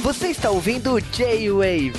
Você 0.00 0.28
está 0.28 0.50
ouvindo 0.50 1.00
J-Wave. 1.00 1.92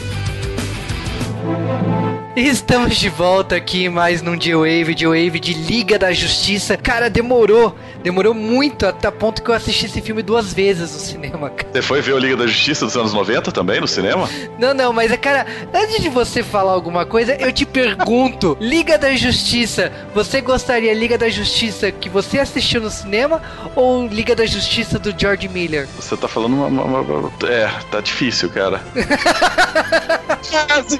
Estamos 2.40 2.98
de 2.98 3.10
volta 3.10 3.55
aqui 3.55 3.90
mais 3.90 4.22
num 4.22 4.38
J-Wave, 4.38 4.96
J-Wave 4.96 5.40
de 5.40 5.54
Liga 5.54 6.00
da 6.00 6.14
Justiça. 6.14 6.78
Cara, 6.78 7.10
demorou, 7.10 7.76
demorou 8.02 8.34
muito 8.34 8.86
até 8.86 9.12
ponto 9.12 9.44
que 9.44 9.50
eu 9.50 9.55
assisti 9.55 9.88
esse 9.88 10.02
filme 10.02 10.22
duas 10.22 10.54
vezes 10.54 10.94
no 10.94 11.00
cinema. 11.00 11.50
Cara. 11.50 11.70
Você 11.73 11.82
foi 11.82 12.02
ver 12.02 12.14
o 12.14 12.18
Liga 12.18 12.38
da 12.38 12.48
Justiça 12.48 12.86
dos 12.86 12.96
anos 12.96 13.13
90 13.13 13.52
também 13.52 13.82
no 13.82 13.88
cinema? 13.88 14.30
Não, 14.58 14.73
não, 14.73 14.94
mas 14.94 15.16
cara, 15.18 15.46
antes 15.73 16.02
de 16.02 16.08
você 16.08 16.41
falar 16.41 16.72
alguma 16.72 17.05
coisa, 17.05 17.36
eu 17.36 17.52
te 17.52 17.66
pergunto: 17.66 18.58
Liga 18.62 18.98
da 18.98 19.13
Justiça, 19.16 19.91
você 20.13 20.40
gostaria 20.40 20.94
Liga 20.94 21.18
da 21.18 21.30
Justiça 21.30 21.91
que 21.91 22.08
você 22.08 22.40
assistiu 22.40 22.80
no 22.80 22.90
cinema 22.90 23.41
ou 23.76 24.08
Liga 24.08 24.35
da 24.35 24.46
Justiça 24.46 24.98
do 24.98 25.13
George 25.18 25.49
Miller? 25.49 25.88
Você 25.99 26.16
tá 26.16 26.27
falando 26.27 26.54
uma. 26.54 26.68
uma, 26.68 27.02
uma 27.02 27.32
é, 27.48 27.70
tá 27.91 27.99
difícil, 27.99 28.49
cara. 28.49 28.82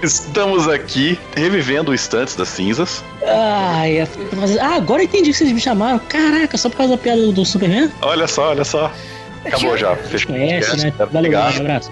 Estamos 0.04 0.68
aqui 0.68 1.18
revivendo 1.36 1.92
o 1.92 1.94
Instantes 1.94 2.36
das 2.36 2.50
Cinzas. 2.50 3.04
Ai, 3.24 4.02
ah, 4.02 4.76
agora 4.76 5.02
eu 5.02 5.06
entendi 5.06 5.32
que 5.32 5.38
vocês 5.38 5.52
me 5.52 5.62
chamaram. 5.62 6.00
Caraca, 6.00 6.58
só 6.58 6.70
por 6.70 6.78
causa 6.78 6.96
da 6.96 6.98
piada 6.98 7.22
do, 7.22 7.32
do 7.32 7.46
Superman? 7.46 7.92
Olha 8.02 8.28
só, 8.28 8.50
olha 8.50 8.64
só. 8.64 8.92
Acabou 9.46 9.78
já. 9.78 9.96
Fechou. 9.96 10.32
Conhece, 10.32 10.78
né? 10.78 10.94
Valeu, 11.12 11.32
um 11.32 11.48
abraço. 11.62 11.92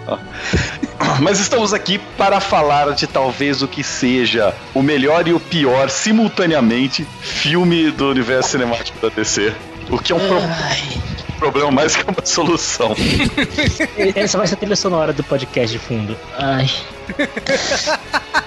Mas 1.21 1.39
estamos 1.39 1.73
aqui 1.73 1.97
para 2.17 2.39
falar 2.39 2.93
de 2.93 3.07
talvez 3.07 3.61
o 3.61 3.67
que 3.67 3.83
seja 3.83 4.53
o 4.73 4.81
melhor 4.81 5.27
e 5.27 5.33
o 5.33 5.39
pior 5.39 5.89
simultaneamente 5.89 7.07
filme 7.21 7.89
do 7.91 8.09
universo 8.09 8.51
cinemático 8.51 8.99
da 8.99 9.09
DC. 9.09 9.53
O 9.89 9.97
que 9.97 10.11
é 10.11 10.15
um 10.15 10.19
problema 10.19 10.55
problema 11.37 11.71
mais 11.71 11.95
que 11.95 12.03
uma 12.03 12.25
solução. 12.25 12.95
Essa 14.15 14.37
vai 14.37 14.47
ser 14.47 14.55
a 14.55 14.57
trilha 14.57 14.75
sonora 14.75 15.13
do 15.13 15.23
podcast 15.23 15.77
de 15.77 15.83
fundo. 15.83 16.17
Ai. 16.37 16.69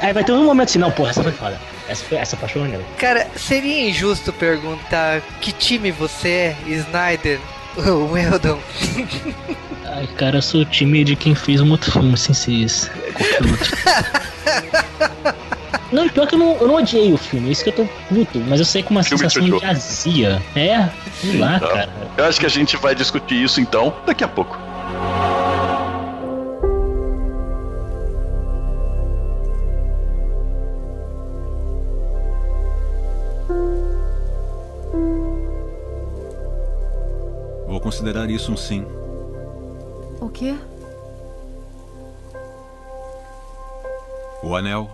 Aí 0.00 0.12
vai 0.12 0.24
ter 0.24 0.32
um 0.32 0.44
momento 0.44 0.68
assim, 0.68 0.78
não, 0.78 0.90
porra, 0.90 1.10
essa 1.10 1.22
foi 1.22 1.32
foda. 1.32 1.60
Essa, 1.88 2.04
foi, 2.04 2.18
essa 2.18 2.36
foi 2.36 2.60
maneira. 2.62 2.84
Cara, 2.98 3.26
seria 3.36 3.88
injusto 3.88 4.32
perguntar 4.32 5.20
que 5.40 5.52
time 5.52 5.90
você 5.90 6.28
é, 6.28 6.56
Snyder 6.66 7.40
ou 7.76 8.12
Weldon? 8.12 8.58
Ai, 9.86 10.06
cara, 10.16 10.38
eu 10.38 10.42
sou 10.42 10.60
o 10.60 10.64
time 10.64 11.02
de 11.04 11.16
quem 11.16 11.34
fez 11.34 11.60
um 11.60 11.70
outro 11.70 11.90
filme 11.90 12.16
sem 12.16 12.34
ser 12.34 12.64
esse. 12.64 12.90
Não, 15.92 16.08
pior 16.08 16.26
que 16.26 16.36
eu 16.36 16.38
não, 16.38 16.56
eu 16.60 16.68
não 16.68 16.76
odiei 16.76 17.12
o 17.12 17.16
filme, 17.16 17.48
é 17.48 17.52
isso 17.52 17.64
que 17.64 17.70
eu 17.70 17.74
tô 17.74 17.84
puto, 18.08 18.38
mas 18.46 18.60
eu 18.60 18.64
sei 18.64 18.80
com 18.82 18.90
uma 18.90 19.02
sensação 19.02 19.42
de 19.42 19.64
azia. 19.64 20.40
É, 20.54 20.88
sei 21.20 21.36
lá, 21.38 21.56
então, 21.56 21.68
cara. 21.68 21.88
Eu 22.16 22.24
acho 22.26 22.38
que 22.38 22.46
a 22.46 22.48
gente 22.50 22.76
vai 22.76 22.94
discutir 22.94 23.42
isso 23.42 23.60
então 23.60 23.92
daqui 24.06 24.22
a 24.22 24.28
pouco. 24.28 24.56
Considerar 38.00 38.30
isso 38.30 38.50
um 38.50 38.56
sim. 38.56 38.86
O 40.20 40.28
quê? 40.30 40.56
O 44.42 44.56
anel 44.56 44.88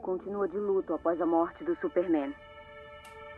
continua 0.00 0.48
de 0.48 0.56
luto 0.56 0.94
após 0.94 1.20
a 1.20 1.26
morte 1.26 1.62
do 1.64 1.76
Superman. 1.80 2.32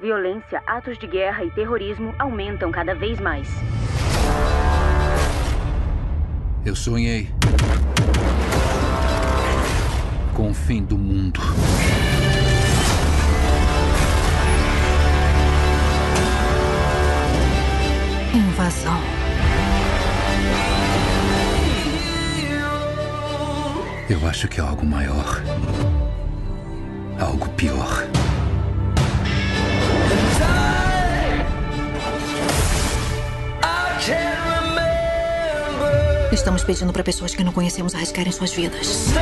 Violência, 0.01 0.63
atos 0.67 0.99
de 0.99 1.07
guerra 1.07 1.45
e 1.45 1.51
terrorismo 1.51 2.15
aumentam 2.19 2.71
cada 2.71 2.95
vez 2.95 3.21
mais. 3.21 3.49
Eu 6.65 6.75
sonhei 6.75 7.29
com 10.43 10.51
o 10.51 10.55
fim 10.55 10.83
do 10.83 10.99
mundo. 10.99 11.41
Invasão. 18.35 19.01
Eu 24.11 24.27
acho 24.27 24.49
que 24.49 24.59
é 24.59 24.65
algo 24.65 24.85
maior 24.85 25.41
algo 27.21 27.49
pior. 27.51 28.09
Estamos 36.33 36.65
pedindo 36.65 36.93
para 36.93 37.05
pessoas 37.05 37.33
que 37.33 37.45
não 37.45 37.53
conhecemos 37.53 37.95
arriscarem 37.95 38.33
suas 38.33 38.53
vidas. 38.53 39.13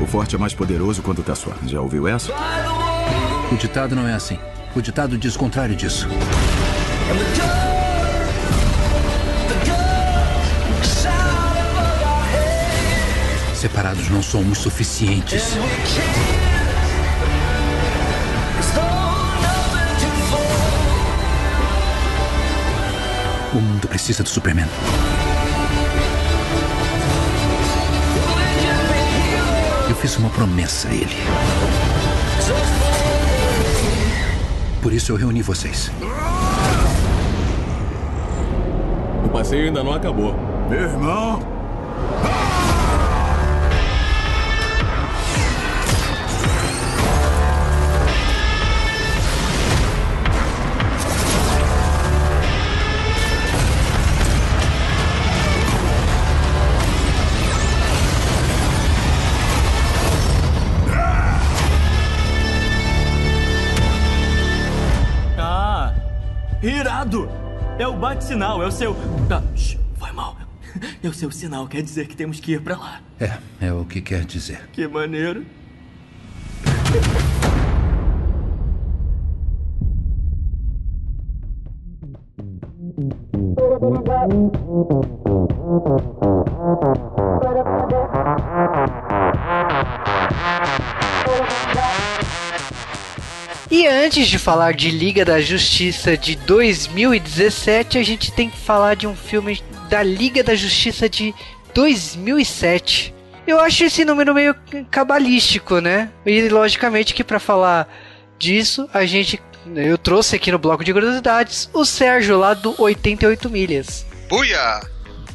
O 0.00 0.06
forte 0.06 0.34
é 0.34 0.38
mais 0.38 0.54
poderoso 0.54 1.02
quando 1.02 1.22
tá 1.22 1.34
só. 1.34 1.52
Já 1.66 1.80
ouviu 1.80 2.06
essa? 2.06 2.32
O 3.50 3.56
ditado 3.56 3.96
não 3.96 4.06
é 4.06 4.14
assim. 4.14 4.38
O 4.74 4.80
ditado 4.82 5.16
diz 5.16 5.34
o 5.34 5.38
contrário 5.38 5.74
disso. 5.74 6.06
Separados 13.54 14.10
não 14.10 14.22
somos 14.22 14.58
suficientes. 14.58 15.56
O 23.54 23.58
mundo 23.58 23.88
precisa 23.88 24.22
do 24.22 24.28
Superman. 24.28 24.68
Fiz 30.00 30.16
uma 30.16 30.30
promessa 30.30 30.88
a 30.88 30.94
ele. 30.94 31.16
Por 34.82 34.92
isso 34.92 35.12
eu 35.12 35.16
reuni 35.16 35.42
vocês. 35.42 35.90
O 39.24 39.28
passeio 39.28 39.66
ainda 39.66 39.82
não 39.82 39.92
acabou. 39.92 40.34
Meu 40.68 40.80
irmão, 40.80 41.40
o 67.96 67.98
bate-sinal, 67.98 68.62
é 68.62 68.66
o 68.66 68.70
seu. 68.70 68.94
Ah, 69.30 69.42
foi 69.98 70.12
mal. 70.12 70.36
É 71.02 71.08
o 71.08 71.14
seu 71.14 71.30
sinal, 71.30 71.66
quer 71.66 71.80
dizer 71.80 72.06
que 72.06 72.14
temos 72.14 72.38
que 72.38 72.52
ir 72.52 72.60
pra 72.60 72.76
lá. 72.76 73.00
É, 73.18 73.38
é 73.58 73.72
o 73.72 73.86
que 73.86 74.02
quer 74.02 74.26
dizer. 74.26 74.68
Que 74.70 74.86
maneiro. 74.86 75.46
Antes 94.04 94.28
de 94.28 94.38
falar 94.38 94.74
de 94.74 94.90
Liga 94.90 95.24
da 95.24 95.40
Justiça 95.40 96.16
de 96.16 96.36
2017, 96.36 97.98
a 97.98 98.02
gente 98.02 98.32
tem 98.32 98.50
que 98.50 98.58
falar 98.58 98.94
de 98.94 99.06
um 99.06 99.16
filme 99.16 99.62
da 99.88 100.02
Liga 100.02 100.42
da 100.42 100.54
Justiça 100.54 101.08
de 101.08 101.34
2007. 101.74 103.14
Eu 103.46 103.60
acho 103.60 103.84
esse 103.84 104.04
número 104.04 104.34
meio 104.34 104.54
cabalístico, 104.90 105.80
né? 105.80 106.10
E 106.24 106.48
logicamente 106.48 107.14
que 107.14 107.24
para 107.24 107.38
falar 107.38 107.88
disso, 108.38 108.88
a 108.92 109.04
gente 109.06 109.40
eu 109.74 109.98
trouxe 109.98 110.36
aqui 110.36 110.52
no 110.52 110.58
bloco 110.58 110.84
de 110.84 110.92
curiosidades 110.92 111.68
o 111.72 111.84
Sérgio 111.84 112.38
lá 112.38 112.54
do 112.54 112.74
88 112.80 113.50
milhas. 113.50 114.06
Buia! 114.28 114.80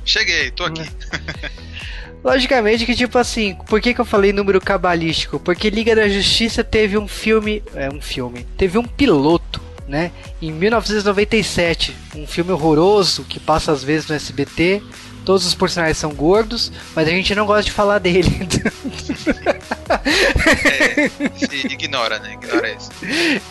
Cheguei, 0.06 0.52
tô 0.52 0.66
aqui. 0.66 0.82
Logicamente 2.24 2.86
que, 2.86 2.96
tipo 2.96 3.18
assim, 3.18 3.56
por 3.68 3.82
que, 3.82 3.94
que 3.94 4.02
eu 4.02 4.06
falei 4.06 4.32
número 4.32 4.62
cabalístico? 4.62 5.40
Porque 5.40 5.70
Liga 5.70 5.96
da 5.96 6.08
Justiça 6.08 6.64
teve 6.64 6.98
um 6.98 7.08
filme. 7.08 7.64
É 7.74 7.90
um 7.90 8.00
filme. 8.00 8.46
Teve 8.58 8.78
um 8.78 8.84
piloto, 8.84 9.60
né? 9.88 10.12
Em 10.42 10.52
1997. 10.52 11.96
Um 12.16 12.28
filme 12.28 12.52
horroroso 12.52 13.24
que 13.24 13.40
passa 13.40 13.72
às 13.72 13.84
vezes 13.84 14.08
no 14.08 14.16
SBT. 14.16 14.84
Todos 15.26 15.46
os 15.46 15.54
personagens 15.54 15.98
são 15.98 16.12
gordos, 16.14 16.72
mas 16.96 17.08
a 17.08 17.12
gente 17.12 17.36
não 17.36 17.46
gosta 17.46 17.64
de 17.64 17.72
falar 17.72 18.00
dele. 18.00 18.30
É, 20.64 21.10
se 21.48 21.68
ignora, 21.68 22.18
né? 22.20 22.34
Ignora 22.34 22.72
isso. 22.72 22.90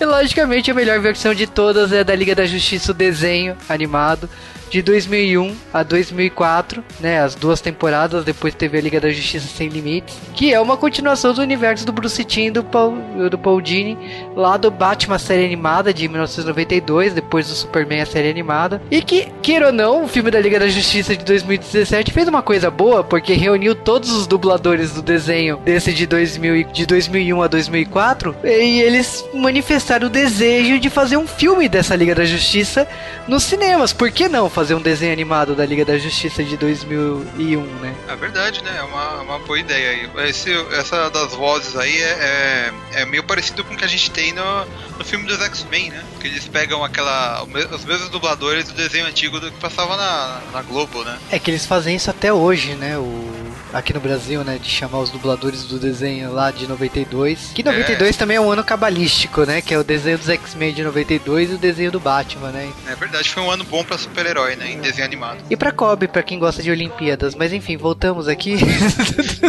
E 0.01 0.05
logicamente 0.05 0.71
a 0.71 0.75
melhor 0.75 0.99
versão 1.01 1.35
de 1.35 1.47
todas 1.47 1.93
é 1.93 2.03
da 2.03 2.15
Liga 2.15 2.35
da 2.35 2.47
Justiça, 2.47 2.91
o 2.91 2.95
desenho 2.95 3.57
animado. 3.69 4.29
De 4.71 4.83
2001 4.83 5.57
a 5.75 5.83
2004, 5.83 6.85
né, 7.01 7.21
as 7.21 7.35
duas 7.35 7.61
temporadas, 7.61 8.25
depois 8.25 8.55
teve 8.55 8.79
a 8.79 8.81
Liga 8.81 9.01
da 9.01 9.11
Justiça 9.11 9.49
Sem 9.49 9.69
Limites, 9.69 10.17
que 10.33 10.55
é 10.55 10.61
uma 10.61 10.77
continuação 10.77 11.35
do 11.35 11.43
universo 11.43 11.85
do 11.85 11.93
Bruce 11.93 12.25
Timm 12.25 12.53
do 12.53 12.63
Paul, 12.63 12.97
do 13.29 13.37
Paul 13.37 13.61
Dini, 13.61 13.99
lá 14.37 14.57
do 14.57 14.71
Batman 14.71 15.19
série 15.19 15.45
animada 15.45 15.93
de 15.93 16.07
1992, 16.07 17.13
depois 17.13 17.49
do 17.49 17.55
Superman 17.55 18.03
a 18.03 18.07
série 18.07 18.31
animada, 18.31 18.81
e 18.93 19.03
que, 19.03 19.27
queira 19.43 19.67
ou 19.67 19.73
não, 19.73 20.05
o 20.05 20.09
filme 20.09 20.31
da 20.31 20.39
Liga 20.39 20.61
da 20.61 20.69
Justiça 20.69 21.17
de 21.17 21.25
2017 21.25 22.13
fez 22.13 22.29
uma 22.29 22.41
coisa 22.41 22.71
boa, 22.71 23.03
porque 23.03 23.33
reuniu 23.33 23.75
todos 23.75 24.13
os 24.13 24.29
dubladores 24.29 24.93
do 24.93 25.03
desenho 25.03 25.57
desse 25.65 25.93
de, 25.93 26.07
2000, 26.07 26.71
de 26.73 26.87
2001 26.87 27.43
a 27.43 27.49
2004, 27.49 28.37
e 28.45 28.83
eles 28.83 29.25
manifestaram 29.35 30.07
o 30.07 30.11
desejo 30.11 30.79
de 30.79 30.89
fazer 30.89 31.17
um 31.17 31.27
filme 31.27 31.69
dessa 31.69 31.97
Liga 31.97 32.15
da 32.15 32.25
Justiça 32.25 32.87
nos 33.27 33.43
cinemas, 33.43 33.93
por 33.93 34.13
que 34.13 34.29
não 34.29 34.49
fazer 34.61 34.75
um 34.75 34.83
desenho 34.83 35.11
animado 35.11 35.55
da 35.55 35.65
Liga 35.65 35.87
da 35.87 35.97
Justiça 35.97 36.45
de 36.45 36.55
2001, 36.59 37.63
né? 37.81 37.95
É 38.07 38.15
verdade, 38.15 38.63
né? 38.63 38.77
É 38.77 38.83
uma, 38.83 39.23
uma 39.23 39.39
boa 39.39 39.59
ideia 39.59 39.91
aí. 39.91 40.29
Esse, 40.29 40.53
essa 40.73 41.09
das 41.09 41.33
vozes 41.33 41.75
aí 41.77 41.97
é, 41.97 42.73
é, 42.93 43.01
é 43.01 43.05
meio 43.07 43.25
parecido 43.25 43.65
com 43.65 43.73
o 43.73 43.77
que 43.77 43.87
a 43.87 43.89
gente 43.89 44.11
tem 44.11 44.35
no, 44.35 44.67
no 44.99 45.03
filme 45.03 45.25
dos 45.27 45.41
X-Men, 45.41 45.89
né? 45.89 46.05
Que 46.21 46.27
eles 46.27 46.47
pegam 46.47 46.85
aquela. 46.85 47.43
os 47.43 47.85
mesmos 47.87 48.11
dubladores 48.11 48.67
do 48.67 48.75
desenho 48.75 49.07
antigo 49.07 49.41
do 49.41 49.51
que 49.51 49.59
passava 49.59 49.97
na, 49.97 50.43
na 50.53 50.61
Globo, 50.61 51.05
né? 51.05 51.19
É 51.31 51.39
que 51.39 51.51
eles 51.51 51.65
fazem 51.65 51.97
isso 51.97 52.11
até 52.11 52.31
hoje, 52.31 52.75
né? 52.75 52.99
O, 52.99 53.50
aqui 53.73 53.93
no 53.93 54.01
Brasil, 54.01 54.43
né? 54.45 54.59
De 54.61 54.69
chamar 54.69 55.01
os 55.01 55.11
dubladores 55.11 55.65
do 55.65 55.79
desenho 55.79 56.33
lá 56.33 56.51
de 56.51 56.67
92. 56.67 57.53
Que 57.55 57.63
92 57.63 58.15
é. 58.15 58.19
também 58.19 58.37
é 58.37 58.41
um 58.41 58.51
ano 58.51 58.65
cabalístico, 58.65 59.45
né? 59.45 59.61
Que 59.61 59.75
é 59.75 59.79
o 59.79 59.85
desenho 59.85 60.19
dos 60.19 60.29
X-Men 60.29 60.75
de 60.75 60.83
92 60.83 61.51
e 61.51 61.55
o 61.55 61.59
desenho 61.59 61.91
do 61.91 62.01
Batman, 62.01 62.51
né? 62.51 62.71
É 62.87 62.95
verdade, 62.95 63.29
foi 63.31 63.43
um 63.43 63.51
ano 63.51 63.65
bom 63.65 63.85
pra 63.85 63.99
super-herói, 63.99 64.57
né? 64.57 64.73
Em 64.73 64.81
desenho 64.81 65.05
animado. 65.05 65.39
E 65.49 65.57
pra 65.57 65.73
Kobe, 65.73 66.09
pra 66.09 66.23
quem 66.23 66.39
gosta 66.39 66.63
de 66.63 66.71
Olimpíadas. 66.71 67.35
Mas 67.35 67.53
enfim, 67.53 67.77
voltamos 67.77 68.29
aqui. 68.29 68.57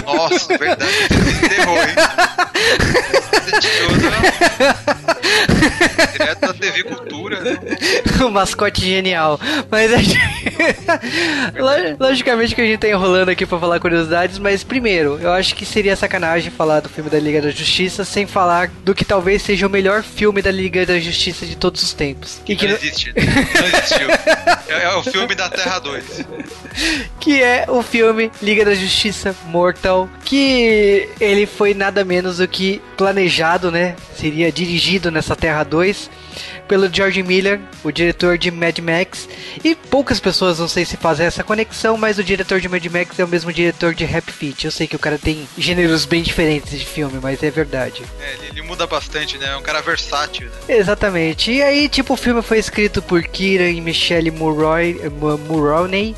Nossa, 0.05 0.57
verdade. 0.57 0.91
Enterrou, 1.45 1.77
hein? 1.77 3.20
Direto 6.11 6.39
da 6.39 6.53
TV 6.53 6.83
Cultura. 6.83 7.39
o 8.25 8.29
mascote 8.29 8.81
genial. 8.81 9.39
Mas 9.69 9.93
a 9.93 9.97
gente... 9.97 10.19
Logicamente 11.99 12.55
que 12.55 12.61
a 12.61 12.65
gente 12.65 12.79
tá 12.79 12.87
enrolando 12.87 13.29
aqui 13.29 13.45
pra 13.45 13.59
falar 13.59 13.79
curiosidades, 13.79 14.37
mas 14.39 14.63
primeiro, 14.63 15.19
eu 15.21 15.31
acho 15.31 15.55
que 15.55 15.65
seria 15.65 15.95
sacanagem 15.95 16.51
falar 16.51 16.79
do 16.79 16.89
filme 16.89 17.09
da 17.09 17.19
Liga 17.19 17.41
da 17.41 17.49
Justiça 17.49 18.03
sem 18.03 18.27
falar 18.27 18.69
do 18.83 18.93
que 18.93 19.05
talvez 19.05 19.41
seja 19.41 19.67
o 19.67 19.69
melhor 19.69 20.03
filme 20.03 20.41
da 20.41 20.51
Liga 20.51 20.85
da 20.85 20.99
Justiça 20.99 21.45
de 21.45 21.55
todos 21.55 21.81
os 21.81 21.93
tempos. 21.93 22.41
Que, 22.45 22.55
que 22.55 22.67
não, 22.67 22.75
existe. 22.75 23.13
Não 23.15 23.67
existiu. 23.67 24.09
É, 24.67 24.83
é 24.85 24.95
o 24.95 25.03
filme 25.03 25.35
da 25.35 25.49
Terra 25.49 25.79
2. 25.79 26.25
Que 27.19 27.43
é 27.43 27.65
o 27.67 27.83
filme 27.83 28.31
Liga 28.41 28.63
da 28.63 28.73
Justiça 28.73 29.35
Mortal, 29.45 30.09
que 30.23 31.07
ele 31.19 31.45
foi 31.45 31.73
nada 31.73 32.03
menos 32.05 32.37
do 32.37 32.47
que 32.47 32.81
planejado, 32.97 33.20
né? 33.71 33.95
Seria 34.15 34.51
dirigido 34.51 35.11
nessa 35.11 35.35
Terra 35.35 35.63
2 35.63 36.09
pelo 36.67 36.89
George 36.91 37.21
Miller, 37.21 37.59
o 37.83 37.91
diretor 37.91 38.37
de 38.37 38.49
Mad 38.49 38.79
Max. 38.79 39.27
E 39.61 39.75
poucas 39.75 40.21
pessoas 40.21 40.57
não 40.59 40.67
sei 40.67 40.85
se 40.85 40.95
fazem 40.95 41.25
essa 41.25 41.43
conexão, 41.43 41.97
mas 41.97 42.17
o 42.17 42.23
diretor 42.23 42.61
de 42.61 42.69
Mad 42.69 42.85
Max 42.85 43.19
é 43.19 43.25
o 43.25 43.27
mesmo 43.27 43.51
diretor 43.51 43.93
de 43.93 44.05
Happy 44.05 44.31
Feet. 44.31 44.63
Eu 44.63 44.71
sei 44.71 44.87
que 44.87 44.95
o 44.95 44.99
cara 44.99 45.17
tem 45.17 45.45
gêneros 45.57 46.05
bem 46.05 46.23
diferentes 46.23 46.79
de 46.79 46.85
filme, 46.85 47.19
mas 47.21 47.43
é 47.43 47.51
verdade. 47.51 48.03
É, 48.21 48.33
ele, 48.35 48.47
ele 48.51 48.61
muda 48.61 48.87
bastante, 48.87 49.37
né? 49.37 49.47
É 49.49 49.57
um 49.57 49.61
cara 49.61 49.81
versátil, 49.81 50.47
né? 50.47 50.77
Exatamente. 50.77 51.51
E 51.51 51.61
aí, 51.61 51.89
tipo, 51.89 52.13
o 52.13 52.17
filme 52.17 52.41
foi 52.41 52.59
escrito 52.59 53.01
por 53.01 53.21
Kira 53.23 53.69
e 53.69 53.81
Michelle 53.81 54.31
Mulroney, 54.31 54.95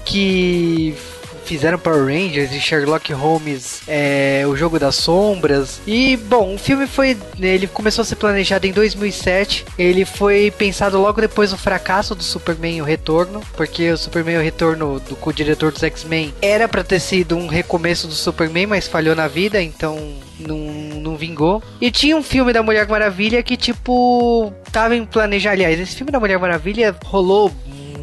que 0.06 0.96
fizeram 1.44 1.78
Power 1.78 2.06
Rangers 2.06 2.52
e 2.52 2.60
Sherlock 2.60 3.12
Holmes, 3.14 3.82
é, 3.88 4.44
o 4.48 4.56
Jogo 4.56 4.80
das 4.80 4.96
Sombras. 4.96 5.82
E, 5.86 6.18
bom, 6.18 6.56
o 6.56 6.58
filme 6.58 6.88
foi. 6.88 7.18
Ele 7.40 7.68
começou 7.68 8.02
a 8.02 8.06
ser 8.06 8.16
planejado 8.16 8.66
em 8.66 8.72
2007. 8.72 9.66
Ele 9.78 10.06
foi 10.06 10.52
pensado 10.52 11.00
logo 11.00 11.22
depois 11.22 11.52
do 11.52 11.58
fracasso 11.58 12.16
do 12.16 12.24
Superman 12.24 12.82
O 12.82 12.86
Retorno, 12.86 13.42
porque 13.56 13.92
o 13.92 13.98
Superman 13.98 14.38
O 14.38 14.42
Retorno 14.42 15.00
do 15.00 15.16
co 15.16 15.34
diretor 15.34 15.72
dos 15.72 15.84
X-Men 15.84 16.34
era 16.42 16.68
para 16.68 16.84
ter 16.84 17.00
sido 17.00 17.36
um 17.36 17.48
recomeço 17.48 18.08
do 18.08 18.14
Superman, 18.14 18.68
mas 18.68 18.88
falhou 18.88 19.16
na 19.16 19.28
vida, 19.28 19.62
então 19.62 19.98
não, 20.40 20.58
não 20.58 21.18
vingou. 21.18 21.62
E 21.80 21.92
tinha 21.92 22.16
um 22.16 22.24
filme 22.24 22.54
da 22.54 22.64
Mulher 22.64 22.88
Maravilha 22.88 23.42
que, 23.44 23.58
tipo, 23.58 24.54
tava 24.72 24.96
em 24.96 25.06
planejar. 25.06 25.52
Aliás, 25.52 25.80
esse 25.80 25.96
filme 25.96 26.12
da 26.12 26.20
Mulher 26.20 26.40
Maravilha 26.40 26.96
rolou 27.06 27.52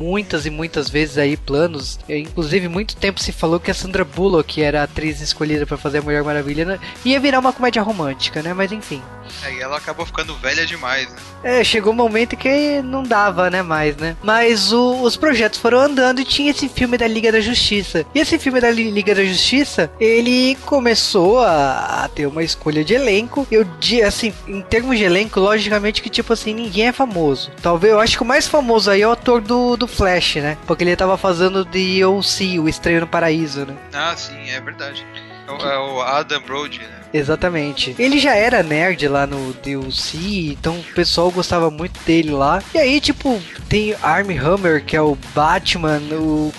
muitas 0.01 0.47
e 0.47 0.51
muitas 0.51 0.89
vezes 0.89 1.19
aí 1.19 1.37
planos. 1.37 1.99
Inclusive, 2.09 2.69
muito 2.69 2.97
tempo 2.97 3.21
se 3.21 3.33
falou 3.33 3.61
que 3.61 3.71
a 3.71 3.75
Sandra 3.75 4.05
Bullock 4.05 4.63
era 4.63 4.81
a 4.81 4.85
atriz 4.85 5.21
escolhida 5.21 5.67
para 5.67 5.77
fazer 5.77 5.99
a 5.99 6.03
Mulher 6.03 6.25
Maravilha. 6.25 6.65
Né? 6.65 6.81
Ia 7.05 7.21
virar 7.21 7.39
uma 7.39 7.53
comédia 7.53 7.83
romântica, 7.83 8.43
né? 8.43 8.55
Mas 8.55 8.73
enfim. 8.73 9.03
É, 9.45 9.55
e 9.55 9.61
ela 9.61 9.77
acabou 9.77 10.05
ficando 10.05 10.35
velha 10.37 10.67
demais, 10.67 11.09
né? 11.09 11.17
É, 11.43 11.65
chegou 11.65 11.93
um 11.93 11.97
momento 11.97 12.37
que 12.37 12.83
não 12.83 13.03
dava, 13.03 13.49
né, 13.49 13.63
mais, 13.63 13.97
né? 13.97 14.17
Mas 14.23 14.73
o, 14.73 15.03
os 15.03 15.17
projetos 15.17 15.59
foram 15.59 15.81
andando 15.81 16.21
e 16.21 16.25
tinha 16.25 16.51
esse 16.51 16.69
filme 16.69 16.99
da 16.99 17.07
Liga 17.07 17.33
da 17.33 17.41
Justiça. 17.41 18.05
E 18.15 18.19
esse 18.19 18.39
filme 18.39 18.61
da 18.61 18.71
Liga 18.71 19.15
da 19.15 19.25
Justiça, 19.25 19.91
ele 19.99 20.57
começou 20.67 21.41
a, 21.41 22.05
a 22.05 22.09
ter 22.09 22.27
uma 22.27 22.43
escolha 22.43 22.85
de 22.85 22.95
elenco. 22.95 23.47
Eu, 23.51 23.67
assim, 24.07 24.35
em 24.47 24.61
termos 24.61 24.99
de 24.99 25.05
elenco, 25.05 25.41
logicamente 25.41 26.03
que, 26.03 26.11
tipo 26.11 26.33
assim, 26.33 26.53
ninguém 26.53 26.89
é 26.89 26.93
famoso. 26.93 27.51
Talvez, 27.63 27.93
eu 27.93 28.01
acho 28.01 28.17
que 28.17 28.23
o 28.23 28.27
mais 28.27 28.47
famoso 28.47 28.91
aí 28.91 29.03
é 29.03 29.09
o 29.09 29.13
ator 29.13 29.41
do, 29.41 29.77
do 29.77 29.87
Flash, 29.91 30.37
né? 30.37 30.57
Porque 30.67 30.85
ele 30.85 30.97
tava 30.97 31.17
fazendo 31.19 31.65
de 31.65 32.05
OC, 32.05 32.59
o 32.59 32.69
Estranho 32.69 33.01
no 33.01 33.07
Paraíso, 33.07 33.67
né? 33.67 33.77
Ah, 33.93 34.15
sim, 34.17 34.51
é 34.51 34.61
verdade. 34.61 35.07
É, 35.49 35.75
é 35.75 35.79
o 35.79 36.01
Adam 36.01 36.41
Brody, 36.43 36.79
né? 36.81 37.00
Exatamente. 37.13 37.95
Ele 37.99 38.19
já 38.19 38.35
era 38.35 38.63
nerd 38.63 39.07
lá 39.09 39.27
no 39.27 39.53
DLC, 39.55 40.19
então 40.53 40.79
o 40.79 40.95
pessoal 40.95 41.31
gostava 41.31 41.71
muito 41.71 41.99
dele 42.05 42.31
lá. 42.31 42.63
E 42.75 42.79
aí, 42.79 43.01
tipo, 43.01 43.41
tem 43.69 43.95
Army 44.03 44.39
Hammer, 44.39 44.85
que 44.85 44.97
é 44.97 45.03
o 45.03 45.19
Batman, 45.35 46.01
o 46.13 46.53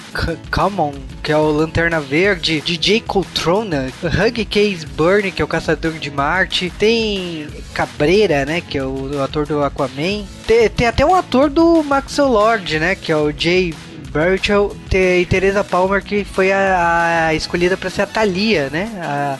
Common, 0.52 0.94
que 1.24 1.32
é 1.32 1.38
o 1.38 1.52
Lanterna 1.52 2.00
Verde, 2.00 2.62
DJ 2.62 3.02
Coltrona, 3.02 3.92
Hug 4.04 4.46
Case 4.46 4.86
Burn, 4.86 5.32
que 5.32 5.42
é 5.42 5.46
o 5.46 5.48
Caçador 5.48 5.94
de 5.94 6.12
Marte, 6.12 6.72
tem 6.78 7.48
Cabreira, 7.74 8.46
né, 8.46 8.62
que 8.62 8.78
é 8.78 8.84
o, 8.84 9.16
o 9.16 9.22
ator 9.22 9.46
do 9.46 9.64
Aquaman. 9.64 10.26
Tem, 10.46 10.70
tem, 10.70 10.88
até 10.88 11.06
um 11.06 11.16
ator 11.16 11.50
do 11.50 11.84
Maxwell 11.84 12.28
Lord, 12.28 12.80
né, 12.80 12.96
que 12.96 13.12
é 13.12 13.16
o 13.16 13.32
Jay 13.32 13.74
Burchell 14.12 14.76
e 14.92 15.26
Teresa 15.26 15.64
Palmer, 15.64 16.04
que 16.04 16.26
foi 16.26 16.52
a, 16.52 17.28
a 17.28 17.34
escolhida 17.34 17.78
para 17.78 17.90
ser 17.90 18.02
a 18.02 18.08
Thalia, 18.08 18.70
né? 18.70 18.92
A, 19.02 19.38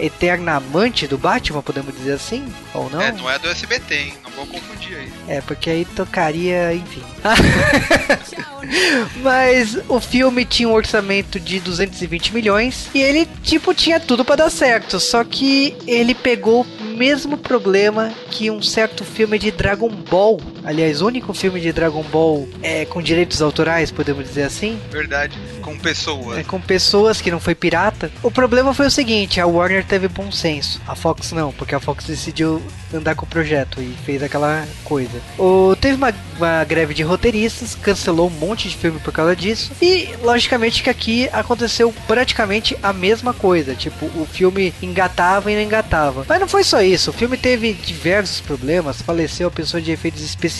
eterna 0.00 0.56
amante 0.56 1.06
do 1.06 1.18
Batman, 1.18 1.62
podemos 1.62 1.94
dizer 1.94 2.12
assim? 2.12 2.44
Ou 2.74 2.90
não? 2.90 3.00
É, 3.00 3.12
não 3.12 3.30
é 3.30 3.38
do 3.38 3.48
SBT, 3.48 3.94
hein? 3.94 4.14
Não 4.22 4.30
vou 4.30 4.46
confundir 4.46 4.96
aí. 4.96 5.12
É, 5.28 5.40
porque 5.40 5.70
aí 5.70 5.84
tocaria, 5.84 6.74
enfim. 6.74 7.02
Mas 9.22 9.78
o 9.88 10.00
filme 10.00 10.44
tinha 10.44 10.68
um 10.68 10.72
orçamento 10.72 11.38
de 11.38 11.60
220 11.60 12.34
milhões 12.34 12.88
e 12.94 13.00
ele, 13.00 13.28
tipo, 13.42 13.72
tinha 13.74 14.00
tudo 14.00 14.24
para 14.24 14.36
dar 14.36 14.50
certo. 14.50 14.98
Só 14.98 15.22
que 15.24 15.76
ele 15.86 16.14
pegou 16.14 16.62
o 16.62 16.84
mesmo 16.84 17.36
problema 17.36 18.12
que 18.30 18.50
um 18.50 18.62
certo 18.62 19.04
filme 19.04 19.38
de 19.38 19.50
Dragon 19.50 19.88
Ball. 19.88 20.40
Aliás, 20.66 21.00
o 21.00 21.06
único 21.06 21.32
filme 21.32 21.60
de 21.60 21.72
Dragon 21.72 22.02
Ball 22.02 22.48
é 22.60 22.84
com 22.84 23.00
direitos 23.00 23.40
autorais, 23.40 23.92
podemos 23.92 24.24
dizer 24.24 24.42
assim. 24.42 24.76
Verdade, 24.90 25.38
com 25.62 25.78
pessoas. 25.78 26.38
É 26.38 26.42
com 26.42 26.60
pessoas 26.60 27.20
que 27.20 27.30
não 27.30 27.38
foi 27.38 27.54
pirata. 27.54 28.10
O 28.20 28.32
problema 28.32 28.74
foi 28.74 28.88
o 28.88 28.90
seguinte: 28.90 29.40
a 29.40 29.46
Warner 29.46 29.84
teve 29.84 30.08
bom 30.08 30.32
senso, 30.32 30.80
a 30.84 30.96
Fox 30.96 31.30
não, 31.30 31.52
porque 31.52 31.74
a 31.74 31.78
Fox 31.78 32.04
decidiu 32.04 32.60
andar 32.92 33.14
com 33.14 33.24
o 33.24 33.28
projeto 33.28 33.80
e 33.80 33.94
fez 34.04 34.22
aquela 34.24 34.66
coisa. 34.82 35.20
O, 35.38 35.76
teve 35.76 35.94
uma, 35.94 36.12
uma 36.36 36.64
greve 36.64 36.94
de 36.94 37.02
roteiristas, 37.04 37.76
cancelou 37.76 38.26
um 38.26 38.30
monte 38.30 38.68
de 38.68 38.76
filme 38.76 38.98
por 38.98 39.12
causa 39.12 39.36
disso. 39.36 39.70
E 39.80 40.08
logicamente 40.22 40.82
que 40.82 40.90
aqui 40.90 41.28
aconteceu 41.32 41.94
praticamente 42.08 42.76
a 42.82 42.92
mesma 42.92 43.32
coisa. 43.32 43.74
Tipo, 43.74 44.06
o 44.20 44.26
filme 44.26 44.74
engatava 44.82 45.52
e 45.52 45.54
não 45.54 45.62
engatava. 45.62 46.24
Mas 46.28 46.40
não 46.40 46.48
foi 46.48 46.64
só 46.64 46.82
isso. 46.82 47.10
O 47.10 47.12
filme 47.12 47.36
teve 47.36 47.72
diversos 47.72 48.40
problemas. 48.40 49.00
Faleceu 49.00 49.46
a 49.48 49.50
pessoa 49.50 49.80
de 49.80 49.92
efeitos 49.92 50.22
especiais, 50.22 50.55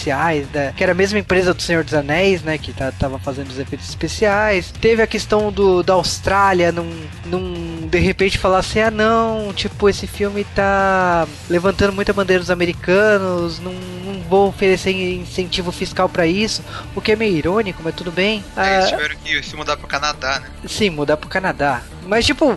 da, 0.53 0.73
que 0.73 0.83
era 0.83 0.93
a 0.93 0.95
mesma 0.95 1.19
empresa 1.19 1.55
do 1.55 1.63
Senhor 1.63 1.85
dos 1.85 1.95
Anéis, 1.95 2.43
né? 2.43 2.59
Que 2.59 2.73
tá, 2.73 2.93
tava 2.93 3.19
fazendo 3.19 3.49
os 3.49 3.59
efeitos 3.59 3.89
especiais. 3.89 4.73
Teve 4.81 5.03
a 5.03 5.07
questão 5.07 5.51
do, 5.51 5.83
da 5.83 5.95
Austrália, 5.95 6.71
num, 6.71 6.91
num 7.25 7.89
de 7.89 7.99
repente 7.99 8.39
falar 8.39 8.59
assim: 8.59 8.81
ah, 8.81 8.91
não, 8.91 9.53
tipo, 9.53 9.89
esse 9.89 10.07
filme 10.07 10.45
tá 10.55 11.27
levantando 11.49 11.93
muita 11.93 12.13
bandeira 12.13 12.41
dos 12.41 12.51
americanos, 12.51 13.59
não, 13.61 13.73
não 13.73 14.21
vou 14.29 14.49
oferecer 14.49 14.91
incentivo 14.91 15.73
fiscal 15.73 16.09
para 16.09 16.27
isso, 16.27 16.63
o 16.95 17.01
que 17.01 17.13
é 17.13 17.17
meio 17.17 17.37
irônico, 17.37 17.81
mas 17.83 17.95
tudo 17.95 18.11
bem. 18.11 18.45
É, 18.57 18.79
ah, 18.79 18.87
tiveram 18.87 19.17
que 19.23 19.43
se 19.43 19.57
mudar 19.57 19.77
pro 19.77 19.87
Canadá, 19.87 20.41
né? 20.41 20.47
Sim, 20.69 20.91
mudar 20.91 21.17
pro 21.17 21.29
Canadá. 21.29 21.83
Mas, 22.07 22.25
tipo, 22.25 22.57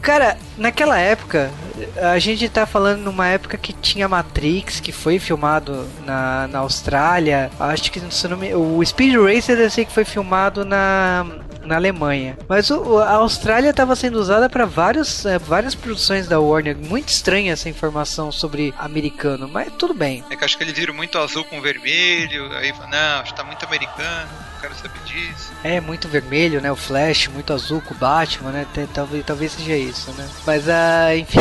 Cara, 0.00 0.36
naquela 0.56 0.98
época, 0.98 1.50
a 1.96 2.18
gente 2.18 2.48
tá 2.48 2.66
falando 2.66 3.02
numa 3.02 3.28
época 3.28 3.56
que 3.56 3.72
tinha 3.72 4.08
Matrix, 4.08 4.80
que 4.80 4.92
foi 4.92 5.18
filmado 5.18 5.86
na, 6.04 6.48
na 6.48 6.58
Austrália. 6.60 7.50
Acho 7.58 7.90
que 7.90 8.00
se 8.10 8.28
não 8.28 8.36
me, 8.36 8.54
o 8.54 8.84
Speed 8.84 9.14
Racer 9.16 9.58
eu 9.58 9.70
sei 9.70 9.84
que 9.84 9.92
foi 9.92 10.04
filmado 10.04 10.64
na, 10.64 11.26
na 11.64 11.76
Alemanha. 11.76 12.36
Mas 12.48 12.70
o, 12.70 12.98
a 12.98 13.12
Austrália 13.14 13.70
estava 13.70 13.94
sendo 13.94 14.18
usada 14.18 14.48
para 14.48 14.64
vários 14.64 15.24
é, 15.26 15.38
várias 15.38 15.74
produções 15.74 16.26
da 16.26 16.40
Warner. 16.40 16.76
Muito 16.76 17.08
estranha 17.08 17.52
essa 17.52 17.68
informação 17.68 18.32
sobre 18.32 18.74
americano, 18.78 19.48
mas 19.48 19.72
tudo 19.78 19.94
bem. 19.94 20.24
É 20.30 20.36
que 20.36 20.44
acho 20.44 20.56
que 20.56 20.64
eles 20.64 20.76
viram 20.76 20.94
muito 20.94 21.18
azul 21.18 21.44
com 21.44 21.60
vermelho, 21.60 22.50
aí 22.56 22.72
não, 22.90 23.20
acho 23.20 23.32
que 23.32 23.36
tá 23.36 23.44
muito 23.44 23.64
americano 23.64 24.49
quero 24.60 24.74
saber 24.74 25.00
disso. 25.04 25.52
É, 25.64 25.80
muito 25.80 26.08
vermelho, 26.08 26.60
né? 26.60 26.70
O 26.70 26.76
Flash, 26.76 27.28
muito 27.28 27.52
azul 27.52 27.80
com 27.80 27.94
o 27.94 27.96
Batman, 27.96 28.50
né? 28.50 28.66
Talvez, 28.92 29.24
talvez 29.24 29.52
seja 29.52 29.76
isso, 29.76 30.10
né? 30.12 30.28
Mas, 30.46 30.68
ah, 30.68 31.14
enfim. 31.16 31.38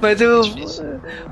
Mas 0.00 0.20
eu. 0.20 0.42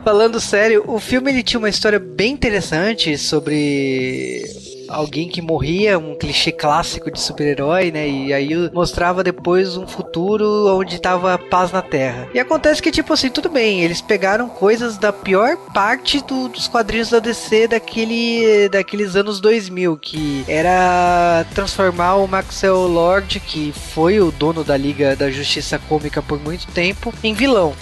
Falando 0.04 0.40
sério, 0.40 0.84
o 0.86 1.00
filme 1.00 1.30
ele 1.30 1.42
tinha 1.42 1.58
uma 1.58 1.68
história 1.68 1.98
bem 1.98 2.32
interessante 2.32 3.16
sobre 3.18 4.44
alguém 4.88 5.28
que 5.28 5.42
morria, 5.42 5.98
um 5.98 6.14
clichê 6.14 6.52
clássico 6.52 7.10
de 7.10 7.20
super-herói, 7.20 7.90
né? 7.90 8.08
E 8.08 8.32
aí 8.32 8.70
mostrava 8.72 9.22
depois 9.22 9.76
um 9.76 9.86
futuro 9.86 10.44
onde 10.76 11.00
tava 11.00 11.38
paz 11.38 11.72
na 11.72 11.82
Terra. 11.82 12.28
E 12.34 12.38
acontece 12.38 12.82
que, 12.82 12.90
tipo 12.90 13.12
assim, 13.12 13.30
tudo 13.30 13.48
bem, 13.48 13.82
eles 13.82 14.00
pegaram 14.00 14.48
coisas 14.48 14.96
da 14.98 15.12
pior 15.12 15.56
parte 15.72 16.24
do, 16.24 16.48
dos 16.48 16.68
quadrinhos 16.68 17.10
da 17.10 17.18
DC 17.18 17.68
daquele, 17.68 18.68
daqueles 18.68 19.16
anos 19.16 19.40
2000, 19.40 19.96
que 19.96 20.44
era 20.48 21.44
transformar 21.54 22.16
o 22.16 22.26
Maxwell 22.26 22.86
Lord, 22.86 23.40
que 23.40 23.72
foi 23.72 24.20
o 24.20 24.30
dono 24.30 24.64
da 24.64 24.76
Liga 24.76 25.16
da 25.16 25.30
Justiça 25.30 25.78
Cômica 25.88 26.22
por 26.22 26.40
muito 26.40 26.66
tempo, 26.68 27.12
em 27.22 27.34
vilão 27.34 27.74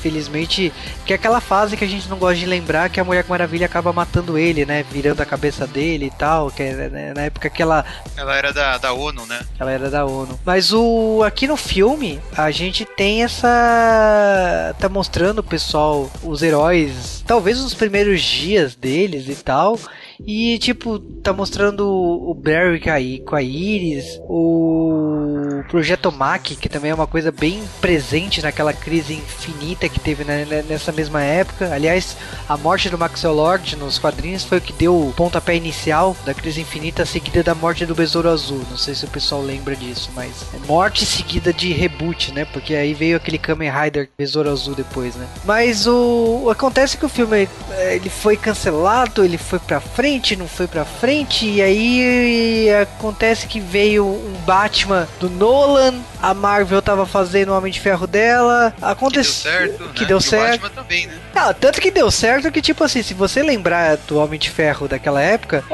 infelizmente, 0.00 0.72
que 1.04 1.12
é 1.12 1.16
aquela 1.16 1.40
fase 1.40 1.76
que 1.76 1.84
a 1.84 1.88
gente 1.88 2.08
não 2.08 2.18
gosta 2.18 2.36
de 2.36 2.46
lembrar 2.46 2.88
que 2.88 2.98
a 2.98 3.04
Mulher 3.04 3.24
Maravilha 3.28 3.66
acaba 3.66 3.92
matando 3.92 4.38
ele, 4.38 4.64
né? 4.64 4.84
Virando 4.90 5.20
a 5.20 5.26
cabeça 5.26 5.66
dele 5.66 6.06
e 6.06 6.10
tal, 6.10 6.50
que 6.50 6.62
é 6.62 6.88
né, 6.88 7.12
na 7.14 7.22
época 7.22 7.50
que 7.50 7.62
ela... 7.62 7.84
Ela 8.16 8.36
era 8.36 8.52
da, 8.52 8.78
da 8.78 8.92
ONU, 8.92 9.26
né? 9.26 9.40
Ela 9.58 9.70
era 9.70 9.90
da 9.90 10.06
ONU. 10.06 10.40
Mas 10.44 10.72
o 10.72 11.22
aqui 11.22 11.46
no 11.46 11.56
filme, 11.56 12.18
a 12.36 12.50
gente 12.50 12.84
tem 12.84 13.22
essa... 13.22 14.74
tá 14.78 14.88
mostrando 14.88 15.40
o 15.40 15.44
pessoal, 15.44 16.10
os 16.22 16.42
heróis, 16.42 17.22
talvez 17.26 17.60
nos 17.60 17.74
primeiros 17.74 18.22
dias 18.22 18.74
deles 18.74 19.28
e 19.28 19.34
tal, 19.34 19.78
e, 20.26 20.58
tipo, 20.58 20.98
tá 20.98 21.32
mostrando 21.32 21.86
o 21.88 22.34
Barry 22.34 23.20
com 23.24 23.36
a 23.36 23.42
Iris, 23.42 24.20
o 24.28 25.39
Projeto 25.68 26.10
Mac, 26.10 26.42
que 26.42 26.68
também 26.68 26.90
é 26.90 26.94
uma 26.94 27.06
coisa 27.06 27.30
bem 27.30 27.62
presente 27.80 28.42
naquela 28.42 28.72
crise 28.72 29.14
infinita 29.14 29.88
que 29.88 30.00
teve 30.00 30.24
nessa 30.24 30.90
mesma 30.92 31.22
época. 31.22 31.72
Aliás, 31.72 32.16
a 32.48 32.56
morte 32.56 32.88
do 32.88 32.98
Maxwell 32.98 33.34
Lord 33.34 33.76
nos 33.76 33.98
quadrinhos 33.98 34.44
foi 34.44 34.58
o 34.58 34.60
que 34.60 34.72
deu 34.72 34.94
o 34.94 35.12
pontapé 35.12 35.54
inicial 35.54 36.16
da 36.24 36.34
crise 36.34 36.60
infinita, 36.60 37.04
seguida 37.04 37.42
da 37.42 37.54
morte 37.54 37.86
do 37.86 37.94
Besouro 37.94 38.28
Azul. 38.28 38.64
Não 38.70 38.76
sei 38.76 38.94
se 38.94 39.04
o 39.04 39.08
pessoal 39.08 39.42
lembra 39.42 39.76
disso, 39.76 40.10
mas 40.14 40.46
é 40.54 40.66
morte 40.66 41.04
seguida 41.04 41.52
de 41.52 41.72
reboot, 41.72 42.32
né? 42.32 42.44
Porque 42.44 42.74
aí 42.74 42.94
veio 42.94 43.16
aquele 43.16 43.38
Kamen 43.38 43.70
Rider 43.70 44.08
Besouro 44.18 44.50
Azul 44.50 44.74
depois, 44.74 45.14
né? 45.14 45.26
Mas 45.44 45.86
o, 45.86 46.42
o 46.44 46.50
acontece 46.50 46.96
que 46.96 47.06
o 47.06 47.08
filme 47.08 47.48
é, 47.72 47.96
ele 47.96 48.10
foi 48.10 48.36
cancelado, 48.36 49.24
ele 49.24 49.38
foi 49.38 49.58
pra 49.58 49.80
frente 49.80 50.30
não 50.36 50.48
foi 50.48 50.66
pra 50.66 50.84
frente, 50.84 51.46
e 51.46 51.62
aí 51.62 52.68
acontece 52.82 53.46
que 53.46 53.60
veio 53.60 54.04
um 54.06 54.34
Batman 54.44 55.08
do 55.18 55.28
Nolan, 55.50 55.94
a 56.22 56.32
Marvel 56.32 56.80
tava 56.80 57.04
fazendo 57.04 57.48
o 57.48 57.58
Homem 57.58 57.72
de 57.72 57.80
Ferro 57.80 58.06
dela, 58.06 58.72
aconteceu 58.80 59.50
que 59.50 59.58
deu 59.58 59.78
certo, 59.78 59.92
que 59.94 60.02
né? 60.02 60.06
deu 60.06 60.20
certo. 60.20 60.66
O 60.66 60.70
também, 60.70 61.06
né? 61.08 61.14
Ah, 61.34 61.52
tanto 61.52 61.80
que 61.80 61.90
deu 61.90 62.08
certo 62.08 62.52
que 62.52 62.62
tipo 62.62 62.84
assim, 62.84 63.02
se 63.02 63.14
você 63.14 63.42
lembrar 63.42 63.96
do 63.96 64.16
Homem 64.16 64.38
de 64.38 64.48
Ferro 64.48 64.86
daquela 64.86 65.20
época, 65.20 65.64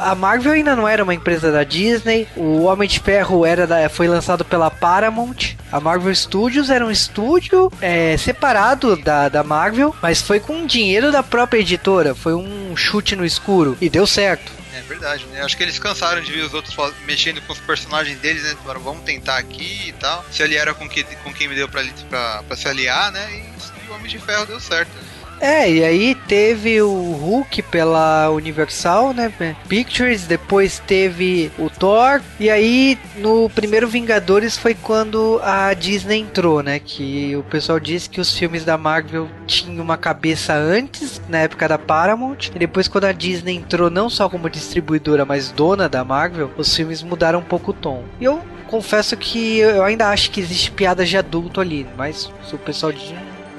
a 0.00 0.14
Marvel 0.14 0.52
ainda 0.52 0.76
não 0.76 0.86
era 0.86 1.02
uma 1.02 1.12
empresa 1.12 1.50
da 1.50 1.64
Disney, 1.64 2.28
o 2.36 2.62
Homem 2.62 2.88
de 2.88 3.00
Ferro 3.00 3.44
era 3.44 3.66
da, 3.66 3.88
foi 3.88 4.06
lançado 4.06 4.44
pela 4.44 4.70
Paramount, 4.70 5.56
a 5.72 5.80
Marvel 5.80 6.14
Studios 6.14 6.70
era 6.70 6.86
um 6.86 6.90
estúdio 6.90 7.70
é, 7.80 8.16
separado 8.16 8.94
da, 8.94 9.28
da 9.28 9.42
Marvel, 9.42 9.92
mas 10.00 10.22
foi 10.22 10.38
com 10.38 10.66
dinheiro 10.66 11.10
da 11.10 11.22
própria 11.22 11.58
editora, 11.58 12.14
foi 12.14 12.34
um 12.34 12.76
chute 12.76 13.16
no 13.16 13.24
escuro 13.24 13.76
e 13.80 13.90
deu 13.90 14.06
certo. 14.06 14.59
Verdade, 14.90 15.24
né? 15.26 15.40
Acho 15.42 15.56
que 15.56 15.62
eles 15.62 15.78
cansaram 15.78 16.20
de 16.20 16.32
ver 16.32 16.42
os 16.42 16.52
outros 16.52 16.74
mexendo 17.06 17.40
com 17.42 17.52
os 17.52 17.60
personagens 17.60 18.18
deles, 18.18 18.42
né? 18.42 18.56
Falaram, 18.60 18.80
vamos 18.80 19.04
tentar 19.04 19.38
aqui 19.38 19.88
e 19.88 19.92
tal. 19.92 20.24
Se 20.32 20.42
aliaram 20.42 20.74
com, 20.74 20.88
que, 20.88 21.04
com 21.04 21.32
quem 21.32 21.46
me 21.46 21.54
deu 21.54 21.68
pra, 21.68 21.84
pra, 22.08 22.42
pra 22.42 22.56
se 22.56 22.66
aliar, 22.66 23.12
né? 23.12 23.32
E, 23.32 23.86
e 23.86 23.88
o 23.88 23.94
Homem 23.94 24.08
de 24.08 24.18
Ferro 24.18 24.46
deu 24.46 24.58
certo. 24.58 24.90
Né? 24.92 25.09
É, 25.40 25.70
e 25.70 25.82
aí 25.82 26.14
teve 26.14 26.82
o 26.82 27.12
Hulk 27.12 27.62
pela 27.62 28.28
Universal, 28.30 29.14
né? 29.14 29.32
Pictures, 29.66 30.26
depois 30.26 30.78
teve 30.86 31.50
o 31.58 31.70
Thor, 31.70 32.20
e 32.38 32.50
aí 32.50 32.98
no 33.16 33.48
primeiro 33.48 33.88
Vingadores 33.88 34.58
foi 34.58 34.74
quando 34.74 35.40
a 35.42 35.72
Disney 35.72 36.18
entrou, 36.18 36.62
né? 36.62 36.78
Que 36.78 37.34
o 37.36 37.42
pessoal 37.42 37.80
disse 37.80 38.10
que 38.10 38.20
os 38.20 38.36
filmes 38.36 38.64
da 38.64 38.76
Marvel 38.76 39.28
tinham 39.46 39.82
uma 39.82 39.96
cabeça 39.96 40.54
antes, 40.54 41.20
na 41.28 41.38
época 41.38 41.66
da 41.66 41.78
Paramount, 41.78 42.50
e 42.54 42.58
depois 42.58 42.86
quando 42.86 43.04
a 43.04 43.12
Disney 43.12 43.56
entrou 43.56 43.88
não 43.88 44.10
só 44.10 44.28
como 44.28 44.50
distribuidora, 44.50 45.24
mas 45.24 45.50
dona 45.50 45.88
da 45.88 46.04
Marvel, 46.04 46.50
os 46.58 46.74
filmes 46.74 47.02
mudaram 47.02 47.38
um 47.38 47.42
pouco 47.44 47.70
o 47.70 47.74
tom. 47.74 48.04
E 48.20 48.24
eu 48.24 48.42
confesso 48.66 49.16
que 49.16 49.58
eu 49.58 49.82
ainda 49.82 50.08
acho 50.10 50.30
que 50.30 50.40
existe 50.40 50.70
piadas 50.70 51.08
de 51.08 51.16
adulto 51.16 51.60
ali, 51.60 51.86
mas 51.96 52.30
o 52.52 52.58
pessoal 52.58 52.92
de 52.92 53.14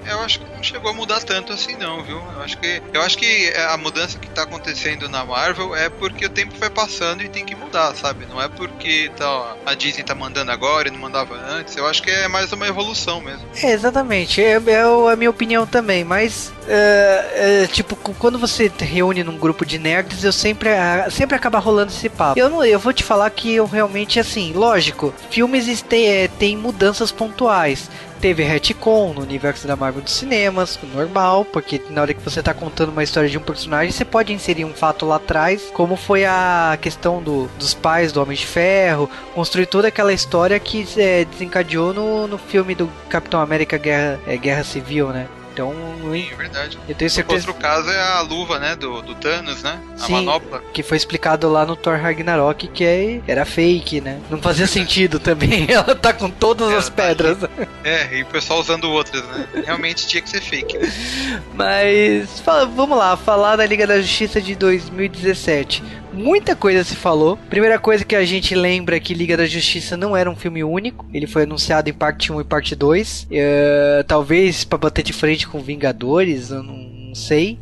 eu 0.06 0.20
acho 0.22 0.40
que 0.40 0.56
não 0.56 0.64
chegou 0.64 0.92
a 0.92 0.94
mudar 0.94 1.22
tanto 1.22 1.54
assim 1.54 1.76
não, 1.76 2.04
viu? 2.04 2.18
Eu 2.18 2.42
acho 2.42 2.58
que 2.58 2.82
eu 2.94 3.02
acho 3.02 3.18
que 3.18 3.54
a 3.56 3.78
mudança 3.78 4.18
que 4.18 4.30
tá 4.30 4.44
acontecendo 4.44 5.10
na 5.10 5.26
Marvel 5.26 5.76
é 5.76 5.90
porque 5.90 6.26
o 6.26 6.30
tempo 6.30 6.54
vai 6.58 6.70
passando 6.70 7.22
e 7.24 7.30
tem 7.30 7.46
que 7.46 7.56
mudar, 7.56 7.96
sabe? 7.96 8.26
Não 8.26 8.42
é 8.42 8.48
porque 8.48 9.12
tá, 9.16 9.56
a 9.66 9.74
Disney 9.74 10.04
tá 10.04 10.16
mandando 10.16 10.52
agora 10.52 10.88
e 10.88 10.92
não 10.92 11.00
mandava 11.00 11.36
antes. 11.36 11.76
Eu 11.76 11.88
acho 11.88 12.02
que 12.02 12.10
é 12.10 12.28
mais 12.28 12.52
uma 12.52 12.68
evolução 12.68 13.22
mesmo. 13.22 13.46
É, 13.62 13.72
exatamente. 13.72 14.42
É, 14.42 14.54
é 14.54 15.12
a 15.12 15.16
minha 15.16 15.30
opinião 15.30 15.66
também, 15.66 16.04
mas 16.04 16.52
é, 16.68 17.64
é, 17.64 17.68
tipo, 17.68 17.96
quando 17.96 18.38
você 18.38 18.72
reúne 18.80 19.24
num 19.24 19.38
grupo 19.38 19.66
de 19.66 19.78
nerds, 19.78 20.24
eu 20.24 20.32
sempre, 20.32 20.70
sempre 21.10 21.36
acaba 21.36 21.60
rolando 21.60 21.92
esse 21.92 22.10
papo. 22.10 22.40
Eu, 22.40 22.50
não, 22.50 22.64
eu 22.64 22.80
vou 22.80 22.94
te 22.94 23.04
falar 23.04 23.30
que 23.30 23.54
eu 23.54 23.66
realmente, 23.66 24.20
assim, 24.20 24.54
lógico, 24.54 25.14
filmes 25.30 25.82
têm, 25.82 26.08
é, 26.08 26.28
têm 26.28 26.58
mudanças 26.58 27.12
pontuais 27.12 27.90
teve 28.22 28.44
retcon 28.44 29.14
no 29.14 29.22
universo 29.22 29.68
da 29.68 29.76
Marvel 29.76 30.04
dos 30.04 30.14
cinemas, 30.14 30.78
normal, 30.94 31.44
porque 31.44 31.82
na 31.90 32.02
hora 32.02 32.14
que 32.14 32.22
você 32.22 32.40
está 32.40 32.54
contando 32.54 32.90
uma 32.90 33.04
história 33.04 33.28
de 33.28 33.38
um 33.38 33.42
personagem, 33.42 33.92
você 33.92 34.06
pode 34.06 34.32
inserir 34.32 34.64
um 34.64 34.74
fato 34.74 35.08
lá 35.08 35.16
atrás, 35.16 35.72
como 35.74 35.96
foi 35.96 36.24
a 36.24 36.78
questão 36.80 37.22
do, 37.22 37.48
dos 37.58 37.74
pais 37.74 38.12
do 38.12 38.22
Homem 38.22 38.38
de 38.38 38.46
Ferro, 38.46 39.10
construir 39.34 39.66
toda 39.66 39.88
aquela 39.88 40.14
história 40.14 40.60
que 40.60 40.88
é, 40.98 41.26
desencadeou 41.26 41.94
no, 41.94 42.28
no 42.28 42.38
filme 42.38 42.76
do 42.76 42.88
Capitão 43.10 43.42
América 43.42 43.78
Guerra, 43.78 44.20
é, 44.28 44.38
Guerra 44.38 44.64
Civil, 44.64 45.10
né? 45.10 45.28
Então, 45.54 45.74
Sim, 46.12 46.30
é 46.32 46.36
verdade. 46.36 46.80
Eu 46.88 46.96
tenho 46.96 47.12
certeza. 47.12 47.48
Outro 47.48 47.62
caso 47.62 47.90
é 47.90 48.02
a 48.02 48.22
luva, 48.22 48.58
né, 48.60 48.76
do, 48.76 49.02
do 49.02 49.16
Thanos, 49.16 49.62
né? 49.64 49.80
A 49.96 50.06
Sim, 50.06 50.14
manopla. 50.14 50.64
Que 50.74 50.82
foi 50.82 50.98
explicado 50.98 51.50
lá 51.50 51.66
no 51.66 51.76
Thor 51.76 51.98
Ragnarok 52.00 52.68
que 52.68 52.84
é, 52.86 53.22
era 53.28 53.46
fake, 53.46 54.02
né? 54.02 54.20
Não 54.30 54.42
fazia 54.42 54.66
sentido 54.68 55.20
também. 55.20 55.68
Ela 55.72 55.96
tá 55.96 56.14
com 56.14 56.30
todas 56.30 56.70
Ela 56.70 56.80
as 56.80 56.90
tá 56.90 57.04
pedras. 57.04 57.38
é, 57.84 58.18
e 58.18 58.24
o 58.24 58.26
pessoal 58.28 58.60
usando 58.60 58.90
outras, 58.90 59.24
né? 59.24 59.48
Realmente 59.66 60.08
tinha 60.08 60.22
que 60.22 60.30
ser 60.30 60.42
fake. 60.42 60.78
Mas 61.54 62.40
fala, 62.40 62.66
vamos 62.66 62.98
lá, 62.98 63.18
falar 63.18 63.56
da 63.56 63.66
Liga 63.66 63.86
da 63.86 64.02
Justiça 64.02 64.42
de 64.42 64.56
2017 64.56 66.01
muita 66.14 66.56
coisa 66.56 66.84
se 66.84 66.96
falou. 66.96 67.38
Primeira 67.50 67.80
coisa 67.80 68.06
que 68.06 68.16
a 68.16 68.26
gente 68.26 68.56
lembra 68.56 68.96
é 68.96 69.00
que 69.00 69.14
Liga 69.14 69.38
da 69.38 69.46
Justiça 69.46 69.96
não 69.98 70.16
era 70.16 70.30
um 70.30 70.36
filme 70.36 70.64
único. 70.64 71.06
Ele 71.14 71.28
foi 71.28 71.44
anunciado 71.44 71.90
em 71.90 71.94
parte 71.94 72.32
1 72.32 72.42
e 72.42 72.44
parte 72.44 72.76
2. 72.76 73.24
Uh, 73.24 73.28
é, 73.32 74.04
talvez 74.08 74.64
para 74.64 74.78
bater 74.78 75.04
de 75.04 75.14
frente 75.14 75.48
com 75.48 75.60
Vingadores, 75.60 76.52
eu 76.52 76.64
não, 76.64 76.78
não 76.78 77.16
sei. 77.16 77.60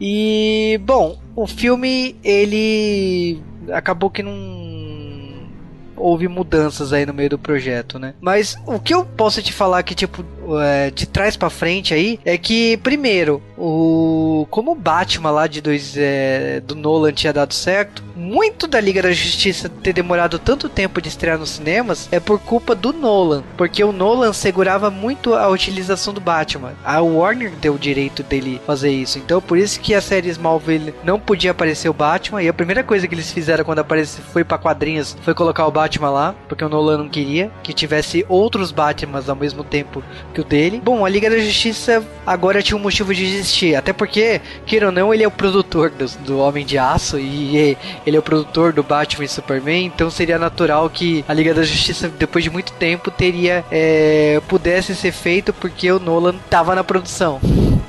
E, 0.00 0.80
bom, 0.84 1.18
o 1.36 1.46
filme 1.46 2.16
ele 2.24 3.40
acabou 3.70 4.10
que 4.10 4.22
não 4.22 4.62
houve 5.96 6.26
mudanças 6.26 6.92
aí 6.92 7.06
no 7.06 7.14
meio 7.14 7.30
do 7.30 7.38
projeto, 7.38 7.98
né? 7.98 8.14
Mas 8.20 8.56
o 8.66 8.80
que 8.80 8.92
eu 8.92 9.04
posso 9.04 9.40
te 9.40 9.52
falar 9.52 9.82
que, 9.84 9.94
tipo, 9.94 10.24
é, 10.60 10.90
de 10.90 11.06
trás 11.06 11.36
para 11.36 11.50
frente 11.50 11.94
aí, 11.94 12.18
é 12.24 12.36
que, 12.36 12.76
primeiro, 12.78 13.42
o 13.56 14.46
como 14.50 14.72
o 14.72 14.74
Batman 14.74 15.30
lá 15.30 15.46
de 15.46 15.60
dois, 15.60 15.94
é, 15.96 16.60
do 16.60 16.74
Nolan 16.74 17.12
tinha 17.12 17.32
dado 17.32 17.54
certo, 17.54 18.02
muito 18.16 18.66
da 18.66 18.80
Liga 18.80 19.02
da 19.02 19.12
Justiça 19.12 19.68
ter 19.68 19.92
demorado 19.92 20.38
tanto 20.38 20.68
tempo 20.68 21.00
de 21.00 21.08
estrear 21.08 21.38
nos 21.38 21.50
cinemas 21.50 22.08
é 22.12 22.20
por 22.20 22.38
culpa 22.38 22.74
do 22.74 22.92
Nolan, 22.92 23.42
porque 23.56 23.82
o 23.82 23.92
Nolan 23.92 24.32
segurava 24.32 24.90
muito 24.90 25.34
a 25.34 25.48
utilização 25.48 26.12
do 26.12 26.20
Batman. 26.20 26.72
A 26.84 27.00
Warner 27.00 27.52
deu 27.60 27.74
o 27.74 27.78
direito 27.78 28.22
dele 28.22 28.60
fazer 28.66 28.90
isso. 28.90 29.18
Então, 29.18 29.40
por 29.40 29.58
isso 29.58 29.80
que 29.80 29.94
a 29.94 30.00
série 30.00 30.28
Smallville 30.28 30.94
não 31.04 31.18
podia 31.18 31.50
aparecer 31.50 31.88
o 31.88 31.94
Batman. 31.94 32.42
E 32.42 32.48
a 32.48 32.52
primeira 32.52 32.84
coisa 32.84 33.06
que 33.08 33.14
eles 33.14 33.32
fizeram 33.32 33.64
quando 33.64 33.80
apareceu 33.80 34.22
foi 34.32 34.44
para 34.44 34.58
quadrinhos 34.58 35.16
foi 35.22 35.34
colocar 35.34 35.66
o 35.66 35.70
Batman 35.70 36.10
lá, 36.10 36.34
porque 36.48 36.64
o 36.64 36.68
Nolan 36.68 36.98
não 36.98 37.08
queria 37.08 37.50
que 37.62 37.72
tivesse 37.72 38.24
outros 38.28 38.72
Batmans 38.72 39.28
ao 39.28 39.36
mesmo 39.36 39.64
tempo 39.64 40.02
que 40.32 40.40
o 40.40 40.44
dele. 40.44 40.80
Bom, 40.82 41.04
a 41.04 41.08
Liga 41.08 41.30
da 41.30 41.38
Justiça 41.38 42.04
agora 42.26 42.62
tinha 42.62 42.76
um 42.76 42.80
motivo 42.80 43.14
de 43.14 43.24
existir, 43.24 43.74
até 43.74 43.92
porque, 43.92 44.40
queira 44.66 44.86
ou 44.86 44.92
não, 44.92 45.12
ele 45.12 45.22
é 45.22 45.28
o 45.28 45.30
produtor 45.30 45.90
do, 45.90 46.06
do 46.24 46.38
Homem 46.38 46.64
de 46.64 46.78
Aço 46.78 47.18
e 47.18 47.76
ele 48.06 48.16
é 48.16 48.18
o 48.18 48.22
produtor 48.22 48.72
do 48.72 48.82
Batman 48.82 49.24
e 49.24 49.28
Superman, 49.28 49.86
então 49.86 50.10
seria 50.10 50.38
natural 50.38 50.88
que 50.88 51.24
a 51.28 51.34
Liga 51.34 51.54
da 51.54 51.62
Justiça, 51.62 52.08
depois 52.08 52.42
de 52.42 52.50
muito 52.50 52.72
tempo, 52.72 53.10
teria 53.10 53.64
é, 53.70 54.40
pudesse 54.48 54.94
ser 54.94 55.12
feito 55.12 55.52
porque 55.52 55.90
o 55.90 55.98
Nolan 55.98 56.34
estava 56.44 56.74
na 56.74 56.82
produção. 56.82 57.40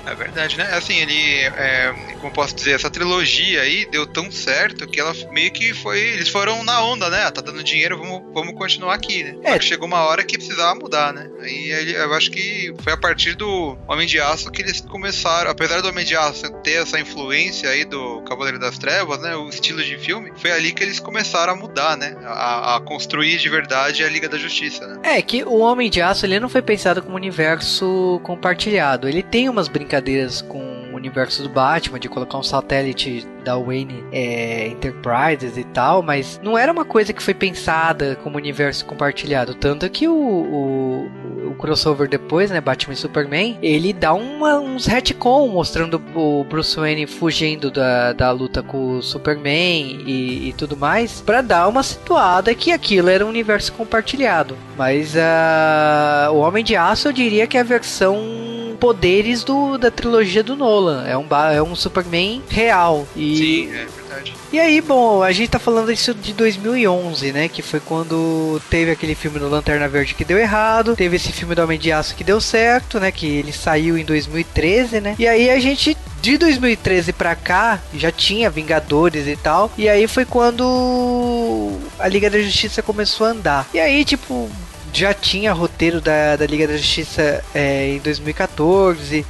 É 0.05 0.13
verdade, 0.13 0.57
né? 0.57 0.65
Assim, 0.73 0.97
ele, 0.97 1.39
é, 1.57 1.93
como 2.19 2.33
posso 2.33 2.55
dizer, 2.55 2.71
essa 2.71 2.89
trilogia 2.89 3.61
aí 3.61 3.85
deu 3.85 4.05
tão 4.05 4.29
certo 4.31 4.87
que 4.87 4.99
ela 4.99 5.13
meio 5.31 5.51
que 5.51 5.73
foi, 5.73 5.99
eles 5.99 6.27
foram 6.27 6.63
na 6.63 6.83
onda, 6.83 7.09
né? 7.09 7.29
Tá 7.31 7.41
dando 7.41 7.63
dinheiro, 7.63 7.97
vamos, 7.97 8.21
vamos 8.33 8.53
continuar 8.55 8.95
aqui, 8.95 9.23
né? 9.23 9.35
É. 9.43 9.59
chegou 9.61 9.87
uma 9.87 10.03
hora 10.03 10.23
que 10.23 10.37
precisava 10.37 10.75
mudar, 10.75 11.13
né? 11.13 11.29
Aí 11.41 11.93
eu 11.93 12.13
acho 12.13 12.31
que 12.31 12.73
foi 12.83 12.93
a 12.93 12.97
partir 12.97 13.35
do 13.35 13.77
Homem 13.87 14.05
de 14.05 14.19
Aço 14.19 14.51
que 14.51 14.61
eles 14.61 14.81
começaram, 14.81 15.49
apesar 15.49 15.81
do 15.81 15.87
Homem 15.87 16.05
de 16.05 16.15
Aço 16.15 16.51
ter 16.63 16.81
essa 16.81 16.99
influência 16.99 17.69
aí 17.69 17.85
do 17.85 18.21
Cavaleiro 18.23 18.59
das 18.59 18.77
Trevas, 18.77 19.21
né? 19.21 19.35
O 19.35 19.47
estilo 19.47 19.81
de 19.81 19.97
filme, 19.97 20.31
foi 20.35 20.51
ali 20.51 20.73
que 20.73 20.83
eles 20.83 20.99
começaram 20.99 21.53
a 21.53 21.55
mudar, 21.55 21.95
né? 21.97 22.15
A, 22.25 22.75
a 22.75 22.81
construir 22.81 23.37
de 23.37 23.47
verdade 23.47 24.03
a 24.03 24.09
Liga 24.09 24.27
da 24.27 24.37
Justiça, 24.37 24.85
né? 24.85 24.99
É 25.03 25.21
que 25.21 25.43
o 25.43 25.59
Homem 25.59 25.89
de 25.89 26.01
Aço 26.01 26.25
ele 26.25 26.39
não 26.39 26.49
foi 26.49 26.61
pensado 26.61 27.01
como 27.01 27.13
um 27.13 27.17
universo 27.17 28.19
compartilhado. 28.23 29.07
Ele 29.07 29.23
tem 29.23 29.47
umas 29.47 29.67
brincadeiras 29.67 29.92
brincadeiras 29.93 30.41
com 30.41 30.59
o 30.91 30.95
universo 30.95 31.43
do 31.43 31.49
Batman, 31.49 31.99
de 31.99 32.09
colocar 32.09 32.37
um 32.37 32.43
satélite 32.43 33.27
da 33.43 33.57
Wayne 33.57 34.03
é, 34.11 34.67
Enterprises 34.67 35.57
e 35.57 35.63
tal, 35.65 36.01
mas 36.01 36.39
não 36.41 36.57
era 36.57 36.71
uma 36.71 36.85
coisa 36.85 37.13
que 37.13 37.21
foi 37.21 37.33
pensada 37.33 38.17
como 38.23 38.37
universo 38.37 38.85
compartilhado. 38.85 39.53
Tanto 39.53 39.87
que 39.89 40.07
o, 40.07 40.13
o, 40.15 41.11
o 41.51 41.55
crossover 41.55 42.07
depois, 42.07 42.49
né, 42.49 42.59
Batman 42.59 42.93
e 42.93 42.97
Superman, 42.97 43.59
ele 43.61 43.93
dá 43.93 44.13
uma, 44.13 44.59
uns 44.59 44.85
retcon 44.85 45.47
mostrando 45.49 46.01
o 46.15 46.43
Bruce 46.43 46.75
Wayne 46.75 47.05
fugindo 47.05 47.69
da, 47.69 48.13
da 48.13 48.31
luta 48.31 48.63
com 48.63 48.97
o 48.97 49.03
Superman 49.03 50.03
e, 50.07 50.49
e 50.49 50.53
tudo 50.53 50.75
mais, 50.75 51.21
para 51.21 51.41
dar 51.41 51.67
uma 51.67 51.83
situada 51.83 52.55
que 52.55 52.71
aquilo 52.71 53.09
era 53.09 53.25
um 53.25 53.29
universo 53.29 53.73
compartilhado. 53.73 54.57
Mas 54.77 55.13
uh, 55.15 56.31
o 56.31 56.37
Homem 56.37 56.63
de 56.63 56.75
Aço 56.75 57.09
eu 57.09 57.13
diria 57.13 57.45
que 57.45 57.57
é 57.57 57.59
a 57.59 57.63
versão 57.63 58.52
poderes 58.83 59.45
do, 59.45 59.77
da 59.77 59.89
trilogia 59.89 60.43
do 60.43 60.57
Nolan. 60.57 61.05
É 61.07 61.17
um, 61.17 61.25
é 61.53 61.63
um 61.63 61.73
Superman 61.73 62.43
real. 62.49 63.07
E... 63.15 63.37
Sim, 63.37 63.71
é 63.73 63.85
verdade. 63.85 64.33
E 64.51 64.59
aí, 64.59 64.81
bom, 64.81 65.23
a 65.23 65.31
gente 65.31 65.51
tá 65.51 65.57
falando 65.57 65.89
isso 65.89 66.13
de 66.13 66.33
2011, 66.33 67.31
né? 67.31 67.47
Que 67.47 67.61
foi 67.61 67.79
quando 67.79 68.61
teve 68.69 68.91
aquele 68.91 69.15
filme 69.15 69.39
do 69.39 69.47
Lanterna 69.47 69.87
Verde 69.87 70.13
que 70.13 70.25
deu 70.25 70.37
errado, 70.37 70.97
teve 70.97 71.15
esse 71.15 71.31
filme 71.31 71.55
do 71.55 71.63
Homem 71.63 71.79
de 71.79 71.93
Aço 71.93 72.13
que 72.13 72.25
deu 72.25 72.41
certo, 72.41 72.99
né? 72.99 73.09
Que 73.09 73.25
ele 73.25 73.53
saiu 73.53 73.97
em 73.97 74.03
2013, 74.03 74.99
né? 74.99 75.15
E 75.17 75.25
aí 75.25 75.49
a 75.49 75.59
gente 75.61 75.95
de 76.21 76.37
2013 76.37 77.13
pra 77.13 77.37
cá 77.37 77.81
já 77.93 78.11
tinha 78.11 78.49
Vingadores 78.49 79.27
e 79.27 79.37
tal. 79.37 79.71
E 79.77 79.87
aí 79.87 80.09
foi 80.09 80.25
quando 80.25 81.71
a 81.97 82.09
Liga 82.09 82.29
da 82.29 82.41
Justiça 82.41 82.83
começou 82.83 83.27
a 83.27 83.29
andar. 83.29 83.69
E 83.73 83.79
aí, 83.79 84.03
tipo, 84.03 84.51
já 84.93 85.13
tinha 85.13 85.51
roteiro 85.51 85.99
da, 85.99 86.35
da 86.35 86.45
Liga 86.45 86.67
da 86.67 86.77
Justiça 86.77 87.43
é, 87.53 87.89
em 87.95 87.99
2014. 87.99 89.25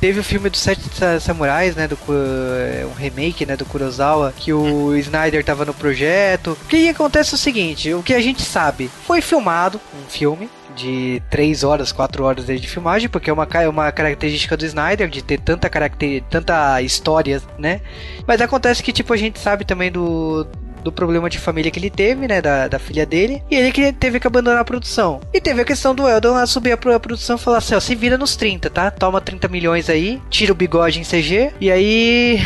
Teve 0.00 0.20
o 0.20 0.24
filme 0.24 0.48
dos 0.48 0.60
Sete 0.60 0.82
Samurais, 1.20 1.74
né? 1.74 1.88
Do, 1.88 1.98
um 2.06 2.94
remake, 2.94 3.44
né? 3.44 3.56
Do 3.56 3.64
Kurosawa, 3.64 4.32
que 4.36 4.52
o 4.52 4.94
Snyder 4.96 5.44
tava 5.44 5.64
no 5.64 5.74
projeto. 5.74 6.52
O 6.52 6.66
que 6.68 6.88
acontece 6.88 7.34
é 7.34 7.36
o 7.36 7.38
seguinte, 7.38 7.92
o 7.92 8.02
que 8.02 8.14
a 8.14 8.20
gente 8.20 8.42
sabe, 8.42 8.88
foi 9.06 9.20
filmado 9.20 9.80
um 9.92 10.08
filme, 10.08 10.48
de 10.78 11.20
3 11.28 11.64
horas, 11.64 11.90
4 11.90 12.24
horas 12.24 12.46
de 12.46 12.68
filmagem, 12.68 13.08
porque 13.08 13.28
é 13.28 13.32
uma, 13.32 13.48
é 13.54 13.68
uma 13.68 13.90
característica 13.90 14.56
do 14.56 14.64
Snyder 14.64 15.08
de 15.08 15.22
ter 15.22 15.40
tanta 15.40 15.68
caracter, 15.68 16.22
tanta 16.30 16.80
história, 16.80 17.42
né? 17.58 17.80
Mas 18.26 18.40
acontece 18.40 18.82
que 18.82 18.92
tipo 18.92 19.12
a 19.12 19.16
gente 19.16 19.40
sabe 19.40 19.64
também 19.64 19.90
do 19.90 20.46
do 20.88 20.92
problema 20.92 21.28
de 21.28 21.38
família 21.38 21.70
que 21.70 21.78
ele 21.78 21.90
teve, 21.90 22.26
né? 22.26 22.40
Da, 22.40 22.66
da 22.66 22.78
filha 22.78 23.04
dele. 23.04 23.42
E 23.50 23.54
ele 23.54 23.70
que 23.70 23.92
teve 23.92 24.18
que 24.18 24.26
abandonar 24.26 24.60
a 24.60 24.64
produção. 24.64 25.20
E 25.32 25.40
teve 25.40 25.62
a 25.62 25.64
questão 25.64 25.94
do 25.94 26.08
Eldon 26.08 26.34
assumir 26.34 26.72
a, 26.72 26.94
a 26.94 27.00
produção 27.00 27.36
e 27.36 27.38
falar 27.38 27.58
assim: 27.58 27.74
ó, 27.74 27.80
se 27.80 27.94
vira 27.94 28.16
nos 28.16 28.36
30, 28.36 28.70
tá? 28.70 28.90
Toma 28.90 29.20
30 29.20 29.48
milhões 29.48 29.90
aí, 29.90 30.20
tira 30.30 30.52
o 30.52 30.54
bigode 30.54 30.98
em 30.98 31.04
CG. 31.04 31.52
E 31.60 31.70
aí. 31.70 32.38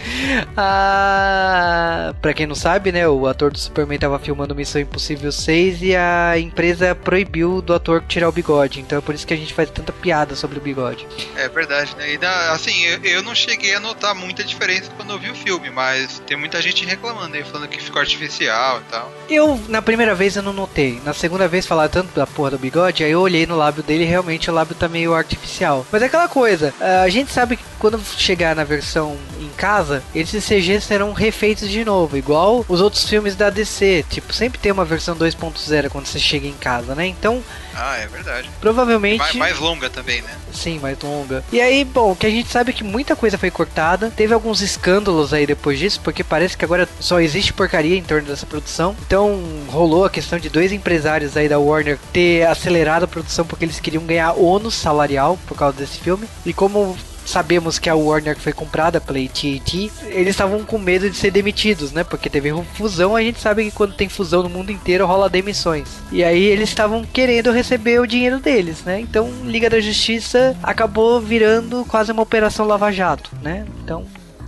a... 0.56 2.14
Pra 2.20 2.32
quem 2.32 2.46
não 2.46 2.54
sabe, 2.54 2.90
né? 2.92 3.06
O 3.06 3.26
ator 3.26 3.52
do 3.52 3.58
Superman 3.58 3.98
tava 3.98 4.18
filmando 4.18 4.54
Missão 4.54 4.80
Impossível 4.80 5.30
6 5.30 5.82
e 5.82 5.96
a 5.96 6.38
empresa 6.38 6.94
proibiu 6.94 7.60
do 7.60 7.74
ator 7.74 8.02
tirar 8.08 8.28
o 8.28 8.32
bigode. 8.32 8.80
Então 8.80 8.98
é 8.98 9.00
por 9.00 9.14
isso 9.14 9.26
que 9.26 9.34
a 9.34 9.36
gente 9.36 9.52
faz 9.52 9.70
tanta 9.70 9.92
piada 9.92 10.34
sobre 10.34 10.58
o 10.58 10.62
bigode. 10.62 11.06
É 11.36 11.48
verdade, 11.48 11.94
né? 11.96 12.14
E 12.14 12.18
assim, 12.50 12.84
eu, 12.84 13.02
eu 13.04 13.22
não 13.22 13.34
cheguei 13.34 13.74
a 13.74 13.80
notar 13.80 14.14
muita 14.14 14.42
diferença 14.42 14.90
quando 14.96 15.10
eu 15.10 15.18
vi 15.18 15.30
o 15.30 15.34
filme, 15.34 15.70
mas 15.70 16.22
tem 16.26 16.36
muita 16.36 16.62
gente 16.62 16.84
reclamando 16.84 17.36
aí, 17.36 17.44
falando 17.44 17.68
que 17.68 17.81
ficou 17.82 18.00
artificial 18.00 18.80
e 18.80 18.90
tal. 18.90 19.12
Eu, 19.28 19.60
na 19.68 19.82
primeira 19.82 20.14
vez, 20.14 20.36
eu 20.36 20.42
não 20.42 20.52
notei. 20.52 21.00
Na 21.04 21.12
segunda 21.12 21.48
vez, 21.48 21.66
falar 21.66 21.88
tanto 21.88 22.14
da 22.14 22.26
porra 22.26 22.52
do 22.52 22.58
bigode, 22.58 23.04
aí 23.04 23.10
eu 23.10 23.20
olhei 23.20 23.46
no 23.46 23.56
lábio 23.56 23.82
dele 23.82 24.04
e 24.04 24.06
realmente 24.06 24.50
o 24.50 24.54
lábio 24.54 24.74
tá 24.74 24.88
meio 24.88 25.14
artificial. 25.14 25.86
Mas 25.90 26.02
é 26.02 26.06
aquela 26.06 26.28
coisa, 26.28 26.74
a 27.02 27.08
gente 27.08 27.32
sabe 27.32 27.56
que 27.56 27.64
quando 27.78 28.00
chegar 28.16 28.54
na 28.54 28.64
versão 28.64 29.16
em 29.40 29.48
casa, 29.50 30.02
esses 30.14 30.44
CGs 30.44 30.86
serão 30.86 31.12
refeitos 31.12 31.68
de 31.68 31.84
novo, 31.84 32.16
igual 32.16 32.64
os 32.68 32.80
outros 32.80 33.08
filmes 33.08 33.34
da 33.36 33.50
DC. 33.50 34.04
Tipo, 34.08 34.32
sempre 34.32 34.58
tem 34.58 34.72
uma 34.72 34.84
versão 34.84 35.16
2.0 35.16 35.88
quando 35.90 36.06
você 36.06 36.18
chega 36.18 36.46
em 36.46 36.54
casa, 36.54 36.94
né? 36.94 37.06
Então. 37.06 37.42
Ah, 37.74 37.96
é 37.96 38.06
verdade. 38.06 38.50
Provavelmente. 38.60 39.18
Mais, 39.18 39.34
mais, 39.34 39.58
longa 39.58 39.88
também, 39.88 40.22
né? 40.22 40.30
Sim, 40.52 40.78
mais 40.78 40.98
longa. 41.00 41.42
E 41.52 41.60
aí, 41.60 41.84
bom, 41.84 42.14
que 42.14 42.26
a 42.26 42.30
gente 42.30 42.48
sabe 42.50 42.70
é 42.70 42.72
que 42.72 42.84
muita 42.84 43.16
coisa 43.16 43.38
foi 43.38 43.50
cortada. 43.50 44.10
Teve 44.10 44.34
alguns 44.34 44.60
escândalos 44.60 45.32
aí 45.32 45.46
depois 45.46 45.78
disso, 45.78 46.00
porque 46.02 46.22
parece 46.22 46.56
que 46.56 46.64
agora 46.64 46.88
só 47.00 47.20
existe 47.20 47.52
porcaria 47.52 47.96
em 47.96 48.02
torno 48.02 48.28
dessa 48.28 48.46
produção. 48.46 48.96
Então 49.06 49.40
rolou 49.68 50.04
a 50.04 50.10
questão 50.10 50.38
de 50.38 50.48
dois 50.48 50.72
empresários 50.72 51.36
aí 51.36 51.48
da 51.48 51.58
Warner 51.58 51.98
ter 52.12 52.46
acelerado 52.46 53.04
a 53.04 53.08
produção 53.08 53.44
porque 53.44 53.64
eles 53.64 53.80
queriam 53.80 54.04
ganhar 54.04 54.32
ônus 54.32 54.74
salarial 54.74 55.38
por 55.46 55.56
causa 55.56 55.76
desse 55.78 55.98
filme. 55.98 56.26
E 56.44 56.52
como 56.52 56.96
sabemos 57.24 57.78
que 57.78 57.88
a 57.88 57.94
Warner 57.94 58.38
foi 58.38 58.52
comprada 58.52 59.00
pela 59.00 59.18
AT&T, 59.18 59.90
eles 60.06 60.28
estavam 60.28 60.64
com 60.64 60.78
medo 60.78 61.08
de 61.08 61.16
ser 61.16 61.30
demitidos, 61.30 61.92
né? 61.92 62.04
Porque 62.04 62.30
teve 62.30 62.52
fusão, 62.74 63.16
a 63.16 63.22
gente 63.22 63.40
sabe 63.40 63.64
que 63.64 63.70
quando 63.70 63.94
tem 63.94 64.08
fusão 64.08 64.42
no 64.42 64.50
mundo 64.50 64.70
inteiro 64.70 65.06
rola 65.06 65.28
demissões. 65.28 65.88
E 66.10 66.22
aí 66.22 66.42
eles 66.44 66.68
estavam 66.68 67.04
querendo 67.04 67.50
receber 67.50 68.00
o 68.00 68.06
dinheiro 68.06 68.38
deles, 68.38 68.82
né? 68.84 69.00
Então 69.00 69.30
Liga 69.44 69.70
da 69.70 69.80
Justiça 69.80 70.56
acabou 70.62 71.20
virando 71.20 71.84
quase 71.86 72.12
uma 72.12 72.22
operação 72.22 72.66
Lava 72.66 72.90
Jato, 72.92 73.30
né? 73.42 73.66
Então 73.82 74.04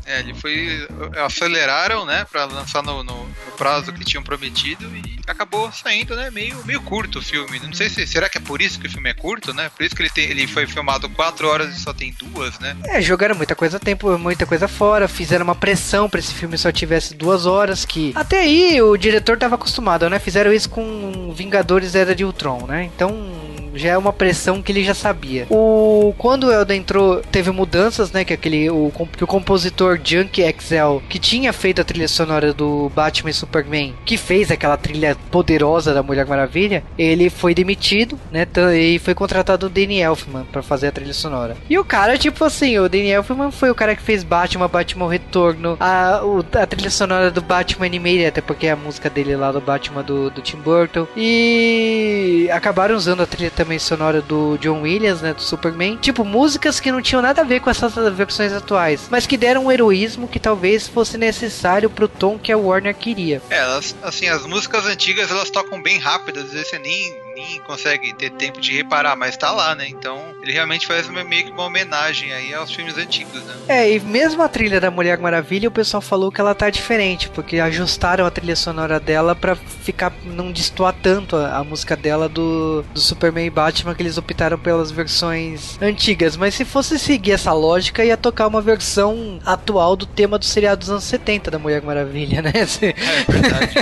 é, 0.07 0.21
ele 0.21 0.35
foi. 0.35 0.87
Aceleraram, 1.25 2.05
né? 2.05 2.27
Pra 2.31 2.45
lançar 2.45 2.83
no, 2.83 3.03
no, 3.03 3.25
no, 3.25 3.35
prazo 3.57 3.93
que 3.93 4.05
tinham 4.05 4.23
prometido 4.23 4.85
e 4.97 5.19
acabou 5.27 5.71
saindo, 5.73 6.15
né? 6.15 6.31
Meio, 6.31 6.65
meio 6.65 6.81
curto 6.83 7.19
o 7.19 7.23
filme. 7.23 7.59
Não 7.61 7.73
sei 7.73 7.89
se. 7.89 8.07
Será 8.07 8.29
que 8.29 8.39
é 8.39 8.41
por 8.41 8.61
isso 8.61 8.79
que 8.79 8.87
o 8.87 8.91
filme 8.91 9.11
é 9.11 9.15
curto, 9.15 9.55
né? 9.55 9.71
Por 9.75 9.85
isso 9.85 9.95
que 9.95 10.03
ele, 10.03 10.11
tem, 10.11 10.25
ele 10.25 10.47
foi 10.47 10.67
filmado 10.67 11.09
4 11.09 11.49
horas 11.49 11.77
e 11.77 11.81
só 11.81 11.93
tem 11.93 12.15
duas, 12.19 12.59
né? 12.59 12.77
É, 12.87 13.01
jogaram 13.01 13.35
muita 13.35 13.55
coisa 13.55 13.81
tempo, 13.81 14.19
muita 14.19 14.47
coisa 14.47 14.69
fora, 14.69 15.09
fizeram 15.09 15.45
uma 15.45 15.55
pressão 15.55 16.09
pra 16.09 16.21
esse 16.21 16.35
filme 16.35 16.59
só 16.59 16.71
tivesse 16.71 17.15
duas 17.15 17.47
horas. 17.47 17.85
Que 17.85 18.13
até 18.15 18.41
aí 18.41 18.81
o 18.83 18.97
diretor 18.97 19.39
tava 19.39 19.55
acostumado, 19.55 20.09
né? 20.11 20.19
Fizeram 20.19 20.53
isso 20.53 20.69
com 20.69 21.33
Vingadores 21.35 21.95
Era 21.95 22.15
de 22.15 22.25
Ultron, 22.25 22.67
né? 22.67 22.85
Então 22.85 23.44
já 23.75 23.91
é 23.91 23.99
uma 23.99 24.13
pressão 24.13 24.63
que 24.63 24.73
ele 24.73 24.85
já 24.85 24.95
sabia. 24.95 25.47
O 25.51 26.15
quando 26.19 26.45
o 26.45 26.53
Elda 26.53 26.75
entrou, 26.75 27.21
teve 27.31 27.51
mudanças, 27.51 28.13
né, 28.13 28.25
que 28.25 28.33
aquele 28.33 28.71
o 28.71 28.91
que 29.17 29.25
o 29.25 29.27
compositor 29.27 29.99
Junk 30.03 30.41
Excel, 30.41 31.03
que 31.09 31.19
tinha 31.19 31.53
feito 31.53 31.81
a 31.81 31.85
trilha 31.85 32.09
sonora 32.09 32.53
do 32.53 32.91
Batman 32.95 33.31
e 33.31 33.35
Superman, 33.35 33.95
que 34.05 34.17
fez 34.17 34.51
aquela 34.51 34.77
trilha 34.77 35.17
poderosa 35.31 35.93
da 35.93 36.03
Mulher 36.03 36.27
Maravilha, 36.27 36.83
ele 36.99 37.31
foi 37.31 37.55
demitido, 37.55 38.19
né, 38.31 38.47
e 38.77 38.99
foi 38.99 39.15
contratado 39.15 39.67
o 39.67 39.69
Danny 39.69 40.01
Elfman 40.01 40.45
para 40.51 40.63
fazer 40.63 40.89
a 40.89 40.93
trilha 40.93 41.15
sonora. 41.15 41.57
E 41.69 41.79
o 41.79 41.85
cara, 41.85 42.17
tipo 42.17 42.45
assim, 42.45 42.79
o 42.79 42.89
Danny 42.89 43.11
Elfman 43.11 43.51
foi 43.51 43.71
o 43.71 43.75
cara 43.75 43.97
que 43.97 44.03
fez 44.03 44.23
Batman, 44.23 44.69
Batman 44.69 45.11
Retorno, 45.11 45.77
a, 45.81 46.21
a 46.61 46.67
trilha 46.67 46.91
sonora 46.91 47.31
do 47.31 47.43
Batman 47.43 47.87
Animated, 47.87 48.27
até 48.27 48.41
porque 48.41 48.67
é 48.67 48.73
a 48.73 48.77
música 48.77 49.11
dele 49.11 49.37
lá 49.37 49.51
do 49.53 49.61
Batman 49.61 50.03
do, 50.03 50.31
do 50.31 50.41
Tim 50.41 50.59
Burton, 50.59 51.07
e 51.17 52.49
acabaram 52.53 52.95
usando 52.95 53.23
a 53.23 53.27
trilha 53.27 53.51
também 53.65 53.79
sonora 53.79 54.21
do 54.21 54.59
John 54.59 54.83
Williams, 54.83 55.23
né, 55.23 55.33
do 55.33 55.43
Superman. 55.43 55.97
Tipo, 55.97 56.25
músicas 56.25 56.79
que 56.79 56.93
não 56.93 57.01
tinham 57.01 57.23
nada 57.23 57.41
a 57.41 57.45
ver 57.45 57.61
com 57.61 57.71
essas 57.71 57.95
versões 58.15 58.53
atuais, 58.53 59.09
mas 59.11 59.27
que 59.27 59.37
deram 59.37 59.65
um 59.65 59.73
heroísmo 59.73 60.29
que 60.29 60.39
talvez 60.39 60.87
fosse 60.87 61.17
necessário 61.17 61.89
pro 61.89 62.07
tom 62.07 62.39
que 62.39 62.53
a 62.53 62.59
Warner 62.59 62.95
queria. 62.95 63.41
É, 63.49 63.59
elas, 63.59 63.97
assim, 64.03 64.29
as 64.29 64.45
músicas 64.47 64.87
antigas 64.87 65.31
elas 65.31 65.51
tocam 65.51 65.83
bem 65.83 65.99
rápidas, 65.99 66.45
às 66.45 66.53
vezes 66.53 66.69
você 66.69 66.79
nem, 66.79 67.17
nem 67.45 67.61
consegue 67.61 68.13
ter 68.15 68.31
tempo 68.31 68.61
de 68.61 68.73
reparar, 68.73 69.17
mas 69.17 69.37
tá 69.37 69.51
lá, 69.51 69.75
né? 69.75 69.87
Então 69.89 70.35
ele 70.43 70.53
realmente 70.53 70.87
faz 70.87 71.09
meio 71.09 71.45
que 71.45 71.51
uma 71.51 71.65
homenagem 71.65 72.33
aí 72.33 72.55
aos 72.55 72.73
filmes 72.73 72.97
antigos, 72.97 73.43
né? 73.43 73.55
É, 73.69 73.91
e 73.93 74.01
mesmo 74.01 74.43
a 74.43 74.49
trilha 74.49 74.81
da 74.81 74.91
Mulher 74.91 75.19
Maravilha, 75.19 75.69
o 75.69 75.73
pessoal 75.73 76.01
falou 76.01 76.31
que 76.31 76.41
ela 76.41 76.55
tá 76.55 76.69
diferente, 76.71 77.29
porque 77.31 77.59
ajustaram 77.59 78.27
a 78.27 78.31
trilha 78.31 78.57
sonora 78.57 78.99
dela 78.99 79.35
para 79.35 79.57
ficar 79.57 80.13
não 80.25 80.53
destoar 80.53 80.95
tanto 81.03 81.37
a, 81.37 81.59
a, 81.59 81.65
música 81.65 81.97
dela 81.97 82.29
do, 82.29 82.83
do 82.93 83.01
Superman 83.01 83.47
e 83.47 83.51
Batman, 83.51 83.95
que 83.95 84.03
eles 84.03 84.19
optaram 84.19 84.59
pelas 84.59 84.91
versões 84.91 85.81
antigas. 85.81 86.37
Mas 86.37 86.55
se 86.55 86.65
fosse 86.65 86.99
seguir 86.99 87.33
essa 87.33 87.53
lógica, 87.53 88.05
ia 88.05 88.17
tocar 88.17 88.47
uma 88.47 88.61
versão 88.61 89.39
atual 89.45 89.97
do 89.97 90.07
tema 90.07 90.39
do 90.39 90.45
seriado 90.45 90.81
dos 90.81 90.91
anos 90.91 91.05
70 91.05 91.51
da 91.51 91.59
Mulher 91.59 91.83
Maravilha, 91.83 92.43
né? 92.43 92.53
É 92.85 93.33
verdade. 93.33 93.75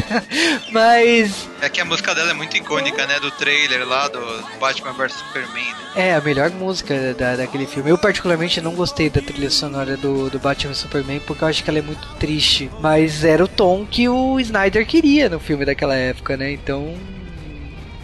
Mas. 0.70 1.48
É 1.60 1.68
que 1.68 1.80
a 1.80 1.84
música 1.84 2.14
dela 2.14 2.30
é 2.30 2.34
muito 2.34 2.56
icônica, 2.56 3.06
né? 3.06 3.18
Do 3.20 3.30
trailer 3.52 3.86
lá 3.86 4.08
do 4.08 4.20
Batman 4.58 4.92
vs 4.94 5.12
Superman. 5.12 5.64
Né? 5.64 6.08
É, 6.08 6.14
a 6.14 6.20
melhor 6.22 6.50
música 6.50 7.12
da, 7.14 7.36
daquele 7.36 7.66
filme. 7.66 7.90
Eu, 7.90 7.98
particularmente, 7.98 8.60
não 8.62 8.74
gostei 8.74 9.10
da 9.10 9.20
trilha 9.20 9.50
sonora 9.50 9.96
do, 9.96 10.30
do 10.30 10.38
Batman 10.38 10.72
Superman 10.72 11.20
porque 11.20 11.44
eu 11.44 11.48
acho 11.48 11.62
que 11.62 11.68
ela 11.68 11.78
é 11.78 11.82
muito 11.82 12.08
triste. 12.14 12.70
Mas 12.80 13.24
era 13.24 13.44
o 13.44 13.48
tom 13.48 13.84
que 13.84 14.08
o 14.08 14.40
Snyder 14.40 14.86
queria 14.86 15.28
no 15.28 15.38
filme 15.38 15.66
daquela 15.66 15.94
época, 15.94 16.36
né? 16.36 16.52
Então. 16.52 16.96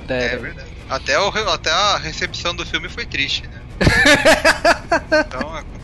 Era... 0.07 0.23
É 0.23 0.37
verdade. 0.37 0.69
Até, 0.91 1.19
o, 1.19 1.29
até 1.29 1.71
a 1.71 1.99
recepção 1.99 2.55
do 2.55 2.65
filme 2.65 2.89
foi 2.89 3.07
triste, 3.07 3.43
né? 3.47 3.61
então 5.27 5.78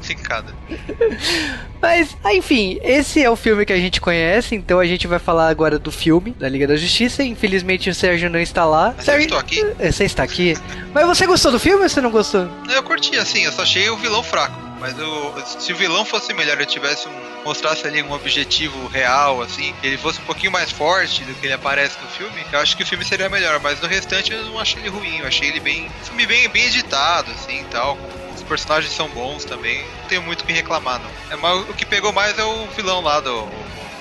Mas, 1.80 2.16
enfim, 2.32 2.78
esse 2.82 3.22
é 3.22 3.30
o 3.30 3.36
filme 3.36 3.64
que 3.64 3.72
a 3.72 3.78
gente 3.78 4.00
conhece, 4.00 4.54
então 4.54 4.78
a 4.78 4.86
gente 4.86 5.06
vai 5.06 5.18
falar 5.18 5.48
agora 5.48 5.78
do 5.78 5.92
filme 5.92 6.32
da 6.32 6.48
Liga 6.48 6.66
da 6.66 6.76
Justiça. 6.76 7.22
Infelizmente 7.22 7.90
o 7.90 7.94
Sérgio 7.94 8.30
não 8.30 8.40
está 8.40 8.64
lá. 8.64 8.94
Mas 8.96 9.04
Sérgio... 9.04 9.22
eu 9.22 9.24
estou 9.24 9.38
aqui. 9.38 9.74
É, 9.78 9.92
você 9.92 10.04
está 10.04 10.22
aqui. 10.22 10.56
Mas 10.92 11.06
você 11.06 11.26
gostou 11.26 11.52
do 11.52 11.58
filme 11.58 11.82
ou 11.82 11.88
você 11.88 12.00
não 12.00 12.10
gostou? 12.10 12.48
Eu 12.68 12.82
curti, 12.82 13.16
assim, 13.18 13.44
eu 13.44 13.52
só 13.52 13.62
achei 13.62 13.88
o 13.90 13.96
vilão 13.96 14.22
fraco. 14.22 14.64
Mas 14.84 14.98
eu, 14.98 15.34
se 15.46 15.72
o 15.72 15.76
vilão 15.76 16.04
fosse 16.04 16.34
melhor, 16.34 16.60
eu 16.60 16.66
tivesse 16.66 17.08
um. 17.08 17.42
mostrasse 17.42 17.86
ali 17.86 18.02
um 18.02 18.12
objetivo 18.12 18.86
real, 18.88 19.40
assim, 19.40 19.74
ele 19.82 19.96
fosse 19.96 20.20
um 20.20 20.24
pouquinho 20.24 20.52
mais 20.52 20.70
forte 20.70 21.24
do 21.24 21.34
que 21.34 21.46
ele 21.46 21.54
aparece 21.54 21.96
no 22.02 22.08
filme, 22.08 22.44
eu 22.52 22.58
acho 22.58 22.76
que 22.76 22.82
o 22.82 22.86
filme 22.86 23.02
seria 23.02 23.30
melhor. 23.30 23.58
Mas 23.60 23.80
no 23.80 23.88
restante 23.88 24.32
eu 24.32 24.44
não 24.44 24.58
achei 24.58 24.82
ele 24.82 24.90
ruim, 24.90 25.18
eu 25.20 25.26
achei 25.26 25.48
ele 25.48 25.60
bem. 25.60 25.90
Filme 26.02 26.26
bem, 26.26 26.48
bem 26.50 26.66
editado, 26.66 27.30
assim 27.30 27.62
e 27.62 27.64
tal. 27.64 27.96
Os 27.96 28.23
personagens 28.44 28.92
são 28.92 29.08
bons 29.08 29.44
também. 29.44 29.84
Não 30.02 30.08
tenho 30.08 30.22
muito 30.22 30.42
o 30.42 30.44
que 30.44 30.52
reclamar, 30.52 31.00
não. 31.00 31.10
É, 31.30 31.36
mas 31.36 31.68
o 31.68 31.74
que 31.74 31.84
pegou 31.84 32.12
mais 32.12 32.38
é 32.38 32.44
o 32.44 32.66
vilão 32.68 33.00
lá 33.00 33.20
do. 33.20 33.48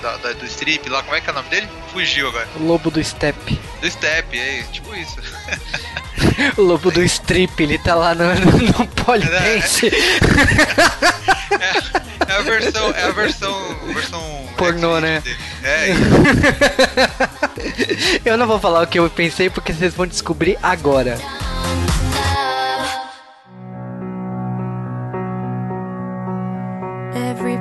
Da, 0.02 0.18
da, 0.18 0.32
do 0.34 0.44
strip 0.44 0.86
lá, 0.90 1.02
como 1.02 1.16
é 1.16 1.20
que 1.22 1.30
é 1.30 1.32
o 1.32 1.34
nome 1.34 1.48
dele? 1.48 1.66
Fugiu 1.90 2.28
agora. 2.28 2.46
O 2.56 2.66
lobo 2.66 2.90
do 2.90 3.02
step. 3.02 3.58
Do 3.80 3.90
step, 3.90 4.38
é 4.38 4.62
tipo 4.70 4.94
isso. 4.94 5.16
o 6.58 6.62
lobo 6.62 6.90
do 6.90 7.02
strip, 7.04 7.62
ele 7.62 7.78
tá 7.78 7.94
lá 7.94 8.14
no, 8.14 8.34
no, 8.34 8.52
no 8.58 8.86
polidense. 8.88 9.86
É, 9.86 9.94
é, 12.30 12.36
a 12.36 12.42
versão. 12.42 12.90
É 12.90 13.04
a 13.04 13.10
versão. 13.12 13.76
versão 13.94 14.44
Pornô, 14.56 15.00
né? 15.00 15.20
Dele. 15.20 15.38
É, 15.62 15.88
eu 18.30 18.36
não 18.36 18.46
vou 18.46 18.58
falar 18.58 18.82
o 18.82 18.86
que 18.86 18.98
eu 18.98 19.08
pensei 19.10 19.50
porque 19.50 19.72
vocês 19.72 19.94
vão 19.94 20.06
descobrir 20.06 20.58
agora. 20.62 21.18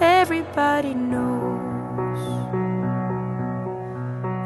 Everybody 0.00 0.94
knows. 0.94 1.58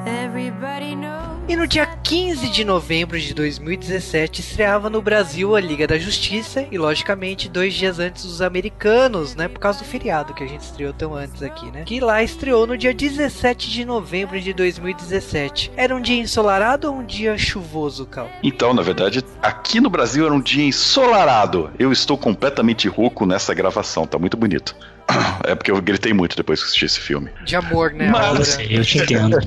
Everybody 0.07 0.97
knows. 0.97 1.43
E 1.47 1.55
no 1.55 1.67
dia 1.67 1.85
15 1.85 2.49
de 2.49 2.65
novembro 2.65 3.21
de 3.21 3.35
2017 3.35 4.41
estreava 4.41 4.89
no 4.89 5.03
Brasil 5.03 5.55
a 5.55 5.61
Liga 5.61 5.87
da 5.87 5.99
Justiça 5.99 6.67
e, 6.71 6.79
logicamente, 6.79 7.51
dois 7.51 7.75
dias 7.75 7.99
antes 7.99 8.25
os 8.25 8.41
americanos, 8.41 9.35
né? 9.35 9.47
Por 9.47 9.59
causa 9.59 9.81
do 9.81 9.85
feriado 9.85 10.33
que 10.33 10.43
a 10.43 10.47
gente 10.47 10.63
estreou 10.63 10.95
tão 10.95 11.15
antes 11.15 11.43
aqui, 11.43 11.71
né? 11.71 11.83
Que 11.85 12.01
lá 12.01 12.23
estreou 12.23 12.67
no 12.67 12.79
dia 12.79 12.95
17 12.95 13.71
de 13.71 13.85
novembro 13.85 14.41
de 14.41 14.55
2017. 14.55 15.73
Era 15.77 15.95
um 15.95 16.01
dia 16.01 16.19
ensolarado 16.19 16.89
ou 16.89 17.01
um 17.01 17.05
dia 17.05 17.37
chuvoso, 17.37 18.07
Cal? 18.07 18.31
Então, 18.43 18.73
na 18.73 18.81
verdade, 18.81 19.23
aqui 19.43 19.81
no 19.81 19.91
Brasil 19.91 20.25
era 20.25 20.33
um 20.33 20.41
dia 20.41 20.65
ensolarado. 20.65 21.71
Eu 21.79 21.93
estou 21.93 22.17
completamente 22.17 22.89
rouco 22.89 23.27
nessa 23.27 23.53
gravação, 23.53 24.07
tá 24.07 24.19
muito 24.19 24.39
bonito. 24.39 24.75
É 25.45 25.55
porque 25.55 25.71
eu 25.71 25.81
gritei 25.83 26.13
muito 26.13 26.37
depois 26.37 26.61
que 26.61 26.67
assisti 26.67 26.85
esse 26.85 27.01
filme. 27.01 27.31
De 27.45 27.57
amor, 27.57 27.93
né? 27.93 28.09
Mas, 28.09 28.59
eu 28.71 28.85
te 28.85 28.99
entendo. 28.99 29.39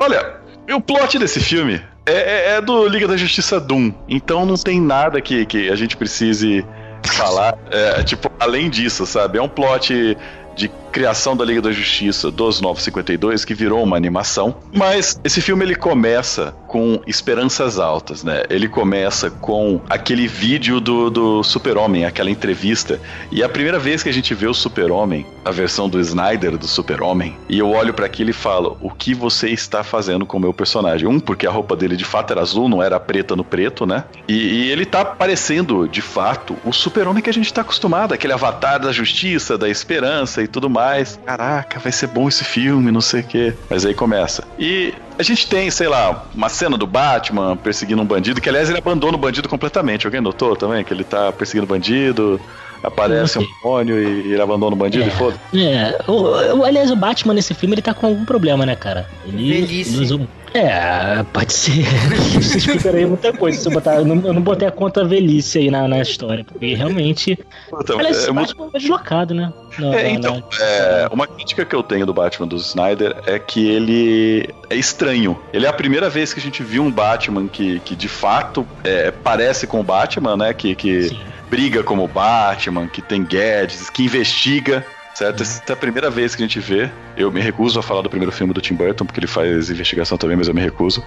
Olha, 0.00 0.34
o 0.72 0.80
plot 0.80 1.18
desse 1.18 1.40
filme 1.40 1.80
é, 2.06 2.12
é, 2.12 2.56
é, 2.56 2.60
do 2.60 2.86
Liga 2.88 3.06
da 3.06 3.16
Justiça 3.16 3.60
Doom. 3.60 3.92
Então 4.08 4.44
não 4.44 4.56
tem 4.56 4.80
nada 4.80 5.20
que, 5.20 5.46
que 5.46 5.70
a 5.70 5.76
gente 5.76 5.96
precise 5.96 6.64
falar. 7.04 7.56
É, 7.70 8.02
tipo, 8.02 8.30
além 8.40 8.68
disso, 8.68 9.06
sabe? 9.06 9.38
É 9.38 9.42
um 9.42 9.48
plot 9.48 10.16
de 10.56 10.70
criação 10.94 11.36
da 11.36 11.44
Liga 11.44 11.60
da 11.60 11.72
Justiça 11.72 12.30
dos 12.30 12.60
952 12.60 13.44
que 13.44 13.52
virou 13.52 13.82
uma 13.82 13.96
animação. 13.96 14.54
Mas 14.72 15.20
esse 15.24 15.40
filme 15.40 15.64
ele 15.64 15.74
começa 15.74 16.54
com 16.68 17.00
esperanças 17.04 17.80
altas, 17.80 18.22
né? 18.22 18.44
Ele 18.48 18.68
começa 18.68 19.28
com 19.28 19.80
aquele 19.90 20.28
vídeo 20.28 20.78
do, 20.78 21.10
do 21.10 21.42
Super-Homem, 21.42 22.04
aquela 22.04 22.30
entrevista. 22.30 23.00
E 23.32 23.42
é 23.42 23.44
a 23.44 23.48
primeira 23.48 23.76
vez 23.76 24.04
que 24.04 24.08
a 24.08 24.12
gente 24.12 24.32
vê 24.34 24.46
o 24.46 24.54
Super-Homem, 24.54 25.26
a 25.44 25.50
versão 25.50 25.88
do 25.88 25.98
Snyder 25.98 26.56
do 26.56 26.68
Super-Homem, 26.68 27.36
e 27.48 27.58
eu 27.58 27.70
olho 27.70 27.92
para 27.92 28.06
aquilo 28.06 28.30
e 28.30 28.32
falo: 28.32 28.78
"O 28.80 28.88
que 28.88 29.14
você 29.14 29.48
está 29.48 29.82
fazendo 29.82 30.24
com 30.24 30.36
o 30.36 30.40
meu 30.40 30.54
personagem?" 30.54 31.08
Um, 31.08 31.18
porque 31.18 31.44
a 31.44 31.50
roupa 31.50 31.74
dele 31.74 31.96
de 31.96 32.04
fato 32.04 32.30
era 32.30 32.40
azul, 32.40 32.68
não 32.68 32.80
era 32.80 33.00
preta 33.00 33.34
no 33.34 33.42
preto, 33.42 33.84
né? 33.84 34.04
E, 34.28 34.34
e 34.34 34.70
ele 34.70 34.86
tá 34.86 35.04
parecendo, 35.04 35.88
de 35.88 36.00
fato, 36.00 36.56
o 36.64 36.72
Super-Homem 36.72 37.20
que 37.20 37.30
a 37.30 37.34
gente 37.34 37.52
tá 37.52 37.62
acostumado, 37.62 38.14
aquele 38.14 38.32
avatar 38.32 38.78
da 38.78 38.92
justiça, 38.92 39.58
da 39.58 39.68
esperança 39.68 40.40
e 40.40 40.46
tudo 40.46 40.70
mais 40.70 40.83
Caraca, 41.24 41.78
vai 41.78 41.92
ser 41.92 42.08
bom 42.08 42.28
esse 42.28 42.44
filme, 42.44 42.90
não 42.90 43.00
sei 43.00 43.20
o 43.20 43.24
quê. 43.24 43.54
Mas 43.70 43.84
aí 43.86 43.94
começa. 43.94 44.44
E 44.58 44.94
a 45.18 45.22
gente 45.22 45.48
tem, 45.48 45.70
sei 45.70 45.88
lá, 45.88 46.26
uma 46.34 46.48
cena 46.48 46.76
do 46.76 46.86
Batman 46.86 47.56
perseguindo 47.56 48.02
um 48.02 48.06
bandido, 48.06 48.40
que 48.40 48.48
aliás 48.48 48.68
ele 48.68 48.78
abandona 48.78 49.16
o 49.16 49.20
bandido 49.20 49.48
completamente. 49.48 50.06
Alguém 50.06 50.20
notou 50.20 50.56
também 50.56 50.84
que 50.84 50.92
ele 50.92 51.04
tá 51.04 51.32
perseguindo 51.32 51.64
o 51.64 51.68
bandido? 51.68 52.40
Aparece 52.84 53.38
um 53.38 53.46
demônio 53.62 53.98
e 53.98 54.32
ele 54.32 54.40
abandona 54.40 54.74
o 54.74 54.78
bandido 54.78 55.04
é, 55.04 55.08
e 55.08 55.10
foda. 55.10 55.40
É, 55.54 55.98
o, 56.06 56.58
o, 56.58 56.64
aliás, 56.64 56.90
o 56.90 56.96
Batman 56.96 57.34
nesse 57.34 57.54
filme 57.54 57.74
ele 57.74 57.82
tá 57.82 57.94
com 57.94 58.06
algum 58.06 58.24
problema, 58.24 58.64
né, 58.66 58.76
cara? 58.76 59.08
Ele, 59.26 59.60
Velhice. 59.60 59.94
Ele 59.94 60.04
usa, 60.04 60.28
é, 60.54 61.24
pode 61.32 61.52
ser. 61.52 61.84
Isso 62.38 62.58
explicaria 62.58 63.08
muita 63.08 63.32
coisa. 63.32 63.60
Se 63.60 63.66
eu, 63.66 63.72
botar, 63.72 63.96
eu, 63.96 64.04
não, 64.04 64.24
eu 64.24 64.32
não 64.32 64.40
botei 64.40 64.68
a 64.68 64.70
conta 64.70 65.04
velhice 65.04 65.58
aí 65.58 65.68
na, 65.68 65.88
na 65.88 66.00
história, 66.00 66.44
porque 66.44 66.74
realmente. 66.74 67.36
Então, 67.80 67.98
aliás, 67.98 68.24
é, 68.24 68.30
o 68.30 68.34
Batman 68.34 68.70
é 68.72 68.78
deslocado, 68.78 69.34
né? 69.34 69.52
No, 69.76 69.92
é, 69.92 70.10
então, 70.10 70.44
é, 70.60 71.08
uma 71.10 71.26
crítica 71.26 71.64
que 71.64 71.74
eu 71.74 71.82
tenho 71.82 72.06
do 72.06 72.14
Batman 72.14 72.46
do 72.46 72.54
Snyder 72.54 73.16
é 73.26 73.36
que 73.36 73.68
ele 73.68 74.48
é 74.70 74.76
estranho. 74.76 75.36
Ele 75.52 75.66
é 75.66 75.68
a 75.68 75.72
primeira 75.72 76.08
vez 76.08 76.32
que 76.32 76.38
a 76.38 76.42
gente 76.42 76.62
viu 76.62 76.84
um 76.84 76.90
Batman 76.90 77.48
que, 77.48 77.80
que 77.80 77.96
de 77.96 78.06
fato 78.06 78.64
é, 78.84 79.10
parece 79.10 79.66
com 79.66 79.80
o 79.80 79.82
Batman, 79.82 80.36
né? 80.36 80.54
Que, 80.54 80.76
que 80.76 81.10
briga 81.48 81.82
como 81.82 82.06
Batman, 82.08 82.86
que 82.86 83.02
tem 83.02 83.22
gadgets, 83.24 83.90
que 83.90 84.04
investiga 84.04 84.84
certo? 85.14 85.42
Essa 85.42 85.62
é 85.68 85.72
a 85.72 85.76
primeira 85.76 86.10
vez 86.10 86.34
que 86.34 86.42
a 86.42 86.46
gente 86.46 86.58
vê. 86.58 86.90
Eu 87.16 87.30
me 87.30 87.40
recuso 87.40 87.78
a 87.78 87.82
falar 87.82 88.02
do 88.02 88.10
primeiro 88.10 88.32
filme 88.32 88.52
do 88.52 88.60
Tim 88.60 88.74
Burton, 88.74 89.06
porque 89.06 89.20
ele 89.20 89.26
faz 89.26 89.70
investigação 89.70 90.18
também, 90.18 90.36
mas 90.36 90.48
eu 90.48 90.54
me 90.54 90.60
recuso. 90.60 91.04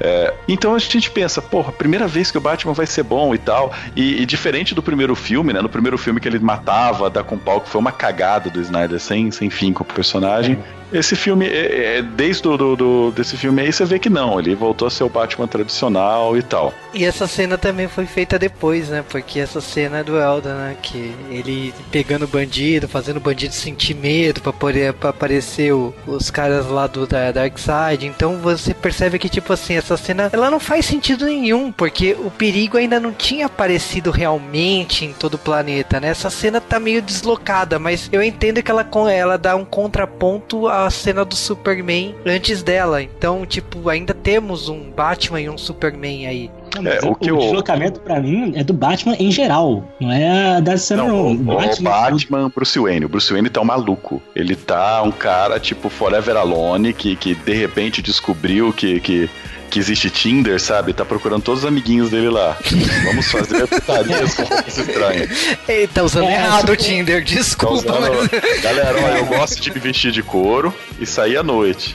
É, 0.00 0.34
então 0.46 0.74
a 0.74 0.78
gente 0.78 1.10
pensa, 1.10 1.40
porra, 1.40 1.72
primeira 1.72 2.06
vez 2.06 2.30
que 2.30 2.38
o 2.38 2.40
Batman 2.40 2.72
vai 2.72 2.86
ser 2.86 3.02
bom 3.02 3.34
e 3.34 3.38
tal. 3.38 3.72
E, 3.96 4.22
e, 4.22 4.26
diferente 4.26 4.74
do 4.74 4.82
primeiro 4.82 5.14
filme, 5.14 5.52
né? 5.52 5.62
No 5.62 5.68
primeiro 5.68 5.96
filme 5.96 6.20
que 6.20 6.28
ele 6.28 6.38
matava, 6.38 7.08
dá 7.08 7.24
com 7.24 7.38
pau, 7.38 7.60
que 7.60 7.68
foi 7.68 7.80
uma 7.80 7.92
cagada 7.92 8.50
do 8.50 8.60
Snyder 8.60 9.00
sem, 9.00 9.30
sem 9.30 9.48
fim 9.48 9.72
com 9.72 9.82
o 9.82 9.86
personagem. 9.86 10.58
Esse 10.92 11.14
filme, 11.14 11.46
é, 11.46 11.98
é, 11.98 12.02
desde 12.02 12.42
do, 12.42 12.76
do, 12.76 13.10
desse 13.10 13.36
filme 13.36 13.62
aí, 13.62 13.72
você 13.72 13.84
vê 13.84 13.98
que 13.98 14.08
não. 14.08 14.38
Ele 14.38 14.54
voltou 14.54 14.86
a 14.86 14.90
ser 14.90 15.04
o 15.04 15.08
Batman 15.08 15.46
tradicional 15.46 16.36
e 16.36 16.42
tal. 16.42 16.72
E 16.94 17.04
essa 17.04 17.26
cena 17.26 17.58
também 17.58 17.88
foi 17.88 18.06
feita 18.06 18.38
depois, 18.38 18.88
né? 18.88 19.04
Porque 19.08 19.40
essa 19.40 19.60
cena 19.60 19.98
é 19.98 20.04
do 20.04 20.16
Elda, 20.16 20.54
né? 20.54 20.76
Que 20.80 21.14
ele 21.30 21.74
pegando 21.90 22.24
o 22.24 22.28
bandido, 22.28 22.88
fazendo 22.88 23.18
o 23.18 23.20
bandido 23.20 23.54
sentir 23.54 23.94
medo 23.94 24.40
pra, 24.40 24.52
poder, 24.52 24.92
pra 24.94 25.10
aparecer 25.10 25.72
o, 25.74 25.94
os 26.06 26.30
caras 26.30 26.66
lá 26.66 26.86
do 26.86 27.06
da 27.06 27.30
Darkseid. 27.30 28.06
Então 28.06 28.38
você 28.38 28.72
percebe 28.72 29.18
que, 29.18 29.28
tipo 29.28 29.52
assim, 29.52 29.76
essa 29.76 29.96
cena 29.96 30.30
ela 30.32 30.50
não 30.50 30.60
faz 30.60 30.86
sentido 30.86 31.26
nenhum, 31.26 31.70
porque 31.70 32.16
o 32.18 32.30
perigo 32.30 32.78
ainda 32.78 32.98
não 32.98 33.12
tinha 33.12 33.46
aparecido 33.46 34.10
realmente 34.10 35.04
em 35.04 35.12
todo 35.12 35.34
o 35.34 35.38
planeta, 35.38 36.00
né? 36.00 36.08
Essa 36.08 36.30
cena 36.30 36.60
tá 36.60 36.78
meio 36.80 37.02
deslocada, 37.02 37.78
mas 37.78 38.08
eu 38.12 38.22
entendo 38.22 38.62
que 38.62 38.70
ela, 38.70 38.86
ela 39.10 39.36
dá 39.36 39.56
um 39.56 39.64
contraponto 39.64 40.68
à 40.86 40.90
cena 40.90 41.24
do 41.24 41.34
Superman 41.34 42.14
antes 42.24 42.62
dela. 42.62 43.02
Então, 43.02 43.44
tipo, 43.46 43.88
ainda 43.88 44.14
temos 44.14 44.68
um 44.68 44.90
Batman 44.90 45.40
e 45.40 45.48
um 45.48 45.58
Superman 45.58 46.26
aí. 46.26 46.50
É, 46.84 47.04
o, 47.04 47.08
o, 47.08 47.36
o 47.36 47.40
deslocamento 47.40 48.00
para 48.00 48.20
mim 48.20 48.52
é 48.54 48.62
do 48.62 48.72
Batman 48.72 49.16
em 49.18 49.30
geral, 49.30 49.84
não 50.00 50.12
é 50.12 50.60
da 50.60 50.76
cena 50.76 51.04
não. 51.04 51.32
O 51.32 51.34
Batman, 51.36 51.90
o 51.90 51.92
Batman 51.92 52.52
Bruce 52.54 52.78
Wayne. 52.78 53.04
O 53.04 53.08
Bruce 53.08 53.32
Wayne 53.32 53.50
tá 53.50 53.60
um 53.60 53.64
maluco. 53.64 54.22
Ele 54.34 54.54
tá 54.54 55.02
um 55.02 55.10
cara 55.10 55.58
tipo 55.58 55.88
Forever 55.88 56.36
Alone 56.36 56.92
que, 56.92 57.16
que 57.16 57.34
de 57.34 57.52
repente 57.52 58.02
descobriu 58.02 58.72
que, 58.72 59.00
que 59.00 59.30
que 59.68 59.78
existe 59.78 60.10
Tinder, 60.10 60.60
sabe? 60.60 60.92
Tá 60.92 61.04
procurando 61.04 61.42
todos 61.42 61.60
os 61.60 61.66
amiguinhos 61.66 62.10
dele 62.10 62.30
lá. 62.30 62.56
Vamos 63.04 63.30
fazer 63.30 63.66
putarias 63.66 64.34
com 64.34 64.44
coisa 64.44 64.80
estranha. 64.80 65.28
Ele 65.68 65.86
tá 65.88 66.02
usando 66.02 66.28
é, 66.28 66.34
errado 66.34 66.70
o 66.70 66.76
Tinder, 66.76 67.22
desculpa. 67.22 67.82
Tá 67.82 67.98
usando... 67.98 68.30
mas... 68.32 68.62
Galera, 68.62 69.18
eu 69.18 69.26
gosto 69.26 69.60
de 69.60 69.70
me 69.70 69.78
vestir 69.78 70.10
de 70.10 70.22
couro 70.22 70.74
e 70.98 71.06
sair 71.06 71.36
à 71.36 71.42
noite. 71.42 71.94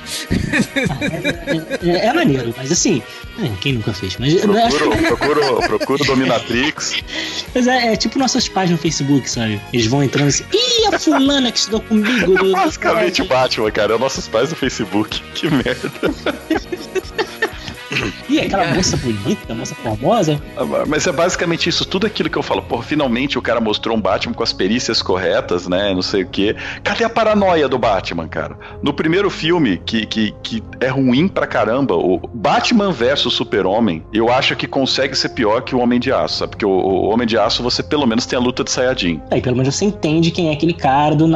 É, 1.81 1.89
é, 1.89 2.05
é 2.05 2.13
maneiro, 2.13 2.53
mas 2.55 2.71
assim, 2.71 3.01
é, 3.41 3.49
quem 3.59 3.73
nunca 3.73 3.93
fez? 3.93 4.17
Mas 4.17 4.43
procuro, 4.69 4.97
procuro, 5.17 5.67
procuro 5.67 6.05
Dominatrix. 6.05 7.03
Mas 7.53 7.67
é, 7.67 7.93
é, 7.93 7.95
tipo 7.95 8.17
nossas 8.17 8.47
páginas 8.47 8.79
no 8.79 8.81
Facebook, 8.81 9.29
sabe? 9.29 9.61
Eles 9.71 9.87
vão 9.87 10.03
entrando 10.03 10.29
assim, 10.29 10.43
ih, 10.53 10.93
a 10.93 10.99
fulana 10.99 11.51
que 11.51 11.57
estudou 11.57 11.81
comigo. 11.81 12.51
Basicamente 12.51 13.21
o 13.21 13.25
Batman, 13.25 13.71
cara. 13.71 13.95
É 13.95 13.97
nossos 13.97 14.27
pais 14.27 14.49
no 14.49 14.55
Facebook. 14.55 15.21
Que 15.33 15.49
merda. 15.49 15.91
E 18.29 18.39
aquela 18.39 18.73
moça 18.73 18.97
bonita, 18.97 19.53
moça 19.53 19.75
formosa. 19.75 20.41
Mas 20.87 21.07
é 21.07 21.11
basicamente 21.11 21.69
isso, 21.69 21.85
tudo 21.85 22.07
aquilo 22.07 22.29
que 22.29 22.37
eu 22.37 22.43
falo. 22.43 22.61
Pô, 22.61 22.81
finalmente 22.81 23.37
o 23.37 23.41
cara 23.41 23.59
mostrou 23.59 23.95
um 23.95 24.01
Batman 24.01 24.33
com 24.33 24.43
as 24.43 24.53
perícias 24.53 25.01
corretas, 25.01 25.67
né? 25.67 25.93
Não 25.93 26.01
sei 26.01 26.23
o 26.23 26.27
quê. 26.27 26.55
Cadê 26.83 27.03
a 27.03 27.09
paranoia 27.09 27.67
do 27.67 27.77
Batman, 27.77 28.27
cara? 28.27 28.57
No 28.81 28.93
primeiro 28.93 29.29
filme, 29.29 29.81
que, 29.85 30.05
que, 30.05 30.33
que 30.43 30.63
é 30.79 30.87
ruim 30.87 31.27
pra 31.27 31.47
caramba, 31.47 31.95
o 31.95 32.19
Batman 32.33 32.91
versus 32.91 33.33
Super-Homem, 33.33 34.03
eu 34.13 34.31
acho 34.31 34.55
que 34.55 34.67
consegue 34.67 35.15
ser 35.15 35.29
pior 35.29 35.61
que 35.61 35.75
o 35.75 35.79
Homem 35.79 35.99
de 35.99 36.11
Aço, 36.11 36.39
sabe? 36.39 36.51
Porque 36.51 36.65
o, 36.65 36.69
o 36.69 37.09
Homem 37.09 37.27
de 37.27 37.37
Aço 37.37 37.63
você 37.63 37.83
pelo 37.83 38.05
menos 38.05 38.25
tem 38.25 38.37
a 38.37 38.41
luta 38.41 38.63
de 38.63 38.71
Sayajin. 38.71 39.21
Aí 39.31 39.41
pelo 39.41 39.55
menos 39.55 39.75
você 39.75 39.85
entende 39.85 40.31
quem 40.31 40.49
é 40.49 40.53
aquele 40.53 40.73
cara, 40.73 41.15
do, 41.15 41.27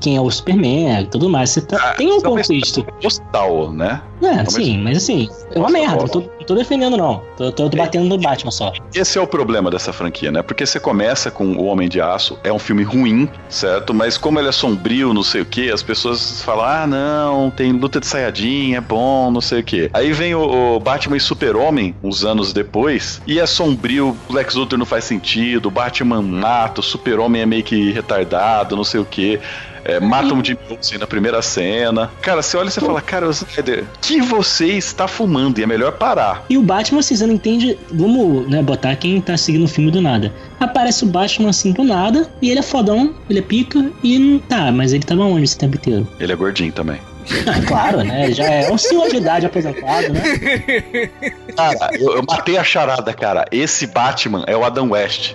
quem 0.00 0.16
é 0.16 0.20
o 0.20 0.30
Superman 0.30 1.02
e 1.02 1.06
tudo 1.06 1.28
mais. 1.28 1.50
Você 1.50 1.60
tá, 1.60 1.76
ah, 1.76 1.94
tem 1.94 2.12
um 2.12 2.20
contexto. 2.20 2.84
Postal, 3.00 3.72
né? 3.72 4.02
É, 4.22 4.44
sim, 4.48 4.78
mas 4.78 4.98
assim, 4.98 5.28
é 5.50 5.58
uma 5.58 5.70
merda. 5.70 5.96
Não 5.96 6.08
tô, 6.08 6.20
tô 6.20 6.54
defendendo, 6.54 6.96
não. 6.96 7.22
Tô, 7.36 7.50
tô, 7.50 7.68
tô 7.68 7.76
batendo 7.76 8.04
no 8.06 8.18
Batman 8.18 8.50
só. 8.50 8.72
Esse 8.94 9.18
é 9.18 9.20
o 9.20 9.26
problema 9.26 9.70
dessa 9.70 9.92
franquia, 9.92 10.30
né? 10.30 10.42
Porque 10.42 10.64
você 10.64 10.78
começa 10.78 11.30
com 11.30 11.52
O 11.56 11.64
Homem 11.64 11.88
de 11.88 12.00
Aço, 12.00 12.38
é 12.44 12.52
um 12.52 12.58
filme 12.58 12.82
ruim, 12.82 13.28
certo? 13.48 13.92
Mas 13.92 14.16
como 14.16 14.38
ele 14.38 14.48
é 14.48 14.52
sombrio, 14.52 15.12
não 15.12 15.22
sei 15.22 15.40
o 15.40 15.44
que, 15.44 15.70
as 15.70 15.82
pessoas 15.82 16.42
falam: 16.42 16.64
ah, 16.64 16.86
não, 16.86 17.50
tem 17.50 17.72
luta 17.72 17.98
de 17.98 18.06
Sayajin, 18.06 18.74
é 18.74 18.80
bom, 18.80 19.30
não 19.30 19.40
sei 19.40 19.60
o 19.60 19.64
que. 19.64 19.90
Aí 19.92 20.12
vem 20.12 20.34
o, 20.34 20.76
o 20.76 20.80
Batman 20.80 21.16
e 21.16 21.20
Super-Homem, 21.20 21.94
uns 22.02 22.24
anos 22.24 22.52
depois, 22.52 23.20
e 23.26 23.40
é 23.40 23.46
sombrio, 23.46 24.16
o 24.28 24.32
Lex 24.32 24.54
Luthor 24.54 24.78
não 24.78 24.86
faz 24.86 25.04
sentido, 25.04 25.70
Batman 25.70 26.22
mata, 26.22 26.80
o 26.80 26.82
Super-Homem 26.82 27.42
é 27.42 27.46
meio 27.46 27.62
que 27.62 27.90
retardado, 27.92 28.76
não 28.76 28.84
sei 28.84 29.00
o 29.00 29.04
que 29.04 29.40
é, 29.84 30.00
matam 30.00 30.40
de 30.40 30.58
Olsen 30.70 30.98
na 30.98 31.06
primeira 31.06 31.40
cena. 31.42 32.10
Cara, 32.20 32.42
você 32.42 32.56
olha 32.56 32.68
e 32.68 32.70
você 32.70 32.80
fala, 32.80 33.00
cara, 33.00 33.28
Snyder, 33.30 33.84
que 34.00 34.20
você 34.20 34.66
está 34.66 35.08
fumando? 35.08 35.58
E 35.58 35.62
é 35.62 35.66
melhor 35.66 35.92
parar. 35.92 36.44
E 36.48 36.56
o 36.56 36.62
Batman, 36.62 37.00
assim, 37.00 37.16
você 37.16 37.26
não 37.26 37.34
entende. 37.34 37.78
Vamos 37.92 38.48
né, 38.48 38.62
botar 38.62 38.94
quem 38.96 39.20
tá 39.20 39.36
seguindo 39.36 39.64
o 39.64 39.68
filme 39.68 39.90
do 39.90 40.00
nada. 40.00 40.32
Aparece 40.60 41.04
o 41.04 41.06
Batman 41.06 41.50
assim 41.50 41.72
do 41.72 41.82
nada, 41.82 42.28
e 42.40 42.50
ele 42.50 42.60
é 42.60 42.62
fodão, 42.62 43.14
ele 43.28 43.40
é 43.40 43.42
pica, 43.42 43.90
e 44.02 44.18
não 44.18 44.38
tá, 44.38 44.70
mas 44.70 44.92
ele 44.92 45.02
tava 45.02 45.22
onde 45.22 45.44
esse 45.44 45.58
tempo 45.58 45.76
inteiro? 45.76 46.06
Ele 46.20 46.32
é 46.32 46.36
gordinho 46.36 46.72
também. 46.72 47.00
Claro, 47.66 48.02
né? 48.02 48.30
Já 48.32 48.44
é 48.44 48.70
um 48.70 48.78
senhor 48.78 49.08
de 49.08 49.16
idade 49.16 49.46
aposentado, 49.46 50.12
né? 50.12 50.22
Cara, 51.56 51.90
eu, 51.98 52.16
eu 52.16 52.22
matei 52.28 52.56
a 52.56 52.64
charada, 52.64 53.12
cara. 53.12 53.44
Esse 53.50 53.86
Batman 53.86 54.44
é 54.46 54.56
o 54.56 54.64
Adam 54.64 54.90
West. 54.90 55.34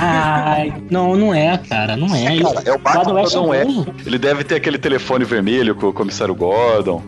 Ai, 0.00 0.72
não, 0.90 1.16
não 1.16 1.34
é, 1.34 1.58
cara, 1.58 1.96
não 1.96 2.14
é. 2.14 2.40
Cara, 2.40 2.62
é 2.64 2.72
o 2.72 2.78
Batman 2.78 3.14
West 3.14 3.34
não 3.34 3.52
é. 3.52 3.62
Ele 4.06 4.18
deve 4.18 4.44
ter 4.44 4.54
aquele 4.54 4.78
telefone 4.78 5.24
vermelho 5.24 5.74
com 5.74 5.88
o 5.88 5.92
comissário 5.92 6.34
Gordon. 6.34 7.02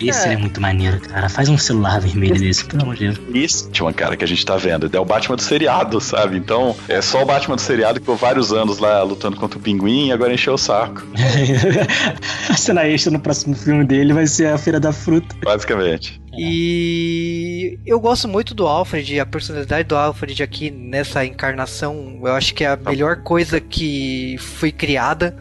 Esse 0.00 0.28
é. 0.28 0.32
é. 0.34 0.36
muito 0.36 0.60
maneiro, 0.60 1.00
cara. 1.00 1.28
Faz 1.28 1.48
um 1.48 1.58
celular 1.58 2.00
vermelho 2.00 2.38
desse, 2.38 2.64
pelo 2.64 2.82
amor 2.82 2.96
de 2.96 3.10
Deus. 3.10 3.20
Isso, 3.32 3.70
uma 3.80 3.92
cara, 3.92 4.16
que 4.16 4.24
a 4.24 4.26
gente 4.26 4.44
tá 4.44 4.56
vendo. 4.56 4.90
É 4.92 5.00
o 5.00 5.04
Batman 5.04 5.36
do 5.36 5.42
seriado, 5.42 6.00
sabe? 6.00 6.36
Então, 6.36 6.76
é 6.88 7.00
só 7.00 7.22
o 7.22 7.26
Batman 7.26 7.56
do 7.56 7.60
seriado 7.60 8.00
que 8.00 8.06
por 8.06 8.16
vários 8.16 8.52
anos 8.52 8.78
lá 8.78 9.02
lutando 9.02 9.36
contra 9.36 9.58
o 9.58 9.62
pinguim 9.62 10.08
e 10.08 10.12
agora 10.12 10.32
encheu 10.32 10.54
o 10.54 10.58
saco. 10.58 11.02
a 12.48 12.56
cena 12.56 12.86
extra 12.86 13.12
no 13.12 13.20
próximo 13.20 13.54
filme 13.54 13.84
dele 13.84 14.12
vai 14.12 14.26
ser 14.26 14.48
a 14.48 14.58
Feira 14.58 14.80
da 14.80 14.92
Fruta. 14.92 15.34
Basicamente. 15.42 16.20
E 16.36 17.78
eu 17.86 18.00
gosto 18.00 18.26
muito 18.26 18.54
do 18.54 18.66
Alfred, 18.66 19.20
a 19.20 19.26
personalidade 19.26 19.88
do 19.88 19.96
Alfred 19.96 20.42
aqui 20.42 20.70
nessa 20.70 21.24
encarnação, 21.24 22.18
eu 22.22 22.32
acho 22.32 22.54
que 22.54 22.64
é 22.64 22.68
a 22.68 22.76
melhor 22.76 23.18
coisa 23.22 23.60
que 23.60 24.36
foi 24.38 24.72
criada. 24.72 25.36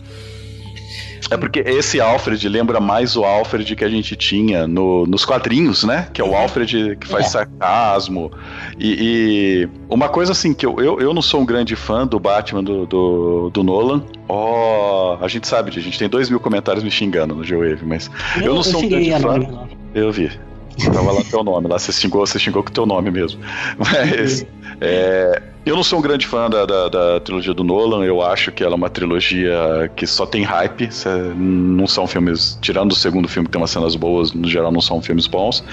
É 1.30 1.38
porque 1.38 1.60
esse 1.60 2.00
Alfred 2.00 2.48
lembra 2.50 2.80
mais 2.80 3.16
o 3.16 3.24
Alfred 3.24 3.76
que 3.76 3.84
a 3.84 3.90
gente 3.90 4.16
tinha 4.16 4.68
no, 4.68 5.06
nos 5.06 5.26
quadrinhos, 5.26 5.84
né? 5.84 6.08
Que 6.14 6.22
é 6.22 6.24
o. 6.24 6.34
Alfred 6.36 6.98
que 7.00 7.08
faz 7.08 7.28
é. 7.28 7.30
sarcasmo. 7.30 8.32
E, 8.80 9.68
e, 9.70 9.70
uma 9.90 10.10
coisa 10.10 10.32
assim, 10.32 10.54
que 10.54 10.66
eu, 10.66 10.80
eu, 10.80 11.00
eu 11.00 11.14
não 11.14 11.22
sou 11.22 11.42
um 11.42 11.46
grande 11.46 11.76
fã 11.76 12.06
do 12.06 12.20
Batman 12.20 12.64
do, 12.64 12.86
do, 12.86 13.50
do 13.50 13.64
Nolan. 13.64 14.04
Ó, 14.28 15.18
oh, 15.20 15.24
a 15.24 15.28
gente 15.28 15.48
sabe, 15.48 15.70
a 15.70 15.82
gente 15.82 15.98
tem 15.98 16.10
dois 16.10 16.30
mil 16.30 16.40
comentários 16.40 16.84
me 16.84 16.92
xingando 16.92 17.36
no 17.36 17.44
G-Wave, 17.44 17.86
mas 17.86 18.10
eu, 18.38 18.46
eu 18.46 18.56
não 18.56 18.64
sou 18.64 18.84
um 18.84 18.90
grande 18.90 19.12
fã. 19.20 19.68
Eu 19.94 20.12
vi. 20.12 20.32
Tava 20.92 21.12
lá 21.12 21.22
teu 21.24 21.44
nome, 21.44 21.68
lá 21.68 21.78
você 21.78 21.92
xingou, 21.92 22.26
você 22.26 22.40
xingou 22.40 22.64
com 22.64 22.72
teu 22.72 22.86
nome 22.86 23.12
mesmo. 23.12 23.40
Mas 23.78 24.46
é, 24.82 25.42
eu 25.66 25.76
não 25.76 25.84
sou 25.84 26.00
um 26.00 26.02
grande 26.02 26.28
fã 26.28 26.50
da, 26.50 26.66
da, 26.66 26.90
da, 26.90 27.20
trilogia 27.22 27.54
do 27.54 27.64
Nolan, 27.64 28.04
eu 28.04 28.22
acho 28.22 28.52
que 28.52 28.64
ela 28.64 28.74
é 28.74 28.76
uma 28.76 28.90
trilogia 28.90 29.90
que 29.96 30.06
só 30.06 30.26
tem 30.26 30.44
hype, 30.44 30.90
não 31.36 31.88
são 31.88 32.06
filmes, 32.06 32.58
tirando 32.62 32.92
o 32.92 32.96
segundo 32.96 33.30
filme 33.30 33.48
que 33.48 33.54
tem 33.54 33.62
umas 33.62 33.72
cenas 33.72 33.96
boas, 33.96 34.34
no 34.34 34.48
geral 34.48 34.72
não 34.72 34.82
são 34.82 35.02
filmes 35.02 35.26
bons, 35.26 35.64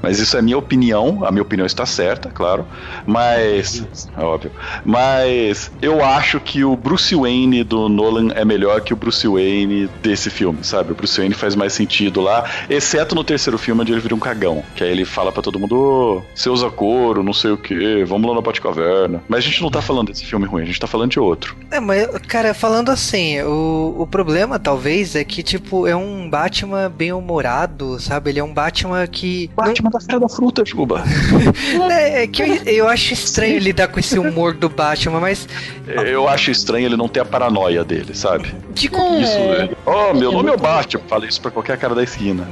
mas 0.00 0.18
isso 0.18 0.36
é 0.36 0.42
minha 0.42 0.56
opinião, 0.56 1.24
a 1.26 1.30
minha 1.30 1.42
opinião 1.42 1.66
está 1.66 1.84
certa, 1.84 2.30
claro, 2.30 2.66
mas, 3.06 3.86
é 4.16 4.22
óbvio, 4.22 4.50
mas 4.82 5.70
eu 5.82 6.02
acho 6.02 6.40
que 6.40 6.64
o 6.64 6.74
Bruce 6.74 7.14
Wayne 7.14 7.62
do 7.64 7.88
Nolan 7.88 8.32
é 8.34 8.44
melhor 8.46 8.80
que 8.80 8.94
o 8.94 8.96
Bruce 8.96 9.28
Wayne 9.28 9.90
desse 10.02 10.30
filme, 10.30 10.58
sabe? 10.62 10.92
O 10.92 10.94
Bruce 10.94 11.18
Wayne 11.18 11.34
faz 11.34 11.54
mais 11.54 11.74
sentido 11.74 12.22
lá, 12.22 12.48
exceto 12.70 13.14
no 13.14 13.22
terceiro 13.22 13.58
filme 13.58 13.82
onde 13.82 13.92
ele 13.92 14.00
vira 14.00 14.14
um 14.14 14.18
cagão, 14.18 14.62
que 14.74 14.82
aí 14.82 14.90
ele 14.90 15.04
fala 15.04 15.30
para 15.30 15.42
todo 15.42 15.58
mundo, 15.58 15.76
oh, 15.76 16.22
você 16.34 16.48
usa 16.48 16.70
couro, 16.70 17.22
não 17.22 17.34
sei 17.34 17.50
o 17.50 17.58
que, 17.58 18.04
vamos 18.04 18.26
lá 18.26 18.34
na 18.34 18.40
Batcaverna, 18.40 19.22
mas 19.34 19.44
a 19.44 19.48
gente 19.48 19.60
não 19.62 19.70
tá 19.70 19.82
falando 19.82 20.12
desse 20.12 20.24
filme 20.24 20.46
ruim, 20.46 20.62
a 20.62 20.66
gente 20.66 20.78
tá 20.78 20.86
falando 20.86 21.10
de 21.10 21.18
outro. 21.18 21.56
É, 21.68 21.80
mas, 21.80 22.06
cara, 22.28 22.54
falando 22.54 22.90
assim, 22.90 23.42
o, 23.42 23.96
o 23.98 24.06
problema 24.06 24.60
talvez 24.60 25.16
é 25.16 25.24
que, 25.24 25.42
tipo, 25.42 25.88
é 25.88 25.96
um 25.96 26.30
Batman 26.30 26.88
bem 26.88 27.12
humorado, 27.12 27.98
sabe? 27.98 28.30
Ele 28.30 28.38
é 28.38 28.44
um 28.44 28.54
Batman 28.54 29.04
que. 29.08 29.50
Batman 29.56 29.90
não... 29.92 29.98
da 29.98 30.00
Feira 30.00 30.20
da 30.20 30.28
Fruta, 30.28 30.64
Juba. 30.64 31.02
é, 31.90 32.22
é, 32.22 32.26
que 32.28 32.42
eu, 32.42 32.54
eu 32.64 32.88
acho 32.88 33.12
estranho 33.12 33.58
lidar 33.58 33.88
com 33.88 33.98
esse 33.98 34.16
humor 34.16 34.54
do 34.54 34.68
Batman, 34.68 35.18
mas. 35.18 35.48
Eu 35.88 36.28
acho 36.28 36.52
estranho 36.52 36.86
ele 36.86 36.96
não 36.96 37.08
ter 37.08 37.18
a 37.18 37.24
paranoia 37.24 37.84
dele, 37.84 38.14
sabe? 38.14 38.54
De 38.72 38.88
como? 38.88 39.20
Isso, 39.20 39.36
ele... 39.36 39.76
Oh, 39.84 40.14
meu 40.14 40.30
nome 40.30 40.50
é 40.50 40.52
o 40.52 40.56
Batman. 40.56 41.02
Fala 41.08 41.26
isso 41.26 41.40
pra 41.40 41.50
qualquer 41.50 41.76
cara 41.76 41.92
da 41.92 42.04
esquina. 42.04 42.48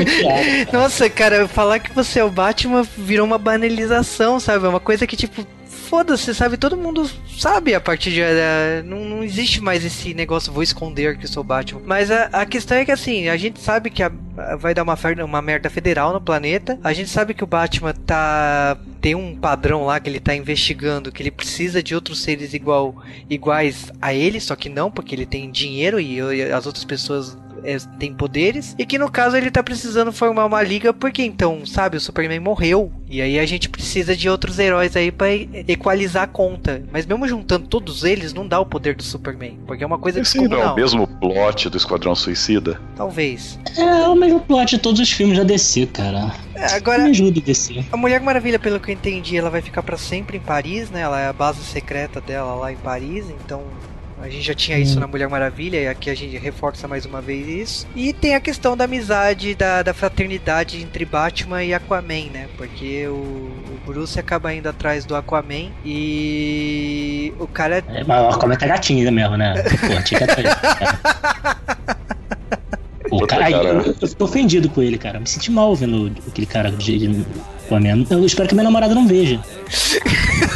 Nossa, 0.72 1.10
cara, 1.10 1.46
falar 1.46 1.78
que 1.78 1.92
você 1.92 2.20
é 2.20 2.24
o 2.24 2.30
Batman 2.30 2.86
virou 2.96 3.26
uma 3.26 3.36
banalização, 3.36 4.40
sabe? 4.40 4.64
É 4.64 4.68
uma 4.68 4.80
coisa 4.80 5.06
que, 5.06 5.14
tipo, 5.14 5.46
foda-se, 5.86 6.34
sabe? 6.34 6.56
Todo 6.56 6.76
mundo 6.76 7.08
sabe 7.38 7.74
a 7.74 7.80
partir 7.80 8.10
de. 8.10 8.20
Uh, 8.20 8.84
não, 8.84 9.04
não 9.04 9.24
existe 9.24 9.60
mais 9.60 9.84
esse 9.84 10.12
negócio, 10.12 10.52
vou 10.52 10.62
esconder 10.62 11.16
que 11.16 11.26
sou 11.26 11.44
Batman. 11.44 11.82
Mas 11.84 12.10
a, 12.10 12.24
a 12.32 12.46
questão 12.46 12.76
é 12.76 12.84
que 12.84 12.92
assim, 12.92 13.28
a 13.28 13.36
gente 13.36 13.60
sabe 13.60 13.90
que 13.90 14.02
a, 14.02 14.10
a, 14.36 14.56
vai 14.56 14.74
dar 14.74 14.82
uma, 14.82 14.96
uma 15.24 15.42
merda 15.42 15.70
federal 15.70 16.12
no 16.12 16.20
planeta. 16.20 16.78
A 16.82 16.92
gente 16.92 17.08
sabe 17.08 17.34
que 17.34 17.44
o 17.44 17.46
Batman 17.46 17.94
tá. 17.94 18.76
Tem 19.00 19.14
um 19.14 19.36
padrão 19.36 19.84
lá 19.84 20.00
que 20.00 20.10
ele 20.10 20.18
tá 20.18 20.34
investigando, 20.34 21.12
que 21.12 21.22
ele 21.22 21.30
precisa 21.30 21.82
de 21.82 21.94
outros 21.94 22.22
seres 22.22 22.52
igual, 22.54 22.96
iguais 23.30 23.92
a 24.02 24.12
ele, 24.12 24.40
só 24.40 24.56
que 24.56 24.68
não, 24.68 24.90
porque 24.90 25.14
ele 25.14 25.26
tem 25.26 25.50
dinheiro 25.50 26.00
e, 26.00 26.16
e 26.18 26.42
as 26.50 26.66
outras 26.66 26.84
pessoas 26.84 27.38
é, 27.66 27.76
tem 27.98 28.14
poderes 28.14 28.74
e 28.78 28.86
que 28.86 28.98
no 28.98 29.10
caso 29.10 29.36
ele 29.36 29.50
tá 29.50 29.62
precisando 29.62 30.12
formar 30.12 30.46
uma 30.46 30.62
liga 30.62 30.92
porque 30.92 31.22
então, 31.22 31.66
sabe, 31.66 31.96
o 31.96 32.00
Superman 32.00 32.38
morreu 32.40 32.92
e 33.08 33.20
aí 33.20 33.38
a 33.38 33.46
gente 33.46 33.68
precisa 33.68 34.16
de 34.16 34.28
outros 34.28 34.58
heróis 34.58 34.96
aí 34.96 35.12
para 35.12 35.32
equalizar 35.32 36.24
a 36.24 36.26
conta. 36.26 36.82
Mas 36.92 37.06
mesmo 37.06 37.26
juntando 37.28 37.66
todos 37.66 38.04
eles, 38.04 38.32
não 38.32 38.46
dá 38.46 38.58
o 38.58 38.66
poder 38.66 38.94
do 38.94 39.02
Superman, 39.02 39.58
porque 39.66 39.84
é 39.84 39.86
uma 39.86 39.98
coisa 39.98 40.20
Esse 40.20 40.46
não 40.48 40.60
é 40.60 40.70
o 40.70 40.74
mesmo 40.74 41.06
plot 41.06 41.68
do 41.68 41.76
Esquadrão 41.76 42.14
Suicida? 42.14 42.80
Talvez. 42.96 43.58
É 43.76 44.08
o 44.08 44.14
mesmo 44.14 44.40
plot 44.40 44.76
de 44.76 44.78
todos 44.78 45.00
os 45.00 45.10
filmes 45.10 45.38
da 45.38 45.44
DC, 45.44 45.86
cara. 45.86 46.32
É, 46.54 46.74
agora, 46.74 47.04
Me 47.04 47.10
ajuda 47.10 47.38
a 47.38 47.42
DC. 47.42 47.84
a 47.92 47.96
Mulher 47.96 48.20
Maravilha, 48.20 48.58
pelo 48.58 48.80
que 48.80 48.90
eu 48.90 48.94
entendi, 48.94 49.36
ela 49.36 49.50
vai 49.50 49.62
ficar 49.62 49.82
pra 49.82 49.96
sempre 49.96 50.38
em 50.38 50.40
Paris, 50.40 50.90
né? 50.90 51.00
Ela 51.02 51.20
é 51.20 51.28
a 51.28 51.32
base 51.32 51.62
secreta 51.62 52.20
dela 52.20 52.54
lá 52.54 52.72
em 52.72 52.76
Paris, 52.76 53.26
então 53.44 53.62
a 54.26 54.28
gente 54.28 54.42
já 54.44 54.54
tinha 54.54 54.76
isso 54.76 54.98
na 54.98 55.06
Mulher 55.06 55.28
Maravilha 55.28 55.76
e 55.80 55.86
aqui 55.86 56.10
a 56.10 56.14
gente 56.14 56.36
reforça 56.36 56.88
mais 56.88 57.06
uma 57.06 57.20
vez 57.20 57.46
isso. 57.48 57.86
E 57.94 58.12
tem 58.12 58.34
a 58.34 58.40
questão 58.40 58.76
da 58.76 58.84
amizade, 58.84 59.54
da, 59.54 59.82
da 59.84 59.94
fraternidade 59.94 60.82
entre 60.82 61.04
Batman 61.04 61.62
e 61.62 61.72
Aquaman, 61.72 62.30
né? 62.32 62.48
Porque 62.56 63.06
o, 63.06 63.12
o 63.12 63.78
Bruce 63.86 64.18
acaba 64.18 64.52
indo 64.52 64.68
atrás 64.68 65.04
do 65.04 65.14
Aquaman 65.14 65.70
e 65.84 67.32
o 67.38 67.46
cara 67.46 67.84
É, 67.88 68.02
mas 68.04 68.20
o 68.24 68.28
Aquaman 68.36 68.56
tá 68.56 68.66
gatinho 68.66 68.98
ainda 68.98 69.12
mesmo, 69.12 69.36
né? 69.36 69.54
Pô, 69.62 70.02
tinha. 70.02 70.20
O 73.10 73.26
cara- 73.28 73.50
eu, 73.50 73.82
eu 74.00 74.14
tô 74.14 74.24
ofendido 74.24 74.68
com 74.68 74.82
ele, 74.82 74.98
cara. 74.98 75.20
Me 75.20 75.28
senti 75.28 75.52
mal 75.52 75.74
vendo 75.76 76.12
aquele 76.26 76.46
cara 76.46 76.72
de, 76.72 76.98
de 76.98 77.24
Aquaman. 77.64 78.04
Eu 78.10 78.26
espero 78.26 78.48
que 78.48 78.54
minha 78.54 78.64
namorada 78.64 78.92
não 78.94 79.06
veja. 79.06 79.40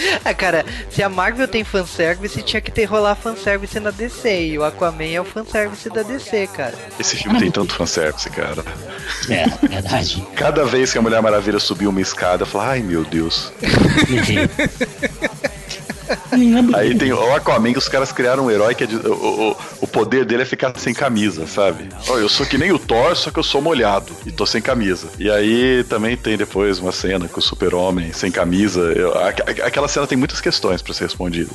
Ah, 0.24 0.34
cara, 0.34 0.64
se 0.90 1.02
a 1.02 1.08
Marvel 1.08 1.48
tem 1.48 1.64
fanservice, 1.64 2.42
tinha 2.42 2.60
que 2.60 2.70
ter 2.70 2.84
rolar 2.84 3.14
fanservice 3.14 3.78
na 3.80 3.90
DC. 3.90 4.48
E 4.48 4.58
o 4.58 4.64
Aquaman 4.64 5.04
é 5.04 5.20
o 5.20 5.24
fanservice 5.24 5.88
da 5.88 6.02
DC, 6.02 6.48
cara. 6.48 6.74
Esse 6.98 7.16
filme 7.16 7.38
tem 7.38 7.50
tanto 7.50 7.74
fanservice, 7.74 8.28
cara. 8.30 8.62
É, 9.28 9.46
verdade. 9.66 10.26
Cada 10.36 10.64
vez 10.64 10.92
que 10.92 10.98
a 10.98 11.02
Mulher 11.02 11.22
Maravilha 11.22 11.58
subiu 11.58 11.90
uma 11.90 12.00
escada, 12.00 12.42
eu 12.42 12.46
falo, 12.46 12.64
ai 12.64 12.80
meu 12.80 13.04
Deus. 13.04 13.52
Aí 16.76 16.94
tem 16.94 17.12
o 17.12 17.34
Aquaman 17.34 17.72
que 17.72 17.78
os 17.78 17.88
caras 17.88 18.12
criaram 18.12 18.46
um 18.46 18.50
herói 18.50 18.74
que 18.74 18.84
é 18.84 18.86
de- 18.86 18.96
o, 18.96 19.50
o, 19.50 19.56
o 19.82 19.86
poder 19.86 20.24
dele 20.24 20.42
é 20.42 20.44
ficar 20.46 20.72
sem 20.78 20.94
camisa, 20.94 21.46
sabe? 21.46 21.88
Ó, 22.08 22.18
eu 22.18 22.28
sou 22.28 22.46
que 22.46 22.56
nem 22.58 22.72
o 22.72 22.78
Thor, 22.78 23.16
só 23.16 23.30
que 23.30 23.38
eu 23.38 23.42
sou 23.42 23.60
molhado 23.60 24.12
e 24.26 24.30
tô 24.32 24.46
sem 24.46 24.60
camisa. 24.62 25.08
E 25.18 25.30
aí 25.30 25.84
também 25.88 26.16
tem 26.16 26.36
depois 26.36 26.78
uma 26.78 26.92
cena 26.92 27.28
com 27.28 27.40
o 27.40 27.42
super-homem 27.42 28.12
sem 28.12 28.30
camisa. 28.30 28.80
Eu- 28.94 29.12
a- 29.18 29.28
a- 29.30 29.66
aquela 29.66 29.88
cena 29.88 30.06
tem 30.06 30.16
muitas 30.18 30.40
questões 30.40 30.82
pra 30.82 30.92
ser 30.94 31.04
respondida. 31.04 31.50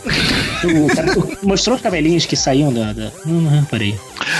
O 0.63 0.95
cara 0.95 1.13
mostrou 1.43 1.75
os 1.75 1.81
cabelinhos 1.81 2.25
que 2.25 2.35
saíam 2.35 2.73
da. 2.73 2.93
da... 2.93 3.11
Não, 3.25 3.49
reparei. 3.49 3.95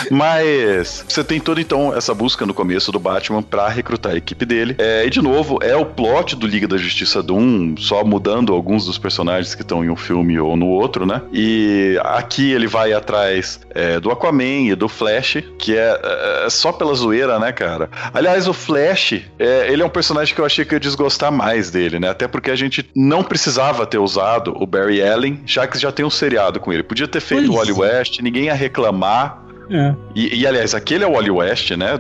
Mas 0.10 1.04
você 1.08 1.24
tem 1.24 1.39
toda 1.39 1.62
então 1.62 1.95
essa 1.95 2.13
busca 2.13 2.45
no 2.45 2.54
começo 2.54 2.91
do 2.91 3.00
Batman 3.00 3.41
pra 3.41 3.67
recrutar 3.69 4.13
a 4.13 4.17
equipe 4.17 4.45
dele. 4.45 4.76
É, 4.78 5.06
e 5.06 5.10
de 5.10 5.21
novo, 5.21 5.60
é 5.62 5.76
o 5.76 5.86
plot 5.86 6.36
do 6.36 6.48
Liga 6.48 6.67
da 6.67 6.78
Justiça 6.78 7.21
do 7.21 7.36
1, 7.36 7.76
só 7.78 8.04
mudando 8.04 8.54
alguns 8.54 8.86
dos 8.86 8.98
personagens 8.98 9.54
que 9.56 9.62
estão 9.62 9.84
em 9.84 9.89
um 9.89 9.95
filme 9.95 10.25
ou 10.40 10.56
no 10.56 10.68
outro, 10.68 11.06
né? 11.06 11.22
E 11.32 12.00
aqui 12.04 12.52
ele 12.52 12.68
vai 12.68 12.94
atrás 12.94 13.60
é, 13.70 14.00
do 14.00 14.12
Aquaman 14.12 14.70
e 14.70 14.76
do 14.76 14.88
Flash, 14.88 15.38
que 15.58 15.76
é, 15.76 16.00
é 16.46 16.50
só 16.50 16.72
pela 16.72 16.94
zoeira, 16.94 17.40
né, 17.40 17.52
cara? 17.52 17.90
Aliás, 18.14 18.48
o 18.48 18.54
Flash, 18.54 19.22
é, 19.38 19.72
ele 19.72 19.82
é 19.82 19.86
um 19.86 19.90
personagem 19.90 20.34
que 20.34 20.42
eu 20.42 20.46
achei 20.46 20.66
que 20.66 20.74
eu 20.74 20.78
ia 20.78 20.80
desgostar 20.80 21.32
mais 21.32 21.70
dele, 21.72 22.00
né? 22.00 22.10
Até 22.10 22.28
porque 22.28 22.52
a 22.52 22.56
gente 22.56 22.90
não 22.96 23.24
precisava 23.24 23.86
ter 23.86 23.98
usado 23.98 24.56
o 24.60 24.66
Barry 24.66 25.02
Allen, 25.02 25.42
já 25.46 25.68
que 25.68 25.78
já 25.78 25.92
tem 25.92 26.06
um 26.06 26.10
seriado 26.10 26.60
com 26.60 26.72
ele. 26.72 26.84
Podia 26.84 27.08
ter 27.08 27.20
feito 27.20 27.52
o 27.52 27.56
Wally 27.56 27.72
é. 27.72 27.74
West, 27.74 28.20
ninguém 28.22 28.46
ia 28.46 28.54
reclamar. 28.54 29.44
É. 29.70 29.96
E, 30.16 30.42
e, 30.42 30.48
aliás, 30.48 30.76
aquele 30.76 31.04
é 31.04 31.08
o 31.08 31.14
Wally 31.14 31.32
West, 31.32 31.72
né? 31.72 32.00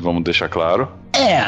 Vamos 0.00 0.22
deixar 0.22 0.48
claro. 0.48 0.88
É, 1.14 1.42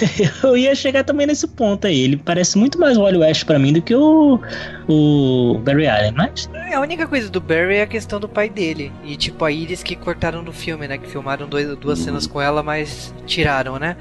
eu 0.42 0.56
ia 0.56 0.74
chegar 0.74 1.04
também 1.04 1.26
nesse 1.26 1.46
ponto 1.46 1.86
aí. 1.86 2.00
Ele 2.00 2.16
parece 2.16 2.56
muito 2.56 2.78
mais 2.78 2.96
o 2.96 3.02
Wally 3.02 3.18
West 3.18 3.44
pra 3.44 3.58
mim 3.58 3.72
do 3.72 3.82
que 3.82 3.94
o, 3.94 4.40
o 4.88 5.58
Barry 5.62 5.86
Allen, 5.86 6.12
mas. 6.12 6.48
É, 6.54 6.74
A 6.74 6.80
única 6.80 7.06
coisa 7.06 7.28
do 7.28 7.40
Barry 7.40 7.76
é 7.76 7.82
a 7.82 7.86
questão 7.86 8.18
do 8.18 8.28
pai 8.28 8.48
dele. 8.48 8.90
E 9.04 9.16
tipo, 9.16 9.44
a 9.44 9.52
Iris 9.52 9.82
que 9.82 9.94
cortaram 9.94 10.42
do 10.42 10.52
filme, 10.52 10.88
né? 10.88 10.96
Que 10.96 11.06
filmaram 11.06 11.46
dois, 11.46 11.76
duas 11.76 11.98
cenas 11.98 12.26
com 12.26 12.40
ela, 12.40 12.62
mas 12.62 13.14
tiraram, 13.26 13.78
né? 13.78 13.96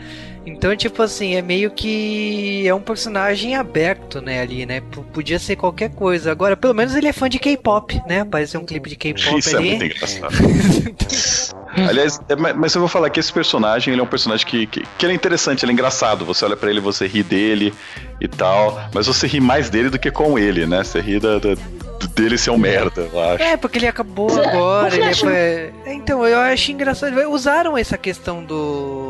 Então, 0.46 0.76
tipo 0.76 1.02
assim, 1.04 1.36
é 1.36 1.42
meio 1.42 1.70
que. 1.70 2.68
É 2.68 2.74
um 2.74 2.80
personagem 2.82 3.56
aberto, 3.56 4.20
né? 4.22 4.42
Ali, 4.42 4.66
né? 4.66 4.82
P- 4.82 5.02
podia 5.14 5.38
ser 5.38 5.56
qualquer 5.56 5.90
coisa. 5.92 6.32
Agora, 6.32 6.58
pelo 6.58 6.74
menos 6.74 6.96
ele 6.96 7.08
é 7.08 7.14
fã 7.14 7.30
de 7.30 7.38
K-pop, 7.38 8.02
né? 8.08 8.22
Apareceu 8.22 8.60
um 8.60 8.66
clipe 8.66 8.90
de 8.90 8.96
K-pop 8.96 9.38
Isso 9.38 9.56
é 9.56 9.60
ali. 9.60 9.70
muito 9.70 9.86
engraçado. 9.86 10.34
Aliás, 11.88 12.20
é, 12.28 12.36
mas 12.36 12.74
eu 12.74 12.82
vou 12.82 12.90
falar 12.90 13.10
que 13.10 13.20
esse 13.20 13.32
personagem, 13.32 13.94
ele 13.94 14.02
é 14.02 14.04
um 14.04 14.08
personagem 14.08 14.46
que, 14.46 14.66
que, 14.66 14.84
que 14.98 15.06
ele 15.06 15.14
é 15.14 15.16
interessante, 15.16 15.64
ele 15.64 15.72
é 15.72 15.74
engraçado. 15.74 16.26
Você 16.26 16.44
olha 16.44 16.58
pra 16.58 16.70
ele, 16.70 16.80
você 16.80 17.06
ri 17.06 17.22
dele 17.22 17.74
e 18.20 18.28
tal, 18.28 18.80
mas 18.94 19.06
você 19.08 19.28
ri 19.28 19.40
mais 19.40 19.70
dele 19.70 19.90
do 19.90 20.00
que 20.00 20.10
com 20.10 20.38
ele, 20.40 20.66
né? 20.66 20.84
Você 20.84 21.00
ri 21.00 21.20
da, 21.20 21.38
da- 21.38 21.56
dele 22.16 22.38
ser 22.38 22.50
um 22.50 22.58
merda, 22.58 23.08
eu 23.14 23.22
acho. 23.22 23.44
É, 23.44 23.56
porque 23.58 23.78
ele 23.78 23.88
acabou 23.88 24.30
agora. 24.42 24.94
Ele 24.96 25.04
é, 25.30 25.72
é, 25.86 25.94
então, 25.94 26.26
eu 26.26 26.40
acho 26.40 26.72
engraçado. 26.72 27.14
Usaram 27.30 27.78
essa 27.78 27.98
questão 27.98 28.44
do. 28.44 29.09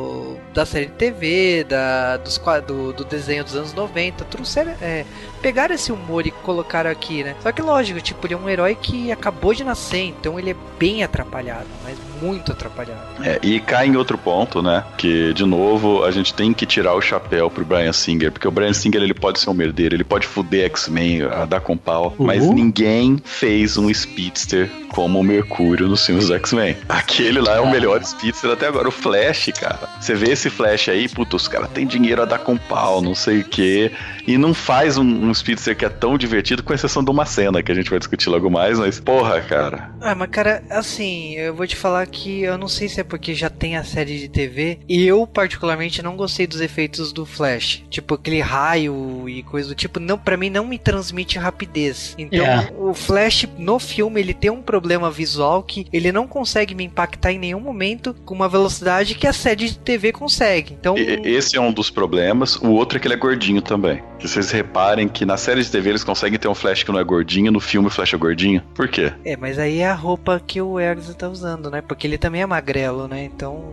Da 0.59 0.65
série 0.65 0.87
TV, 0.87 1.63
da, 1.63 2.17
dos, 2.17 2.37
do, 2.67 2.91
do 2.91 3.05
desenho 3.05 3.45
dos 3.45 3.55
anos 3.55 3.71
90, 3.71 4.25
trouxeram, 4.25 4.73
é, 4.81 5.05
pegaram 5.41 5.73
esse 5.73 5.89
humor 5.89 6.27
e 6.27 6.31
colocaram 6.31 6.91
aqui, 6.91 7.23
né? 7.23 7.33
Só 7.39 7.49
que 7.53 7.61
lógico, 7.61 8.01
tipo, 8.01 8.27
ele 8.27 8.33
é 8.33 8.37
um 8.37 8.49
herói 8.49 8.75
que 8.75 9.09
acabou 9.09 9.53
de 9.53 9.63
nascer, 9.63 10.07
então 10.07 10.37
ele 10.37 10.51
é 10.51 10.55
bem 10.77 11.01
atrapalhado, 11.01 11.65
mas 11.81 11.97
muito 12.21 12.51
atrapalhado. 12.51 12.99
É, 13.23 13.39
e 13.43 13.59
cai 13.59 13.87
em 13.87 13.95
outro 13.95 14.17
ponto, 14.17 14.61
né? 14.61 14.83
Que, 14.97 15.33
de 15.33 15.45
novo, 15.45 16.03
a 16.03 16.11
gente 16.11 16.33
tem 16.33 16.53
que 16.53 16.65
tirar 16.65 16.93
o 16.93 17.01
chapéu 17.01 17.49
pro 17.49 17.65
Brian 17.65 17.93
Singer, 17.93 18.31
porque 18.31 18.47
o 18.47 18.51
Brian 18.51 18.73
Singer 18.73 19.01
ele 19.01 19.13
pode 19.13 19.39
ser 19.39 19.49
um 19.49 19.53
merdeiro, 19.53 19.95
ele 19.95 20.03
pode 20.03 20.27
fuder 20.27 20.65
X-Men, 20.65 21.23
a 21.23 21.45
dar 21.45 21.59
com 21.61 21.77
pau, 21.77 22.13
mas 22.17 22.43
Uhum. 22.43 22.53
ninguém 22.53 23.17
fez 23.23 23.77
um 23.77 23.93
Speedster 23.93 24.69
como 24.89 25.19
o 25.19 25.23
Mercúrio 25.23 25.87
nos 25.87 26.05
filmes 26.05 26.27
do 26.27 26.33
X-Men. 26.35 26.75
Aquele 26.87 27.39
lá 27.41 27.55
é 27.55 27.59
o 27.59 27.69
melhor 27.69 28.03
Speedster 28.03 28.51
até 28.51 28.67
agora. 28.67 28.87
O 28.87 28.91
Flash, 28.91 29.51
cara. 29.59 29.79
Você 29.99 30.15
vê 30.15 30.31
esse 30.31 30.49
Flash 30.49 30.89
aí, 30.89 31.07
puta, 31.07 31.35
os 31.35 31.47
caras 31.47 31.69
têm 31.69 31.85
dinheiro 31.85 32.21
a 32.21 32.25
dar 32.25 32.39
com 32.39 32.57
pau, 32.57 33.01
não 33.01 33.13
sei 33.15 33.39
o 33.41 33.43
quê, 33.43 33.91
e 34.27 34.37
não 34.37 34.53
faz 34.53 34.97
um, 34.97 35.03
um 35.03 35.33
Speedster 35.33 35.75
que 35.75 35.85
é 35.85 35.89
tão 35.89 36.17
divertido, 36.17 36.63
com 36.63 36.73
exceção 36.73 37.03
de 37.03 37.11
uma 37.11 37.25
cena 37.25 37.61
que 37.61 37.71
a 37.71 37.75
gente 37.75 37.89
vai 37.89 37.99
discutir 37.99 38.29
logo 38.29 38.49
mais, 38.49 38.79
mas, 38.79 38.99
porra, 38.99 39.41
cara. 39.41 39.91
Ah, 40.01 40.15
mas 40.15 40.29
cara, 40.29 40.63
assim, 40.69 41.33
eu 41.35 41.53
vou 41.53 41.67
te 41.67 41.75
falar 41.75 42.05
que 42.09 42.41
eu 42.41 42.57
não 42.57 42.67
sei 42.67 42.89
se 42.89 42.99
é 42.99 43.03
porque 43.03 43.33
já 43.33 43.49
tem 43.49 43.77
a 43.77 43.83
série 43.83 44.19
de 44.19 44.27
TV, 44.27 44.79
e 44.87 45.05
eu 45.05 45.25
particularmente 45.27 46.01
não 46.01 46.15
gostei 46.15 46.45
dos 46.47 46.61
efeitos 46.61 47.13
do 47.13 47.25
Flash. 47.25 47.83
Tipo, 47.89 48.15
aquele 48.15 48.41
raio 48.41 49.27
e 49.27 49.43
coisa 49.43 49.69
do 49.69 49.75
tipo, 49.75 49.99
não, 49.99 50.17
para 50.17 50.37
mim 50.37 50.49
não 50.49 50.65
me 50.65 50.77
transmite 50.77 51.37
rapidez. 51.37 52.15
Então, 52.17 52.45
É. 52.45 52.71
o 52.77 52.93
Flash 52.93 53.47
no 53.57 53.79
filme, 53.79 54.19
ele 54.19 54.33
tem 54.33 54.49
um 54.49 54.61
problema 54.61 55.09
visual 55.11 55.63
que 55.63 55.85
ele 55.93 56.11
não 56.11 56.27
consegue 56.27 56.73
me 56.75 56.83
impactar 56.83 57.31
em 57.31 57.39
nenhum 57.39 57.59
momento 57.59 58.15
com 58.25 58.33
uma 58.33 58.49
velocidade 58.49 59.15
que 59.15 59.27
a 59.27 59.33
série 59.33 59.67
de 59.69 59.77
TV 59.77 60.11
consegue. 60.11 60.73
Então, 60.73 60.95
Esse 60.97 61.57
é 61.57 61.61
um 61.61 61.71
dos 61.71 61.89
problemas. 61.89 62.55
O 62.57 62.69
outro 62.71 62.97
é 62.97 63.01
que 63.01 63.07
ele 63.07 63.13
é 63.13 63.17
gordinho 63.17 63.61
também. 63.61 64.01
Que 64.17 64.27
vocês 64.27 64.51
reparem 64.51 65.07
que 65.07 65.25
na 65.25 65.37
série 65.37 65.61
de 65.63 65.69
TV 65.71 65.89
eles 65.89 66.03
conseguem 66.03 66.37
ter 66.39 66.47
um 66.47 66.55
Flash 66.55 66.83
que 66.83 66.91
não 66.91 66.99
é 66.99 67.03
gordinho, 67.03 67.51
no 67.51 67.59
filme 67.59 67.87
o 67.87 67.91
Flash 67.91 68.13
é 68.13 68.17
gordinho. 68.17 68.61
Por 68.73 68.87
quê? 68.87 69.11
é, 69.25 69.35
mas 69.37 69.57
aí 69.59 69.79
é 69.79 69.87
a 69.87 69.93
roupa 69.93 70.41
que 70.45 70.61
o 70.61 70.79
Erza 70.79 71.13
tá 71.13 71.29
usando, 71.29 71.69
né? 71.69 71.81
Porque 71.81 71.98
ele 72.07 72.17
também 72.17 72.41
é 72.41 72.45
magrelo, 72.45 73.07
né? 73.07 73.23
Então, 73.23 73.63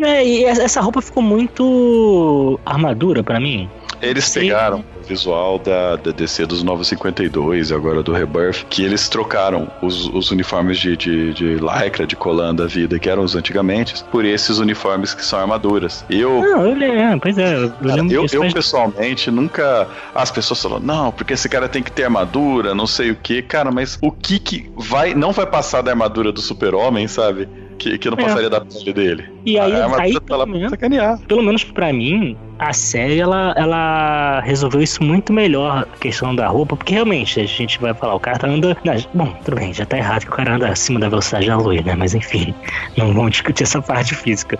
É, 0.00 0.24
e 0.26 0.44
essa 0.44 0.80
roupa 0.80 1.00
ficou 1.02 1.22
muito 1.22 2.58
armadura 2.64 3.22
pra 3.22 3.38
mim. 3.38 3.68
Eles 4.00 4.24
Sim. 4.24 4.40
pegaram 4.40 4.80
o 5.00 5.06
visual 5.06 5.58
da, 5.60 5.94
da 5.94 6.10
DC 6.10 6.44
dos 6.46 6.62
952 6.64 7.70
e 7.70 7.74
agora 7.74 8.02
do 8.02 8.12
Rebirth, 8.12 8.64
que 8.68 8.82
eles 8.82 9.08
trocaram 9.08 9.70
os, 9.80 10.06
os 10.08 10.32
uniformes 10.32 10.78
de, 10.78 10.96
de, 10.96 11.32
de 11.34 11.44
lycra, 11.56 12.04
de 12.04 12.16
colã 12.16 12.52
da 12.52 12.66
vida, 12.66 12.98
que 12.98 13.08
eram 13.08 13.22
os 13.22 13.36
antigamente, 13.36 14.02
por 14.10 14.24
esses 14.24 14.58
uniformes 14.58 15.14
que 15.14 15.24
são 15.24 15.38
armaduras. 15.38 16.04
Eu, 16.10 16.40
Não, 16.40 16.66
eu 16.66 16.74
lembro, 16.74 17.20
pois 17.20 17.38
é, 17.38 17.54
eu 17.54 17.70
Cara, 17.70 17.94
lembro 17.94 18.12
eu, 18.14 18.22
disso, 18.22 18.36
eu 18.36 18.42
mas- 18.42 18.54
pessoalmente 18.54 19.30
nunca. 19.30 19.86
As 20.14 20.32
pessoas 20.32 20.60
falam, 20.60 20.80
não, 20.80 21.12
porque 21.12 21.34
esse 21.34 21.48
cara 21.48 21.68
tem 21.68 21.82
que 21.82 21.92
ter 21.92 22.04
armadura, 22.04 22.74
não 22.74 22.86
sei 22.88 23.12
o 23.12 23.14
que. 23.16 23.40
Cara, 23.42 23.70
mas 23.70 23.98
o 24.02 24.10
que 24.10 24.38
que 24.40 24.68
vai. 24.76 25.14
Não 25.14 25.30
vai 25.30 25.46
passar 25.46 25.80
da 25.82 25.92
armadura 25.92 26.32
do 26.32 26.40
super-homem, 26.40 27.06
sabe? 27.06 27.46
Que, 27.82 27.98
que 27.98 28.08
não 28.08 28.16
É. 28.16 28.22
passaria 28.22 28.48
da 28.48 28.60
pele 28.60 28.92
dele. 28.92 29.24
E 29.44 29.58
aí, 29.58 29.72
a 29.72 29.84
armadura 29.84 30.02
aí 30.04 30.20
pelo, 30.20 30.46
menos, 30.46 30.70
sacanear. 30.70 31.18
pelo 31.26 31.42
menos 31.42 31.64
pra 31.64 31.92
mim, 31.92 32.36
a 32.58 32.72
série 32.72 33.18
ela, 33.18 33.52
ela 33.56 34.40
resolveu 34.40 34.80
isso 34.80 35.02
muito 35.02 35.32
melhor, 35.32 35.84
a 35.92 35.98
questão 35.98 36.32
da 36.32 36.46
roupa, 36.46 36.76
porque 36.76 36.94
realmente 36.94 37.40
a 37.40 37.44
gente 37.44 37.80
vai 37.80 37.92
falar, 37.92 38.14
o 38.14 38.20
cara 38.20 38.38
tá 38.38 38.46
anda. 38.46 38.76
não, 38.84 38.94
bom, 39.12 39.34
tudo 39.44 39.56
bem, 39.56 39.74
já 39.74 39.84
tá 39.84 39.98
errado 39.98 40.22
que 40.22 40.28
o 40.28 40.32
cara 40.32 40.54
anda 40.54 40.68
acima 40.68 41.00
da 41.00 41.08
velocidade 41.08 41.48
da 41.48 41.56
luz, 41.56 41.84
né? 41.84 41.96
Mas 41.96 42.14
enfim, 42.14 42.54
não 42.96 43.12
vamos 43.12 43.32
discutir 43.32 43.64
essa 43.64 43.82
parte 43.82 44.14
física. 44.14 44.56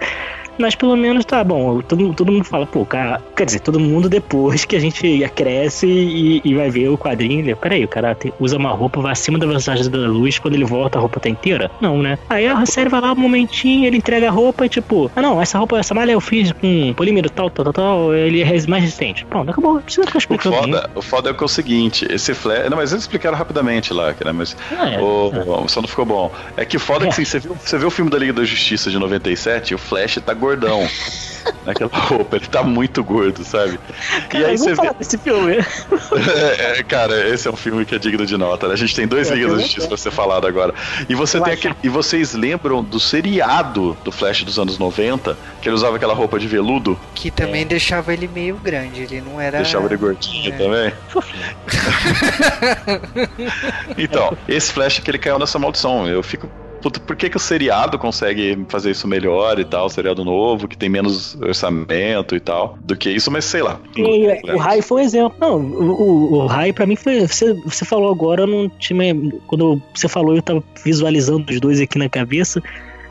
Mas 0.58 0.74
pelo 0.74 0.96
menos 0.96 1.24
tá 1.24 1.42
bom. 1.42 1.80
Todo, 1.80 2.12
todo 2.14 2.30
mundo 2.32 2.44
fala, 2.44 2.66
pô, 2.66 2.84
cara. 2.84 3.20
Quer 3.36 3.46
dizer, 3.46 3.60
todo 3.60 3.80
mundo 3.80 4.08
depois 4.08 4.64
que 4.64 4.76
a 4.76 4.80
gente 4.80 5.02
cresce 5.34 5.86
e, 5.86 6.40
e 6.44 6.54
vai 6.54 6.70
ver 6.70 6.88
o 6.88 6.98
quadrinho. 6.98 7.44
Né? 7.44 7.54
Peraí, 7.54 7.84
o 7.84 7.88
cara 7.88 8.14
te, 8.14 8.32
usa 8.38 8.56
uma 8.56 8.70
roupa, 8.70 9.00
vai 9.00 9.12
acima 9.12 9.38
da 9.38 9.46
velocidade 9.46 9.88
da 9.88 9.98
luz, 9.98 10.38
quando 10.38 10.54
ele 10.54 10.64
volta 10.64 10.98
a 10.98 11.00
roupa 11.00 11.20
tá 11.20 11.28
inteira? 11.28 11.70
Não, 11.80 11.98
né? 12.02 12.18
Aí 12.28 12.46
a 12.46 12.64
série 12.66 12.88
vai 12.88 13.00
lá 13.00 13.12
um 13.12 13.16
momentinho, 13.16 13.86
ele 13.86 13.96
entrega 13.96 14.28
a 14.28 14.30
roupa 14.30 14.66
e 14.66 14.68
tipo, 14.68 15.10
ah 15.14 15.22
não, 15.22 15.40
essa 15.40 15.58
roupa, 15.58 15.78
essa 15.78 15.94
malha 15.94 16.12
eu 16.12 16.20
fiz 16.20 16.52
com 16.52 16.92
polímero 16.94 17.28
tal, 17.30 17.50
tal, 17.50 17.64
tal, 17.64 17.72
tal, 17.72 18.14
ele 18.14 18.42
é 18.42 18.46
mais 18.68 18.82
resistente. 18.82 19.24
Pronto, 19.26 19.50
acabou. 19.50 19.74
Não 19.74 19.82
precisa 19.82 20.06
ficar 20.06 20.18
O 20.18 20.20
explicando. 20.20 20.56
foda, 20.56 20.90
o 20.94 21.02
foda 21.02 21.30
é 21.30 21.34
que 21.34 21.42
é 21.42 21.46
o 21.46 21.48
seguinte, 21.48 22.06
esse 22.10 22.34
flash. 22.34 22.68
Não, 22.70 22.76
mas 22.76 22.92
eles 22.92 23.04
explicaram 23.04 23.36
rapidamente 23.36 23.92
lá, 23.92 24.12
cara, 24.14 24.32
mas 24.32 24.56
Ah, 24.76 24.90
é. 24.90 25.00
o, 25.00 25.66
só 25.68 25.80
não 25.80 25.88
ficou 25.88 26.04
bom. 26.04 26.30
É 26.56 26.64
que 26.64 26.76
o 26.76 26.80
foda 26.80 27.04
é, 27.06 27.08
É. 27.08 27.10
que 27.12 27.14
assim, 27.22 27.24
você 27.24 27.38
viu, 27.38 27.56
você 27.62 27.78
viu 27.78 27.88
o 27.88 27.90
filme 27.90 28.10
da 28.10 28.18
Liga 28.18 28.32
da 28.32 28.44
Justiça 28.44 28.90
de 28.90 28.98
97, 28.98 29.74
o 29.74 29.78
Flash 29.78 30.18
tá 30.24 30.34
gordão. 30.42 30.86
Naquela 31.66 31.90
roupa, 31.92 32.36
ele 32.36 32.46
tá 32.46 32.62
muito 32.62 33.02
gordo, 33.02 33.42
sabe? 33.44 33.78
Cara, 34.28 34.44
e 34.44 34.46
aí 34.50 34.58
você 34.58 34.74
vê. 34.74 34.90
desse 34.98 35.18
filme. 35.18 35.56
É, 36.38 36.78
é, 36.78 36.82
cara, 36.84 37.28
esse 37.28 37.48
é 37.48 37.50
um 37.50 37.56
filme 37.56 37.84
que 37.84 37.94
é 37.94 37.98
digno 37.98 38.24
de 38.26 38.36
nota. 38.36 38.68
né? 38.68 38.74
A 38.74 38.76
gente 38.76 38.94
tem 38.94 39.06
dois 39.08 39.30
É, 39.30 39.34
Ligas 39.34 39.52
da 39.54 39.58
Justiça 39.58 39.88
pra 39.88 39.96
ser 39.96 40.10
falado 40.12 40.46
agora. 40.46 40.72
E 41.08 41.14
você 41.14 41.38
Eu 41.38 41.42
tem 41.42 41.54
aquele, 41.54 41.74
E 41.82 41.88
vocês 41.88 42.32
lembram 42.34 42.82
do 42.82 43.00
seriado 43.00 43.96
do 44.04 44.12
Flash 44.12 44.44
dos 44.44 44.58
anos 44.58 44.78
90? 44.78 45.36
Que 45.60 45.68
ele 45.68 45.74
usava 45.74 45.96
aquela 45.96 46.14
roupa 46.14 46.38
de 46.38 46.46
veludo? 46.46 46.98
Que 47.14 47.30
também 47.30 47.66
deixava 47.66 48.12
ele 48.12 48.28
meio 48.28 48.56
grande, 48.56 49.02
ele 49.02 49.20
não 49.20 49.40
era. 49.40 49.58
Deixava 49.58 49.86
ele 49.86 49.96
gordinho 49.96 50.52
É. 50.52 50.56
também? 50.58 50.92
Então, 53.98 54.36
esse 54.48 54.72
Flash 54.72 54.98
que 55.00 55.10
ele 55.10 55.18
caiu 55.18 55.38
nessa 55.38 55.58
maldição. 55.58 56.06
Eu 56.08 56.22
fico. 56.22 56.48
Por 56.90 57.16
que, 57.16 57.30
que 57.30 57.36
o 57.36 57.40
seriado 57.40 57.98
consegue 57.98 58.64
fazer 58.68 58.90
isso 58.90 59.06
melhor 59.06 59.58
e 59.58 59.64
tal? 59.64 59.86
O 59.86 59.88
seriado 59.88 60.24
novo, 60.24 60.66
que 60.66 60.76
tem 60.76 60.88
menos 60.88 61.34
orçamento 61.40 62.34
e 62.34 62.40
tal, 62.40 62.78
do 62.80 62.96
que 62.96 63.10
isso, 63.10 63.30
mas 63.30 63.44
sei 63.44 63.62
lá. 63.62 63.80
E, 63.96 64.52
o 64.52 64.58
Rai 64.58 64.82
foi 64.82 65.02
um 65.02 65.04
exemplo. 65.04 65.36
Não, 65.40 65.58
o, 65.58 66.34
o 66.34 66.46
Rai 66.46 66.72
pra 66.72 66.86
mim 66.86 66.96
foi. 66.96 67.26
Você, 67.26 67.54
você 67.54 67.84
falou 67.84 68.10
agora, 68.10 68.42
eu 68.42 68.46
não 68.46 68.68
tinha. 68.68 69.14
Quando 69.46 69.80
você 69.94 70.08
falou, 70.08 70.36
eu 70.36 70.42
tava 70.42 70.62
visualizando 70.84 71.50
os 71.50 71.60
dois 71.60 71.80
aqui 71.80 71.98
na 71.98 72.08
cabeça. 72.08 72.62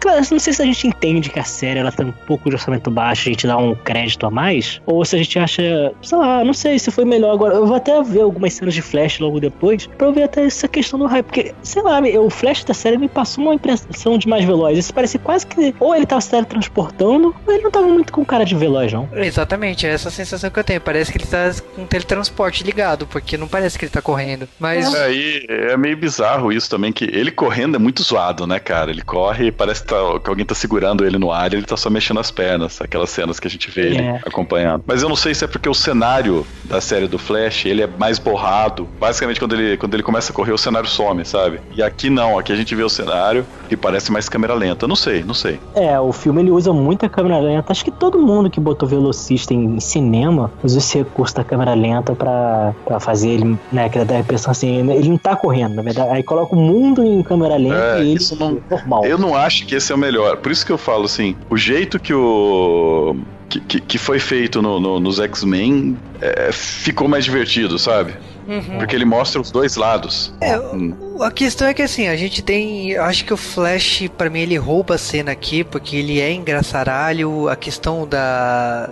Claro, 0.02 0.20
não 0.32 0.40
sei 0.40 0.52
se 0.52 0.62
a 0.62 0.66
gente 0.66 0.88
entende 0.88 1.30
que 1.30 1.40
a 1.40 1.44
série 1.44 1.80
ela 1.80 1.92
tem 1.92 2.08
um 2.08 2.12
pouco 2.12 2.50
de 2.50 2.56
orçamento 2.56 2.90
baixo, 2.90 3.30
a 3.30 3.32
gente 3.32 3.46
dá 3.46 3.56
um 3.56 3.76
crédito 3.76 4.26
a 4.26 4.32
mais, 4.32 4.82
ou 4.86 5.06
se 5.06 5.16
a 5.16 5.20
gente 5.20 5.38
acha, 5.38 5.94
sei 6.02 6.18
lá, 6.18 6.44
não 6.44 6.54
sei 6.54 6.80
se 6.80 6.90
foi 6.90 7.06
melhor 7.06 7.34
agora. 7.34 7.56
Eu 7.56 7.68
vou 7.68 7.76
até 7.76 8.02
ver 8.02 8.22
algumas 8.22 8.54
cenas 8.54 8.74
de 8.74 8.82
Flash 8.82 9.20
logo 9.20 9.40
depois, 9.40 9.86
pra 9.86 10.08
eu 10.08 10.14
ver 10.14 10.24
até 10.24 10.44
essa 10.44 10.68
questão 10.68 10.98
do 10.98 11.06
Rai, 11.06 11.22
porque, 11.22 11.54
sei 11.62 11.84
lá, 11.84 12.02
o 12.02 12.30
Flash 12.30 12.64
da 12.64 12.74
série 12.74 12.98
me 12.98 13.08
passou 13.08 13.44
uma 13.44 13.54
impressão 13.54 14.18
de 14.18 14.28
mais 14.28 14.44
veloz. 14.44 14.78
Isso 14.78 14.94
parece 14.94 15.20
quase 15.20 15.46
que 15.46 15.76
ou 15.80 15.96
ele 15.96 16.06
tava 16.06 16.22
se 16.22 16.32
teletransportando, 16.32 17.36
ou 17.46 17.54
ele 17.54 17.64
não 17.64 17.72
tava 17.72 17.88
muito 17.88 18.12
com 18.12 18.26
cara 18.26 18.44
de 18.44 18.56
veloz, 18.56 18.92
não. 18.92 19.08
Exatamente, 19.14 19.86
é 19.86 19.92
essa 19.92 20.10
a 20.10 20.12
sensação 20.12 20.50
que 20.50 20.60
eu 20.60 20.64
tenho. 20.64 20.82
Parece 20.82 21.12
que 21.12 21.20
ele 21.20 21.28
tá 21.28 21.54
com 21.76 21.86
teletransporte 21.86 22.64
ligado, 22.64 23.06
porque 23.06 23.38
não 23.38 23.48
parece 23.48 23.78
que 23.78 23.86
ele 23.86 23.92
tá 23.92 24.02
correndo. 24.02 24.48
Mas. 24.60 24.94
É, 24.94 25.14
e 25.14 25.46
é 25.48 25.78
meio 25.78 25.96
bizarro 25.96 26.52
isso 26.52 26.70
também, 26.70 26.92
que 26.92 27.06
ele 27.06 27.32
correndo 27.32 27.76
é 27.76 27.80
muito 27.80 28.02
zoado, 28.04 28.48
né, 28.48 28.60
cara? 28.60 28.90
Ele 28.90 29.02
corre 29.02 29.48
e 29.48 29.52
parece 29.52 29.84
que, 29.84 29.91
tá- 29.92 30.20
que 30.24 30.30
alguém 30.30 30.46
tá 30.46 30.56
segurando 30.56 31.06
ele 31.06 31.18
no 31.18 31.32
ar 31.32 31.52
e 31.54 31.58
ele 31.58 31.66
tá 31.66 31.76
só 31.78 31.90
mexendo 31.90 32.20
as 32.20 32.32
pernas, 32.32 32.82
aquelas 32.82 33.10
cenas 33.10 33.40
que 33.40 33.48
a 33.48 33.50
gente 33.52 33.70
vê 33.70 33.82
ele 33.88 33.98
É. 34.02 34.20
acompanhando. 34.26 34.84
Mas 34.88 35.02
eu 35.04 35.10
não 35.10 35.16
sei 35.16 35.34
se 35.36 35.44
é 35.44 35.48
porque 35.48 35.68
o 35.70 35.74
cenário 35.74 36.48
da 36.64 36.80
série 36.80 37.08
do 37.08 37.18
Flash, 37.18 37.66
ele 37.66 37.82
é 37.84 37.88
mais 37.88 38.18
borrado. 38.20 38.88
Basicamente, 39.00 39.40
quando 39.40 39.54
ele, 39.56 39.78
quando 39.78 39.94
ele 39.94 40.04
começa 40.04 40.32
a 40.32 40.36
correr, 40.36 40.52
o 40.54 40.58
cenário 40.58 40.88
some, 40.88 41.26
sabe? 41.26 41.60
E 41.76 41.82
aqui 41.84 42.10
não, 42.10 42.38
aqui 42.40 42.52
a 42.54 42.56
gente 42.56 42.74
vê 42.76 42.84
o 42.84 42.90
cenário 42.90 43.46
e 43.70 43.76
parece 43.76 44.12
mais 44.12 44.30
câmera 44.30 44.54
lenta. 44.54 44.88
Não 44.88 44.96
sei, 44.96 45.24
não 45.24 45.34
sei. 45.34 45.60
É, 45.76 46.00
o 46.00 46.12
filme 46.12 46.42
ele 46.42 46.52
usa 46.52 46.72
muita 46.72 47.10
câmera 47.10 47.40
lenta. 47.40 47.72
Acho 47.72 47.84
que 47.84 47.92
todo 47.92 48.20
mundo 48.20 48.50
que 48.50 48.60
botou 48.60 48.88
velocista 48.88 49.54
em 49.54 49.80
cinema 49.80 50.52
usa 50.64 50.78
esse 50.78 50.98
recurso 51.00 51.36
da 51.36 51.44
câmera 51.44 51.74
lenta 51.74 52.16
pra, 52.16 52.74
pra 52.86 53.00
fazer 53.00 53.30
ele, 53.30 53.58
né? 53.72 53.90
Que 53.90 54.04
dá 54.06 54.16
a 54.16 54.20
impressão 54.20 54.52
assim, 54.52 54.90
ele 54.92 55.10
não 55.10 55.18
tá 55.18 55.36
correndo, 55.36 55.76
na 55.76 55.82
verdade. 55.82 56.10
Aí 56.12 56.24
coloca 56.24 56.56
o 56.56 56.60
mundo 56.60 57.04
em 57.04 57.22
câmera 57.24 57.56
lenta 57.58 57.76
É, 57.98 58.04
e 58.04 58.12
ele 58.12 58.18
isso 58.20 58.36
não- 58.40 58.62
normal. 58.70 59.06
Eu 59.06 59.18
não 59.18 59.36
acho 59.36 59.66
que 59.66 59.76
esse 59.82 59.92
é 59.92 59.96
o 59.96 59.98
melhor. 59.98 60.38
Por 60.38 60.52
isso 60.52 60.66
que 60.66 60.72
eu 60.72 60.78
falo 60.78 61.06
assim, 61.06 61.36
o 61.50 61.58
jeito 61.58 62.00
que 62.00 62.14
o. 62.14 63.16
que, 63.50 63.60
que, 63.60 63.82
que 63.82 63.98
foi 63.98 64.20
feito 64.20 64.62
no, 64.62 64.80
no- 64.80 65.00
nos 65.00 65.20
X-Men 65.20 65.98
é, 66.22 66.52
ficou 66.52 67.08
mais 67.08 67.26
divertido, 67.26 67.78
sabe? 67.78 68.14
Uhum. 68.48 68.80
Porque 68.80 68.96
ele 68.96 69.06
mostra 69.06 69.40
os 69.40 69.52
dois 69.52 69.76
lados. 69.76 70.34
É, 70.42 70.58
Hum. 70.60 70.94
A 71.22 71.30
questão 71.30 71.68
é 71.68 71.74
que 71.74 71.82
assim, 71.84 72.08
a 72.08 72.16
gente 72.16 72.42
tem. 72.42 72.92
Eu 72.92 73.04
acho 73.04 73.24
que 73.24 73.32
o 73.34 73.38
Flash, 73.38 74.10
pra 74.18 74.30
mim, 74.30 74.40
ele 74.40 74.58
rouba 74.58 74.96
a 74.96 74.98
cena 74.98 75.32
aqui, 75.32 75.64
porque 75.64 75.96
ele 75.98 76.20
é 76.20 76.32
engraçaralho. 76.34 77.48
A 77.50 77.56
questão 77.56 78.08
da. 78.08 78.90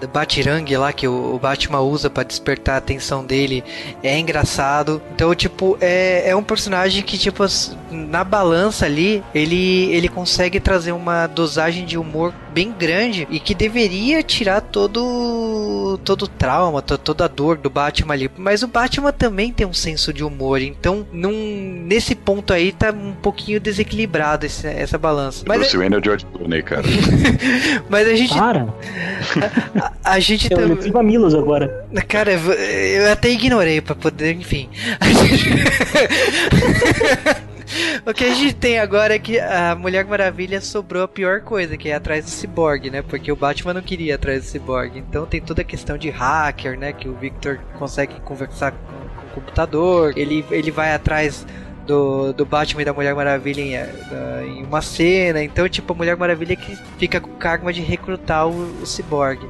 Da 0.00 0.06
Batirangue 0.06 0.76
lá 0.76 0.92
que 0.92 1.06
o 1.08 1.38
Batman 1.38 1.80
usa 1.80 2.08
pra 2.08 2.22
despertar 2.22 2.76
a 2.76 2.78
atenção 2.78 3.24
dele 3.24 3.64
é 4.02 4.18
engraçado. 4.18 5.02
Então, 5.14 5.34
tipo, 5.34 5.76
é, 5.80 6.30
é 6.30 6.36
um 6.36 6.42
personagem 6.42 7.02
que, 7.02 7.18
tipo, 7.18 7.44
na 7.90 8.24
balança 8.24 8.86
ali, 8.86 9.22
ele, 9.34 9.92
ele 9.92 10.08
consegue 10.08 10.60
trazer 10.60 10.92
uma 10.92 11.26
dosagem 11.26 11.84
de 11.84 11.98
humor 11.98 12.32
bem 12.52 12.72
grande 12.72 13.26
e 13.30 13.38
que 13.40 13.54
deveria 13.54 14.22
tirar 14.22 14.60
todo 14.60 15.98
todo 16.04 16.22
o 16.22 16.28
trauma, 16.28 16.82
to- 16.82 16.98
toda 16.98 17.24
a 17.24 17.28
dor 17.28 17.56
do 17.56 17.70
Batman 17.70 18.14
ali. 18.14 18.30
Mas 18.36 18.62
o 18.62 18.68
Batman 18.68 19.12
também 19.12 19.52
tem 19.52 19.66
um 19.66 19.72
senso 19.74 20.12
de 20.12 20.24
humor, 20.24 20.60
então 20.60 21.06
num, 21.12 21.84
nesse 21.86 22.14
ponto 22.14 22.52
aí 22.52 22.72
tá 22.72 22.90
um 22.90 23.12
pouquinho 23.12 23.60
desequilibrado 23.60 24.46
esse- 24.46 24.66
essa 24.66 24.98
balança. 24.98 25.44
Mas, 25.46 25.58
Bruce 25.58 25.76
Wayne 25.76 25.94
é 25.94 25.98
o 25.98 26.04
George 26.04 26.26
Clooney, 26.26 26.62
cara. 26.62 26.82
mas 27.88 28.08
a 28.08 28.14
gente 28.14 28.34
Para! 28.34 28.66
a, 30.04 30.12
a 30.14 30.20
gente 30.20 30.50
Eu 30.50 30.58
também 30.58 30.76
fiz 30.76 30.92
mamilos 30.92 31.34
agora. 31.34 31.86
Cara, 32.08 32.32
eu- 32.32 32.52
eu 32.52 33.12
até 33.12 33.30
ignorei 33.30 33.80
pra 33.80 33.94
poder, 33.94 34.34
enfim. 34.34 34.68
o 38.06 38.12
que 38.14 38.24
a 38.24 38.34
gente 38.34 38.54
tem 38.54 38.78
agora 38.78 39.14
é 39.14 39.18
que 39.18 39.38
a 39.38 39.74
Mulher 39.74 40.04
Maravilha 40.04 40.60
sobrou 40.60 41.02
a 41.02 41.08
pior 41.08 41.40
coisa, 41.42 41.76
que 41.76 41.88
é 41.88 41.94
atrás 41.94 42.24
do 42.24 42.30
Cyborg, 42.30 42.90
né? 42.90 43.02
Porque 43.02 43.30
o 43.30 43.36
Batman 43.36 43.74
não 43.74 43.82
queria 43.82 44.08
ir 44.08 44.12
atrás 44.12 44.44
do 44.44 44.46
Cyborg. 44.48 44.98
Então 44.98 45.26
tem 45.26 45.40
toda 45.40 45.62
a 45.62 45.64
questão 45.64 45.96
de 45.96 46.10
hacker, 46.10 46.78
né? 46.78 46.92
Que 46.92 47.08
o 47.08 47.14
Victor 47.14 47.58
consegue 47.78 48.14
conversar 48.20 48.72
com, 48.72 49.20
com 49.20 49.26
o 49.26 49.30
computador. 49.34 50.12
Ele, 50.16 50.44
ele 50.50 50.70
vai 50.70 50.92
atrás 50.94 51.46
do, 51.86 52.32
do 52.32 52.44
Batman 52.44 52.82
e 52.82 52.84
da 52.84 52.92
Mulher 52.92 53.14
Maravilha 53.14 53.60
em, 53.60 53.74
eh, 53.74 53.86
da- 54.10 54.44
em 54.46 54.62
uma 54.64 54.80
cena. 54.82 55.42
Então, 55.42 55.68
tipo, 55.68 55.92
a 55.92 55.96
Mulher 55.96 56.16
Maravilha 56.16 56.54
que 56.56 56.76
fica 56.98 57.20
com 57.20 57.30
o 57.30 57.34
karma 57.34 57.72
de 57.72 57.80
recrutar 57.80 58.46
o, 58.46 58.82
o 58.82 58.86
Cyborg. 58.86 59.40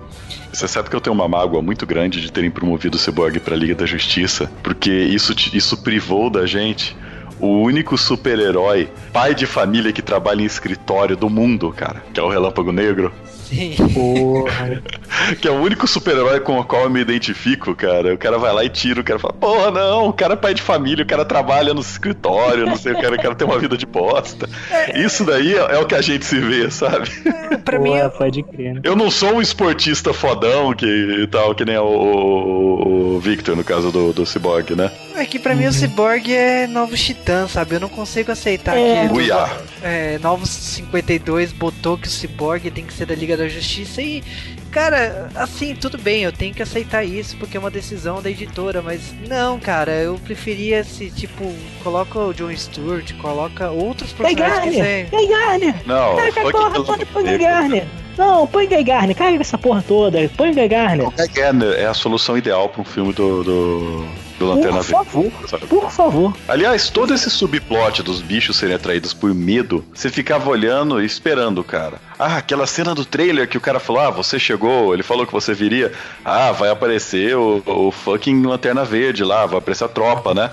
Você 0.53 0.67
sabe 0.69 0.89
que 0.91 0.97
eu 0.97 1.01
tenho 1.01 1.15
uma 1.15 1.29
mágoa 1.29 1.63
muito 1.63 1.87
grande 1.87 2.21
de 2.21 2.31
terem 2.31 2.51
promovido 2.51 2.97
o 2.97 3.01
Cyborg 3.01 3.39
pra 3.41 3.57
Liga 3.57 3.75
da 3.75 3.87
Justiça, 3.87 4.51
porque 4.63 4.91
isso, 4.91 5.35
isso 5.55 5.83
privou 5.83 6.29
da 6.31 6.47
gente 6.47 6.97
o 7.43 7.61
único 7.61 7.99
super-herói, 7.99 8.89
pai 9.13 9.35
de 9.35 9.45
família 9.47 9.93
que 9.93 10.01
trabalha 10.01 10.41
em 10.41 10.47
escritório 10.47 11.17
do 11.17 11.29
mundo, 11.29 11.71
cara, 11.77 12.03
que 12.15 12.19
é 12.19 12.23
o 12.23 12.29
Relâmpago 12.29 12.73
Negro. 12.73 13.13
Sim. 13.49 13.75
Porra. 13.93 14.83
Que 15.41 15.47
é 15.47 15.51
o 15.51 15.55
único 15.61 15.87
super-herói 15.87 16.41
com 16.41 16.59
o 16.59 16.65
qual 16.65 16.83
eu 16.85 16.91
me 16.91 16.99
identifico, 17.01 17.75
cara. 17.77 18.15
O 18.15 18.19
cara 18.19 18.39
vai 18.39 18.53
lá 18.53 18.65
e 18.65 18.69
tira, 18.69 19.01
o 19.03 19.05
cara 19.05 19.19
fala, 19.21 19.35
porra, 19.35 19.71
não, 19.71 20.09
o 20.09 20.13
cara 20.13 20.33
é 20.33 20.37
pai 20.37 20.53
de 20.55 20.63
família, 20.63 21.05
o 21.05 21.07
cara 21.07 21.25
trabalha 21.25 21.73
no 21.75 21.81
escritório, 21.81 22.67
não 22.67 22.77
sei, 22.77 22.93
o 22.93 23.01
cara, 23.01 23.15
o 23.15 23.23
cara 23.23 23.35
tem 23.35 23.47
uma 23.47 23.59
vida 23.59 23.77
de 23.77 23.87
bosta. 23.87 24.49
Isso 24.95 25.23
daí 25.25 25.55
é, 25.55 25.59
é 25.75 25.79
o 25.79 25.87
que 25.87 25.95
a 25.95 26.01
gente 26.01 26.25
se 26.25 26.41
vê, 26.41 26.69
sabe? 26.71 27.09
pra 27.65 27.79
mim, 27.79 27.91
Porra, 27.91 28.09
pode 28.11 28.43
crer, 28.43 28.75
né? 28.75 28.81
Eu 28.83 28.97
não 28.97 29.11
sou 29.11 29.35
um 29.35 29.43
esportista 29.43 30.13
fodão 30.15 30.73
que 30.75 31.29
tal, 31.31 31.55
que 31.55 31.65
nem 31.65 31.77
o, 31.77 31.85
o- 31.85 33.15
o 33.17 33.21
Victor, 33.21 33.55
no 33.55 33.63
caso 33.63 33.93
do, 33.93 34.13
do 34.13 34.27
Cyborg, 34.27 34.75
né? 34.75 34.91
É 35.17 35.25
que 35.27 35.39
pra 35.39 35.55
mim 35.55 35.67
o 35.67 35.73
Cyborg 35.73 36.33
é 36.33 36.67
novo 36.67 36.97
Titã, 36.97 37.47
sabe? 37.47 37.77
Eu 37.77 37.81
não 37.81 37.89
consigo 37.89 38.33
aceitar 38.33 38.77
É. 38.77 39.07
que 39.07 39.13
Uiá. 39.15 39.57
é, 39.83 40.19
Novos 40.19 40.49
52 40.51 41.53
botou 41.53 41.97
que 41.99 42.09
o 42.09 42.11
Cyborg 42.11 42.71
tem 42.71 42.85
que 42.85 42.93
ser 42.93 43.07
da 43.07 43.15
Liga 43.15 43.37
da 43.37 43.47
Justiça 43.49 44.01
e, 44.03 44.23
cara, 44.71 45.29
assim, 45.35 45.75
tudo 45.75 45.99
bem, 45.99 46.23
eu 46.23 46.33
tenho 46.33 46.55
que 46.55 46.63
aceitar 46.63 47.05
isso 47.05 47.37
porque 47.37 47.57
é 47.57 47.61
uma 47.61 47.71
decisão 47.71 48.23
da 48.23 48.31
editora, 48.31 48.81
mas 48.83 49.01
não, 49.29 49.61
cara, 49.61 49.93
eu 49.93 50.19
preferia 50.25 50.83
se, 50.83 51.11
tipo, 51.11 51.53
coloca 51.85 52.19
o 52.19 52.33
John 52.33 52.55
Stewart, 52.57 53.13
coloca 53.21 53.71
outros 53.71 54.13
Guy 54.13 54.35
personagens 54.35 54.61
que 54.75 54.77
Garner! 54.81 55.07
você... 55.11 55.17
Guy 55.17 55.27
Garner! 55.29 55.75
Não, 55.87 56.17
fuck 56.33 56.53
porra, 56.53 56.85
pode 56.85 57.05
põe 57.07 57.25
Guy. 57.25 57.39
Garner! 57.39 57.85
Não, 58.17 58.47
põe 58.47 58.67
Guy 58.67 58.83
Garner, 58.85 59.17
caga 59.17 59.41
essa 59.41 59.57
porra 59.59 59.83
toda, 59.87 60.29
põe 60.37 60.53
Guy 60.53 60.69
Garner. 60.69 61.09
Guy 61.11 61.29
Garner 61.29 61.73
é 61.79 61.87
a 61.87 61.95
solução 61.95 62.37
ideal 62.37 62.69
pra 62.69 62.83
um 62.83 62.85
filme 62.85 63.13
do, 63.13 63.43
do, 63.43 64.07
do 64.39 64.47
Lanterna 64.47 64.79
Por 64.79 64.85
Verde. 64.85 65.05
favor, 65.11 65.33
sabe? 65.49 65.67
por 65.67 65.91
favor. 65.91 66.37
Aliás, 66.49 66.89
todo 66.91 67.13
esse 67.15 67.31
subplot 67.31 68.03
dos 68.03 68.21
bichos 68.21 68.57
serem 68.57 68.75
atraídos 68.75 69.13
por 69.13 69.33
medo, 69.35 69.85
você 69.95 70.11
ficava 70.11 70.49
olhando 70.51 71.01
e 71.03 71.07
esperando, 71.07 71.63
cara. 71.65 72.01
Ah, 72.19 72.37
aquela 72.37 72.67
cena 72.67 72.95
do 72.95 73.05
trailer 73.05 73.49
que 73.49 73.57
o 73.59 73.61
cara 73.61 73.81
falou: 73.81 74.01
Ah, 74.03 74.11
você 74.11 74.39
chegou, 74.39 74.95
ele 74.95 75.03
falou 75.03 75.27
que 75.27 75.33
você 75.33 75.53
viria. 75.55 75.91
Ah, 76.25 76.53
vai 76.53 76.71
aparecer 76.71 77.37
o, 77.37 77.61
o 77.67 77.91
fucking 77.91 78.43
Lanterna 78.47 78.85
Verde 78.85 79.25
lá, 79.25 79.45
vai 79.47 79.59
aparecer 79.59 79.85
a 79.85 79.89
tropa, 79.89 80.33
né? 80.33 80.51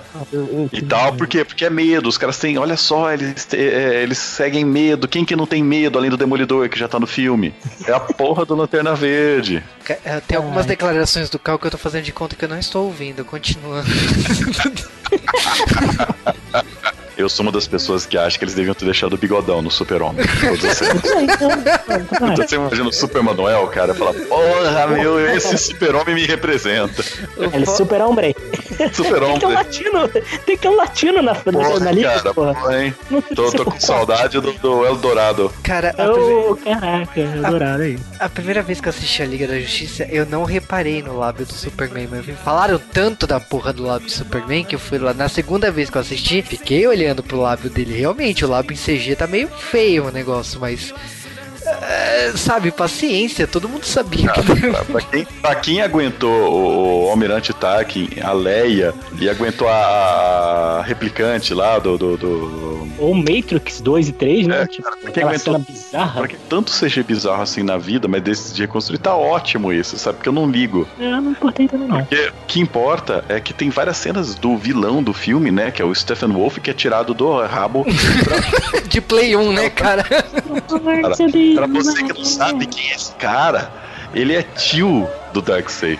E 0.72 0.82
tal, 0.82 1.12
por 1.12 1.28
quê? 1.28 1.44
Porque 1.44 1.64
é 1.64 1.70
medo. 1.70 2.08
Os 2.08 2.18
caras 2.18 2.38
têm, 2.38 2.58
olha 2.58 2.76
só, 2.76 3.12
eles, 3.12 3.46
é, 3.52 4.02
eles 4.02 4.18
seguem 4.18 4.64
medo. 4.64 5.06
Quem 5.06 5.24
que 5.24 5.36
não 5.36 5.46
tem 5.46 5.62
medo 5.62 5.96
além 5.98 6.10
do 6.10 6.16
Demolidor 6.16 6.68
que 6.68 6.78
já 6.78 6.88
tá 6.88 6.98
no 6.98 7.06
filme? 7.06 7.54
É 7.86 7.92
a 7.92 8.00
porra 8.20 8.44
do 8.44 8.56
Lanterna 8.56 8.94
Verde. 8.94 9.62
É, 10.04 10.20
Tem 10.20 10.36
algumas 10.36 10.66
declarações 10.66 11.30
do 11.30 11.38
Cal 11.38 11.58
que 11.58 11.66
eu 11.66 11.70
tô 11.70 11.78
fazendo 11.78 12.04
de 12.04 12.12
conta 12.12 12.34
que 12.36 12.44
eu 12.44 12.48
não 12.48 12.58
estou 12.58 12.86
ouvindo. 12.86 13.24
Continua 13.24 13.69
porra. 13.70 13.84
Eu 17.20 17.28
sou 17.28 17.44
uma 17.44 17.52
das 17.52 17.66
pessoas 17.66 18.06
que 18.06 18.16
acha 18.16 18.38
que 18.38 18.44
eles 18.44 18.54
deviam 18.54 18.74
ter 18.74 18.86
deixado 18.86 19.12
o 19.12 19.18
bigodão 19.18 19.60
no 19.60 19.70
Super-Homem. 19.70 20.24
Todos 20.40 20.64
os 20.64 20.76
cenas. 20.76 21.02
Então 22.30 22.46
você 22.46 22.56
imagina 22.56 22.88
o 22.88 22.92
Super 22.92 23.22
Manuel, 23.22 23.66
cara, 23.68 23.94
fala, 23.94 24.14
porra, 24.14 24.86
meu, 24.88 25.18
esse 25.34 25.56
super-homem 25.58 26.14
me 26.14 26.26
representa. 26.26 27.04
Ele 27.36 27.64
é 27.64 27.66
super 27.66 28.00
homem. 28.02 28.34
Super-homem. 28.92 29.38
Tem 29.38 29.40
que 29.40 29.40
ter 29.40 29.46
um 29.46 29.52
latino. 29.52 30.08
Tem 30.08 30.56
que 30.56 30.56
ter 30.56 30.68
um 30.68 30.76
latino 30.76 31.22
na, 31.22 31.34
Porra, 31.34 31.80
na 31.80 31.90
liga, 31.90 32.10
cara, 32.10 32.34
porra. 32.34 32.54
porra, 32.54 32.84
hein? 32.84 32.94
Não 33.10 33.20
tem 33.20 33.36
Tô, 33.36 33.50
tô 33.50 33.64
com 33.64 33.80
saudade 33.80 34.40
do, 34.40 34.52
do 34.54 34.86
Eldorado. 34.86 35.52
Cara, 35.62 35.90
a, 35.90 36.12
primeira, 36.12 36.80
caraca, 36.80 37.46
adorado 37.46 37.82
aí. 37.82 37.98
a 38.18 38.28
primeira 38.28 38.62
vez 38.62 38.80
que 38.80 38.88
eu 38.88 38.90
assisti 38.90 39.22
a 39.22 39.26
Liga 39.26 39.46
da 39.46 39.58
Justiça, 39.58 40.04
eu 40.10 40.24
não 40.26 40.44
reparei 40.44 41.02
no 41.02 41.18
lábio 41.18 41.44
do 41.44 41.52
Superman. 41.52 42.08
Mas 42.10 42.24
falaram 42.42 42.80
tanto 42.92 43.26
da 43.26 43.40
porra 43.40 43.72
do 43.72 43.82
lábio 43.84 44.06
do 44.06 44.12
Superman 44.12 44.64
que 44.64 44.74
eu 44.74 44.78
fui 44.78 44.98
lá. 44.98 45.12
Na 45.12 45.28
segunda 45.28 45.70
vez 45.70 45.90
que 45.90 45.96
eu 45.96 46.00
assisti, 46.00 46.42
fiquei 46.42 46.86
olhando 46.86 47.09
pro 47.16 47.40
lábio 47.40 47.68
dele. 47.70 47.98
Realmente, 47.98 48.44
o 48.44 48.48
lábio 48.48 48.74
em 48.74 48.76
CG 48.76 49.16
tá 49.16 49.26
meio 49.26 49.48
feio 49.48 50.06
o 50.06 50.10
negócio, 50.10 50.60
mas. 50.60 50.94
É, 51.66 52.32
sabe, 52.36 52.70
paciência, 52.70 53.46
todo 53.46 53.68
mundo 53.68 53.84
sabia 53.84 54.28
que. 54.30 54.42
Pra, 54.42 54.84
pra 54.84 55.00
quem, 55.02 55.24
pra 55.40 55.54
quem 55.54 55.80
aguentou 55.82 56.30
o, 56.30 57.06
o 57.06 57.10
Almirante 57.10 57.52
Tarkin, 57.52 58.08
a 58.22 58.32
Leia, 58.32 58.94
e 59.20 59.28
aguentou 59.28 59.68
a, 59.68 59.72
a 59.72 60.82
replicante 60.82 61.52
lá 61.54 61.78
do. 61.78 61.96
do, 61.98 62.16
do- 62.16 62.88
Ou 62.98 63.14
Matrix 63.14 63.80
2 63.80 64.08
e 64.08 64.12
3, 64.12 64.46
né? 64.46 64.62
É, 64.62 64.66
tipo, 64.66 64.82
pra 65.02 65.10
quem 65.10 65.22
aguentou. 65.22 65.54
cena 65.54 65.58
bizarra. 65.68 66.18
Pra 66.20 66.28
que 66.28 66.36
tanto 66.48 66.72
CG 66.72 67.02
bizarro 67.02 67.42
assim 67.42 67.62
na 67.62 67.76
vida, 67.78 68.06
mas 68.08 68.22
desse 68.22 68.54
de 68.54 68.62
reconstruir, 68.62 68.98
tá 68.98 69.14
ótimo 69.14 69.72
isso, 69.72 69.96
sabe? 69.98 70.16
Porque 70.18 70.28
eu 70.28 70.32
não 70.32 70.50
ligo. 70.50 70.86
Eu 70.98 71.20
não 71.20 71.30
importei 71.32 71.66
também, 71.68 71.88
não. 71.88 71.98
Porque 71.98 72.28
o 72.28 72.46
que 72.46 72.60
importa 72.60 73.24
é 73.28 73.40
que 73.40 73.52
tem 73.52 73.70
várias 73.70 73.96
cenas 73.96 74.34
do 74.34 74.56
vilão 74.56 75.02
do 75.02 75.12
filme, 75.12 75.50
né? 75.50 75.70
Que 75.70 75.80
é 75.82 75.84
o 75.84 75.94
Stephen 75.94 76.30
Wolf, 76.30 76.58
que 76.58 76.70
é 76.70 76.74
tirado 76.74 77.14
do 77.14 77.40
rabo. 77.44 77.84
De 78.88 79.00
Play 79.00 79.36
1, 79.36 79.52
né, 79.52 79.70
cara? 79.70 80.02
Cara, 80.04 81.14
pra 81.54 81.66
você 81.66 82.02
que 82.02 82.12
não 82.12 82.24
sabe 82.24 82.66
quem 82.66 82.90
é 82.90 82.94
esse 82.94 83.12
cara, 83.16 83.70
ele 84.14 84.34
é 84.34 84.42
tio 84.42 85.08
do 85.32 85.40
Darkseid. 85.42 85.98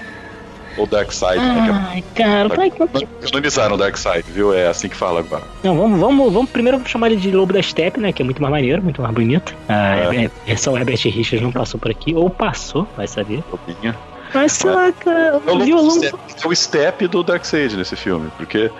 Ou 0.78 0.86
Darkseid, 0.86 1.36
né? 1.42 1.88
Ai, 1.90 2.05
cara, 2.14 2.48
vai 2.48 2.70
Que 2.70 2.82
é... 2.82 3.07
Canonizaram 3.28 3.74
o 3.74 3.78
Darkseid, 3.78 4.24
viu? 4.30 4.55
É 4.55 4.68
assim 4.68 4.88
que 4.88 4.96
fala 4.96 5.18
agora. 5.20 5.42
Não, 5.64 5.76
vamos, 5.76 5.98
vamos, 5.98 6.32
vamos 6.32 6.48
primeiro 6.51 6.80
chamar 6.86 7.09
ele 7.11 7.16
de 7.20 7.30
Lobo 7.32 7.53
da 7.53 7.61
Steppe, 7.61 7.98
né? 8.01 8.12
Que 8.12 8.22
é 8.22 8.24
muito 8.24 8.40
mais 8.40 8.53
maneiro, 8.53 8.80
muito 8.82 9.03
mais 9.03 9.12
bonito. 9.12 9.55
Ah, 9.68 9.96
É. 10.14 10.24
é. 10.26 10.30
Versão 10.46 10.76
Herbert 10.78 11.01
Richards 11.03 11.42
não 11.42 11.51
passou 11.53 11.78
por 11.78 11.90
aqui, 11.90 12.14
ou 12.14 12.30
passou, 12.30 12.86
vai 12.96 13.09
saber. 13.09 13.42
Lobinha. 13.51 13.96
Mas 14.32 14.53
sei 14.53 14.70
lá, 14.70 14.92
cara, 14.92 15.40
É 15.44 15.51
o, 15.51 15.57
o 15.57 15.64
violão. 15.64 15.90
Step, 15.90 16.14
é 16.44 16.46
o 16.48 16.55
step 16.57 17.07
do 17.09 17.22
Darkseid 17.24 17.76
nesse 17.76 17.96
filme, 17.96 18.30
porque 18.36 18.70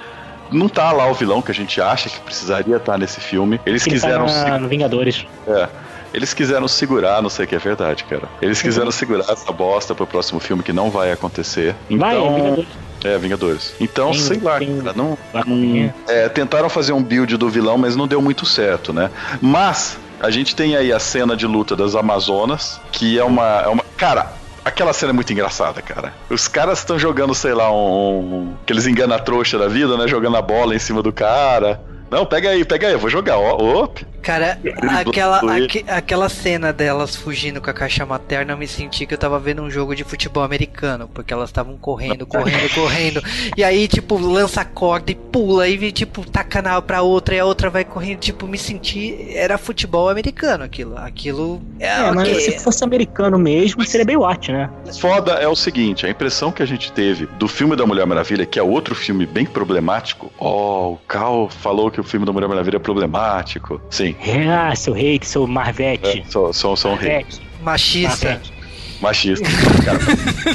não 0.53 0.69
tá 0.69 0.93
lá 0.93 1.11
o 1.11 1.13
vilão 1.15 1.43
que 1.43 1.51
a 1.51 1.55
gente 1.55 1.81
acha 1.81 2.09
que 2.09 2.21
precisaria 2.21 2.77
estar 2.77 2.97
nesse 2.97 3.21
filme. 3.21 3.61
Eles 3.67 3.85
Ele 3.85 3.95
quiseram 3.97 4.27
tá 4.27 4.33
se- 4.33 4.49
na, 4.49 4.59
no 4.59 4.69
Vingadores. 4.69 5.27
É. 5.49 5.69
Eles 6.13 6.35
quiseram 6.35 6.67
segurar, 6.69 7.23
não 7.23 7.31
sei 7.31 7.45
o 7.45 7.49
que 7.49 7.55
é 7.55 7.59
verdade, 7.59 8.05
cara. 8.05 8.29
Eles 8.43 8.61
quiseram 8.61 8.91
segurar 8.91 9.31
essa 9.31 9.53
bosta 9.53 9.95
pro 9.95 10.07
próximo 10.07 10.41
filme 10.41 10.63
que 10.63 10.73
não 10.73 10.91
vai 10.91 11.13
acontecer. 11.13 11.75
Vai, 11.91 12.17
é 12.17 12.19
Então, 12.19 12.35
Vingadores. 12.35 12.69
é, 13.05 13.19
Vingadores. 13.19 13.75
Então, 13.81 14.11
Tem- 14.11 14.21
sei 14.21 14.41
lá, 14.41 14.59
tem- 14.59 14.81
cara, 14.81 14.93
não, 14.97 15.17
acompanhar. 15.33 15.95
é, 16.09 16.29
tentaram 16.29 16.69
fazer 16.69 16.93
um 16.93 17.03
build 17.03 17.37
do 17.37 17.49
vilão, 17.49 17.79
mas 17.79 17.95
não 17.97 18.07
deu 18.09 18.21
muito 18.21 18.45
certo, 18.45 18.93
né? 18.93 19.11
Mas 19.41 19.99
a 20.21 20.31
gente 20.31 20.55
tem 20.57 20.77
aí 20.77 20.93
a 20.93 20.99
cena 20.99 21.37
de 21.37 21.47
luta 21.47 21.77
das 21.77 21.95
Amazonas, 21.95 22.81
que 22.93 23.19
é 23.19 23.25
uma, 23.25 23.63
é 23.63 23.69
uma, 23.69 23.85
cara. 23.97 24.39
Aquela 24.63 24.93
cena 24.93 25.11
é 25.11 25.15
muito 25.15 25.33
engraçada, 25.33 25.81
cara. 25.81 26.13
Os 26.29 26.47
caras 26.47 26.81
estão 26.81 26.99
jogando, 26.99 27.35
sei 27.35 27.55
lá, 27.55 27.73
um, 27.73 28.19
um. 28.19 28.55
Aqueles 28.63 28.87
engana 28.87 29.19
trouxa 29.19 29.59
da 29.59 29.69
vida, 29.69 29.97
né? 29.97 30.07
Jogando 30.07 30.37
a 30.37 30.43
bola 30.43 30.75
em 30.75 30.79
cima 30.79 31.03
do 31.03 31.11
cara. 31.11 31.81
Não, 32.11 32.27
pega 32.27 32.51
aí, 32.51 32.63
pega 32.65 32.89
aí, 32.89 32.93
eu 32.93 32.99
vou 32.99 33.09
jogar. 33.09 33.39
Ó, 33.39 33.83
op. 33.85 34.07
Cara, 34.23 34.59
aquela, 34.99 35.39
aque- 35.57 35.85
aquela 35.89 36.29
cena 36.29 36.73
delas 36.73 37.17
fugindo 37.17 37.61
com 37.61 37.71
a 37.71 37.73
caixa 37.73 38.05
materna, 38.05 38.53
eu 38.53 38.57
me 38.59 38.67
senti 38.67 39.07
que 39.07 39.15
eu 39.15 39.19
tava 39.19 39.39
vendo 39.39 39.63
um 39.63 39.71
jogo 39.71 39.95
de 39.95 40.05
futebol 40.05 40.43
americano, 40.43 41.09
porque 41.13 41.33
elas 41.33 41.49
estavam 41.51 41.77
correndo, 41.77 42.27
correndo, 42.27 42.69
correndo. 42.75 43.23
E 43.57 43.65
aí, 43.65 43.89
tipo, 43.89 44.17
lança 44.19 44.61
a 44.61 44.65
corda 44.65 45.11
e 45.11 45.15
pula, 45.15 45.69
e 45.69 45.91
tipo, 45.93 46.29
tá 46.29 46.45
canal 46.45 46.83
pra 46.83 47.03
outra, 47.03 47.35
e 47.35 47.39
a 47.39 47.45
outra 47.45 47.71
vai 47.71 47.85
correndo. 47.85 48.19
Tipo, 48.19 48.47
me 48.47 48.59
senti. 48.59 49.17
Era 49.35 49.57
futebol 49.59 50.09
americano 50.09 50.65
aquilo. 50.65 50.97
Aquilo. 50.99 51.63
É, 51.79 51.89
É, 51.89 52.11
mas 52.13 52.43
se 52.45 52.59
fosse 52.59 52.85
americano 52.85 53.39
mesmo, 53.39 53.85
seria 53.85 54.05
Baywatch, 54.05 54.53
né? 54.53 54.71
Foda 55.01 55.33
é 55.33 55.49
o 55.49 55.57
seguinte, 55.57 56.07
a 56.07 56.11
impressão 56.11 56.53
que 56.53 56.63
a 56.63 56.67
gente 56.67 56.93
teve 56.93 57.27
do 57.39 57.49
filme 57.49 57.75
da 57.77 57.87
Mulher 57.87 58.07
Maravilha, 58.07 58.45
que 58.47 58.59
é 58.59 58.63
outro 58.63 58.95
filme 58.95 59.27
bem 59.27 59.47
problemático. 59.47 60.33
Ó, 60.39 60.93
o 60.93 60.97
Cal 61.09 61.49
falou 61.49 61.91
que 61.91 62.01
o 62.01 62.05
filme 62.05 62.27
da 62.27 62.33
Mulher 62.33 62.49
Maravilha 62.49 62.77
é 62.77 62.81
problemático. 62.81 63.81
Sim. 63.91 64.10
É, 64.21 64.49
ah, 64.49 64.75
seu 64.75 64.93
rei, 64.93 65.21
seu 65.23 65.47
Marvete. 65.47 66.21
É, 66.21 66.25
sou, 66.31 66.53
sou, 66.53 66.77
sou 66.77 66.93
um 66.93 66.97
rei. 66.97 67.13
Marvete. 67.13 67.41
Machista. 67.61 68.29
Marvete. 68.29 68.60
Machista. 69.01 69.49
Cara, 69.85 69.99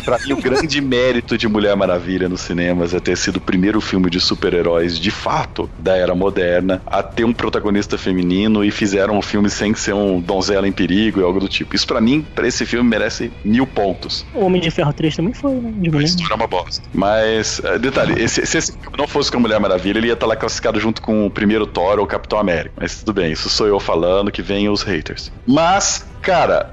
pra 0.03 0.19
mim, 0.19 0.33
o 0.33 0.37
grande 0.41 0.79
mérito 0.81 1.37
de 1.37 1.47
Mulher 1.47 1.75
Maravilha 1.75 2.29
nos 2.29 2.41
cinemas 2.41 2.93
é 2.93 2.99
ter 2.99 3.17
sido 3.17 3.37
o 3.37 3.41
primeiro 3.41 3.81
filme 3.81 4.09
de 4.09 4.19
super-heróis 4.19 4.99
de 4.99 5.11
fato 5.11 5.69
da 5.79 5.95
era 5.95 6.13
moderna 6.15 6.81
a 6.85 7.01
ter 7.03 7.23
um 7.23 7.33
protagonista 7.33 7.97
feminino 7.97 8.63
e 8.63 8.71
fizeram 8.71 9.17
um 9.17 9.21
filme 9.21 9.49
sem 9.49 9.73
ser 9.73 9.93
um 9.93 10.19
donzela 10.19 10.67
em 10.67 10.71
perigo 10.71 11.19
e 11.19 11.23
algo 11.23 11.39
do 11.39 11.47
tipo. 11.47 11.75
Isso 11.75 11.87
pra 11.87 11.99
mim, 12.01 12.25
pra 12.35 12.47
esse 12.47 12.65
filme, 12.65 12.89
merece 12.89 13.31
mil 13.43 13.65
pontos. 13.65 14.25
O 14.33 14.45
Homem 14.45 14.61
de 14.61 14.69
Ferro 14.71 14.93
3 14.93 15.15
também 15.15 15.33
foi, 15.33 15.51
né? 15.55 15.71
De 15.75 16.03
história 16.03 16.33
é 16.33 16.35
uma 16.35 16.47
bosta. 16.47 16.81
Mas, 16.93 17.61
eh, 17.63 17.79
detalhe, 17.79 18.21
esse- 18.21 18.45
se 18.45 18.57
esse 18.57 18.71
filme 18.73 18.97
não 18.97 19.07
fosse 19.07 19.31
com 19.31 19.37
a 19.37 19.39
Mulher 19.41 19.59
Maravilha, 19.59 19.97
ele 19.97 20.07
ia 20.07 20.13
estar 20.13 20.25
lá 20.25 20.35
classificado 20.35 20.79
junto 20.79 21.01
com 21.01 21.25
o 21.25 21.29
primeiro 21.29 21.65
Thor 21.65 21.97
ou 21.99 22.05
o 22.05 22.07
Capitão 22.07 22.39
América. 22.39 22.73
Mas 22.79 22.99
tudo 22.99 23.13
bem, 23.13 23.31
isso 23.31 23.49
sou 23.49 23.67
eu 23.67 23.79
falando, 23.79 24.31
que 24.31 24.41
vem 24.41 24.69
os 24.69 24.81
haters. 24.83 25.31
Mas, 25.47 26.05
cara, 26.25 26.71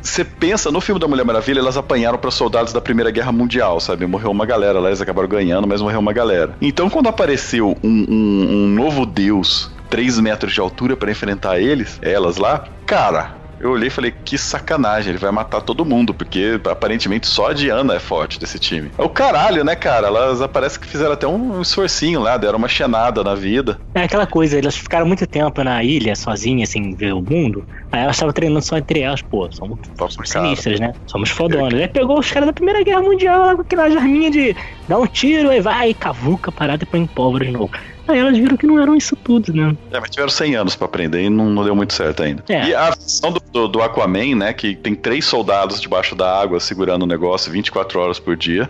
você 0.00 0.24
pensa, 0.24 0.70
no 0.70 0.80
filme 0.80 1.00
da 1.00 1.08
Mulher 1.08 1.24
Maravilha, 1.24 1.58
elas 1.58 1.76
apanharam 1.76 2.16
para 2.16 2.30
soldados 2.30 2.72
da 2.72 2.80
Primeira 2.80 3.10
Guerra 3.10 3.32
Mundial, 3.32 3.80
sabe? 3.80 4.06
Morreu 4.06 4.30
uma 4.30 4.46
galera 4.46 4.78
lá, 4.78 4.88
eles 4.88 5.00
acabaram 5.00 5.28
ganhando, 5.28 5.66
mas 5.66 5.82
morreu 5.82 5.98
uma 5.98 6.12
galera. 6.12 6.54
Então, 6.62 6.88
quando 6.88 7.08
apareceu 7.08 7.76
um, 7.82 8.06
um- 8.08 8.48
um 8.50 8.68
novo 8.68 9.04
deus, 9.04 9.70
3 9.90 10.18
metros 10.20 10.52
de 10.54 10.60
altura, 10.60 10.96
para 10.96 11.10
enfrentar 11.10 11.58
eles, 11.58 11.98
elas 12.00 12.36
lá, 12.36 12.64
cara. 12.86 13.34
Eu 13.58 13.70
olhei 13.70 13.88
e 13.88 13.90
falei, 13.90 14.12
que 14.12 14.36
sacanagem, 14.36 15.10
ele 15.10 15.18
vai 15.18 15.30
matar 15.30 15.60
todo 15.60 15.84
mundo, 15.84 16.12
porque 16.12 16.60
aparentemente 16.70 17.26
só 17.26 17.50
a 17.50 17.52
Diana 17.52 17.94
é 17.94 17.98
forte 17.98 18.38
desse 18.38 18.58
time. 18.58 18.90
É 18.98 19.02
o 19.02 19.08
caralho, 19.08 19.64
né, 19.64 19.74
cara? 19.74 20.08
Elas 20.08 20.42
aparece 20.42 20.78
que 20.78 20.86
fizeram 20.86 21.12
até 21.12 21.26
um 21.26 21.60
esforcinho 21.60 22.20
lá, 22.20 22.36
deram 22.36 22.58
uma 22.58 22.68
chenada 22.68 23.24
na 23.24 23.34
vida. 23.34 23.78
É 23.94 24.02
aquela 24.02 24.26
coisa, 24.26 24.58
elas 24.58 24.76
ficaram 24.76 25.06
muito 25.06 25.26
tempo 25.26 25.62
na 25.62 25.82
ilha, 25.82 26.14
sozinhas, 26.14 26.68
sem 26.68 26.94
ver 26.94 27.14
o 27.14 27.22
mundo. 27.22 27.64
Aí 27.90 28.02
elas 28.02 28.16
estavam 28.16 28.32
treinando 28.32 28.62
só 28.62 28.76
entre 28.76 29.00
elas, 29.00 29.22
pô, 29.22 29.48
somos, 29.50 29.78
sinistras, 30.24 30.80
né? 30.80 30.92
Somos 31.06 31.30
fodonas. 31.30 31.80
Aí 31.80 31.88
pegou 31.88 32.18
os 32.18 32.30
caras 32.30 32.46
da 32.46 32.52
Primeira 32.52 32.82
Guerra 32.82 33.00
Mundial 33.00 33.46
lá 33.46 33.54
com 33.54 33.62
aquela 33.62 33.84
arminha 33.84 34.30
de 34.30 34.56
dar 34.88 34.98
um 34.98 35.06
tiro, 35.06 35.50
aí 35.50 35.60
vai, 35.60 35.94
cavuca, 35.94 36.52
parada 36.52 36.84
e 36.84 36.86
põe 36.86 37.00
em 37.00 37.06
pólvora 37.06 37.44
de 37.44 37.52
novo. 37.52 37.70
Aí 38.08 38.18
elas 38.18 38.36
viram 38.38 38.56
que 38.56 38.66
não 38.66 38.80
eram 38.80 38.94
isso 38.96 39.16
tudo, 39.16 39.52
né? 39.52 39.76
É, 39.90 39.98
mas 40.00 40.10
tiveram 40.10 40.28
100 40.30 40.56
anos 40.56 40.76
pra 40.76 40.86
aprender 40.86 41.22
e 41.22 41.30
não, 41.30 41.46
não 41.50 41.64
deu 41.64 41.74
muito 41.74 41.92
certo 41.92 42.22
ainda. 42.22 42.44
É. 42.48 42.68
E 42.68 42.74
a 42.74 42.90
versão 42.90 43.32
do, 43.32 43.40
do, 43.52 43.68
do 43.68 43.82
Aquaman, 43.82 44.34
né, 44.36 44.52
que 44.52 44.74
tem 44.76 44.94
três 44.94 45.24
soldados 45.24 45.80
debaixo 45.80 46.14
da 46.14 46.40
água 46.40 46.60
segurando 46.60 47.02
o 47.02 47.06
negócio 47.06 47.50
24 47.50 47.98
horas 48.00 48.18
por 48.18 48.36
dia. 48.36 48.68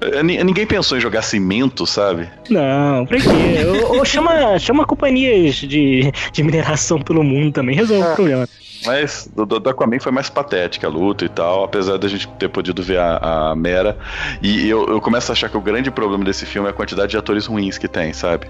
É, 0.00 0.22
ni- 0.24 0.42
Ninguém 0.44 0.66
pensou 0.66 0.96
em 0.96 1.00
jogar 1.00 1.22
cimento, 1.22 1.86
sabe? 1.86 2.28
Não, 2.50 3.04
pra 3.06 3.18
quê? 3.18 3.64
ou, 3.84 3.98
ou 3.98 4.04
chama, 4.04 4.58
chama 4.58 4.84
companhias 4.86 5.54
de, 5.56 6.12
de 6.32 6.42
mineração 6.42 7.00
pelo 7.00 7.24
mundo 7.24 7.52
também, 7.52 7.74
resolve 7.74 8.08
o 8.08 8.14
problema. 8.14 8.48
Mas 8.86 9.28
do, 9.34 9.44
do, 9.44 9.68
Aquaman 9.68 9.98
foi 10.00 10.12
mais 10.12 10.30
patética 10.30 10.86
a 10.86 10.90
luta 10.90 11.24
e 11.24 11.28
tal, 11.28 11.64
apesar 11.64 11.98
da 11.98 12.08
gente 12.08 12.28
ter 12.38 12.48
podido 12.48 12.82
ver 12.82 12.98
a, 12.98 13.50
a 13.50 13.56
Mera. 13.56 13.98
E 14.40 14.68
eu, 14.68 14.86
eu 14.86 15.00
começo 15.00 15.30
a 15.30 15.34
achar 15.34 15.50
que 15.50 15.56
o 15.56 15.60
grande 15.60 15.90
problema 15.90 16.24
desse 16.24 16.46
filme 16.46 16.68
é 16.68 16.70
a 16.70 16.74
quantidade 16.74 17.10
de 17.10 17.18
atores 17.18 17.46
ruins 17.46 17.76
que 17.76 17.88
tem, 17.88 18.12
sabe? 18.12 18.46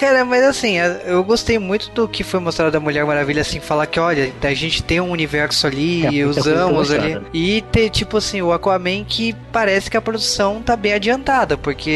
Cara, 0.00 0.24
mas 0.24 0.42
assim, 0.44 0.76
eu 1.04 1.22
gostei 1.22 1.58
muito 1.58 1.90
do 1.90 2.08
que 2.08 2.24
foi 2.24 2.40
mostrado 2.40 2.72
da 2.72 2.80
Mulher 2.80 3.04
Maravilha, 3.04 3.42
assim, 3.42 3.60
falar 3.60 3.86
que, 3.86 4.00
olha, 4.00 4.32
a 4.42 4.54
gente 4.54 4.82
tem 4.82 4.98
um 4.98 5.10
universo 5.10 5.66
ali 5.66 6.06
É, 6.06 6.10
e 6.10 6.24
usamos 6.24 6.90
ali. 6.90 7.00
mostrada. 7.08 7.26
E 7.34 7.60
ter, 7.70 7.90
tipo 7.90 8.16
assim, 8.16 8.40
o 8.40 8.50
Aquaman 8.50 9.04
que 9.04 9.34
parece 9.52 9.90
que 9.90 9.98
a 9.98 10.00
produção 10.00 10.62
tá 10.62 10.74
bem 10.74 10.94
adiantada, 10.94 11.58
porque 11.58 11.90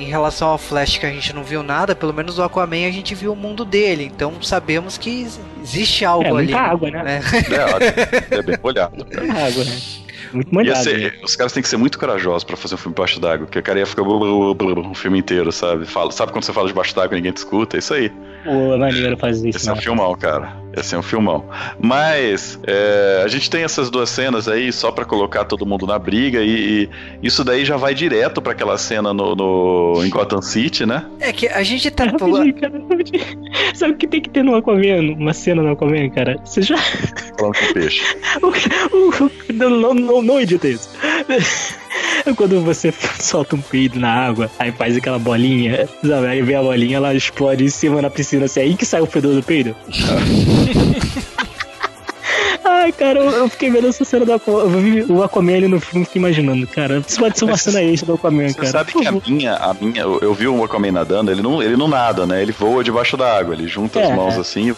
em 0.00 0.06
relação 0.06 0.48
ao 0.48 0.56
Flash 0.56 0.96
que 0.96 1.04
a 1.04 1.10
gente 1.10 1.34
não 1.34 1.44
viu 1.44 1.62
nada, 1.62 1.94
pelo 1.94 2.14
menos 2.14 2.38
o 2.38 2.42
Aquaman 2.42 2.86
a 2.86 2.90
gente 2.90 3.14
viu 3.14 3.34
o 3.34 3.36
mundo 3.36 3.62
dele. 3.62 4.10
Então 4.10 4.40
sabemos 4.42 4.96
que 4.96 5.28
existe 5.62 6.02
algo 6.02 6.24
É, 6.38 6.40
ali. 6.40 6.52
muita 6.54 6.58
água, 6.60 6.90
né? 6.90 7.20
É, 7.50 7.64
ótimo. 7.74 8.38
é 8.38 8.42
bem 8.42 8.58
olhado. 8.62 8.96
Muita 8.96 9.20
água, 9.20 9.64
né? 9.64 9.78
Muito 10.32 10.52
molhado. 10.54 10.82
ser- 10.82 10.98
né? 10.98 11.12
os 11.22 11.34
caras 11.36 11.52
têm 11.52 11.62
que 11.62 11.68
ser 11.68 11.76
muito 11.76 11.98
corajosos 11.98 12.44
pra 12.44 12.56
fazer 12.56 12.74
um 12.74 12.78
filme 12.78 12.94
debaixo 12.94 13.20
d'água, 13.20 13.46
porque 13.46 13.58
o 13.58 13.62
cara 13.62 13.78
ia 13.78 13.86
ficar 13.86 14.02
blu, 14.04 14.18
blu, 14.18 14.54
blu, 14.54 14.74
blu, 14.74 14.90
o 14.90 14.94
filme 14.94 15.18
inteiro, 15.18 15.50
sabe? 15.52 15.86
Fala, 15.86 16.10
sabe 16.10 16.32
quando 16.32 16.44
você 16.44 16.52
fala 16.52 16.68
debaixo 16.68 16.94
d'água 16.94 17.14
e 17.14 17.18
ninguém 17.20 17.32
te 17.32 17.38
escuta? 17.38 17.76
É 17.76 17.78
isso 17.78 17.94
aí. 17.94 18.10
Pô, 18.44 18.76
maneiro 18.78 19.16
fazer 19.16 19.48
isso. 19.48 19.58
Esse 19.58 19.68
é 19.68 19.72
um 19.72 19.76
né? 19.76 19.82
filmão, 19.82 20.14
cara. 20.16 20.56
Esse 20.76 20.94
é 20.94 20.98
um 20.98 21.02
filmão. 21.02 21.44
Mas 21.80 22.58
é, 22.66 23.22
a 23.24 23.28
gente 23.28 23.50
tem 23.50 23.64
essas 23.64 23.90
duas 23.90 24.08
cenas 24.08 24.46
aí 24.48 24.72
só 24.72 24.92
pra 24.92 25.04
colocar 25.04 25.44
todo 25.44 25.66
mundo 25.66 25.86
na 25.86 25.98
briga 25.98 26.40
e, 26.42 26.88
e 27.22 27.26
isso 27.26 27.42
daí 27.42 27.64
já 27.64 27.76
vai 27.76 27.94
direto 27.94 28.40
pra 28.40 28.52
aquela 28.52 28.78
cena 28.78 29.12
no, 29.12 29.34
no- 29.34 30.04
em 30.04 30.08
Gotham 30.10 30.40
City, 30.40 30.86
né? 30.86 31.04
É 31.20 31.32
que 31.32 31.48
a 31.48 31.62
gente 31.62 31.90
tá. 31.90 32.04
Rapidinho, 32.04 32.54
cara, 32.54 32.82
rapidinho. 32.88 33.24
Sabe 33.74 33.92
o 33.94 33.96
que 33.96 34.06
tem 34.06 34.20
que 34.20 34.30
ter 34.30 34.44
no 34.44 34.54
Aquaman? 34.54 35.14
Uma 35.18 35.32
cena 35.32 35.62
no 35.62 35.72
Aquaman, 35.72 36.08
cara? 36.10 36.38
Você 36.44 36.62
já. 36.62 36.76
Falando 36.76 37.56
com 37.58 37.64
o 37.70 37.74
peixe. 37.74 38.02
O- 38.42 39.24
o- 39.24 39.30
não, 39.52 39.70
não, 39.70 39.94
não, 39.94 40.22
não 40.22 40.40
edita 40.40 40.68
isso. 40.68 40.88
Quando 42.36 42.60
você 42.62 42.92
solta 43.18 43.56
um 43.56 43.60
peido 43.60 43.98
na 43.98 44.12
água, 44.12 44.50
aí 44.58 44.72
faz 44.72 44.96
aquela 44.96 45.18
bolinha, 45.18 45.88
sabe? 46.04 46.26
Aí 46.26 46.42
vem 46.42 46.56
a 46.56 46.62
bolinha, 46.62 46.96
ela 46.96 47.14
explode 47.14 47.64
em 47.64 47.68
cima 47.68 48.02
na 48.02 48.10
piscina. 48.10 48.44
Assim, 48.44 48.60
aí 48.60 48.76
que 48.76 48.86
sai 48.86 49.00
o 49.00 49.06
fedor 49.06 49.34
do 49.34 49.42
peido. 49.42 49.74
Ai, 52.80 52.92
cara, 52.92 53.18
eu, 53.18 53.30
eu 53.30 53.48
fiquei 53.48 53.70
vendo 53.70 53.88
essa 53.88 54.04
cena 54.04 54.24
do 54.24 54.32
Aquaman. 54.32 54.60
Eu 54.62 54.68
vi 54.70 55.02
o 55.12 55.22
Aquaman 55.22 55.54
ali 55.56 55.68
no 55.68 55.78
filme 55.80 56.02
e 56.02 56.06
fiquei 56.06 56.20
imaginando, 56.20 56.66
cara. 56.66 57.02
Isso 57.06 57.18
pode 57.18 57.38
ser 57.38 57.44
uma 57.44 57.56
cena 57.56 57.82
extra 57.82 58.06
do 58.06 58.14
Aquaman, 58.14 58.48
Você 58.48 58.54
cara. 58.54 58.68
sabe 58.68 58.92
que 58.92 59.06
a 59.06 59.12
minha, 59.12 59.54
a 59.56 59.74
minha, 59.74 60.02
eu, 60.02 60.18
eu 60.20 60.34
vi 60.34 60.48
um 60.48 60.64
Aquaman 60.64 60.92
nadando, 60.92 61.30
ele 61.30 61.42
não, 61.42 61.62
ele 61.62 61.76
não 61.76 61.88
nada, 61.88 62.24
né? 62.26 62.40
Ele 62.42 62.52
voa 62.52 62.82
debaixo 62.82 63.16
da 63.16 63.36
água, 63.38 63.54
ele 63.54 63.68
junta 63.68 64.00
as 64.00 64.08
É. 64.10 64.14
mãos 64.14 64.38
assim. 64.38 64.68
Eu, 64.68 64.76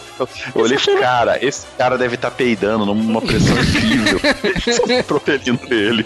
eu 0.55 0.61
olhei 0.61 0.77
cara, 0.99 1.37
esse 1.43 1.65
cara 1.77 1.97
deve 1.97 2.15
estar 2.15 2.31
peidando 2.31 2.85
numa 2.85 3.21
pressão 3.21 3.55
incrível. 3.57 4.19
propelindo 5.07 5.61
ele. 5.73 6.05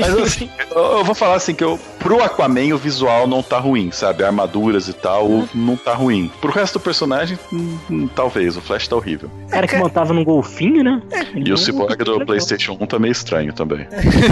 Mas 0.00 0.16
assim, 0.18 0.48
eu, 0.70 0.82
eu 0.98 1.04
vou 1.04 1.14
falar 1.14 1.34
assim 1.36 1.54
que 1.54 1.64
eu, 1.64 1.78
pro 1.98 2.22
Aquaman 2.22 2.74
o 2.74 2.78
visual 2.78 3.26
não 3.26 3.42
tá 3.42 3.58
ruim, 3.58 3.90
sabe? 3.90 4.24
Armaduras 4.24 4.88
e 4.88 4.92
tal, 4.92 5.24
Uhum. 5.26 5.48
não 5.54 5.76
tá 5.76 5.94
ruim. 5.94 6.30
Pro 6.40 6.52
resto 6.52 6.74
do 6.74 6.80
personagem, 6.80 7.38
hum, 7.52 7.76
hum, 7.90 8.08
talvez. 8.14 8.56
O 8.56 8.60
Flash 8.60 8.86
tá 8.88 8.96
horrível. 8.96 9.30
O 9.46 9.50
cara 9.50 9.66
que 9.66 9.76
montava 9.76 10.12
num 10.12 10.22
golfinho, 10.24 10.43
né? 10.82 11.02
E 11.34 11.52
o 11.52 11.56
Cyborg 11.56 11.96
do 12.04 12.24
PlayStation 12.24 12.76
1 12.80 12.86
tá 12.86 12.98
meio 12.98 13.12
estranho 13.12 13.52
também. 13.52 13.86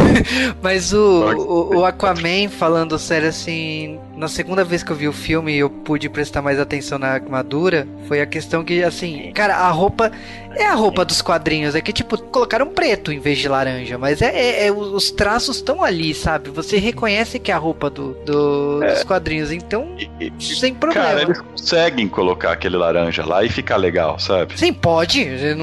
Mas 0.62 0.92
o, 0.92 0.98
o, 0.98 1.76
o 1.76 1.84
Aquaman, 1.84 2.48
falando 2.48 2.98
sério 2.98 3.28
assim, 3.28 3.98
na 4.22 4.28
segunda 4.28 4.62
vez 4.64 4.82
que 4.84 4.90
eu 4.92 4.96
vi 4.96 5.08
o 5.08 5.12
filme 5.12 5.52
e 5.52 5.58
eu 5.58 5.68
pude 5.68 6.08
prestar 6.08 6.40
mais 6.40 6.58
atenção 6.60 6.96
na 6.98 7.08
armadura, 7.08 7.86
foi 8.06 8.20
a 8.20 8.26
questão 8.26 8.64
que, 8.64 8.82
assim, 8.84 9.32
cara, 9.34 9.56
a 9.56 9.68
roupa 9.70 10.12
é 10.54 10.64
a 10.64 10.74
roupa 10.74 11.04
dos 11.04 11.20
quadrinhos, 11.20 11.74
é 11.74 11.80
que, 11.80 11.92
tipo, 11.92 12.16
colocaram 12.24 12.68
preto 12.68 13.10
em 13.10 13.18
vez 13.18 13.38
de 13.38 13.48
laranja, 13.48 13.98
mas 13.98 14.22
é, 14.22 14.26
é- 14.34 14.66
é- 14.66 14.72
os 14.72 15.10
traços 15.10 15.56
estão 15.56 15.82
ali, 15.82 16.14
sabe? 16.14 16.50
Você 16.50 16.76
reconhece 16.78 17.38
que 17.40 17.50
é 17.50 17.54
a 17.54 17.58
roupa 17.58 17.90
do, 17.90 18.12
do- 18.24 18.80
dos 18.80 19.02
quadrinhos, 19.02 19.50
então, 19.50 19.88
sem 20.38 20.72
problema. 20.74 21.06
Cara, 21.08 21.22
eles 21.22 21.40
conseguem 21.40 22.08
colocar 22.08 22.52
aquele 22.52 22.76
laranja 22.76 23.24
lá 23.26 23.42
e 23.42 23.48
ficar 23.48 23.76
legal, 23.76 24.18
sabe? 24.20 24.56
Sim, 24.58 24.72
pode. 24.72 25.20
Eu, 25.22 25.56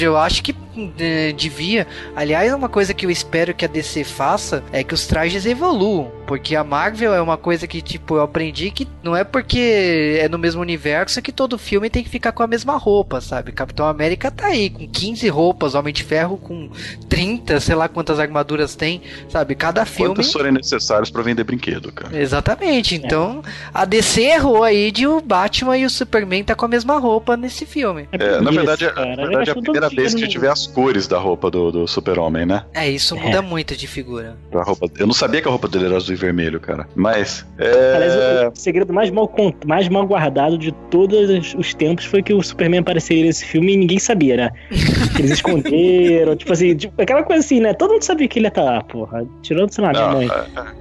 eu 0.00 0.16
acho 0.18 0.42
que 0.42 0.52
eh, 0.98 1.32
devia. 1.32 1.86
Aliás, 2.14 2.52
uma 2.52 2.68
coisa 2.68 2.94
que 2.94 3.06
eu 3.06 3.10
espero 3.10 3.54
que 3.54 3.64
a 3.64 3.68
DC 3.68 4.04
faça 4.04 4.62
é 4.72 4.82
que 4.82 4.94
os 4.94 5.06
trajes 5.06 5.46
evoluam. 5.46 6.10
Porque 6.26 6.56
a 6.56 6.64
Marvel 6.64 7.12
é 7.12 7.20
uma 7.20 7.36
coisa 7.36 7.66
que, 7.66 7.82
tipo, 7.82 8.16
eu 8.16 8.22
aprendi 8.22 8.70
que 8.70 8.88
não 9.02 9.14
é 9.14 9.24
porque 9.24 10.18
é 10.20 10.28
no 10.28 10.38
mesmo 10.38 10.62
universo 10.62 11.20
que 11.20 11.32
todo 11.32 11.58
filme 11.58 11.90
tem 11.90 12.02
que 12.02 12.08
ficar 12.08 12.32
com 12.32 12.42
a 12.42 12.46
mesma 12.46 12.76
roupa, 12.76 13.20
sabe? 13.20 13.52
Capitão 13.52 13.86
América 13.86 14.30
tá 14.30 14.46
aí 14.46 14.70
com 14.70 14.88
15 14.88 15.28
roupas, 15.28 15.74
Homem 15.74 15.92
de 15.92 16.02
Ferro 16.02 16.38
com 16.38 16.70
30, 17.08 17.60
sei 17.60 17.74
lá 17.74 17.88
quantas 17.88 18.18
armaduras 18.18 18.74
tem, 18.74 19.02
sabe? 19.28 19.54
Cada 19.54 19.84
filme. 19.84 20.14
Quantos 20.14 20.32
forem 20.32 20.52
necessários 20.52 21.10
pra 21.10 21.22
vender 21.22 21.44
brinquedo, 21.44 21.92
cara? 21.92 22.18
Exatamente. 22.18 22.94
Então, 22.94 23.42
a 23.74 23.84
DC 23.84 24.22
errou 24.22 24.62
aí 24.62 24.90
de 24.90 25.06
o 25.06 25.20
Batman 25.20 25.76
e 25.76 25.84
o 25.84 25.90
Superman 25.90 26.44
tá 26.44 26.54
com 26.54 26.64
a 26.64 26.68
mesma 26.68 26.98
roupa 26.98 27.36
nesse 27.36 27.66
filme. 27.66 28.08
É, 28.12 28.40
na 28.40 28.50
verdade, 28.50 28.86
cara, 28.90 29.16
na 29.16 29.22
eu 29.22 29.28
verdade 29.28 29.50
é 29.50 29.52
a 29.52 29.56
primeira 29.56 29.88
vez 29.88 30.14
que 30.14 30.22
a 30.22 30.24
gente 30.24 30.38
vê 30.38 30.48
as 30.62 30.66
cores 30.66 31.06
da 31.08 31.18
roupa 31.18 31.50
do, 31.50 31.70
do 31.72 31.88
super-homem, 31.88 32.46
né? 32.46 32.64
É, 32.74 32.88
isso 32.88 33.16
muda 33.16 33.42
muito 33.42 33.76
de 33.76 33.86
figura. 33.86 34.36
Da 34.50 34.62
roupa... 34.62 34.86
Eu 34.98 35.06
não 35.06 35.14
sabia 35.14 35.40
que 35.42 35.48
a 35.48 35.50
roupa 35.50 35.66
dele 35.68 35.86
era 35.86 35.96
azul 35.96 36.14
e 36.14 36.16
vermelho, 36.16 36.60
cara. 36.60 36.86
Mas, 36.94 37.44
é... 37.58 37.94
Aliás, 37.96 38.14
o- 38.14 38.60
segredo 38.60 38.92
mais 38.92 39.10
mal, 39.10 39.32
mais 39.66 39.88
mal 39.88 40.06
guardado 40.06 40.56
de 40.56 40.72
todos 40.90 41.54
os 41.54 41.74
tempos 41.74 42.04
foi 42.04 42.22
que 42.22 42.32
o 42.32 42.42
Superman 42.42 42.80
apareceria 42.80 43.24
nesse 43.24 43.44
filme 43.44 43.72
e 43.74 43.76
ninguém 43.76 43.98
sabia, 43.98 44.36
né? 44.36 44.50
Eles 45.18 45.32
esconderam, 45.32 46.36
tipo 46.36 46.52
assim, 46.52 46.74
tipo, 46.76 47.00
aquela 47.00 47.22
coisa 47.22 47.44
assim, 47.44 47.60
né? 47.60 47.72
Todo 47.74 47.92
mundo 47.92 48.02
sabia 48.02 48.28
que 48.28 48.38
ele 48.38 48.46
ia 48.46 48.48
estar 48.48 48.62
lá, 48.62 48.82
porra. 48.82 49.26
Tirando, 49.42 49.72
sei 49.72 49.84
lá, 49.84 49.90
minha 49.90 50.06
Não, 50.06 50.12
mãe. 50.14 50.28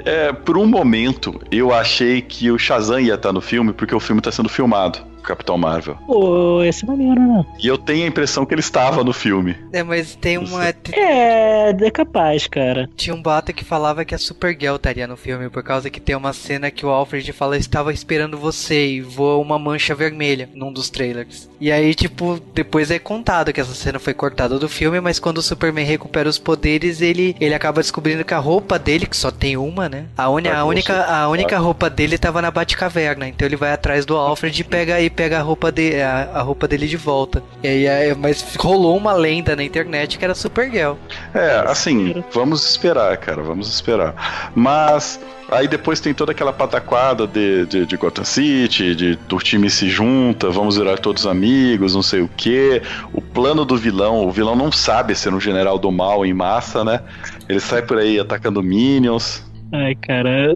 é, 0.05 0.27
é, 0.27 0.33
por 0.33 0.57
um 0.57 0.65
momento, 0.65 1.39
eu 1.51 1.73
achei 1.73 2.21
que 2.21 2.51
o 2.51 2.57
Shazam 2.57 2.99
ia 2.99 3.15
estar 3.15 3.33
no 3.33 3.41
filme 3.41 3.73
porque 3.73 3.93
o 3.95 3.99
filme 3.99 4.21
tá 4.21 4.31
sendo 4.31 4.49
filmado, 4.49 4.99
Capitão 5.21 5.57
Marvel. 5.57 5.95
Pô, 6.07 6.63
esse 6.63 6.83
é 6.83 6.87
maneiro, 6.87 7.21
né? 7.21 7.45
E 7.59 7.67
eu 7.67 7.77
tenho 7.77 8.05
a 8.05 8.07
impressão 8.07 8.45
que 8.45 8.53
ele 8.53 8.61
estava 8.61 9.03
no 9.03 9.13
filme. 9.13 9.55
É, 9.71 9.83
mas 9.83 10.15
tem 10.15 10.37
uma. 10.37 10.67
É, 10.67 11.69
é 11.69 11.91
capaz, 11.91 12.47
cara. 12.47 12.89
Tinha 12.95 13.15
um 13.15 13.21
bata 13.21 13.53
que 13.53 13.63
falava 13.63 14.05
que 14.05 14.15
a 14.15 14.17
Supergirl 14.17 14.75
estaria 14.75 15.07
no 15.07 15.17
filme, 15.17 15.49
por 15.49 15.63
causa 15.63 15.89
que 15.89 15.99
tem 15.99 16.15
uma 16.15 16.33
cena 16.33 16.71
que 16.71 16.85
o 16.85 16.89
Alfred 16.89 17.31
fala: 17.33 17.57
Estava 17.57 17.93
esperando 17.93 18.37
você 18.37 18.87
e 18.87 19.01
voa 19.01 19.37
uma 19.37 19.59
mancha 19.59 19.93
vermelha 19.93 20.49
num 20.53 20.73
dos 20.73 20.89
trailers. 20.89 21.49
E 21.59 21.71
aí, 21.71 21.93
tipo, 21.93 22.39
depois 22.55 22.89
é 22.89 22.97
contado 22.97 23.53
que 23.53 23.61
essa 23.61 23.75
cena 23.75 23.99
foi 23.99 24.15
cortada 24.15 24.57
do 24.57 24.67
filme, 24.67 24.99
mas 24.99 25.19
quando 25.19 25.37
o 25.37 25.41
Superman 25.43 25.85
recupera 25.85 26.27
os 26.27 26.39
poderes, 26.39 27.01
ele, 27.01 27.35
ele 27.39 27.53
acaba 27.53 27.81
descobrindo 27.81 28.25
que 28.25 28.33
a 28.33 28.39
roupa 28.39 28.79
dele, 28.79 29.05
que 29.05 29.15
só 29.15 29.29
tem 29.29 29.57
uma, 29.57 29.87
né? 29.87 30.05
A, 30.17 30.27
uni, 30.29 30.49
a, 30.49 30.65
única, 30.65 31.05
a 31.05 31.29
única 31.29 31.59
roupa 31.59 31.89
dele 31.89 32.17
tava 32.17 32.41
na 32.41 32.49
Batcaverna. 32.49 33.27
Então 33.27 33.47
ele 33.47 33.55
vai 33.55 33.71
atrás 33.71 34.05
do 34.05 34.17
Alfred 34.17 34.59
e 34.59 34.63
pega, 34.63 34.99
e 34.99 35.09
pega 35.11 35.39
a, 35.39 35.41
roupa 35.41 35.71
de, 35.71 36.01
a, 36.01 36.29
a 36.33 36.41
roupa 36.41 36.67
dele 36.67 36.87
de 36.87 36.97
volta. 36.97 37.43
E 37.63 37.67
aí, 37.67 37.85
é, 37.85 38.15
mas 38.15 38.55
rolou 38.55 38.97
uma 38.97 39.13
lenda 39.13 39.55
na 39.55 39.63
internet 39.63 40.17
que 40.17 40.25
era 40.25 40.33
Supergirl. 40.33 40.93
É, 41.33 41.63
assim, 41.67 42.23
vamos 42.33 42.69
esperar, 42.69 43.15
cara, 43.17 43.41
vamos 43.41 43.73
esperar. 43.73 44.51
Mas 44.55 45.19
aí 45.49 45.67
depois 45.67 45.99
tem 45.99 46.13
toda 46.13 46.31
aquela 46.31 46.53
pataquada 46.53 47.27
de, 47.27 47.65
de, 47.65 47.85
de 47.85 47.97
Gotham 47.97 48.23
City, 48.23 48.95
de 48.95 49.19
o 49.31 49.37
time 49.37 49.69
se 49.69 49.89
junta, 49.89 50.49
vamos 50.49 50.77
virar 50.77 50.97
todos 50.97 51.27
amigos, 51.27 51.93
não 51.93 52.01
sei 52.01 52.21
o 52.21 52.29
que. 52.29 52.81
O 53.13 53.21
plano 53.21 53.65
do 53.65 53.77
vilão, 53.77 54.25
o 54.25 54.31
vilão 54.31 54.55
não 54.55 54.71
sabe 54.71 55.13
ser 55.15 55.33
um 55.33 55.39
general 55.39 55.77
do 55.77 55.91
mal 55.91 56.25
em 56.25 56.33
massa, 56.33 56.83
né? 56.83 57.01
Ele 57.49 57.59
sai 57.59 57.81
por 57.81 57.97
aí 57.97 58.19
atacando 58.19 58.63
minions. 58.63 59.43
Ai, 59.73 59.95
cara. 59.95 60.55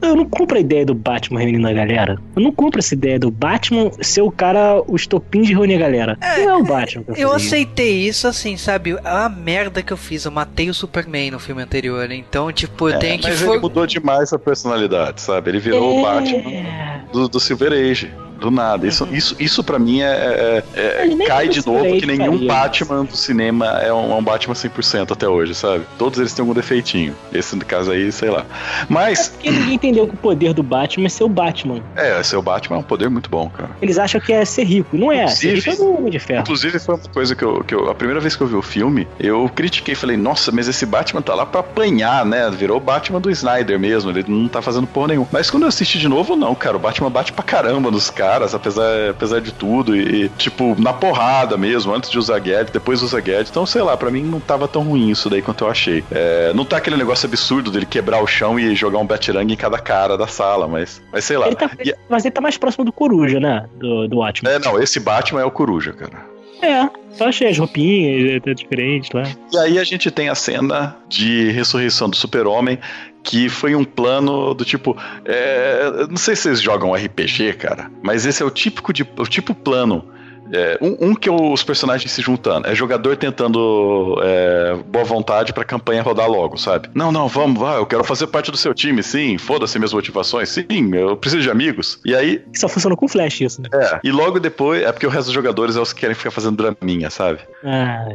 Eu 0.00 0.14
não 0.16 0.24
compro 0.24 0.56
a 0.56 0.60
ideia 0.60 0.84
do 0.86 0.94
Batman 0.94 1.40
reunindo 1.40 1.66
a 1.68 1.72
galera. 1.72 2.18
Eu 2.36 2.42
não 2.42 2.52
compro 2.52 2.78
essa 2.78 2.94
ideia 2.94 3.18
do 3.18 3.30
Batman 3.30 3.90
ser 4.00 4.22
o 4.22 4.30
cara, 4.30 4.82
o 4.86 4.96
estopim 4.96 5.42
de 5.42 5.52
reunir 5.52 5.76
a 5.76 5.78
galera. 5.78 6.18
não 6.38 6.50
é 6.50 6.56
o 6.56 6.62
Batman. 6.64 7.04
Eu 7.08 7.28
isso. 7.36 7.46
aceitei 7.46 8.06
isso 8.08 8.26
assim, 8.28 8.56
sabe? 8.56 8.96
A 9.04 9.28
merda 9.28 9.82
que 9.82 9.92
eu 9.92 9.96
fiz, 9.96 10.24
eu 10.24 10.30
matei 10.32 10.68
o 10.70 10.74
Superman 10.74 11.30
no 11.32 11.38
filme 11.38 11.62
anterior. 11.62 12.10
Então, 12.10 12.50
tipo, 12.52 12.88
eu 12.88 12.94
É, 12.94 12.98
tenho 12.98 13.18
que. 13.18 13.28
mas 13.28 13.40
for- 13.40 13.52
ele 13.52 13.60
mudou 13.60 13.86
demais 13.86 14.32
a 14.32 14.38
personalidade, 14.38 15.20
sabe? 15.20 15.50
Ele 15.50 15.58
virou 15.58 15.96
É. 15.96 16.00
o 16.00 16.02
Batman 16.02 16.42
do, 17.12 17.28
do 17.28 17.40
Silver 17.40 17.72
Age. 17.72 18.10
Do 18.40 18.50
nada. 18.50 18.88
Isso, 18.88 19.06
isso, 19.12 19.36
isso 19.38 19.62
pra 19.62 19.78
mim 19.78 20.00
é, 20.00 20.62
é- 20.74 21.06
é- 21.12 21.26
cai 21.28 21.46
de 21.48 21.64
novo 21.64 21.84
que 21.96 22.04
nenhum 22.04 22.32
faria 22.32 22.48
Batman 22.48 23.04
do 23.04 23.16
cinema 23.16 23.66
é 23.80 23.92
um, 23.92 24.10
é 24.10 24.14
um 24.16 24.22
Batman 24.24 24.52
100% 24.56 25.12
até 25.12 25.28
hoje, 25.28 25.54
sabe? 25.54 25.84
Todos 25.96 26.18
eles 26.18 26.32
têm 26.32 26.42
algum 26.42 26.52
defeitinho. 26.52 27.14
Esse 27.32 27.54
no 27.54 27.64
caso 27.64 27.92
aí, 27.92 28.10
sei 28.10 28.30
lá. 28.30 28.44
Mas, 28.88 29.28
Porque 29.28 29.48
ninguém 29.72 29.90
entendeu 29.90 30.06
que 30.06 30.14
o 30.14 30.16
poder 30.16 30.52
do 30.52 30.62
Batman 30.62 31.06
é 31.06 31.08
ser 31.08 31.24
o 31.24 31.28
Batman. 31.28 31.80
é, 31.96 32.22
seu 32.22 32.42
Batman 32.42 32.76
é 32.76 32.80
um 32.80 32.82
poder 32.82 33.08
muito 33.08 33.28
bom, 33.28 33.48
cara. 33.48 33.70
Eles 33.80 33.98
acham 33.98 34.20
que 34.20 34.32
é 34.32 34.44
ser 34.44 34.64
rico. 34.64 34.96
Não 34.96 35.10
é. 35.10 35.26
Ser 35.28 35.54
rico 35.54 35.70
é 35.70 35.76
do 35.76 35.96
Homem 35.96 36.10
de 36.10 36.18
Ferro. 36.18 36.42
Inclusive, 36.42 36.78
foi 36.78 36.94
uma 36.94 37.02
coisa 37.08 37.34
que 37.34 37.42
eu, 37.44 37.64
que 37.64 37.74
eu. 37.74 37.90
A 37.90 37.94
primeira 37.94 38.20
vez 38.20 38.36
que 38.36 38.42
eu 38.42 38.46
vi 38.46 38.54
o 38.54 38.62
filme, 38.62 39.06
eu 39.18 39.50
critiquei. 39.54 39.94
Falei, 39.94 40.16
nossa, 40.16 40.50
mas 40.52 40.68
esse 40.68 40.84
Batman 40.86 41.22
tá 41.22 41.34
lá 41.34 41.46
pra 41.46 41.60
apanhar, 41.60 42.24
né? 42.24 42.50
Virou 42.50 42.76
o 42.76 42.80
Batman 42.80 43.20
do 43.20 43.30
Snyder 43.30 43.78
mesmo. 43.78 44.10
Ele 44.10 44.24
não 44.28 44.48
tá 44.48 44.62
fazendo 44.62 44.86
porra 44.86 45.08
nenhuma. 45.08 45.28
Mas 45.30 45.50
quando 45.50 45.64
eu 45.64 45.68
assisti 45.68 45.98
de 45.98 46.08
novo, 46.08 46.36
não, 46.36 46.54
cara. 46.54 46.76
O 46.76 46.80
Batman 46.80 47.10
bate 47.10 47.32
pra 47.32 47.42
caramba 47.42 47.90
nos 47.90 48.10
caras. 48.10 48.22
caras, 48.32 48.54
apesar, 48.54 49.10
apesar 49.10 49.40
de 49.40 49.52
tudo. 49.52 49.96
E, 49.96 50.28
tipo, 50.30 50.74
na 50.78 50.92
porrada 50.92 51.56
mesmo, 51.56 51.94
antes 51.94 52.10
de 52.10 52.18
usar 52.18 52.38
gadget, 52.38 52.72
depois 52.72 53.02
usa 53.02 53.20
gadget. 53.20 53.50
Então, 53.50 53.66
sei 53.66 53.82
lá, 53.82 53.96
pra 53.96 54.10
mim 54.10 54.22
não 54.22 54.40
tava 54.40 54.66
tão 54.68 54.82
ruim 54.82 55.10
isso 55.10 55.28
daí 55.28 55.42
quanto 55.42 55.64
eu 55.64 55.70
achei. 55.70 56.04
É, 56.10 56.52
não 56.54 56.64
tá 56.64 56.76
aquele 56.76 56.96
negócio 56.96 57.26
absurdo 57.26 57.70
dele 57.70 57.86
quebrar 57.86 58.22
o 58.22 58.26
chão 58.26 58.58
e 58.58 58.74
jogar 58.74 58.98
um 58.98 59.06
batirang 59.06 59.51
em 59.52 59.56
cada 59.56 59.78
cara 59.78 60.16
da 60.16 60.26
sala, 60.26 60.66
mas, 60.66 61.02
mas 61.12 61.24
sei 61.24 61.36
lá. 61.36 61.46
Ele 61.46 61.56
tá, 61.56 61.70
E- 61.84 61.94
Mas 62.08 62.24
ele 62.24 62.32
tá 62.32 62.40
mais 62.40 62.56
próximo 62.56 62.84
do 62.84 62.92
Coruja, 62.92 63.38
né? 63.40 63.66
Do, 63.78 64.08
do 64.08 64.18
Watchmen. 64.18 64.52
é, 64.52 64.58
não, 64.58 64.80
esse 64.82 64.98
Batman 65.00 65.40
é 65.42 65.44
o 65.44 65.50
Coruja, 65.50 65.92
cara. 65.92 66.30
É, 66.62 66.88
só 67.16 67.26
achei 67.28 67.48
as 67.48 67.58
roupinhas, 67.58 68.40
tá 68.40 68.52
diferente 68.52 69.10
lá. 69.14 69.24
E 69.52 69.58
aí 69.58 69.78
a 69.80 69.84
gente 69.84 70.10
tem 70.12 70.28
a 70.28 70.34
cena 70.34 70.96
de 71.08 71.50
ressurreição 71.50 72.08
do 72.08 72.14
super-homem, 72.14 72.78
que 73.24 73.48
foi 73.48 73.74
um 73.74 73.82
plano 73.84 74.54
do 74.54 74.64
tipo. 74.64 74.96
é, 75.24 76.06
não 76.08 76.16
sei 76.16 76.36
se 76.36 76.42
vocês 76.42 76.60
jogam 76.60 76.92
RPG, 76.94 77.54
cara, 77.54 77.90
mas 78.02 78.24
esse 78.26 78.42
é 78.42 78.46
o 78.46 78.50
típico 78.50 78.92
de, 78.92 79.02
o 79.18 79.24
tipo 79.24 79.54
plano. 79.54 80.04
É, 80.52 80.78
um, 80.80 81.10
um 81.10 81.14
que 81.14 81.28
é 81.28 81.32
os 81.32 81.62
personagens 81.62 82.10
se 82.12 82.20
juntando. 82.20 82.68
É 82.68 82.74
jogador 82.74 83.16
tentando 83.16 84.20
é, 84.22 84.76
boa 84.86 85.04
vontade 85.04 85.52
pra 85.52 85.64
campanha 85.64 86.02
rodar 86.02 86.28
logo, 86.28 86.58
sabe? 86.58 86.90
Não, 86.94 87.10
não, 87.10 87.26
vamos, 87.26 87.58
vai, 87.58 87.78
eu 87.78 87.86
quero 87.86 88.04
fazer 88.04 88.26
parte 88.26 88.50
do 88.50 88.56
seu 88.56 88.74
time, 88.74 89.02
sim. 89.02 89.38
Foda-se 89.38 89.78
minhas 89.78 89.92
motivações, 89.92 90.50
sim, 90.50 90.66
eu 90.94 91.16
preciso 91.16 91.42
de 91.42 91.50
amigos. 91.50 91.98
E 92.04 92.14
aí. 92.14 92.42
Só 92.54 92.68
funciona 92.68 92.94
com 92.96 93.08
flash 93.08 93.40
isso, 93.40 93.62
né? 93.62 93.68
É, 93.72 94.00
e 94.04 94.12
logo 94.12 94.38
depois. 94.38 94.82
É 94.82 94.92
porque 94.92 95.06
o 95.06 95.10
resto 95.10 95.26
dos 95.26 95.34
jogadores 95.34 95.76
é 95.76 95.80
os 95.80 95.92
que 95.92 96.00
querem 96.00 96.14
ficar 96.14 96.30
fazendo 96.30 96.56
draminha, 96.56 97.08
sabe? 97.08 97.40
Ah. 97.64 98.08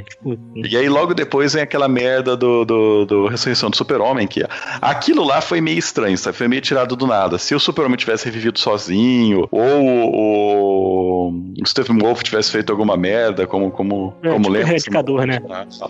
E 0.56 0.78
aí 0.78 0.88
logo 0.90 1.14
depois 1.14 1.54
vem 1.54 1.64
aquela 1.64 1.88
merda 1.88 2.36
do, 2.36 2.66
do, 2.66 3.06
do 3.06 3.28
Ressurreição 3.28 3.70
do 3.70 3.78
Super-Homem, 3.78 4.28
que 4.28 4.46
aquilo 4.82 5.24
lá 5.24 5.42
foi 5.42 5.62
meio 5.62 5.80
estranho, 5.80 6.18
sabe? 6.18 6.38
Foi 6.38 6.48
meio 6.48 6.62
tirado 6.62 6.96
do 6.96 7.08
nada. 7.08 7.38
Se 7.38 7.56
o 7.56 7.60
Super-Homem 7.60 7.98
tivesse 7.98 8.26
revivido 8.26 8.60
sozinho, 8.60 9.48
ou 9.52 9.86
o, 9.86 11.30
o 11.62 11.66
Stephen 11.66 11.98
Wolf 11.98 12.22
tivesse 12.30 12.52
feito 12.52 12.72
alguma 12.72 12.96
merda, 12.96 13.46
como, 13.48 13.72
como, 13.72 14.14
É, 14.24 14.30
como 14.30 14.44
tipo 14.44 14.50
lembra. 14.54 14.70
erradicador, 14.70 15.26
né? 15.26 15.40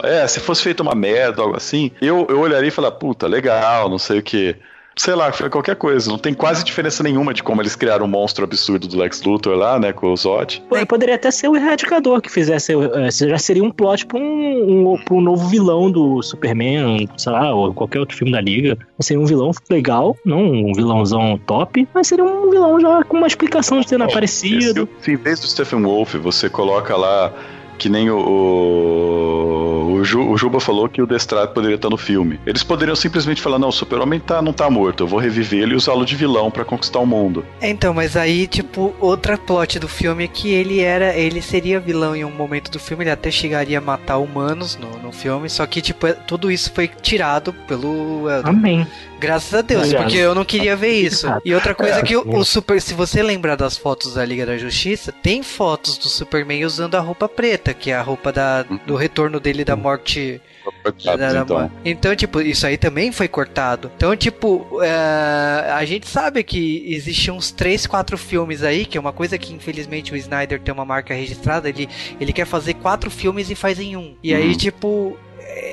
É, 0.04 0.28
se 0.28 0.40
fosse 0.40 0.64
feito 0.64 0.82
uma 0.82 0.96
merda, 0.96 1.42
algo 1.42 1.56
assim, 1.58 1.92
eu, 2.02 2.26
eu 2.30 2.40
olharia 2.40 2.68
e 2.68 2.72
falar, 2.72 2.92
puta, 2.92 3.28
legal, 3.28 3.90
não 3.90 4.00
sei 4.00 4.20
o 4.20 4.24
que. 4.24 4.56
Sei 4.98 5.14
lá, 5.14 5.32
foi 5.32 5.50
qualquer 5.50 5.76
coisa. 5.76 6.10
Não 6.10 6.18
tem 6.18 6.34
quase 6.34 6.64
diferença 6.64 7.04
nenhuma 7.04 7.34
de 7.34 7.44
como 7.44 7.62
eles 7.62 7.76
criaram 7.76 8.06
o 8.06 8.08
monstro 8.08 8.44
absurdo 8.44 8.88
do 8.88 8.98
Lex 8.98 9.22
Luthor 9.24 9.56
lá, 9.56 9.80
né, 9.80 9.94
com 9.94 10.12
o 10.12 10.18
Zod. 10.18 10.64
Pô, 10.68 10.76
Poderia 10.88 11.16
até 11.16 11.30
ser 11.30 11.48
o 11.48 11.56
Erradicador 11.56 12.20
que 12.22 12.32
fizesse. 12.32 12.74
eh, 12.74 13.10
Já 13.12 13.38
seria 13.38 13.64
um 13.64 13.70
plot 13.72 14.06
pra 14.08 14.18
um, 14.20 14.94
um, 14.94 14.98
pra 15.04 15.14
um 15.14 15.22
novo 15.22 15.48
vilão 15.48 15.92
do 15.92 16.22
Superman, 16.24 17.08
sei 17.18 17.32
lá, 17.32 17.54
ou 17.54 17.74
qualquer 17.74 18.00
outro 18.00 18.18
filme 18.18 18.32
da 18.32 18.42
Liga. 18.42 18.78
Seria 19.00 19.22
um 19.22 19.26
vilão 19.26 19.52
legal, 19.70 20.16
não 20.26 20.40
um 20.42 20.74
vilãozão 20.74 21.40
top, 21.46 21.88
mas 21.94 22.08
seria 22.08 22.24
um 22.26 22.50
vilão 22.50 22.80
já 22.80 23.04
com 23.04 23.18
uma 23.18 23.28
explicação 23.28 23.80
de 23.80 23.88
ter 23.88 24.02
aparecido. 24.02 24.90
Se 25.02 25.12
em 25.12 25.16
vez 25.16 25.40
do 25.40 25.46
Stephen 25.48 25.84
Wolf 25.84 26.16
você 26.16 26.50
coloca 26.50 26.96
lá 26.98 27.32
que 27.78 27.90
nem 27.90 28.10
o, 28.10 28.18
o, 28.18 29.67
o, 29.88 30.04
Ju- 30.04 30.30
o 30.30 30.38
Juba 30.38 30.60
falou 30.60 30.88
que 30.90 31.02
o 31.02 31.08
Destrado 31.08 31.54
poderia 31.54 31.76
estar 31.76 31.90
no 31.90 31.98
filme. 31.98 32.40
Eles 32.46 32.64
poderiam 32.64 32.96
simplesmente 32.96 33.42
falar: 33.42 33.58
não, 33.60 33.70
o 33.70 33.72
Super-Homem 33.72 34.20
tá, 34.20 34.42
não 34.42 34.54
tá 34.54 34.70
morto, 34.70 35.04
eu 35.04 35.08
vou 35.08 35.20
reviver 35.20 35.62
ele 35.64 35.74
e 35.74 35.76
usá-lo 35.76 36.06
de 36.06 36.16
vilão 36.16 36.50
pra 36.52 36.66
conquistar 36.66 37.00
o 37.00 37.06
mundo. 37.06 37.46
É, 37.62 37.70
Então, 37.70 37.94
mas 37.94 38.16
aí, 38.18 38.48
tipo, 38.48 38.94
outra 39.00 39.38
plot 39.38 39.80
do 39.80 39.88
filme 39.88 40.24
é 40.26 40.28
que 40.28 40.50
ele 40.52 40.80
era. 40.82 41.16
Ele 41.16 41.42
seria 41.42 41.80
vilão 41.80 42.16
em 42.16 42.24
um 42.26 42.32
momento 42.32 42.70
do 42.72 42.80
filme, 42.80 43.04
ele 43.04 43.12
até 43.12 43.30
chegaria 43.32 43.78
a 43.78 43.82
matar 43.82 44.18
humanos 44.18 44.78
no, 44.78 44.90
no 45.00 45.12
filme, 45.12 45.50
só 45.50 45.66
que, 45.66 45.82
tipo, 45.82 46.08
é- 46.08 46.14
tudo 46.14 46.52
isso 46.52 46.72
foi 46.74 46.88
tirado 46.88 47.54
pelo. 47.68 48.30
é, 48.30 48.42
Amém. 48.44 48.86
Graças 49.20 49.52
a 49.56 49.62
Deus, 49.62 49.84
Aliás, 49.84 50.04
porque 50.04 50.18
eu 50.18 50.36
não 50.36 50.46
queria 50.46 50.76
ver 50.76 50.92
isso. 51.02 51.26
E 51.44 51.54
outra 51.54 51.74
coisa 51.74 52.00
É, 52.00 52.02
que 52.04 52.16
o, 52.16 52.24
sim. 52.24 52.36
o 52.36 52.44
Super. 52.46 52.80
Se 52.82 52.94
você 52.94 53.24
lembrar 53.24 53.56
das 53.56 53.76
fotos 53.76 54.14
da 54.14 54.24
Liga 54.24 54.46
da 54.46 54.58
Justiça, 54.58 55.12
tem 55.12 55.42
fotos 55.42 55.98
do 55.98 56.08
Superman 56.08 56.66
usando 56.66 56.96
a 56.96 57.00
roupa 57.00 57.28
preta, 57.28 57.74
que 57.74 57.90
é 57.90 57.96
a 57.96 58.02
roupa 58.02 58.32
da, 58.32 58.64
do 58.64 58.96
retorno 58.96 59.40
dele 59.40 59.66
da 59.66 59.76
morte. 59.78 60.42
Coitados, 60.84 61.20
da- 61.20 61.32
da- 61.34 61.40
então. 61.44 61.72
então, 61.86 62.16
tipo, 62.16 62.42
isso 62.42 62.68
aí 62.68 62.76
também 62.78 63.12
foi 63.12 63.28
cortado. 63.30 63.90
Então, 63.96 64.14
tipo, 64.18 64.68
é, 64.84 65.72
a 65.72 65.86
gente 65.86 66.08
sabe 66.08 66.44
que 66.44 66.84
existiam 66.88 67.38
uns 67.38 67.52
3, 67.52 67.88
4 67.88 68.18
filmes 68.18 68.64
aí, 68.64 68.86
que 68.86 68.98
é 68.98 69.02
uma 69.02 69.14
coisa 69.14 69.38
que 69.38 69.54
infelizmente 69.54 70.12
o 70.12 70.18
Snyder 70.18 70.60
tem 70.60 70.74
uma 70.74 70.84
marca 70.84 71.14
registrada, 71.14 71.70
ele, 71.70 71.88
ele 72.20 72.34
quer 72.34 72.46
fazer 72.46 72.74
quatro 72.74 73.10
filmes 73.10 73.50
e 73.50 73.56
faz 73.56 73.80
em 73.80 73.96
um. 73.96 74.16
E 74.22 74.34
aí, 74.34 74.50
Uhum. 74.50 74.58
tipo, 74.58 75.18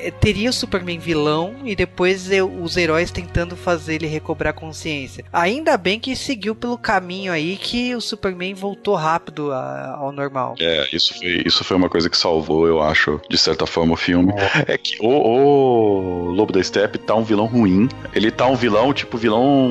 é, 0.07 0.11
teria 0.11 0.49
o 0.49 0.53
Superman 0.53 0.99
vilão 0.99 1.53
e 1.63 1.75
depois 1.75 2.31
eu- 2.31 2.51
os 2.61 2.77
heróis 2.77 3.11
tentando 3.11 3.55
fazer 3.55 3.95
ele 3.95 4.07
recobrar 4.07 4.53
consciência. 4.53 5.23
Ainda 5.31 5.77
bem 5.77 5.99
que 5.99 6.15
seguiu 6.15 6.55
pelo 6.55 6.77
caminho 6.77 7.31
aí 7.31 7.57
que 7.57 7.93
o 7.95 8.01
Superman 8.01 8.53
voltou 8.53 8.95
rápido 8.95 9.51
a- 9.51 9.97
ao 9.99 10.11
normal. 10.11 10.55
É, 10.59 10.87
isso 10.93 11.13
foi, 11.17 11.43
isso 11.45 11.63
foi 11.63 11.77
uma 11.77 11.89
coisa 11.89 12.09
que 12.09 12.17
salvou, 12.17 12.67
eu 12.67 12.81
acho, 12.81 13.19
de 13.29 13.37
certa 13.37 13.65
forma, 13.65 13.93
o 13.93 13.97
filme. 13.97 14.33
É 14.67 14.77
que 14.77 14.97
o, 14.99 15.07
o 15.09 16.31
Lobo 16.31 16.51
da 16.53 16.61
Steppe 16.63 16.97
tá 16.97 17.13
um 17.15 17.23
vilão 17.23 17.45
ruim. 17.45 17.87
Ele 18.13 18.31
tá 18.31 18.47
um 18.47 18.55
vilão, 18.55 18.93
tipo, 18.93 19.17
vilão 19.17 19.67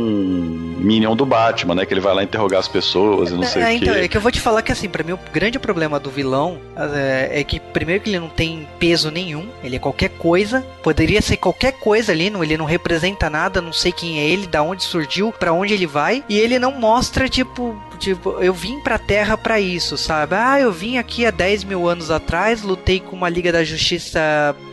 minion 0.78 1.16
do 1.16 1.24
Batman, 1.26 1.74
né? 1.74 1.86
Que 1.86 1.94
ele 1.94 2.00
vai 2.00 2.14
lá 2.14 2.22
interrogar 2.22 2.60
as 2.60 2.68
pessoas 2.68 3.30
e 3.30 3.34
não 3.34 3.42
sei 3.44 3.62
É, 3.62 3.66
o 3.66 3.70
então, 3.70 3.94
é 3.94 4.08
que 4.08 4.16
eu 4.16 4.20
vou 4.20 4.30
te 4.30 4.40
falar 4.40 4.62
que 4.62 4.72
assim, 4.72 4.88
pra 4.88 5.02
mim 5.02 5.12
o 5.12 5.18
grande 5.32 5.58
problema 5.58 5.98
do 5.98 6.10
vilão 6.10 6.58
é, 6.76 7.40
é 7.40 7.44
que 7.44 7.58
primeiro 7.60 8.02
que 8.02 8.10
ele 8.10 8.18
não 8.18 8.28
tem 8.28 8.66
peso 8.78 9.10
nenhum, 9.10 9.46
ele 9.62 9.76
é 9.76 9.78
qualquer 9.78 10.03
coisa, 10.08 10.60
poderia 10.82 11.20
ser 11.22 11.36
qualquer 11.36 11.72
coisa 11.72 12.12
ali, 12.12 12.30
não, 12.30 12.42
ele 12.42 12.56
não 12.56 12.64
representa 12.64 13.28
nada, 13.30 13.60
não 13.60 13.72
sei 13.72 13.92
quem 13.92 14.18
é 14.20 14.24
ele, 14.24 14.46
da 14.46 14.62
onde 14.62 14.84
surgiu, 14.84 15.32
pra 15.32 15.52
onde 15.52 15.74
ele 15.74 15.86
vai, 15.86 16.24
e 16.28 16.38
ele 16.38 16.58
não 16.58 16.72
mostra 16.72 17.28
tipo, 17.28 17.76
tipo, 17.98 18.38
eu 18.40 18.52
vim 18.52 18.80
pra 18.80 18.98
Terra 18.98 19.36
pra 19.36 19.60
isso, 19.60 19.96
sabe? 19.96 20.34
Ah, 20.34 20.60
eu 20.60 20.72
vim 20.72 20.98
aqui 20.98 21.26
há 21.26 21.30
10 21.30 21.64
mil 21.64 21.88
anos 21.88 22.10
atrás, 22.10 22.62
lutei 22.62 23.00
com 23.00 23.16
uma 23.16 23.28
Liga 23.28 23.52
da 23.52 23.64
Justiça 23.64 24.20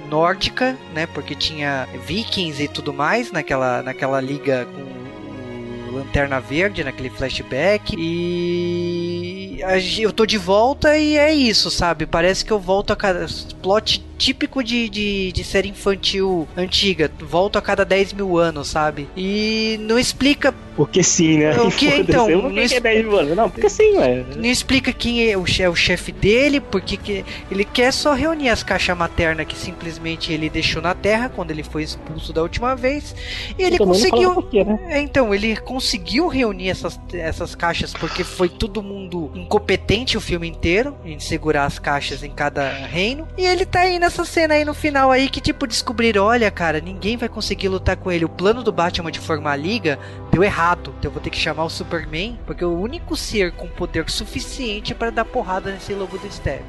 nórdica, 0.09 0.77
né? 0.93 1.07
Porque 1.07 1.33
tinha 1.33 1.87
vikings 2.05 2.61
e 2.63 2.67
tudo 2.67 2.93
mais 2.93 3.31
naquela, 3.31 3.81
naquela 3.81 4.19
liga 4.19 4.65
com 4.65 4.91
Lanterna 5.91 6.39
Verde 6.39 6.83
naquele 6.83 7.09
flashback 7.09 7.95
e 7.97 9.10
eu 9.99 10.11
tô 10.11 10.25
de 10.25 10.37
volta 10.37 10.97
e 10.97 11.17
é 11.17 11.33
isso, 11.33 11.69
sabe? 11.69 12.05
Parece 12.05 12.43
que 12.43 12.51
eu 12.51 12.59
volto 12.59 12.91
a 12.91 12.95
cada 12.95 13.25
plot 13.61 14.03
típico 14.17 14.63
de, 14.63 14.87
de, 14.87 15.31
de 15.31 15.43
série 15.43 15.69
infantil 15.69 16.47
antiga, 16.55 17.11
volto 17.19 17.57
a 17.57 17.61
cada 17.61 17.83
10 17.83 18.13
mil 18.13 18.37
anos, 18.37 18.67
sabe? 18.67 19.09
E 19.17 19.79
não 19.81 19.97
explica 19.97 20.53
Porque 20.75 21.03
sim, 21.03 21.37
né? 21.39 21.51
O 21.59 21.69
que, 21.69 21.87
então? 21.87 22.27
Não 22.29 22.41
Não 22.49 22.67
que 22.67 22.75
é 22.75 22.79
10 22.79 23.05
mil 23.05 23.19
anos. 23.19 23.35
Não, 23.35 23.49
porque 23.49 23.69
sim, 23.69 23.97
ué. 23.97 24.23
não 24.35 24.45
explica 24.45 24.93
quem 24.93 25.29
é 25.29 25.37
o, 25.37 25.45
che- 25.45 25.67
o 25.67 25.75
chefe 25.75 26.11
dele, 26.11 26.59
porque 26.59 26.95
que 26.97 27.25
ele 27.51 27.65
quer 27.65 27.91
só 27.91 28.13
reunir 28.13 28.49
as 28.49 28.63
caixas 28.63 28.97
maternas 28.97 29.45
que 29.45 29.55
simplesmente 29.57 30.31
ele 30.31 30.49
deixou 30.49 30.81
na 30.81 30.93
Terra 30.95 31.29
quando 31.29 31.51
ele 31.51 31.63
foi 31.63 31.83
expulso 31.83 32.31
da 32.31 32.41
última 32.41 32.75
vez. 32.75 33.13
E 33.59 33.63
ele 33.63 33.77
conseguiu. 33.77 34.33
por 34.33 34.49
quê, 34.49 34.63
né? 34.63 34.79
É, 34.87 34.99
então, 35.01 35.33
ele 35.35 35.55
conseguiu 35.57 36.27
reunir 36.27 36.69
essas, 36.69 36.99
essas 37.13 37.53
caixas 37.53 37.93
porque 37.93 38.23
foi 38.23 38.47
todo 38.47 38.81
mundo 38.81 39.29
incompetente 39.35 40.17
o 40.17 40.21
filme 40.21 40.47
inteiro 40.47 40.95
em 41.03 41.19
segurar 41.19 41.65
as 41.65 41.77
caixas 41.79 42.23
em 42.23 42.31
cada 42.31 42.69
reino. 42.69 43.27
E 43.37 43.45
ele 43.45 43.65
tá 43.65 43.81
aí 43.81 43.99
nessa 43.99 44.23
cena 44.23 44.53
aí 44.53 44.63
no 44.65 44.73
final 44.73 45.11
aí 45.11 45.29
que, 45.29 45.41
tipo, 45.41 45.67
descobriram: 45.67 46.23
olha, 46.23 46.49
cara, 46.49 46.79
ninguém 46.79 47.17
vai 47.17 47.27
conseguir 47.29 47.67
lutar 47.67 47.97
com 47.97 48.11
ele. 48.11 48.25
O 48.25 48.29
plano 48.29 48.63
do 48.63 48.71
Batman 48.71 49.11
de 49.11 49.19
formar 49.19 49.51
a 49.51 49.55
liga 49.57 49.99
deu 50.31 50.43
errado. 50.43 50.70
Então 50.79 50.93
eu 51.03 51.11
vou 51.11 51.21
ter 51.21 51.29
que 51.29 51.37
chamar 51.37 51.65
o 51.65 51.69
Superman, 51.69 52.39
porque 52.45 52.63
é 52.63 52.67
o 52.67 52.79
único 52.79 53.15
ser 53.15 53.51
com 53.51 53.67
poder 53.67 54.09
suficiente 54.09 54.93
para 54.93 55.09
dar 55.09 55.25
porrada 55.25 55.71
nesse 55.71 55.93
lobo 55.93 56.17
do 56.17 56.31
Step. 56.31 56.63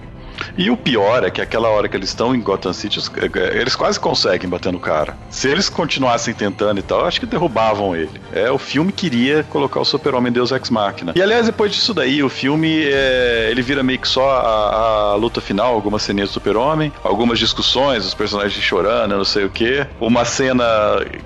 E 0.57 0.71
o 0.71 0.77
pior 0.77 1.25
é 1.25 1.31
que 1.31 1.41
aquela 1.41 1.69
hora 1.69 1.89
que 1.89 1.97
eles 1.97 2.09
estão 2.09 2.35
em 2.35 2.41
Gotham 2.41 2.73
City, 2.73 2.99
os- 2.99 3.11
é, 3.17 3.59
eles 3.61 3.75
quase 3.77 3.99
conseguem 3.99 4.49
bater 4.49 4.73
no 4.73 4.81
cara. 4.81 5.17
Se 5.31 5.49
eles 5.49 5.69
continuassem 5.69 6.35
tentando 6.35 6.79
e 6.79 6.83
tal, 6.83 7.05
acho 7.07 7.21
que 7.21 7.27
derrubavam 7.27 7.95
ele. 7.97 8.21
É, 8.33 8.51
o 8.51 8.59
filme 8.59 8.93
queria 8.93 9.45
colocar 9.51 9.81
o 9.81 9.85
Super-Homem 9.85 10.33
Deus 10.33 10.51
Ex 10.53 10.71
Machina. 10.71 11.13
E 11.15 11.23
aliás, 11.23 11.47
depois 11.47 11.73
disso 11.73 11.93
daí, 11.95 12.23
o 12.23 12.29
filme 12.29 12.85
é, 12.85 13.49
ele 13.51 13.63
vira 13.63 13.83
meio 13.83 13.99
que 13.99 14.09
só 14.09 14.31
a, 14.31 15.13
a 15.13 15.15
luta 15.15 15.41
final, 15.41 15.75
algumas 15.75 16.03
ceninhas 16.03 16.31
do 16.31 16.33
Super-Homem, 16.35 16.93
algumas 17.03 17.39
discussões, 17.39 18.05
os 18.07 18.15
personagens 18.15 18.63
chorando, 18.63 19.17
não 19.17 19.25
sei 19.25 19.45
o 19.45 19.51
que. 19.51 19.87
Uma 20.01 20.25
cena 20.25 20.65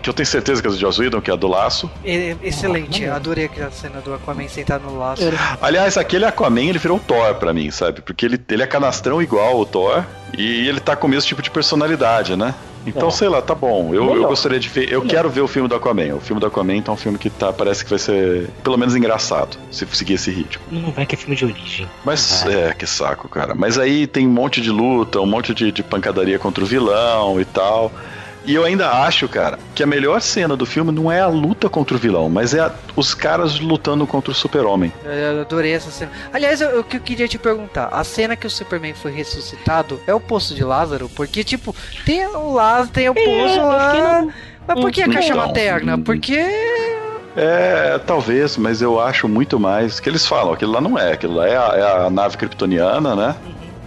que 0.02 0.08
eu 0.10 0.14
tenho 0.14 0.26
certeza 0.26 0.60
que 0.60 0.68
é 0.68 0.70
do 0.70 0.76
Joss 0.78 1.00
Whedon, 1.00 1.20
que 1.20 1.30
é 1.30 1.34
a 1.34 1.36
do 1.36 1.46
laço. 1.48 1.90
Excelente, 2.42 3.02
eu 3.02 3.14
adorei 3.14 3.44
aquela 3.46 3.70
cena 3.70 4.00
do 4.00 4.14
Aquaman 4.14 4.48
sentado 4.48 4.82
no 4.84 4.98
laço. 4.98 5.22
Aliás, 5.60 5.96
aquele 5.96 6.24
Aquaman, 6.24 6.60
ele 6.64 6.78
virou 6.78 6.98
Thor 6.98 7.34
pra 7.36 7.52
mim, 7.52 7.70
sabe? 7.70 8.00
Porque 8.00 8.24
ele, 8.26 8.40
ele 8.48 8.62
é 8.62 8.66
canastrão 9.06 9.22
igual 9.22 9.58
o 9.60 9.64
Thor 9.66 10.04
e 10.36 10.68
ele 10.68 10.80
tá 10.80 10.96
com 10.96 11.06
o 11.06 11.10
mesmo 11.10 11.26
tipo 11.28 11.40
de 11.42 11.50
personalidade, 11.50 12.36
né? 12.36 12.54
Então, 12.86 13.08
É. 13.08 13.10
sei 13.10 13.28
lá, 13.28 13.42
tá 13.42 13.52
bom. 13.54 13.88
Eu, 13.92 14.04
eu 14.04 14.14
Melhor. 14.14 14.28
gostaria 14.28 14.60
de 14.60 14.68
ver. 14.68 14.92
Eu 14.92 15.02
quero 15.02 15.28
ver 15.28 15.40
o 15.40 15.48
filme 15.48 15.68
do 15.68 15.74
Aquaman. 15.74 16.14
O 16.14 16.20
filme 16.20 16.38
do 16.40 16.46
Aquaman 16.46 16.80
tá 16.80 16.92
um 16.92 16.96
filme 16.96 17.18
que 17.18 17.28
tá, 17.28 17.52
parece 17.52 17.82
que 17.82 17.90
vai 17.90 17.98
ser 17.98 18.48
pelo 18.62 18.76
menos 18.78 18.94
engraçado, 18.94 19.56
se 19.72 19.84
seguir 19.92 20.14
esse 20.14 20.30
ritmo. 20.30 20.62
Não 20.70 20.92
vai 20.92 21.04
que 21.04 21.16
é 21.16 21.18
filme 21.18 21.34
de 21.34 21.44
origem. 21.44 21.88
Mas 22.04 22.44
Vai. 22.44 22.54
é, 22.54 22.72
que 22.74 22.86
saco, 22.86 23.28
cara. 23.28 23.56
Mas 23.56 23.76
aí 23.76 24.06
tem 24.06 24.24
um 24.26 24.30
monte 24.30 24.60
de 24.60 24.70
luta, 24.70 25.20
um 25.20 25.26
monte 25.26 25.52
de, 25.52 25.72
de 25.72 25.82
pancadaria 25.82 26.38
contra 26.38 26.62
o 26.62 26.66
vilão 26.66 27.40
e 27.40 27.44
tal. 27.44 27.90
E 28.46 28.54
eu 28.54 28.64
ainda 28.64 28.88
acho, 28.90 29.28
cara, 29.28 29.58
que 29.74 29.82
a 29.82 29.86
melhor 29.86 30.20
cena 30.20 30.56
do 30.56 30.64
filme 30.64 30.92
não 30.92 31.10
é 31.10 31.20
a 31.20 31.26
luta 31.26 31.68
contra 31.68 31.96
o 31.96 31.98
vilão, 31.98 32.28
mas 32.30 32.54
é 32.54 32.60
a- 32.60 32.70
os 32.94 33.12
caras 33.12 33.58
lutando 33.58 34.06
contra 34.06 34.30
o 34.30 34.34
super-homem. 34.34 34.92
Eu 35.04 35.40
adorei 35.40 35.72
essa 35.72 35.90
cena. 35.90 36.12
Aliás, 36.32 36.60
eu- 36.60 36.78
o 36.80 36.84
que 36.84 36.96
eu 36.96 37.00
queria 37.00 37.26
te 37.26 37.38
perguntar: 37.38 37.88
a 37.90 38.04
cena 38.04 38.36
que 38.36 38.46
o 38.46 38.50
Superman 38.50 38.94
foi 38.94 39.10
ressuscitado 39.12 40.00
é 40.06 40.14
o 40.14 40.20
poço 40.20 40.54
de 40.54 40.62
Lázaro? 40.62 41.08
Porque, 41.08 41.42
tipo, 41.42 41.74
tem 42.04 42.24
o 42.26 42.52
Lázaro, 42.52 42.88
tem 42.90 43.08
o 43.08 43.14
poço 43.14 43.26
eu 43.28 43.48
fiquei 43.48 43.62
lá. 44.02 44.22
no- 44.22 44.32
Mas 44.68 44.80
por 44.80 44.90
que 44.92 45.02
a 45.02 45.08
caixa 45.08 45.28
Então, 45.32 45.46
materna? 45.46 45.98
Porque. 45.98 46.38
É, 47.36 47.98
talvez, 48.06 48.56
mas 48.56 48.80
eu 48.80 48.98
acho 48.98 49.28
muito 49.28 49.60
mais 49.60 50.00
que 50.00 50.08
eles 50.08 50.26
falam, 50.26 50.52
aquilo 50.54 50.72
lá 50.72 50.80
não 50.80 50.98
é, 50.98 51.12
aquilo 51.12 51.34
lá 51.34 51.46
é 51.46 51.56
a, 51.56 51.72
é 51.76 52.06
a 52.06 52.10
nave 52.10 52.36
kryptoniana, 52.36 53.14
né? 53.14 53.34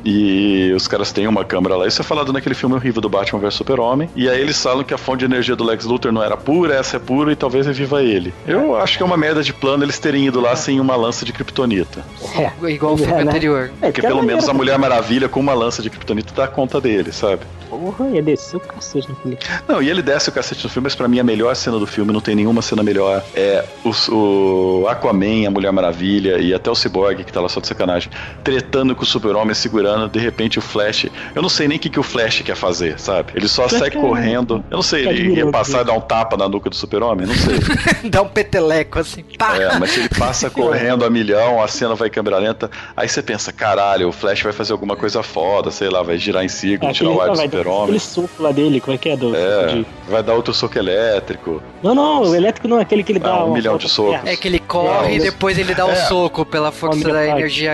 E 0.06 0.72
os 0.76 0.88
caras 0.88 1.12
têm 1.12 1.28
uma 1.28 1.44
câmera 1.44 1.76
lá. 1.76 1.88
Isso 1.88 2.02
é 2.02 2.04
falado 2.04 2.32
naquele 2.34 2.56
filme 2.56 2.76
horrível 2.76 3.02
do 3.02 3.10
Batman 3.10 3.40
vs 3.40 3.54
Super-Homem. 3.56 4.10
E 4.16 4.30
aí 4.30 4.40
eles 4.42 4.62
falam 4.62 4.84
que 4.84 4.94
a 4.94 4.98
fonte 4.98 5.20
de 5.20 5.26
energia 5.26 5.56
do 5.56 5.64
Lex 5.64 5.86
Luthor 5.86 6.12
não 6.12 6.24
era 6.24 6.38
pura, 6.38 6.76
essa 6.76 6.98
é 6.98 7.00
pura 7.00 7.32
e 7.32 7.36
talvez 7.36 7.66
reviva 7.66 8.02
ele. 8.04 8.34
Eu 8.48 8.76
acho 8.78 8.98
que 8.98 9.04
é 9.04 9.06
uma 9.06 9.18
merda 9.18 9.44
de 9.44 9.54
plano 9.54 9.84
eles 9.84 10.00
terem 10.00 10.26
ido 10.28 10.40
lá 10.40 10.56
sem 10.56 10.80
uma 10.80 10.96
lança 10.96 11.26
de 11.26 11.34
kryptonita. 11.34 12.04
É. 12.36 12.52
Igual 12.70 12.94
o 12.94 12.98
filme 12.98 13.12
É, 13.14 13.16
né? 13.18 13.22
anterior. 13.24 13.72
É, 13.82 13.88
Porque 13.88 14.02
pelo 14.02 14.16
uma 14.20 14.24
menos 14.24 14.48
a 14.48 14.54
Mulher 14.54 14.78
Maravilha 14.78 15.28
com 15.30 15.40
uma 15.40 15.54
lança 15.54 15.82
de 15.82 15.90
kryptonita 15.90 16.34
dá 16.34 16.48
conta 16.48 16.80
dele, 16.80 17.12
sabe? 17.12 17.42
Porra, 17.70 18.10
ia 18.10 18.22
descer 18.22 18.58
o 18.58 18.60
cacete 18.60 19.08
naquele. 19.10 19.38
Não, 19.68 19.82
e 19.82 19.90
ele 19.90 20.02
desce 20.02 20.30
o 20.30 20.32
cacete 20.32 20.64
no 20.64 20.70
filme, 20.70 20.86
mas 20.86 20.96
pra 20.96 21.08
mim 21.08 21.20
a 21.20 21.24
melhor 21.24 21.56
cena 21.56 21.78
do 21.78 21.86
filme, 21.86 22.12
não 22.12 22.20
tem 22.20 22.36
nenhuma 22.36 22.62
cena 22.62 22.82
melhor. 22.82 23.24
É 23.36 23.64
o, 23.84 24.14
o 24.14 24.88
Aquaman, 24.88 25.48
a 25.48 25.52
Mulher 25.52 25.72
Maravilha 25.72 26.40
e 26.40 26.54
até 26.54 26.70
o 26.70 26.76
Cyborg, 26.76 27.24
que 27.24 27.32
tá 27.32 27.40
lá 27.40 27.48
só 27.48 27.60
de 27.60 27.68
sacanagem, 27.68 28.12
tretando 28.44 28.96
com 28.96 29.04
o 29.04 29.06
Super-Homem, 29.06 29.54
segurando, 29.54 30.10
de 30.10 30.20
repente 30.20 30.58
o 30.58 30.62
Flash. 30.62 31.08
Eu 31.36 31.42
não 31.42 31.50
sei 31.50 31.68
nem 31.68 31.78
o 31.78 31.80
que, 31.80 31.90
que 31.90 32.00
o 32.00 32.04
Flash 32.04 32.42
quer 32.42 32.56
fazer, 32.56 33.00
sabe? 33.00 33.34
Ele 33.36 33.48
só 33.48 33.68
sai 33.68 33.92
correndo. 33.92 34.64
Eu 34.72 34.78
não 34.78 34.84
sei, 34.84 35.08
ele 35.08 35.36
ia 35.36 35.52
passar 35.52 35.82
e 35.82 35.86
dar 35.86 35.94
um 35.94 36.02
tapa 36.02 36.36
na 36.36 36.50
nuca 36.50 36.70
do 36.70 36.76
Super-Homem? 36.76 37.28
Não 37.28 37.36
sei. 37.36 37.60
Dá 38.10 38.22
um 38.22 38.28
peteleco 38.28 39.00
assim. 39.00 39.24
Pá! 39.38 39.56
É, 39.58 39.78
mas 39.78 39.92
se 39.92 40.00
ele 40.00 40.10
passa 40.10 40.50
correndo 40.52 41.06
a 41.06 41.10
milhão, 41.10 41.62
a 41.62 41.68
cena 41.68 41.94
vai 41.94 42.08
em 42.08 42.12
câmera 42.12 42.40
lenta, 42.40 42.70
aí 42.98 43.08
você 43.08 43.22
pensa, 43.22 43.52
caralho, 43.54 44.08
o 44.10 44.12
Flash 44.12 44.42
vai 44.42 44.54
fazer 44.54 44.72
alguma 44.72 44.96
coisa 44.96 45.22
foda, 45.22 45.70
sei 45.70 45.90
lá, 45.90 46.02
vai 46.02 46.18
girar 46.18 46.44
em 46.44 46.50
círculo, 46.50 46.92
tirar 46.94 47.12
o 47.12 47.22
ar 47.22 47.30
do 47.30 47.59
dar 47.59 47.59
Super-Homem. 47.60 47.84
aquele 47.84 48.00
soco 48.00 48.44
lá 48.44 48.52
dele, 48.52 48.80
como 48.82 48.96
é 48.96 48.98
que 48.98 49.10
é? 49.10 49.16
Do, 49.18 49.36
É, 49.36 49.68
de- 49.68 49.86
vai 50.08 50.24
dar 50.24 50.34
outro 50.34 50.54
soco 50.54 50.78
elétrico. 50.78 51.62
Não, 51.84 51.94
não, 51.94 52.24
o 52.24 52.36
elétrico 52.36 52.68
não 52.68 52.80
é 52.80 52.82
aquele 52.82 53.04
que 53.04 53.12
ele 53.12 53.20
dá 53.20 53.32
Ah, 53.34 53.46
um 53.46 53.54
milhão 53.54 53.78
de 53.78 53.88
socos. 53.90 54.20
É 54.28 54.36
que 54.36 54.48
ele 54.48 54.60
corre 54.60 55.14
É, 55.14 55.16
e 55.16 55.20
depois 55.20 55.58
ele 55.58 55.74
dá 55.76 55.86
um 55.86 55.92
É. 55.92 55.96
soco 55.96 56.46
pela 56.46 56.72
força 56.72 57.08
da 57.12 57.26
energia. 57.28 57.72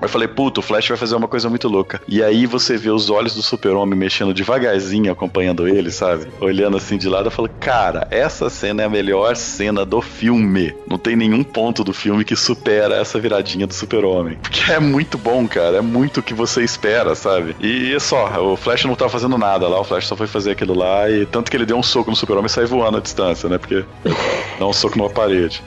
Eu 0.00 0.08
falei, 0.08 0.28
puto, 0.28 0.60
o 0.60 0.62
Flash 0.62 0.88
vai 0.88 0.96
fazer 0.96 1.14
uma 1.14 1.28
coisa 1.28 1.48
muito 1.48 1.68
louca. 1.68 2.00
E 2.06 2.22
aí 2.22 2.46
você 2.46 2.76
vê 2.76 2.90
os 2.90 3.08
olhos 3.08 3.34
do 3.34 3.42
super-homem 3.42 3.98
mexendo 3.98 4.34
devagarzinho, 4.34 5.10
acompanhando 5.10 5.66
ele, 5.66 5.90
sabe? 5.90 6.26
Olhando 6.40 6.76
assim 6.76 6.98
de 6.98 7.08
lado, 7.08 7.26
eu 7.26 7.30
falo, 7.30 7.48
cara, 7.48 8.06
essa 8.10 8.50
cena 8.50 8.82
é 8.82 8.84
a 8.86 8.88
melhor 8.88 9.34
cena 9.36 9.84
do 9.84 10.02
filme. 10.02 10.74
Não 10.88 10.98
tem 10.98 11.16
nenhum 11.16 11.42
ponto 11.42 11.82
do 11.82 11.92
filme 11.92 12.24
que 12.24 12.36
supera 12.36 12.96
essa 12.96 13.18
viradinha 13.18 13.66
do 13.66 13.74
super-homem. 13.74 14.36
Porque 14.42 14.70
é 14.70 14.78
muito 14.78 15.16
bom, 15.16 15.46
cara. 15.48 15.78
É 15.78 15.80
muito 15.80 16.20
o 16.20 16.22
que 16.22 16.34
você 16.34 16.62
espera, 16.62 17.14
sabe? 17.14 17.56
E 17.60 17.94
é 17.94 17.98
só, 17.98 18.52
o 18.52 18.56
Flash 18.56 18.84
não 18.84 18.94
tá 18.94 19.08
fazendo 19.08 19.38
nada 19.38 19.66
lá, 19.68 19.80
o 19.80 19.84
Flash 19.84 20.06
só 20.06 20.16
foi 20.16 20.26
fazer 20.26 20.50
aquilo 20.50 20.74
lá. 20.74 21.08
E 21.08 21.24
tanto 21.26 21.50
que 21.50 21.56
ele 21.56 21.66
deu 21.66 21.76
um 21.78 21.82
soco 21.82 22.10
no 22.10 22.16
super-homem 22.16 22.46
e 22.46 22.50
sai 22.50 22.66
voando 22.66 22.98
à 22.98 23.00
distância, 23.00 23.48
né? 23.48 23.56
Porque 23.56 23.84
dá 24.58 24.66
um 24.66 24.72
soco 24.72 24.98
numa 24.98 25.10
parede. 25.10 25.62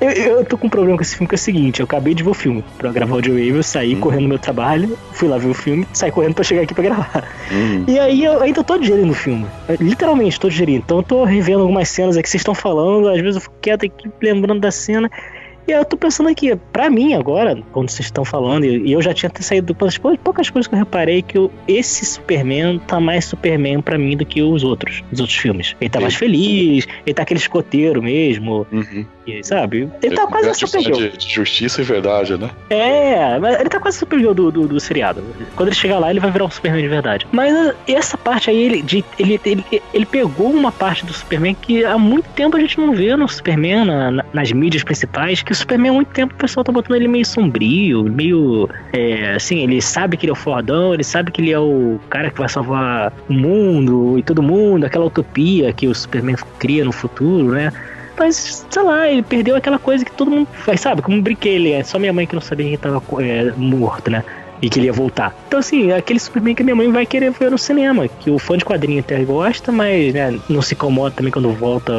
Eu, 0.00 0.10
eu 0.10 0.44
tô 0.44 0.56
com 0.56 0.66
um 0.66 0.70
problema 0.70 0.96
com 0.96 1.02
esse 1.02 1.14
filme 1.14 1.28
que 1.28 1.34
é 1.34 1.36
o 1.36 1.38
seguinte: 1.38 1.80
eu 1.80 1.84
acabei 1.84 2.14
de 2.14 2.22
ver 2.22 2.30
o 2.30 2.34
filme 2.34 2.64
pra 2.78 2.90
gravar 2.90 3.16
o 3.16 3.22
Joe 3.22 3.34
Wave, 3.34 3.56
eu 3.58 3.62
saí 3.62 3.81
correndo 3.96 4.22
no 4.22 4.28
meu 4.28 4.38
trabalho, 4.38 4.96
fui 5.12 5.28
lá 5.28 5.38
ver 5.38 5.48
o 5.48 5.54
filme, 5.54 5.86
saí 5.92 6.10
correndo 6.10 6.34
pra 6.34 6.44
chegar 6.44 6.62
aqui 6.62 6.74
pra 6.74 6.84
gravar. 6.84 7.24
Hum. 7.52 7.84
E 7.88 7.98
aí 7.98 8.24
eu 8.24 8.40
ainda 8.42 8.62
tô 8.64 8.78
digerindo 8.78 9.10
o 9.10 9.14
filme. 9.14 9.46
Eu, 9.68 9.76
Literalmente, 9.80 10.38
tô 10.40 10.48
digerindo. 10.48 10.78
Então 10.84 10.98
eu 10.98 11.02
tô 11.02 11.24
revendo 11.24 11.60
algumas 11.60 11.88
cenas 11.88 12.16
aqui 12.16 12.24
que 12.24 12.30
vocês 12.30 12.40
estão 12.40 12.54
falando, 12.54 13.08
às 13.08 13.20
vezes 13.20 13.36
eu 13.36 13.40
fico 13.42 13.54
quieto 13.60 13.84
aqui 13.86 14.08
lembrando 14.22 14.60
da 14.60 14.70
cena. 14.70 15.10
E 15.68 15.72
aí 15.72 15.78
eu 15.78 15.84
tô 15.84 15.96
pensando 15.96 16.28
aqui, 16.28 16.56
pra 16.72 16.90
mim 16.90 17.14
agora, 17.14 17.56
quando 17.70 17.88
vocês 17.88 18.06
estão 18.06 18.24
falando, 18.24 18.64
e 18.66 18.90
eu 18.90 19.00
já 19.00 19.14
tinha 19.14 19.28
até 19.30 19.42
saído 19.42 19.72
das 19.74 19.96
pou- 19.96 20.18
poucas 20.18 20.50
coisas 20.50 20.66
que 20.66 20.74
eu 20.74 20.78
reparei 20.80 21.22
que 21.22 21.38
o- 21.38 21.52
esse 21.68 22.04
Superman 22.04 22.80
tá 22.80 22.98
mais 22.98 23.26
Superman 23.26 23.80
pra 23.80 23.96
mim 23.96 24.16
do 24.16 24.26
que 24.26 24.42
os 24.42 24.64
outros, 24.64 25.04
os 25.12 25.20
outros 25.20 25.38
filmes. 25.38 25.76
Ele 25.80 25.88
tá 25.88 26.00
mais 26.00 26.16
feliz, 26.16 26.88
ele 27.06 27.14
tá 27.14 27.22
aquele 27.22 27.38
escoteiro 27.38 28.02
mesmo, 28.02 28.66
Uhum. 28.72 29.06
Sabe? 29.42 29.88
Ele 30.02 30.14
tá 30.16 30.26
quase 30.26 30.48
a 30.50 30.54
Supergirl. 30.54 30.96
de, 30.96 31.16
de 31.16 31.28
justiça 31.34 31.80
e 31.80 31.84
verdade, 31.84 32.36
né? 32.36 32.50
É, 32.70 33.38
mas 33.38 33.60
ele 33.60 33.68
tá 33.68 33.78
quase 33.80 33.98
Supergirl 33.98 34.32
do, 34.32 34.50
do, 34.50 34.66
do 34.68 34.80
seriado. 34.80 35.22
Quando 35.56 35.68
ele 35.68 35.76
chegar 35.76 35.98
lá, 35.98 36.10
ele 36.10 36.20
vai 36.20 36.30
virar 36.30 36.44
um 36.46 36.50
Superman 36.50 36.82
de 36.82 36.88
verdade. 36.88 37.26
Mas 37.32 37.52
uh, 37.54 37.74
essa 37.86 38.16
parte 38.18 38.50
aí, 38.50 38.56
ele, 38.62 38.82
de, 38.82 39.04
ele, 39.18 39.40
ele, 39.44 39.64
ele 39.92 40.06
pegou 40.06 40.50
uma 40.50 40.72
parte 40.72 41.04
do 41.06 41.12
Superman 41.12 41.54
que 41.54 41.84
há 41.84 41.96
muito 41.98 42.28
tempo 42.30 42.56
a 42.56 42.60
gente 42.60 42.78
não 42.78 42.92
vê 42.92 43.14
no 43.16 43.28
Superman, 43.28 43.84
na- 43.84 44.10
na- 44.10 44.24
nas 44.32 44.50
mídias 44.52 44.82
principais, 44.82 45.42
que 45.42 45.52
o 45.52 45.54
Superman 45.54 45.90
há 45.90 45.94
muito 45.94 46.08
tempo 46.08 46.34
o 46.34 46.36
pessoal 46.36 46.64
tá 46.64 46.72
botando 46.72 46.96
ele 46.96 47.08
meio 47.08 47.24
sombrio, 47.26 48.04
meio. 48.04 48.68
É, 48.92 49.34
assim, 49.34 49.62
ele 49.62 49.80
sabe 49.80 50.16
que 50.16 50.26
ele 50.26 50.30
é 50.30 50.32
o 50.32 50.36
fordão, 50.36 50.92
ele 50.94 51.04
sabe 51.04 51.30
que 51.30 51.40
ele 51.40 51.52
é 51.52 51.58
o 51.58 51.98
cara 52.10 52.30
que 52.30 52.38
vai 52.38 52.48
salvar 52.48 53.12
o 53.28 53.32
mundo 53.32 54.18
e 54.18 54.22
todo 54.22 54.42
mundo, 54.42 54.84
aquela 54.84 55.04
utopia 55.04 55.72
que 55.72 55.86
o 55.86 55.94
Superman 55.94 56.36
cria 56.58 56.84
no 56.84 56.92
futuro, 56.92 57.52
né? 57.52 57.72
Mas, 58.18 58.66
sei 58.70 58.82
lá, 58.82 59.08
ele 59.08 59.22
perdeu 59.22 59.56
aquela 59.56 59.78
coisa 59.78 60.04
que 60.04 60.12
todo 60.12 60.30
mundo 60.30 60.48
faz, 60.52 60.80
sabe? 60.80 61.02
Como 61.02 61.16
um 61.16 61.22
brinquei, 61.22 61.54
ele 61.54 61.72
é 61.72 61.82
só 61.82 61.98
minha 61.98 62.12
mãe 62.12 62.26
que 62.26 62.34
não 62.34 62.42
sabia 62.42 62.66
que 62.66 62.70
ele 62.72 62.78
tava 62.78 63.02
é, 63.22 63.52
morto, 63.56 64.10
né? 64.10 64.24
E 64.60 64.70
que 64.70 64.78
ele 64.78 64.86
ia 64.86 64.92
voltar. 64.92 65.34
Então, 65.48 65.58
assim, 65.58 65.90
é 65.90 65.96
aquele 65.96 66.20
Superman 66.20 66.54
que 66.54 66.62
minha 66.62 66.76
mãe 66.76 66.88
vai 66.92 67.04
querer 67.04 67.32
ver 67.32 67.50
no 67.50 67.58
cinema. 67.58 68.06
Que 68.06 68.30
o 68.30 68.38
fã 68.38 68.56
de 68.56 68.64
quadrinho 68.64 69.00
até 69.00 69.18
gosta, 69.24 69.72
mas 69.72 70.14
né, 70.14 70.38
não 70.48 70.62
se 70.62 70.74
incomoda 70.74 71.12
também 71.16 71.32
quando 71.32 71.50
volta 71.50 71.92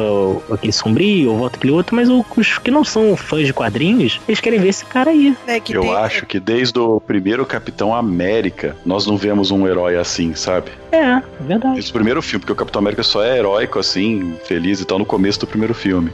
aquele 0.50 0.72
sombrio 0.72 1.32
ou 1.32 1.36
volta 1.36 1.58
aquele 1.58 1.74
outro. 1.74 1.94
Mas 1.94 2.08
os 2.08 2.56
que 2.58 2.70
não 2.70 2.82
são 2.82 3.14
fãs 3.18 3.46
de 3.46 3.52
quadrinhos, 3.52 4.18
eles 4.26 4.40
querem 4.40 4.58
ver 4.58 4.68
esse 4.68 4.82
cara 4.86 5.10
aí. 5.10 5.36
É 5.46 5.60
que 5.60 5.76
Eu 5.76 5.82
tem- 5.82 5.94
acho 5.94 6.24
que 6.24 6.40
desde 6.40 6.78
o 6.78 6.98
primeiro 7.02 7.44
Capitão 7.44 7.94
América, 7.94 8.74
nós 8.86 9.06
não 9.06 9.18
vemos 9.18 9.50
um 9.50 9.68
herói 9.68 9.96
assim, 9.98 10.34
sabe? 10.34 10.70
É, 10.94 11.22
verdade. 11.40 11.78
Esse 11.78 11.92
primeiro 11.92 12.22
filme, 12.22 12.40
porque 12.40 12.52
o 12.52 12.56
Capitão 12.56 12.80
América 12.80 13.02
só 13.02 13.24
é 13.24 13.36
heróico, 13.36 13.78
assim, 13.78 14.38
feliz 14.44 14.80
e 14.80 14.84
tal, 14.84 14.98
no 14.98 15.04
começo 15.04 15.40
do 15.40 15.46
primeiro 15.46 15.74
filme. 15.74 16.12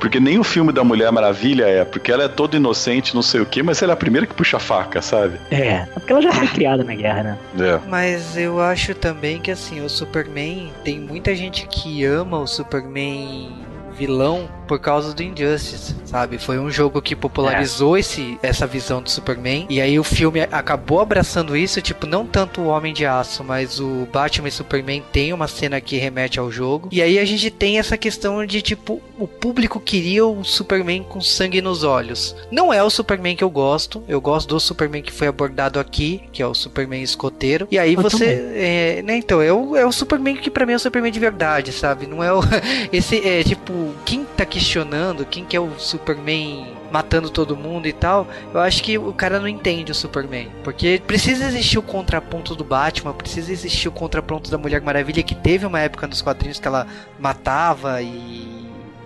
Porque 0.00 0.18
nem 0.18 0.38
o 0.38 0.44
filme 0.44 0.72
da 0.72 0.82
Mulher 0.82 1.12
Maravilha 1.12 1.64
é, 1.64 1.84
porque 1.84 2.10
ela 2.10 2.24
é 2.24 2.28
toda 2.28 2.56
inocente, 2.56 3.14
não 3.14 3.22
sei 3.22 3.40
o 3.40 3.46
quê, 3.46 3.62
mas 3.62 3.80
ela 3.82 3.92
é 3.92 3.94
a 3.94 3.96
primeira 3.96 4.26
que 4.26 4.34
puxa 4.34 4.56
a 4.56 4.60
faca, 4.60 5.00
sabe? 5.00 5.38
É, 5.50 5.86
porque 5.94 6.12
ela 6.12 6.22
já 6.22 6.32
foi 6.32 6.48
criada 6.48 6.82
na 6.82 6.94
guerra, 6.94 7.22
né? 7.22 7.38
É. 7.58 7.80
Mas 7.88 8.36
eu 8.36 8.60
acho 8.60 8.94
também 8.94 9.38
que 9.38 9.50
assim, 9.50 9.84
o 9.84 9.88
Superman 9.88 10.72
tem 10.82 10.98
muita 10.98 11.34
gente 11.34 11.66
que 11.68 12.04
ama 12.04 12.38
o 12.38 12.46
Superman 12.46 13.50
vilão 13.96 14.48
por 14.66 14.78
causa 14.78 15.14
do 15.14 15.22
Injustice, 15.22 15.94
sabe? 16.04 16.38
Foi 16.38 16.58
um 16.58 16.70
jogo 16.70 17.00
que 17.00 17.14
popularizou 17.14 17.96
esse, 17.96 18.38
essa 18.42 18.66
visão 18.66 19.02
do 19.02 19.10
Superman. 19.10 19.66
E 19.68 19.80
aí 19.80 19.98
o 19.98 20.04
filme 20.04 20.40
acabou 20.40 21.00
abraçando 21.00 21.56
isso, 21.56 21.80
tipo, 21.80 22.06
não 22.06 22.26
tanto 22.26 22.60
o 22.60 22.66
Homem 22.66 22.92
de 22.92 23.06
Aço, 23.06 23.44
mas 23.44 23.80
o 23.80 24.06
Batman 24.12 24.48
e 24.48 24.52
Superman 24.52 25.02
tem 25.12 25.32
uma 25.32 25.48
cena 25.48 25.80
que 25.80 25.96
remete 25.96 26.38
ao 26.38 26.50
jogo. 26.50 26.88
E 26.90 27.00
aí 27.00 27.18
a 27.18 27.24
gente 27.24 27.50
tem 27.50 27.78
essa 27.78 27.96
questão 27.96 28.44
de, 28.44 28.62
tipo, 28.62 29.00
o 29.18 29.26
público 29.26 29.80
queria 29.80 30.26
o 30.26 30.44
Superman 30.44 31.02
com 31.02 31.20
sangue 31.20 31.62
nos 31.62 31.82
olhos. 31.82 32.34
Não 32.50 32.72
é 32.72 32.82
o 32.82 32.90
Superman 32.90 33.36
que 33.36 33.44
eu 33.44 33.50
gosto. 33.50 34.02
Eu 34.08 34.20
gosto 34.20 34.48
do 34.48 34.60
Superman 34.60 35.02
que 35.02 35.12
foi 35.12 35.28
abordado 35.28 35.78
aqui, 35.78 36.22
que 36.32 36.42
é 36.42 36.46
o 36.46 36.54
Superman 36.54 37.02
escoteiro. 37.02 37.68
E 37.70 37.78
aí 37.78 37.94
Eu 37.94 38.02
você. 38.02 38.24
É, 38.54 39.02
né, 39.02 39.16
então, 39.16 39.40
é 39.40 39.52
o, 39.52 39.76
é 39.76 39.86
o 39.86 39.92
Superman 39.92 40.36
que 40.36 40.50
pra 40.50 40.66
mim 40.66 40.72
é 40.72 40.76
o 40.76 40.80
Superman 40.80 41.12
de 41.12 41.20
verdade, 41.20 41.72
sabe? 41.72 42.06
Não 42.06 42.22
é 42.22 42.32
o. 42.32 42.40
Esse 42.92 43.26
é 43.26 43.42
tipo, 43.42 43.94
quem 44.04 44.24
tá 44.36 44.44
questionando, 44.56 45.26
quem 45.26 45.44
que 45.44 45.54
é 45.54 45.60
o 45.60 45.78
Superman 45.78 46.74
matando 46.90 47.28
todo 47.28 47.54
mundo 47.56 47.86
e 47.86 47.92
tal, 47.92 48.26
eu 48.54 48.60
acho 48.60 48.82
que 48.82 48.96
o 48.96 49.12
cara 49.12 49.38
não 49.38 49.46
entende 49.46 49.92
o 49.92 49.94
Superman. 49.94 50.48
Porque 50.64 51.02
precisa 51.06 51.44
existir 51.44 51.78
o 51.78 51.82
contraponto 51.82 52.54
do 52.54 52.64
Batman, 52.64 53.12
precisa 53.12 53.52
existir 53.52 53.88
o 53.88 53.92
contraponto 53.92 54.50
da 54.50 54.56
Mulher 54.56 54.80
Maravilha, 54.80 55.22
que 55.22 55.34
teve 55.34 55.66
uma 55.66 55.78
época 55.80 56.06
nos 56.06 56.22
quadrinhos 56.22 56.58
que 56.58 56.66
ela 56.66 56.86
matava 57.18 58.00
e. 58.00 58.56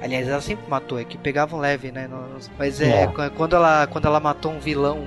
Aliás, 0.01 0.27
ela 0.29 0.41
sempre 0.41 0.65
matou, 0.71 0.99
é 0.99 1.05
que 1.05 1.19
pegavam 1.19 1.59
leve, 1.61 1.91
né? 1.91 2.09
Mas 2.59 2.81
é, 2.81 3.03
É. 3.03 3.07
qu- 3.09 3.31
quando 3.37 3.55
ela 3.57 3.87
quando 3.89 4.07
ela 4.07 4.21
matou 4.21 4.53
um 4.53 4.59
vilão, 4.61 5.05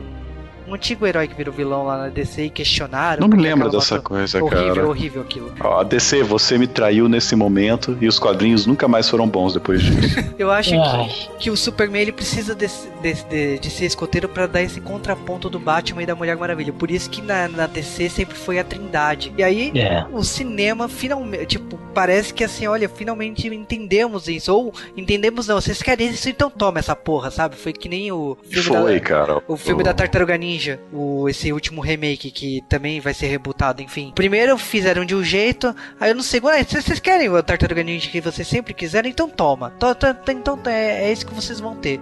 um 0.68 0.74
antigo 0.74 1.06
herói 1.06 1.28
que 1.28 1.36
virou 1.36 1.54
vilão 1.54 1.84
lá 1.86 1.98
na 1.98 2.10
DC 2.10 2.46
e 2.46 2.50
questionaram. 2.50 3.22
Não 3.22 3.28
me 3.28 3.36
que 3.36 3.42
lembro 3.42 3.70
dessa 3.70 4.00
coisa, 4.00 4.44
horrível, 4.44 4.74
cara. 4.76 4.88
horrível 4.88 5.22
aquilo. 5.22 5.54
Ó, 5.60 5.84
DC, 5.84 6.24
você 6.24 6.58
me 6.58 6.68
traiu 6.68 7.08
nesse 7.10 7.36
momento 7.36 7.98
e 8.02 8.08
os 8.08 8.20
quadrinhos 8.20 8.66
nunca 8.66 8.88
mais 8.88 9.10
foram 9.10 9.28
bons 9.28 9.54
depois 9.54 9.82
disso. 9.82 10.20
Eu 10.38 10.50
acho 10.52 10.72
que, 10.72 11.30
que 11.40 11.50
o 11.52 11.58
Superman 11.58 12.02
ele 12.02 12.12
precisa 12.12 12.54
desse- 12.56 12.88
desse- 13.02 13.26
de, 13.26 13.60
de 13.60 13.70
ser 13.70 13.86
escoteiro 13.86 14.28
pra 14.30 14.48
dar 14.48 14.62
esse 14.62 14.80
contraponto 14.82 15.50
do 15.50 15.60
Batman 15.60 16.04
e 16.04 16.06
da 16.06 16.16
Mulher 16.16 16.36
Maravilha. 16.38 16.74
Por 16.74 16.90
isso 16.92 17.10
que 17.10 17.22
na, 17.22 17.48
na 17.48 17.68
DC 17.68 18.10
sempre 18.10 18.36
foi 18.38 18.60
a 18.60 18.64
Trindade. 18.64 19.34
E 19.38 19.44
aí 19.44 19.72
É. 19.76 20.06
o 20.12 20.24
cinema 20.24 20.88
finalmente, 20.88 21.46
tipo, 21.46 21.78
parece 21.94 22.34
que 22.34 22.44
assim, 22.44 22.68
olha, 22.68 22.88
finalmente 22.90 23.48
entendemos 23.48 24.28
isso. 24.28 24.54
Ou 24.54 24.74
entendemos 24.96 25.48
não, 25.48 25.60
vocês 25.60 25.82
querem 25.82 26.10
isso, 26.10 26.30
então 26.30 26.50
toma 26.50 26.80
essa 26.80 26.96
porra, 26.96 27.30
sabe? 27.32 27.56
Foi 27.56 27.74
que 27.74 27.88
nem 27.90 28.12
o 28.12 28.38
filme 28.50 28.68
Foi, 28.70 28.94
da, 28.96 29.00
cara. 29.00 29.42
o 29.48 29.58
filme 29.58 29.84
da 29.84 29.94
Tartaruga 29.94 30.38
Ninja 30.38 30.53
Ninja, 30.54 30.80
o, 30.92 31.28
esse 31.28 31.52
último 31.52 31.82
remake 31.82 32.30
que 32.30 32.62
também 32.70 33.00
vai 33.00 33.14
ser 33.14 33.28
rebutado, 33.28 33.82
enfim. 33.82 34.12
Primeiro 34.14 34.58
fizeram 34.58 35.04
de 35.04 35.16
um 35.16 35.24
jeito, 35.24 35.76
aí 36.00 36.14
no 36.14 36.22
segundo, 36.22 36.52
ah, 36.52 36.64
vocês 36.64 37.00
querem 37.00 37.30
o 37.30 37.42
Tartaruga 37.42 37.82
Ninja 37.84 38.10
que 38.10 38.22
vocês 38.22 38.48
sempre 38.48 38.74
quiseram, 38.74 39.10
então 39.10 39.28
toma. 39.28 39.72
Tó- 39.80 39.96
tó- 39.96 40.14
Então 40.30 40.60
é, 40.66 41.06
é 41.10 41.12
isso 41.12 41.26
que 41.26 41.34
vocês 41.34 41.60
vão 41.60 41.76
ter. 41.76 42.00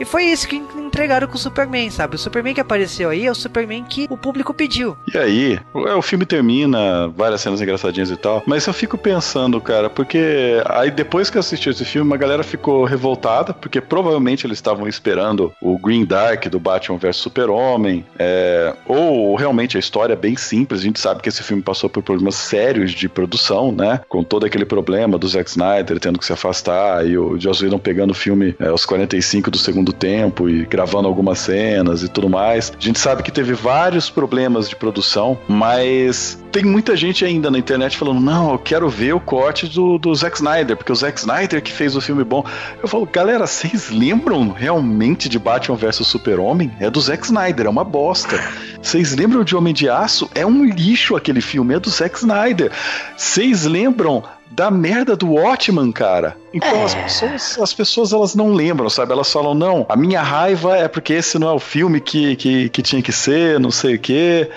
E 0.00 0.04
foi 0.04 0.24
isso 0.24 0.48
que 0.48 0.56
entregaram 0.56 1.26
com 1.28 1.34
o 1.34 1.38
Superman, 1.38 1.90
sabe? 1.90 2.16
O 2.16 2.18
Superman 2.18 2.54
que 2.54 2.60
apareceu 2.60 3.10
aí 3.10 3.26
é 3.26 3.30
o 3.30 3.34
Superman 3.34 3.84
que 3.84 4.06
o 4.10 4.16
público 4.16 4.54
pediu. 4.54 4.96
E 5.12 5.18
aí, 5.18 5.58
o 5.74 5.86
é, 5.86 5.94
o 5.94 6.02
filme 6.02 6.24
termina, 6.24 7.08
várias 7.08 7.40
cenas 7.40 7.60
engraçadinhas 7.60 8.10
e 8.10 8.16
tal, 8.16 8.42
mas 8.46 8.66
eu 8.66 8.72
fico 8.72 8.96
pensando, 8.96 9.60
cara, 9.60 9.90
porque 9.90 10.62
aí 10.66 10.90
depois 10.90 11.28
que 11.28 11.36
eu 11.36 11.40
assisti 11.40 11.68
esse 11.68 11.84
filme, 11.84 12.14
a 12.14 12.16
galera 12.16 12.42
ficou 12.42 12.84
revoltada, 12.84 13.52
porque 13.52 13.80
provavelmente 13.80 14.46
eles 14.46 14.58
estavam 14.58 14.86
esperando 14.88 15.52
o 15.60 15.76
Green 15.78 16.04
Dark 16.04 16.46
do 16.48 16.60
Batman 16.60 16.98
vs 16.98 17.16
Super-Homem, 17.16 17.81
é, 18.18 18.74
ou 18.86 19.34
realmente 19.34 19.76
a 19.76 19.80
história 19.80 20.12
é 20.14 20.16
bem 20.16 20.36
simples, 20.36 20.80
a 20.80 20.84
gente 20.84 21.00
sabe 21.00 21.22
que 21.22 21.28
esse 21.28 21.42
filme 21.42 21.62
passou 21.62 21.88
por 21.88 22.02
problemas 22.02 22.34
sérios 22.34 22.92
de 22.92 23.08
produção, 23.08 23.72
né, 23.72 24.00
com 24.08 24.22
todo 24.22 24.46
aquele 24.46 24.64
problema 24.64 25.18
do 25.18 25.28
Zack 25.28 25.50
Snyder 25.50 25.98
tendo 25.98 26.18
que 26.18 26.24
se 26.24 26.32
afastar, 26.32 27.06
e 27.06 27.16
o 27.16 27.38
Joss 27.38 27.62
Whedon 27.62 27.78
pegando 27.78 28.10
o 28.10 28.14
filme 28.14 28.54
é, 28.58 28.68
aos 28.68 28.84
45 28.84 29.50
do 29.50 29.58
segundo 29.58 29.92
tempo 29.92 30.48
e 30.48 30.64
gravando 30.64 31.08
algumas 31.08 31.38
cenas 31.38 32.02
e 32.02 32.08
tudo 32.08 32.28
mais. 32.28 32.72
A 32.76 32.82
gente 32.82 32.98
sabe 32.98 33.22
que 33.22 33.30
teve 33.30 33.52
vários 33.52 34.10
problemas 34.10 34.68
de 34.68 34.76
produção, 34.76 35.38
mas 35.48 36.42
tem 36.52 36.64
muita 36.64 36.94
gente 36.94 37.24
ainda 37.24 37.50
na 37.50 37.58
internet 37.58 37.96
falando: 37.96 38.20
não, 38.20 38.52
eu 38.52 38.58
quero 38.58 38.88
ver 38.88 39.14
o 39.14 39.20
corte 39.20 39.66
do, 39.66 39.98
do 39.98 40.14
Zack 40.14 40.36
Snyder, 40.36 40.76
porque 40.76 40.92
o 40.92 40.94
Zack 40.94 41.18
Snyder 41.18 41.62
que 41.62 41.72
fez 41.72 41.96
o 41.96 42.00
filme 42.00 42.22
bom. 42.22 42.44
Eu 42.80 42.86
falo, 42.86 43.08
galera, 43.10 43.46
vocês 43.46 43.90
lembram 43.90 44.50
realmente 44.50 45.28
de 45.28 45.38
Batman 45.38 45.76
vs 45.76 46.06
Super-Homem? 46.06 46.70
É 46.78 46.90
do 46.90 47.00
Zack 47.00 47.24
Snyder, 47.24 47.66
é 47.66 47.70
uma 47.72 47.82
bosta. 47.82 48.38
Vocês 48.80 49.16
lembram 49.16 49.42
de 49.42 49.56
Homem 49.56 49.72
de 49.72 49.88
Aço? 49.88 50.30
É 50.34 50.44
um 50.44 50.64
lixo 50.64 51.16
aquele 51.16 51.40
filme, 51.40 51.74
é 51.74 51.80
do 51.80 51.88
Zack 51.88 52.18
Snyder. 52.18 52.70
Vocês 53.16 53.64
lembram 53.64 54.22
da 54.50 54.70
merda 54.70 55.16
do 55.16 55.32
Watchman, 55.32 55.90
cara. 55.90 56.36
Então 56.52 56.84
as 56.84 56.94
pessoas, 56.94 57.58
as 57.58 57.72
pessoas 57.72 58.12
elas 58.12 58.34
não 58.34 58.52
lembram, 58.52 58.90
sabe? 58.90 59.12
Elas 59.12 59.32
falam, 59.32 59.54
não, 59.54 59.86
a 59.88 59.96
minha 59.96 60.22
raiva 60.22 60.76
é 60.76 60.86
porque 60.86 61.14
esse 61.14 61.38
não 61.38 61.48
é 61.48 61.52
o 61.52 61.58
filme 61.58 62.00
que, 62.00 62.36
que, 62.36 62.68
que 62.68 62.82
tinha 62.82 63.00
que 63.00 63.12
ser, 63.12 63.58
não 63.58 63.70
sei 63.70 63.94
o 63.94 63.98
quê. 63.98 64.50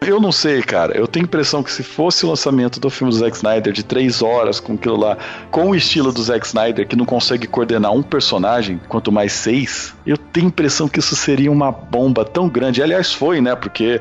Eu 0.00 0.20
não 0.20 0.30
sei, 0.30 0.62
cara. 0.62 0.96
Eu 0.96 1.06
tenho 1.06 1.24
a 1.24 1.28
impressão 1.28 1.62
que 1.62 1.72
se 1.72 1.82
fosse 1.82 2.24
o 2.24 2.28
lançamento 2.28 2.78
do 2.78 2.88
filme 2.88 3.12
do 3.12 3.18
Zack 3.18 3.36
Snyder 3.36 3.72
de 3.72 3.82
três 3.82 4.22
horas, 4.22 4.60
com 4.60 4.74
aquilo 4.74 4.96
lá, 4.96 5.18
com 5.50 5.70
o 5.70 5.74
estilo 5.74 6.12
do 6.12 6.22
Zack 6.22 6.46
Snyder, 6.46 6.86
que 6.86 6.96
não 6.96 7.04
consegue 7.04 7.46
coordenar 7.46 7.92
um 7.92 8.02
personagem, 8.02 8.80
quanto 8.88 9.10
mais 9.10 9.32
seis, 9.32 9.94
eu 10.06 10.16
tenho 10.16 10.46
a 10.46 10.48
impressão 10.48 10.88
que 10.88 11.00
isso 11.00 11.16
seria 11.16 11.50
uma 11.50 11.72
bomba 11.72 12.24
tão 12.24 12.48
grande. 12.48 12.82
Aliás, 12.82 13.12
foi, 13.12 13.40
né? 13.40 13.54
Porque 13.56 14.00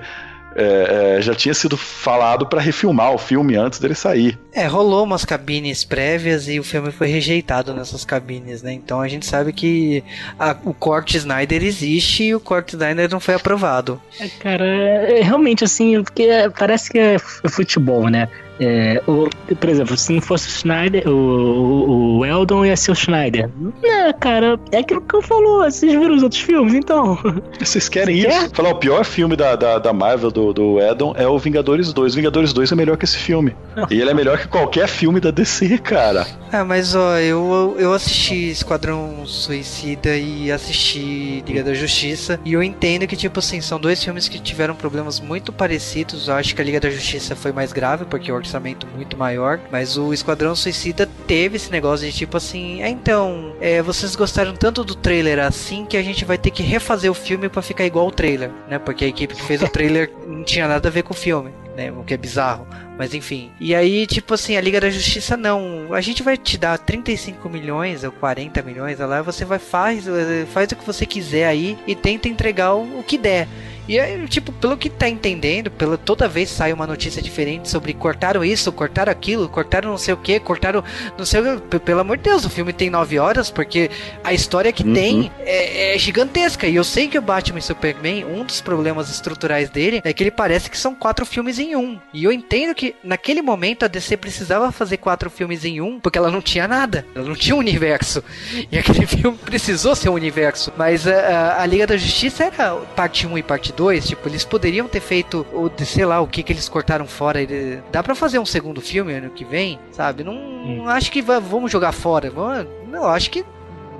é, 0.57 1.17
é, 1.17 1.21
já 1.21 1.35
tinha 1.35 1.53
sido 1.53 1.77
falado 1.77 2.45
pra 2.47 2.59
refilmar 2.59 3.13
o 3.13 3.17
filme 3.17 3.55
antes 3.55 3.79
dele 3.79 3.93
sair. 3.95 4.37
É, 4.51 4.65
rolou 4.65 5.03
umas 5.03 5.23
cabines 5.23 5.83
prévias 5.85 6.47
e 6.49 6.59
o 6.59 6.63
filme 6.63 6.91
foi 6.91 7.07
rejeitado 7.07 7.73
nessas 7.73 8.03
cabines, 8.03 8.63
né? 8.63 8.73
Então 8.73 8.99
a 8.99 9.07
gente 9.07 9.25
sabe 9.25 9.53
que 9.53 10.03
a- 10.39 10.55
o 10.65 10.73
corte 10.73 11.15
Snyder 11.17 11.63
existe 11.63 12.23
e 12.23 12.35
o 12.35 12.39
corte 12.39 12.71
Snyder 12.75 13.07
não 13.09 13.19
foi 13.19 13.35
aprovado. 13.35 14.01
É, 14.19 14.27
Cara, 14.39 14.65
é, 14.65 15.21
realmente 15.21 15.63
assim, 15.63 16.01
porque 16.03 16.23
é, 16.23 16.49
parece 16.49 16.89
que 16.91 16.97
é 16.97 17.17
futebol, 17.19 18.09
né? 18.09 18.27
É, 18.59 19.01
o- 19.07 19.27
por 19.55 19.69
exemplo, 19.69 19.95
se 19.97 20.11
não 20.13 20.21
fosse 20.21 20.47
o 20.47 20.51
Schneider, 20.51 21.07
o, 21.07 21.11
o, 21.11 22.17
o 22.19 22.25
Eldon 22.25 22.65
ia 22.65 22.75
ser 22.75 22.91
o 22.91 22.95
Schneider. 22.95 23.49
Não, 23.59 24.13
cara, 24.19 24.59
é 24.71 24.79
aquilo 24.79 25.01
que 25.01 25.13
eu 25.15 25.21
falou. 25.21 25.63
Vocês 25.63 25.91
viram 25.91 26.15
os 26.15 26.23
outros 26.23 26.41
filmes, 26.41 26.73
então? 26.73 27.17
Vocês 27.59 27.87
querem 27.89 28.21
Você 28.21 28.27
isso? 28.27 28.49
Falar, 28.53 28.69
o 28.69 28.75
pior 28.75 29.05
filme 29.05 29.35
da, 29.35 29.55
da, 29.55 29.77
da 29.79 29.93
Marvel, 29.93 30.31
do, 30.31 30.53
do 30.53 30.79
Edon, 30.81 31.13
é 31.17 31.27
o 31.27 31.37
Vingadores 31.37 31.93
2. 31.93 32.15
Vingadores 32.15 32.51
2 32.53 32.71
é 32.71 32.75
melhor 32.75 32.97
que 32.97 33.05
esse 33.05 33.17
filme. 33.17 33.55
E 33.89 33.99
ele 34.01 34.09
é 34.09 34.13
melhor 34.13 34.37
que 34.39 34.47
qualquer 34.47 34.87
filme 34.87 35.19
da 35.19 35.29
DC, 35.31 35.77
cara. 35.79 36.25
Ah, 36.51 36.63
mas 36.65 36.95
ó, 36.95 37.17
eu, 37.17 37.75
eu 37.77 37.93
assisti 37.93 38.49
Esquadrão 38.49 39.25
Suicida 39.25 40.15
e 40.17 40.51
assisti 40.51 41.43
Liga 41.47 41.63
da 41.63 41.73
Justiça. 41.73 42.39
E 42.43 42.53
eu 42.53 42.63
entendo 42.63 43.05
que, 43.07 43.15
tipo 43.15 43.39
assim, 43.39 43.61
são 43.61 43.79
dois 43.79 44.03
filmes 44.03 44.27
que 44.27 44.39
tiveram 44.39 44.75
problemas 44.75 45.19
muito 45.19 45.51
parecidos. 45.53 46.27
Eu 46.27 46.35
acho 46.35 46.55
que 46.55 46.61
a 46.61 46.65
Liga 46.65 46.79
da 46.79 46.89
Justiça 46.89 47.35
foi 47.35 47.51
mais 47.51 47.71
grave, 47.71 48.05
porque 48.05 48.31
o 48.31 48.35
orçamento 48.47 48.87
muito 48.87 49.17
maior. 49.17 49.59
Mas 49.69 49.97
o 49.97 50.13
Esquadrão 50.13 50.55
Suicida 50.55 51.07
teve 51.27 51.57
esse 51.57 51.69
negócio 51.69 52.09
de 52.09 52.17
tipo 52.17 52.37
assim, 52.37 52.81
é 52.81 52.89
então, 52.89 53.53
é, 53.59 53.81
vocês 53.81 54.15
gostaram 54.15 54.55
tanto 54.55 54.83
do 54.83 54.95
trailer 54.95 55.39
assim 55.39 55.85
que 55.85 55.97
a 55.97 56.01
gente 56.01 56.23
vai 56.23 56.37
ter 56.37 56.49
que 56.51 56.63
refazer 56.63 57.11
o 57.11 57.13
filme 57.13 57.49
pra 57.49 57.61
ficar 57.61 57.85
igual 57.85 58.07
o 58.07 58.11
trailer, 58.11 58.49
né? 58.69 58.79
Porque 58.79 59.05
a 59.05 59.07
equipe 59.07 59.35
que 59.35 59.43
fez 59.43 59.61
o 59.61 59.67
trailer 59.67 60.11
não 60.25 60.43
tinha 60.43 60.67
nada 60.67 60.87
a 60.87 60.91
ver 60.91 61.03
com 61.03 61.13
o 61.13 61.17
filme. 61.17 61.51
Né, 61.77 61.91
o 61.91 62.03
que 62.03 62.15
é 62.15 62.17
bizarro, 62.17 62.67
mas 62.97 63.13
enfim. 63.13 63.51
E 63.59 63.75
aí, 63.75 64.07
tipo 64.07 64.33
assim, 64.33 64.57
a 64.57 64.61
Liga 64.61 64.81
da 64.81 64.89
Justiça 64.89 65.37
não. 65.37 65.93
A 65.93 66.01
gente 66.01 66.23
vai 66.23 66.35
te 66.35 66.57
dar 66.57 66.75
35 66.79 67.47
milhões 67.47 68.03
ou 68.03 68.11
40 68.11 68.63
milhões, 68.63 68.97
lá 68.97 69.21
você 69.21 69.45
vai 69.45 69.59
faz, 69.59 70.05
faz 70.51 70.71
o 70.71 70.75
que 70.75 70.83
você 70.83 71.05
quiser 71.05 71.45
aí 71.45 71.77
e 71.85 71.93
tenta 71.93 72.27
entregar 72.27 72.73
o, 72.73 72.99
o 72.99 73.03
que 73.03 73.15
der. 73.15 73.47
E 73.87 73.99
aí, 73.99 74.27
tipo, 74.27 74.51
pelo 74.51 74.77
que 74.77 74.89
tá 74.89 75.07
entendendo, 75.07 75.71
pela, 75.71 75.97
toda 75.97 76.27
vez 76.27 76.49
sai 76.49 76.73
uma 76.73 76.85
notícia 76.87 77.21
diferente 77.21 77.69
sobre 77.69 77.93
cortaram 77.93 78.43
isso, 78.43 78.71
cortaram 78.71 79.11
aquilo, 79.11 79.47
cortaram 79.47 79.89
não 79.89 79.97
sei 79.97 80.13
o 80.13 80.17
que, 80.17 80.39
cortaram 80.39 80.83
não 81.17 81.25
sei 81.25 81.39
o 81.41 81.61
que. 81.61 81.79
Pelo 81.79 82.01
amor 82.01 82.17
de 82.17 82.23
Deus, 82.23 82.45
o 82.45 82.49
filme 82.49 82.73
tem 82.73 82.89
9 82.89 83.17
horas, 83.19 83.49
porque 83.49 83.89
a 84.23 84.33
história 84.33 84.71
que 84.71 84.83
Uhum. 84.83 84.93
tem 84.93 85.31
é, 85.39 85.95
é 85.95 85.97
gigantesca. 85.97 86.67
E 86.67 86.75
eu 86.75 86.83
sei 86.83 87.07
que 87.07 87.17
o 87.17 87.21
Batman 87.21 87.59
e 87.59 87.61
Superman, 87.61 88.25
um 88.25 88.43
dos 88.43 88.61
problemas 88.61 89.09
estruturais 89.09 89.69
dele 89.69 90.01
é 90.03 90.13
que 90.13 90.23
ele 90.23 90.31
parece 90.31 90.69
que 90.69 90.77
são 90.77 90.93
quatro 90.95 91.25
filmes 91.25 91.59
em 91.59 91.75
um. 91.75 91.99
E 92.13 92.23
eu 92.23 92.31
entendo 92.31 92.73
que 92.75 92.95
naquele 93.03 93.41
momento 93.41 93.83
a 93.83 93.87
DC 93.87 94.17
precisava 94.17 94.71
fazer 94.71 94.97
quatro 94.97 95.29
filmes 95.29 95.65
em 95.65 95.81
um, 95.81 95.99
porque 95.99 96.17
ela 96.17 96.31
não 96.31 96.41
tinha 96.41 96.67
nada, 96.67 97.05
ela 97.15 97.25
não 97.27 97.35
tinha 97.35 97.55
um 97.55 97.59
universo. 97.59 98.23
E 98.71 98.77
aquele 98.77 99.05
filme 99.07 99.37
precisou 99.37 99.95
ser 99.95 100.09
um 100.09 100.13
universo. 100.13 100.71
Mas 100.77 101.07
a, 101.07 101.11
a, 101.13 101.61
a 101.61 101.65
Liga 101.65 101.87
da 101.87 101.97
Justiça 101.97 102.45
era 102.45 102.75
parte 102.95 103.25
1 103.27 103.37
e 103.37 103.43
parte 103.43 103.73
2, 103.77 104.07
tipo, 104.07 104.27
eles 104.27 104.43
poderiam 104.43 104.87
ter 104.87 104.99
feito, 104.99 105.45
o, 105.53 105.69
de- 105.69 105.85
sei 105.85 106.03
lá, 106.05 106.19
o 106.19 106.27
que 106.27 106.43
que 106.43 106.51
eles 106.51 106.67
cortaram 106.67 107.05
fora. 107.07 107.41
Ele- 107.41 107.81
Dá 107.91 108.03
pra 108.03 108.15
fazer 108.15 108.39
um 108.39 108.45
segundo 108.45 108.81
filme 108.81 109.13
ano 109.13 109.29
que 109.29 109.45
vem, 109.45 109.79
sabe? 109.91 110.23
Não, 110.23 110.33
não 110.33 110.89
acho 110.89 111.09
que 111.11 111.21
va- 111.21 111.39
vamos 111.39 111.71
jogar 111.71 111.91
fora. 111.93 112.29
Vamos- 112.29 112.67
Não, 112.89 113.05
acho 113.05 113.29
que 113.29 113.45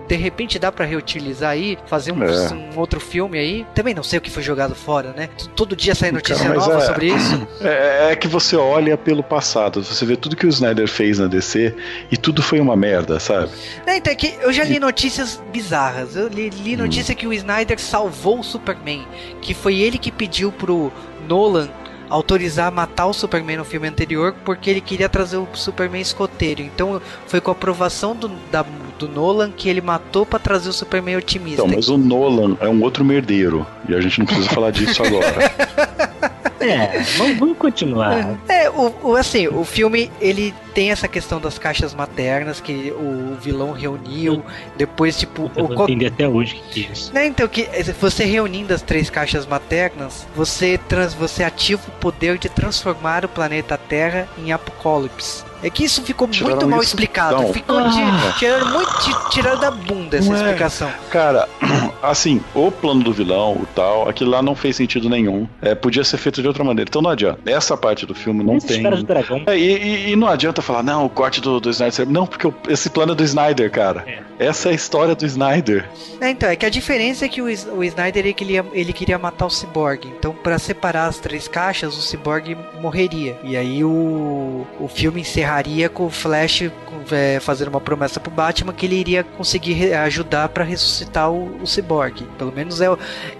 de 0.08 0.16
repente 0.16 0.58
dá 0.58 0.72
pra 0.72 0.86
reutilizar 0.86 1.52
aí, 1.52 1.78
fazer 1.88 2.12
um, 2.12 2.24
É. 2.24 2.54
um 2.54 2.80
outro 2.80 3.00
filme 3.00 3.38
aí. 3.38 3.66
Também 3.76 3.94
não 3.94 4.04
sei 4.04 4.20
o 4.20 4.22
que 4.22 4.30
foi 4.32 4.42
jogado 4.42 4.74
fora, 4.74 5.12
né? 5.12 5.30
Todo 5.56 5.76
dia 5.76 5.94
sai 5.94 6.12
notícia 6.12 6.46
Cara, 6.46 6.58
nova 6.58 6.78
é- 6.78 6.82
sobre 6.86 7.08
isso. 7.08 7.48
É, 7.62 8.12
é 8.12 8.16
que 8.16 8.28
você 8.28 8.56
olha 8.56 8.98
pelo 8.98 9.22
passado, 9.24 9.84
você 9.84 10.06
vê 10.06 10.16
tudo 10.16 10.36
que 10.36 10.46
o 10.46 10.50
Snyder 10.50 10.88
fez 10.88 11.20
na 11.20 11.28
DC 11.28 11.76
e 12.12 12.16
tudo 12.18 12.42
foi 12.42 12.60
uma 12.60 12.76
merda, 12.76 13.20
sabe? 13.20 13.50
Não, 13.86 13.94
então 13.94 14.12
é 14.14 14.16
que 14.16 14.36
eu 14.42 14.54
já 14.54 14.64
li 14.64 14.80
notícias 14.80 15.42
bizarras. 15.52 16.16
Eu 16.16 16.28
li, 16.28 16.50
li 16.50 16.76
Hum. 16.76 16.80
notícia 16.80 17.14
que 17.14 17.28
o 17.28 17.34
Snyder 17.34 17.80
salvou 17.80 18.40
o 18.40 18.44
Superman, 18.44 19.06
que 19.42 19.54
foi 19.54 19.80
ele 19.80 19.98
que 19.98 20.12
pediu 20.12 20.52
pro 20.52 20.92
Nolan 21.28 21.70
autorizar 22.10 22.72
matar 22.72 23.06
o 23.08 23.14
Superman 23.14 23.58
no 23.58 23.66
filme 23.66 23.88
anterior 23.88 24.34
porque 24.46 24.70
ele 24.70 24.80
queria 24.80 25.10
trazer 25.10 25.36
o 25.38 25.48
Superman 25.54 26.02
escoteiro. 26.02 26.62
Então 26.62 27.02
foi 27.28 27.42
com 27.42 27.52
a 27.52 27.54
aprovação 27.54 28.16
do, 28.16 28.30
da- 28.52 28.66
do 28.98 29.08
Nolan 29.08 29.52
que 29.52 29.70
ele 29.70 29.82
matou 29.82 30.26
pra 30.26 30.40
trazer 30.40 30.70
o 30.70 30.74
Superman 30.74 31.16
otimista. 31.18 31.62
Então, 31.62 31.68
mas 31.76 31.88
o 31.90 31.98
Nolan 31.98 32.58
é 32.60 32.68
um 32.68 32.82
outro 32.84 33.06
merdeiro 33.06 33.66
e 33.88 33.94
a 33.96 34.02
gente 34.02 34.20
não 34.20 34.26
precisa 34.26 34.50
falar 34.50 34.72
disso 34.72 35.02
agora. 35.04 35.28
É, 36.60 37.02
vamos, 37.18 37.38
vamos 37.38 37.58
continuar. 37.58 38.36
É, 38.50 38.68
o, 38.70 38.92
o- 39.04 39.16
assim, 39.16 39.48
o 39.48 39.64
filme 39.64 40.12
ele 40.20 40.54
tem 40.78 40.92
essa 40.92 41.08
questão 41.08 41.42
das 41.42 41.58
caixas 41.58 41.96
maternas 41.96 42.62
que 42.62 42.92
o 42.96 43.36
vilão 43.42 43.72
reuniu, 43.72 44.44
depois 44.78 45.18
tipo 45.18 45.50
Eu 45.56 45.66
o 45.66 45.70
não 45.70 45.84
entendi 45.86 46.06
até 46.06 46.28
hoje 46.28 46.54
o 46.56 46.70
que 46.72 46.86
é 46.86 46.92
isso. 46.92 47.12
Né, 47.12 47.26
então 47.26 47.48
que 47.48 47.64
eh, 47.74 47.82
você 48.00 48.26
reunindo 48.26 48.72
as 48.72 48.84
três 48.84 49.10
caixas 49.10 49.48
maternas, 49.48 50.28
você 50.36 50.78
trans, 50.88 51.16
você 51.16 51.44
ativa 51.44 51.82
o 51.88 51.92
poder 51.94 52.38
de 52.38 52.48
transformar 52.48 53.26
o 53.26 53.28
planeta 53.28 53.76
Terra 53.76 54.28
em 54.38 54.52
Apocalipse. 54.52 55.48
É 55.64 55.72
que 55.72 55.84
isso 55.84 56.04
ficou 56.04 56.28
Tiraram 56.28 56.54
muito 56.58 56.68
mal 56.70 56.84
explicado. 56.84 57.42
então. 57.42 57.52
Ficou 57.52 57.82
de, 57.90 58.00
Ah. 58.00 58.36
tiraram 58.38 58.68
muito 58.74 58.92
ti- 59.00 59.30
tiraram 59.32 59.60
da 59.60 59.72
bunda 59.72 60.18
essa 60.18 60.30
Não 60.30 60.36
é. 60.36 60.42
explicação. 60.44 60.88
Cara, 61.10 61.50
assim, 62.04 62.40
o 62.54 62.72
plano 62.72 63.04
do 63.04 63.12
vilão, 63.12 63.54
o 63.54 63.68
tal, 63.74 64.08
aquilo 64.08 64.30
lá 64.30 64.40
não 64.44 64.56
fez 64.56 64.76
sentido 64.76 65.10
nenhum. 65.10 65.48
É, 65.60 65.74
podia 65.74 66.04
ser 66.04 66.18
feito 66.18 66.44
de 66.44 66.48
outra 66.48 66.64
maneira. 66.64 66.88
Então 66.88 67.02
não 67.02 67.10
adianta. 67.10 67.40
Essa 67.50 67.76
parte 67.76 68.06
do 68.06 68.14
filme 68.14 68.44
não 68.44 68.58
Esses 68.58 68.70
tem. 68.70 68.84
do 68.88 69.02
dragão. 69.02 69.42
É, 69.48 69.58
e, 69.58 69.78
e- 69.78 70.12
e 70.12 70.16
não 70.16 70.28
adianta 70.28 70.62
falar, 70.68 70.84
não, 70.84 71.06
o 71.06 71.10
corte 71.10 71.42
do, 71.42 71.60
do 71.60 71.70
Snyder. 71.70 72.08
Não, 72.08 72.28
porque 72.28 72.52
esse 72.70 72.90
plano 72.90 73.14
é 73.14 73.16
do 73.16 73.24
Snyder, 73.24 73.72
cara. 73.72 74.06
Essa 74.38 74.70
é 74.70 74.72
a 74.72 74.76
história 74.76 75.16
do 75.16 75.26
Snyder. 75.26 75.90
É, 76.22 76.30
então, 76.30 76.48
é 76.50 76.56
que 76.56 76.66
a 76.66 76.70
diferença 76.70 77.26
é 77.26 77.30
que 77.30 77.42
o, 77.42 77.46
o 77.46 77.84
Snyder 77.84 78.24
ele 78.26 78.34
queria, 78.34 78.66
ele 78.74 78.94
queria 78.94 79.18
matar 79.18 79.46
o 79.46 79.50
Cyborg. 79.50 80.06
Então, 80.08 80.34
pra 80.34 80.60
separar 80.60 81.08
as 81.08 81.18
três 81.18 81.48
caixas, 81.48 81.98
o 81.98 82.02
Cyborg 82.02 82.56
morreria. 82.80 83.38
E 83.44 83.58
aí 83.58 83.84
o, 83.84 84.66
o 84.80 84.88
filme 84.88 85.22
encerraria 85.22 85.90
com 85.90 86.06
o 86.06 86.10
Flash 86.10 86.64
com- 86.86 87.16
é, 87.16 87.40
fazendo 87.40 87.70
uma 87.70 87.82
promessa 87.82 88.20
pro 88.20 88.30
Batman 88.32 88.74
que 88.74 88.86
ele 88.86 88.96
iria 88.96 89.24
conseguir 89.24 89.94
ajudar 89.94 90.50
pra 90.50 90.64
ressuscitar 90.64 91.32
o, 91.32 91.62
o 91.62 91.66
Cyborg. 91.68 92.24
Pelo 92.38 92.52
menos 92.52 92.82
é, 92.82 92.88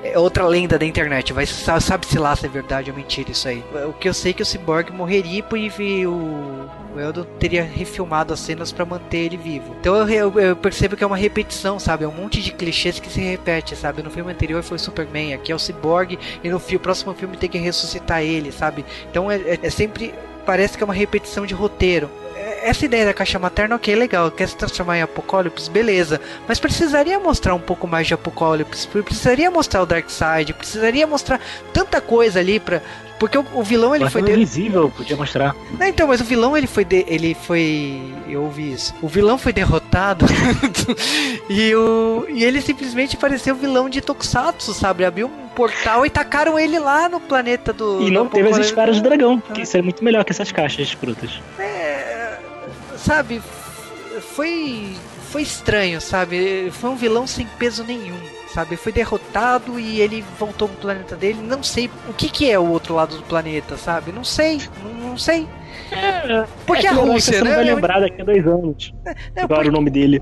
é 0.04 0.18
outra 0.18 0.48
lenda 0.48 0.80
da 0.80 0.86
internet. 0.86 1.34
Vai 1.34 1.46
sa- 1.46 1.80
sabe-se 1.80 2.18
lá 2.18 2.36
se 2.36 2.46
é 2.46 2.50
verdade 2.50 2.90
ou 2.90 2.96
mentira 2.98 3.30
isso 3.32 3.48
aí. 3.48 3.64
O 3.88 3.94
que 3.94 4.08
eu 4.10 4.14
sei 4.14 4.32
é 4.32 4.34
que 4.34 4.42
o 4.42 4.46
Cyborg 4.46 4.92
morreria 4.92 5.44
e 5.80 6.08
o, 6.08 6.66
o 6.98 7.00
Eldon 7.02 7.24
teria 7.40 7.64
refilmado 7.64 8.34
as 8.34 8.40
cenas 8.40 8.72
pra 8.72 8.86
manter 8.86 9.18
ele 9.18 9.38
vivo. 9.38 9.76
Então 9.80 9.96
eu, 10.10 10.40
eu- 10.40 10.56
percebo 10.56 10.96
que 10.96 11.04
é 11.04 11.08
uma 11.08 11.18
repetição, 11.18 11.80
sabe? 11.80 12.04
É 12.04 12.08
um 12.08 12.12
monte 12.12 12.42
de 12.42 12.52
clichês 12.52 13.00
que 13.00 13.10
se 13.10 13.22
repete, 13.22 13.76
sabe? 13.76 14.04
No 14.04 14.10
filme 14.12 14.32
anterior 14.32 14.62
foi 14.64 14.78
o 14.78 14.80
Superman, 14.80 15.34
aqui 15.34 15.52
é 15.52 15.56
o 15.56 15.60
Cyborg 15.60 16.18
e 16.44 16.50
no 16.50 16.60
próximo 16.80 17.14
filme 17.14 17.38
tem 17.38 17.50
que 17.50 17.58
ressuscitar 17.58 18.22
ele, 18.22 18.52
sabe? 18.52 18.86
Então 19.10 19.32
é, 19.32 19.36
é- 19.38 19.60
é 19.64 19.70
sempre 19.70 20.14
parece 20.46 20.78
que 20.78 20.84
é 20.84 20.86
uma 20.86 20.94
repetição 20.94 21.46
de 21.46 21.54
roteiro. 21.54 22.10
É- 22.36 22.70
Essa 22.70 22.86
ideia 22.86 23.06
da 23.06 23.14
caixa 23.14 23.38
materna, 23.40 23.76
ok, 23.76 23.96
legal. 23.96 24.30
Quer 24.32 24.48
se 24.48 24.56
transformar 24.58 24.98
em 24.98 25.02
Apocalipse, 25.02 25.70
beleza. 25.70 26.20
Mas 26.48 26.60
precisaria 26.60 27.20
mostrar 27.20 27.54
um 27.54 27.60
pouco 27.60 27.88
mais 27.88 28.08
de 28.08 28.14
Apocalipse. 28.14 28.88
Precisaria 28.88 29.50
mostrar 29.52 29.82
o 29.82 29.86
Darkseid. 29.86 30.54
Precisaria 30.54 31.06
mostrar 31.08 31.40
tanta 31.72 32.02
coisa 32.02 32.40
ali 32.40 32.60
pra. 32.60 32.82
Porque 33.20 33.38
o, 33.38 33.46
o 33.54 33.64
vilão 33.64 33.96
ele 33.96 34.04
Ele 34.04 34.12
foi. 34.12 34.22
foi 34.22 34.30
de- 34.32 34.38
invisível, 34.38 34.90
podia 34.96 35.16
mostrar. 35.18 35.56
Não, 35.80 35.88
então, 35.88 36.08
mas 36.08 36.22
o 36.22 36.24
vilão 36.24 36.56
ele 36.56 36.68
foi. 36.68 36.86
de- 36.86 37.06
ele 37.08 37.34
foi. 37.34 38.02
Eu 38.28 38.44
ouvi 38.44 38.72
isso. 38.74 38.94
O 39.02 39.08
vilão 39.08 39.38
foi 39.38 39.52
derrotado. 39.52 40.26
e, 41.50 41.74
o, 41.76 42.26
e 42.30 42.44
ele 42.44 42.62
simplesmente 42.62 43.18
pareceu 43.18 43.56
o 43.56 43.58
vilão 43.58 43.90
de 43.90 44.02
Tokusatsu, 44.02 44.74
sabe? 44.74 45.04
Abriu 45.06 45.28
um 45.28 45.48
portal 45.50 46.06
e 46.06 46.10
tacaram 46.10 46.60
ele 46.60 46.78
lá 46.78 47.10
no 47.10 47.20
planeta 47.20 47.74
do. 47.74 48.02
E 48.02 48.06
do 48.06 48.12
não 48.12 48.28
teve 48.28 48.50
as 48.50 48.58
espadas 48.58 48.98
do 48.98 49.04
dragão, 49.04 49.40
que 49.40 49.62
isso 49.62 49.76
é 49.78 49.82
muito 49.82 50.04
melhor 50.04 50.24
que 50.24 50.32
essas 50.32 50.52
caixas 50.52 50.88
escrotas. 50.88 51.32
É, 51.58 52.38
sabe, 52.98 53.42
foi 54.36 54.96
foi 55.32 55.42
estranho, 55.42 56.00
sabe? 56.00 56.72
Foi 56.72 56.90
um 56.90 56.96
vilão 56.96 57.28
sem 57.28 57.46
peso 57.60 57.84
nenhum, 57.84 58.18
sabe? 58.58 58.76
Foi 58.76 58.92
derrotado 58.92 59.80
e 59.80 60.02
ele 60.02 60.24
voltou 60.40 60.68
pro 60.68 60.78
planeta 60.78 61.16
dele. 61.16 61.38
Não 61.44 61.62
sei 61.62 61.92
o 62.10 62.14
que 62.14 62.28
que 62.28 62.50
é 62.50 62.58
o 62.58 62.68
outro 62.68 62.96
lado 62.96 63.16
do 63.18 63.22
planeta, 63.24 63.78
sabe? 63.78 64.12
Não 64.12 64.24
sei, 64.24 64.60
não, 64.84 65.10
não 65.12 65.18
sei. 65.18 65.48
Por 66.66 66.76
que 66.78 66.88
é 66.88 66.90
a 66.90 66.94
que 66.94 67.00
Rússia, 67.00 67.34
Você 67.34 67.40
não 67.44 67.52
né? 67.52 67.56
vai 67.56 67.66
lembrar 67.66 68.00
daqui 68.00 68.20
a 68.20 68.26
dois 68.26 68.48
anos. 68.48 68.94
É, 69.36 69.42
Agora 69.44 69.62
por- 69.62 69.70
o 69.70 69.72
nome 69.72 69.92
dele. 69.92 70.22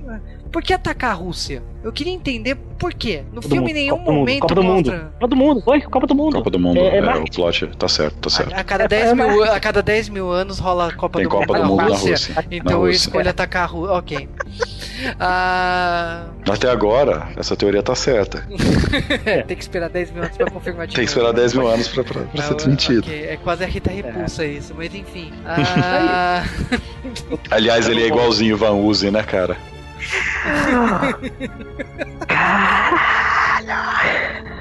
Por 0.52 0.62
que 0.62 0.74
atacar 0.74 1.12
a 1.12 1.14
Rússia? 1.14 1.62
Eu 1.84 1.92
queria 1.92 2.14
entender 2.14 2.56
por 2.78 2.94
quê. 2.94 3.24
No 3.34 3.42
Copa 3.42 3.56
filme, 3.56 3.72
em 3.72 3.74
nenhum 3.74 3.98
Copa 3.98 4.12
momento 4.12 4.42
Copa 4.42 4.56
do 4.56 4.64
Mundo. 4.64 4.90
mostra. 4.92 5.12
Copa 5.14 5.28
do 5.28 5.36
Mundo, 5.36 5.62
foi? 5.62 5.82
Copa 5.82 6.08
do 6.08 6.16
Mundo. 6.16 6.34
Copa 6.38 6.50
do 6.50 6.60
Mundo, 6.60 6.80
É, 6.80 6.88
é 6.88 6.98
é, 7.00 7.16
o 7.18 7.26
plot, 7.32 7.68
tá 7.78 7.88
certo, 7.90 8.16
tá 8.18 8.30
certo. 8.30 8.54
A 8.54 8.64
cada, 8.64 8.88
10 8.88 9.10
é 9.10 9.16
mil, 9.16 9.44
a 9.44 9.60
cada 9.60 9.82
10 9.82 10.10
mil 10.10 10.30
anos 10.32 10.60
rola 10.60 10.88
a 10.90 10.94
Copa, 10.94 11.20
Tem 11.20 11.28
do, 11.28 11.30
Copa 11.30 11.54
Mundo, 11.54 11.62
do 11.62 11.68
Mundo 11.70 11.78
na 11.78 11.88
Rússia. 11.90 12.12
Rússia. 12.12 12.46
Então 12.52 12.66
Na 12.66 12.72
eu 12.72 12.80
Rússia. 12.82 12.96
escolho 13.08 13.30
atacar 13.30 13.64
a 13.64 13.66
Rússia. 13.66 13.94
Ok. 13.96 14.30
Ah, 15.20 16.26
Até 16.50 16.70
agora, 16.70 17.28
essa 17.36 17.56
teoria 17.56 17.84
tá 17.84 17.96
certa. 17.96 18.46
tem 19.48 19.58
que 19.58 19.64
esperar 19.64 19.89
10 19.89 20.12
mil 20.12 20.24
anos 20.24 20.38
pra 20.38 20.50
confirmar 20.52 20.88
Tem 20.88 20.96
que 21.04 21.10
esperar 21.10 21.32
10 21.34 21.54
mil 21.54 21.68
anos 21.68 21.88
pra, 21.88 22.04
pra, 22.04 22.22
pra 22.22 22.43
Ah, 22.43 22.48
ser 22.48 22.56
desmentido. 22.56 23.08
ok, 23.08 23.26
É 23.30 23.38
quase 23.38 23.64
a 23.64 23.68
Rita 23.68 23.91
Repulsa 23.91 24.46
isso, 24.46 24.74
mas 24.76 24.93
enfim. 24.93 25.32
Ah, 25.48 26.43
Aliás, 27.52 27.88
ele 27.88 28.04
é 28.04 28.08
igualzinho 28.08 28.56
o 28.56 28.58
Van 28.58 28.72
Uzi, 28.72 29.12
né, 29.12 29.24
cara? 29.24 29.56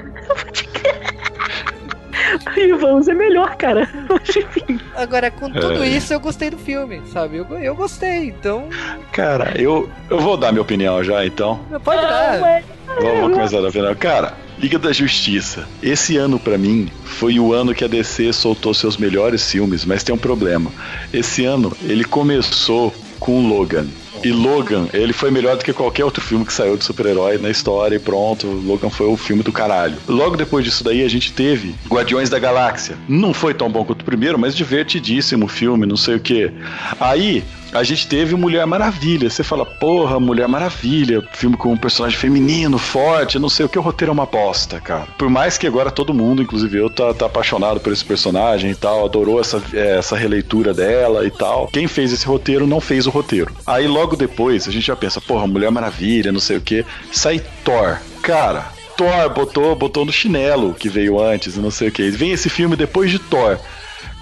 E 2.57 2.73
vamos 2.73 3.07
é 3.07 3.13
melhor, 3.13 3.55
cara. 3.55 3.89
Enfim. 4.27 4.79
agora, 4.95 5.29
com 5.31 5.49
tudo 5.51 5.83
É. 5.83 5.87
isso, 5.87 6.13
eu 6.13 6.19
gostei 6.19 6.49
do 6.49 6.57
filme, 6.57 7.01
sabe? 7.11 7.37
Eu, 7.37 7.45
eu 7.59 7.75
gostei, 7.75 8.27
então. 8.27 8.69
Cara, 9.11 9.53
eu, 9.59 9.89
eu 10.09 10.19
vou 10.19 10.37
dar 10.37 10.51
minha 10.51 10.61
opinião 10.61 11.03
já, 11.03 11.25
então. 11.25 11.59
Pode 11.83 12.01
dar. 12.01 12.63
Vamos, 12.87 13.03
vamos 13.03 13.33
começar 13.33 13.57
a 13.57 13.67
opinião. 13.67 13.95
Cara, 13.95 14.33
Liga 14.57 14.79
da 14.79 14.91
Justiça. 14.93 15.67
Esse 15.83 16.15
ano, 16.17 16.39
pra 16.39 16.57
mim, 16.57 16.89
foi 17.03 17.39
o 17.39 17.53
ano 17.53 17.73
que 17.75 17.83
a 17.83 17.87
DC 17.87 18.31
soltou 18.31 18.73
seus 18.73 18.95
melhores 18.97 19.51
filmes, 19.51 19.83
mas 19.83 20.03
tem 20.03 20.15
um 20.15 20.17
problema. 20.17 20.71
Esse 21.13 21.43
ano, 21.45 21.75
ele 21.83 22.03
começou 22.05 22.93
com 23.19 23.47
Logan. 23.47 23.85
E 24.23 24.31
Logan, 24.31 24.87
ele 24.93 25.13
foi 25.13 25.29
melhor 25.29 25.57
do 25.57 25.63
que 25.63 25.73
qualquer 25.73 26.03
outro 26.03 26.21
filme 26.21 26.45
que 26.45 26.53
saiu 26.53 26.77
de 26.77 26.83
super-herói 26.83 27.37
na 27.37 27.49
história 27.49 27.95
e 27.95 27.99
pronto, 27.99 28.47
Logan 28.47 28.89
foi 28.89 29.07
o 29.07 29.17
filme 29.17 29.43
do 29.43 29.51
caralho. 29.51 29.97
Logo 30.07 30.35
depois 30.35 30.65
disso 30.65 30.83
daí, 30.83 31.03
a 31.03 31.07
gente 31.07 31.31
teve 31.33 31.75
Guardiões 31.87 32.29
da 32.29 32.39
Galáxia. 32.39 32.97
Não 33.07 33.33
foi 33.33 33.53
tão 33.53 33.69
bom 33.69 33.85
quanto 33.85 34.01
o 34.01 34.05
primeiro, 34.05 34.39
mas 34.39 34.55
divertidíssimo 34.55 35.47
filme, 35.47 35.85
não 35.85 35.97
sei 35.97 36.15
o 36.15 36.19
que. 36.19 36.51
Aí, 36.99 37.43
a 37.75 37.83
gente 37.83 38.07
teve 38.07 38.35
Mulher 38.35 38.65
Maravilha. 38.65 39.29
Você 39.29 39.43
fala, 39.43 39.65
porra, 39.65 40.19
Mulher 40.19 40.47
Maravilha, 40.47 41.21
filme 41.33 41.57
com 41.57 41.73
um 41.73 41.77
personagem 41.77 42.17
feminino, 42.17 42.77
forte, 42.77 43.37
não 43.37 43.49
sei 43.49 43.65
o 43.65 43.69
que, 43.69 43.77
o 43.77 43.81
roteiro 43.81 44.11
é 44.11 44.13
uma 44.13 44.25
bosta, 44.25 44.79
cara. 44.79 45.07
Por 45.17 45.29
mais 45.29 45.57
que 45.57 45.67
agora 45.67 45.91
todo 45.91 46.13
mundo, 46.13 46.41
inclusive 46.41 46.77
eu, 46.77 46.89
tá, 46.89 47.13
tá 47.13 47.25
apaixonado 47.25 47.79
por 47.79 47.91
esse 47.91 48.05
personagem 48.05 48.71
e 48.71 48.75
tal, 48.75 49.05
adorou 49.05 49.39
essa, 49.41 49.61
é, 49.73 49.97
essa 49.97 50.15
releitura 50.15 50.73
dela 50.73 51.25
e 51.25 51.31
tal. 51.31 51.67
Quem 51.67 51.87
fez 51.87 52.13
esse 52.13 52.25
roteiro 52.25 52.65
não 52.65 52.79
fez 52.79 53.05
o 53.07 53.09
roteiro. 53.09 53.53
Aí 53.67 53.87
logo 53.87 54.15
depois 54.15 54.67
a 54.67 54.71
gente 54.71 54.87
já 54.87 54.95
pensa, 54.95 55.19
porra, 55.19 55.45
Mulher 55.45 55.69
Maravilha, 55.69 56.31
não 56.31 56.39
sei 56.39 56.57
o 56.57 56.61
que, 56.61 56.85
sai 57.11 57.41
Thor. 57.63 57.97
Cara, 58.21 58.71
Thor 58.97 59.29
botou, 59.33 59.75
botou 59.75 60.05
no 60.05 60.11
chinelo 60.11 60.73
que 60.73 60.87
veio 60.87 61.21
antes, 61.21 61.57
e 61.57 61.59
não 61.59 61.71
sei 61.71 61.89
o 61.89 61.91
que. 61.91 62.09
Vem 62.09 62.31
esse 62.31 62.49
filme 62.49 62.75
depois 62.75 63.11
de 63.11 63.19
Thor. 63.19 63.59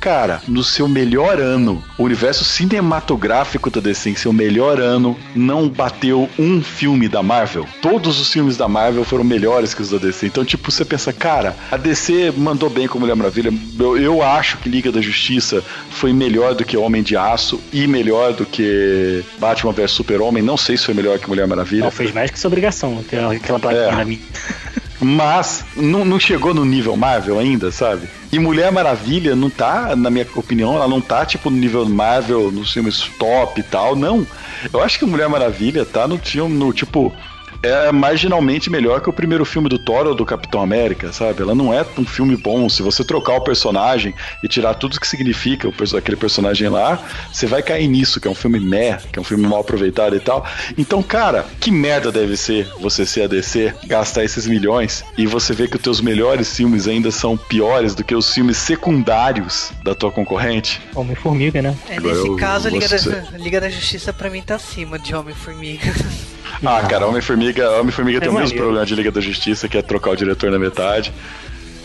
Cara, 0.04 0.42
no 0.50 0.66
seu 0.66 0.86
melhor 0.86 1.40
ano, 1.40 1.82
o 1.98 2.04
universo 2.04 2.44
cinematográfico 2.44 3.70
da 3.70 3.80
DC 3.80 4.10
em 4.10 4.16
seu 4.18 4.34
melhor 4.34 4.78
ano 4.78 5.18
não 5.34 5.70
bateu 5.70 6.30
um 6.38 6.62
filme 6.62 7.08
da 7.08 7.24
Marvel. 7.24 7.66
Todos 7.82 8.20
os 8.20 8.30
filmes 8.30 8.58
da 8.58 8.68
Marvel 8.68 9.06
foram 9.06 9.24
melhores 9.24 9.74
que 9.74 9.82
os 9.82 9.92
da 9.92 9.98
DC. 9.98 10.26
Então, 10.26 10.44
tipo, 10.44 10.70
você 10.70 10.84
pensa, 10.84 11.14
cara, 11.14 11.56
a 11.72 11.78
DC 11.78 12.34
mandou 12.36 12.70
bem 12.70 12.86
com 12.86 13.00
Mulher 13.00 13.16
Maravilha. 13.16 13.50
Eu, 13.80 13.98
eu 13.98 14.22
acho 14.22 14.58
que 14.58 14.68
Liga 14.68 14.92
da 14.92 15.00
Justiça 15.00 15.64
foi 15.92 16.12
melhor 16.12 16.54
do 16.54 16.66
que 16.66 16.76
Homem 16.76 17.02
de 17.02 17.16
Aço 17.16 17.62
e 17.72 17.88
melhor 17.88 18.34
do 18.34 18.46
que 18.46 19.24
Batman 19.40 19.72
vs 19.72 19.92
Super-Homem. 19.92 20.44
Não 20.44 20.58
sei 20.58 20.76
se 20.76 20.84
foi 20.84 20.94
melhor 20.94 21.18
que 21.18 21.30
Mulher 21.30 21.48
Maravilha. 21.48 21.86
Não, 21.86 21.92
fez 21.92 22.12
mais 22.12 22.30
que 22.30 22.38
sua 22.38 22.50
obrigação, 22.50 23.00
aquela, 23.00 23.34
aquela 23.34 23.58
plaquinha 23.58 23.84
É. 23.84 23.96
da 23.96 24.04
minha. 24.04 24.20
Mas 25.04 25.66
não, 25.76 26.06
não 26.06 26.20
chegou 26.20 26.54
no 26.54 26.64
nível 26.66 26.96
Marvel 26.96 27.40
ainda, 27.40 27.72
sabe? 27.72 28.08
E 28.32 28.40
Mulher 28.40 28.72
Maravilha 28.72 29.36
não 29.36 29.50
tá, 29.50 29.96
na 29.96 30.10
minha 30.10 30.26
opinião, 30.36 30.76
ela 30.76 30.88
não 30.88 31.02
tá 31.02 31.26
tipo 31.26 31.50
no 31.50 31.58
nível 31.58 31.86
Marvel, 31.88 32.52
nos 32.52 32.72
filmes 32.74 33.02
top 33.20 33.60
e 33.60 33.64
tal, 33.64 33.96
não. 33.96 34.26
Eu 34.72 34.82
acho 34.82 34.98
que 34.98 35.06
Mulher 35.06 35.28
Maravilha 35.30 35.86
tá 35.86 36.08
no, 36.08 36.18
filme- 36.18 36.56
no 36.58 36.72
tipo. 36.74 37.14
É 37.62 37.92
marginalmente 37.92 38.70
melhor 38.70 39.02
que 39.02 39.10
o 39.10 39.14
primeiro 39.14 39.46
filme 39.46 39.70
do 39.70 39.78
Thor 39.78 40.08
ou 40.08 40.16
do 40.16 40.26
Capitão 40.26 40.62
América, 40.62 41.12
sabe? 41.14 41.42
Ela 41.42 41.56
não 41.56 41.74
é 41.74 41.86
um 41.98 42.06
filme 42.06 42.36
bom. 42.36 42.68
Se 42.68 42.82
você 42.82 43.04
trocar 43.04 43.36
o 43.36 43.42
personagem 43.42 44.14
e 44.44 44.48
tirar 44.48 44.74
tudo 44.74 45.00
que 45.00 45.08
significa 45.08 45.68
o 45.68 45.74
aquele 45.98 46.18
personagem 46.18 46.70
lá, 46.70 47.00
você 47.32 47.46
vai 47.46 47.62
cair 47.62 47.88
nisso, 47.88 48.20
que 48.20 48.28
é 48.28 48.32
um 48.32 48.36
filme 48.36 48.60
meh, 48.60 48.98
que 49.12 49.20
é 49.20 49.22
um 49.22 49.26
filme 49.26 49.46
mal 49.46 49.60
aproveitado 49.60 50.16
e 50.16 50.20
tal. 50.20 50.46
Então, 50.78 51.04
cara, 51.04 51.46
que 51.60 51.70
merda 51.72 52.12
deve 52.12 52.38
ser 52.38 52.68
você 52.80 53.06
ser 53.06 53.24
a 53.24 53.28
DC, 53.28 53.74
gastar 53.86 54.24
esses 54.24 54.48
milhões 54.48 55.04
e 55.18 55.28
você 55.28 55.54
ver 55.54 55.70
que 55.70 55.76
os 55.76 55.82
teus 55.82 56.02
melhores 56.02 56.56
filmes 56.56 56.88
ainda 56.88 57.12
são 57.12 57.38
piores 57.38 57.94
do 57.96 58.04
que 58.04 58.16
os 58.16 58.34
filmes 58.34 58.58
secundários 58.58 59.72
da 59.84 59.94
tua 59.94 60.12
concorrente? 60.12 60.82
Homem-Formiga, 60.96 61.62
né? 61.62 61.76
É, 61.90 62.00
nesse 62.00 62.28
eu 62.28 62.36
caso, 62.38 62.68
a 62.68 62.72
Liga 62.72 62.88
da, 62.88 63.38
Liga 63.38 63.62
da 63.62 63.70
Justiça 63.70 64.14
pra 64.14 64.30
mim 64.30 64.42
tá 64.42 64.56
acima 64.56 64.98
de 64.98 65.14
Homem-Formiga. 65.14 65.94
Ah, 66.66 66.82
cara, 66.88 67.08
Homem-Formiga 67.08 67.70
Homem-Formiga 67.80 68.22
tem 68.22 68.30
o 68.30 68.34
mesmo 68.34 68.58
problema 68.58 68.86
de 68.86 68.96
Liga 68.96 69.12
da 69.12 69.22
Justiça, 69.22 69.68
que 69.68 69.78
é 69.78 69.82
trocar 69.82 70.12
o 70.12 70.16
diretor 70.16 70.50
na 70.50 70.60
metade. 70.60 71.14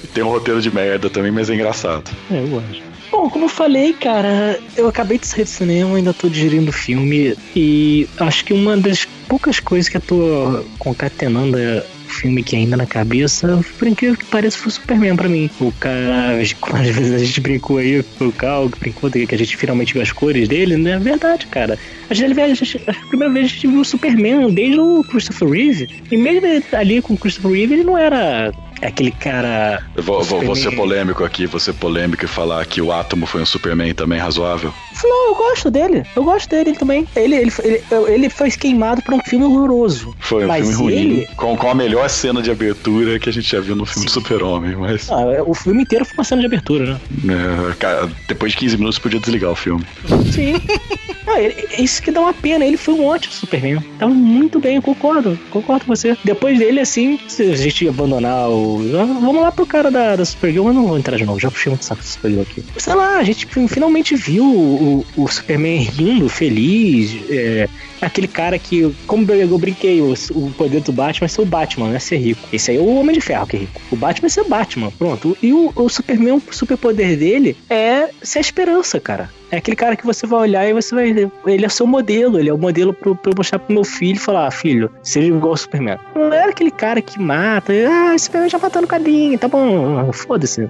E 0.02 0.06
tem 0.06 0.22
um 0.22 0.28
roteiro 0.28 0.60
de 0.62 0.72
merda 0.72 1.10
também, 1.10 1.32
mas 1.32 1.50
é 1.50 1.54
engraçado. 1.54 2.10
É, 2.30 2.40
eu 2.40 2.46
gosto. 2.48 2.88
Bom, 3.10 3.28
como 3.28 3.46
eu 3.46 3.48
falei, 3.48 3.92
cara, 3.94 4.58
eu 4.76 4.86
acabei 4.86 5.18
de 5.18 5.26
sair 5.26 5.44
do 5.44 5.50
cinema, 5.50 5.96
ainda 5.96 6.12
tô 6.12 6.28
digerindo 6.28 6.70
o 6.70 6.72
filme 6.72 7.34
e 7.56 8.06
acho 8.20 8.44
que 8.44 8.52
uma 8.52 8.76
das 8.76 9.06
poucas 9.26 9.58
coisas 9.58 9.88
que 9.88 9.96
eu 9.96 10.00
tô 10.00 10.64
concatenando 10.78 11.58
é 11.58 11.84
filme 12.18 12.42
que 12.42 12.56
ainda 12.56 12.76
na 12.76 12.86
cabeça, 12.86 13.60
por 13.78 13.88
incrível 13.88 14.16
que 14.16 14.24
pareça, 14.24 14.58
foi 14.58 14.70
Superman 14.70 15.16
pra 15.16 15.28
mim. 15.28 15.50
O 15.60 15.72
cara, 15.72 16.38
às 16.40 16.88
vezes 16.88 17.12
a 17.12 17.18
gente 17.18 17.40
brincou 17.40 17.78
aí, 17.78 18.00
o 18.20 18.32
Cal 18.32 18.68
que 18.68 18.78
brincou 18.78 19.10
que 19.10 19.34
a 19.34 19.38
gente 19.38 19.56
finalmente 19.56 19.92
viu 19.92 20.02
as 20.02 20.12
cores 20.12 20.48
dele, 20.48 20.76
não 20.76 20.90
é 20.90 20.98
verdade, 20.98 21.46
cara. 21.46 21.78
A 22.10 22.14
gente, 22.14 22.40
a, 22.40 22.54
gente, 22.54 22.80
a 22.86 23.06
primeira 23.08 23.32
vez 23.32 23.46
a 23.46 23.48
gente 23.48 23.66
viu 23.66 23.80
o 23.80 23.84
Superman 23.84 24.52
desde 24.52 24.80
o 24.80 25.04
Christopher 25.04 25.48
Reeve, 25.48 25.88
e 26.10 26.16
mesmo 26.16 26.46
ali 26.72 27.02
com 27.02 27.14
o 27.14 27.18
Christopher 27.18 27.52
Reeve, 27.52 27.74
ele 27.74 27.84
não 27.84 27.96
era 27.96 28.52
aquele 28.82 29.10
cara. 29.10 29.82
Vou, 29.96 30.22
vou, 30.22 30.40
vou 30.42 30.56
ser 30.56 30.74
polêmico 30.74 31.24
aqui, 31.24 31.46
vou 31.46 31.60
ser 31.60 31.72
polêmico 31.74 32.24
e 32.24 32.28
falar 32.28 32.64
que 32.66 32.80
o 32.80 32.92
Átomo 32.92 33.26
foi 33.26 33.42
um 33.42 33.46
Superman 33.46 33.92
também 33.94 34.18
razoável. 34.18 34.72
Não, 35.04 35.28
eu 35.28 35.34
gosto 35.34 35.70
dele. 35.70 36.04
Eu 36.16 36.24
gosto 36.24 36.48
dele 36.50 36.72
também. 36.74 37.06
Ele, 37.14 37.36
ele, 37.36 37.52
ele, 37.62 37.82
ele 38.08 38.30
foi 38.30 38.50
queimado 38.50 39.00
pra 39.02 39.14
um 39.14 39.20
filme 39.20 39.44
horroroso. 39.44 40.14
Foi 40.18 40.44
um 40.44 40.48
Mas 40.48 40.66
filme 40.68 40.82
ruim, 40.82 40.94
ele- 40.94 41.28
com, 41.36 41.56
com 41.56 41.70
a 41.70 41.74
melhor 41.74 42.08
cena 42.10 42.42
de 42.42 42.50
abertura 42.50 43.18
que 43.18 43.28
a 43.28 43.32
gente 43.32 43.48
já 43.50 43.60
viu 43.60 43.76
no 43.76 43.86
filme 43.86 44.06
do 44.06 44.10
Super-Homem, 44.12 44.76
mas 44.76 45.08
Ah, 45.10 45.42
o 45.46 45.54
filme 45.54 45.82
inteiro 45.82 46.04
foi 46.04 46.14
uma 46.18 46.24
cena 46.24 46.40
de 46.40 46.46
abertura, 46.46 47.00
né? 47.22 47.34
é, 47.70 47.74
cara, 47.76 48.08
depois 48.26 48.52
de 48.52 48.58
15 48.58 48.76
minutos 48.76 48.98
podia 48.98 49.20
desligar 49.20 49.50
o 49.50 49.56
filme. 49.56 49.84
Sim. 50.32 50.54
Ah, 51.30 51.42
ele- 51.42 51.68
isso 51.78 52.00
que 52.00 52.10
dá 52.10 52.22
uma 52.22 52.32
pena, 52.32 52.64
ele 52.64 52.78
foi 52.78 52.94
um 52.94 53.04
ótimo 53.04 53.34
Superman. 53.34 53.84
Tava 53.98 54.14
muito 54.14 54.58
bem, 54.58 54.76
eu 54.76 54.82
concordo, 54.82 55.38
concordo 55.50 55.84
com 55.84 55.94
você. 55.94 56.16
Depois 56.24 56.58
dele, 56.58 56.80
assim, 56.80 57.18
se 57.28 57.42
a 57.42 57.54
gente 57.54 57.84
ia 57.84 57.90
abandonar 57.90 58.48
o. 58.48 58.67
Vamos 58.76 59.40
lá 59.40 59.50
pro 59.50 59.66
cara 59.66 59.90
da, 59.90 60.16
da 60.16 60.24
Supergirl, 60.24 60.64
mas 60.64 60.74
não 60.74 60.86
vou 60.86 60.98
entrar 60.98 61.16
de 61.16 61.24
novo, 61.24 61.38
já 61.38 61.50
puxei 61.50 61.70
muito 61.70 61.84
saco 61.84 62.02
da 62.02 62.06
Supergirl 62.06 62.42
aqui. 62.42 62.64
Sei 62.76 62.94
lá, 62.94 63.18
a 63.18 63.24
gente 63.24 63.46
finalmente 63.68 64.14
viu 64.16 64.44
o, 64.44 65.06
o, 65.16 65.28
Superman 65.28 65.82
rindo, 65.82 66.28
feliz. 66.28 67.16
é, 67.30 67.68
aquele 68.00 68.28
cara 68.28 68.58
que, 68.58 68.94
como 69.06 69.30
eu 69.32 69.58
brinquei, 69.58 70.00
o, 70.00 70.14
o 70.32 70.50
poder 70.52 70.80
do 70.80 70.92
Batman 70.92 71.26
é 71.26 71.28
ser 71.28 71.40
o 71.40 71.46
Batman, 71.46 71.88
não 71.88 71.96
é 71.96 71.98
ser 71.98 72.18
rico. 72.18 72.48
Esse 72.52 72.70
aí 72.70 72.76
é 72.76 72.80
o 72.80 72.96
Homem 72.96 73.14
de 73.14 73.20
Ferro 73.20 73.46
que 73.46 73.56
é 73.56 73.60
rico. 73.60 73.80
O 73.90 73.96
Batman 73.96 74.26
é 74.26 74.30
ser 74.30 74.40
o 74.42 74.48
Batman, 74.48 74.90
pronto. 74.90 75.36
E 75.42 75.52
o, 75.52 75.72
o 75.74 75.88
Superman, 75.88 76.34
o 76.34 76.42
superpoder 76.50 77.16
dele 77.16 77.56
é 77.68 78.10
ser 78.22 78.38
a 78.38 78.40
esperança, 78.40 79.00
cara. 79.00 79.30
É 79.50 79.56
aquele 79.56 79.76
cara 79.76 79.96
que 79.96 80.04
você 80.04 80.26
vai 80.26 80.40
olhar 80.40 80.68
e 80.68 80.72
você 80.72 80.94
vai. 80.94 81.08
Ele 81.46 81.64
é 81.64 81.66
o 81.66 81.70
seu 81.70 81.86
modelo, 81.86 82.38
ele 82.38 82.48
é 82.50 82.52
o 82.52 82.58
modelo 82.58 82.92
pra 82.92 83.10
eu 83.10 83.18
mostrar 83.36 83.58
pro 83.58 83.72
meu 83.74 83.84
filho 83.84 84.16
e 84.16 84.20
falar: 84.20 84.46
ah, 84.46 84.50
filho, 84.50 84.90
seja 85.02 85.28
igual 85.28 85.52
ao 85.52 85.56
Superman. 85.56 85.98
Não 86.14 86.32
era 86.32 86.50
aquele 86.50 86.70
cara 86.70 87.00
que 87.00 87.18
mata, 87.20 87.72
ah, 87.72 88.14
esse 88.14 88.26
Superman 88.26 88.50
já 88.50 88.58
matou 88.58 88.82
no 88.82 88.88
cadinho, 88.88 89.38
tá 89.38 89.48
bom, 89.48 90.12
foda-se? 90.12 90.68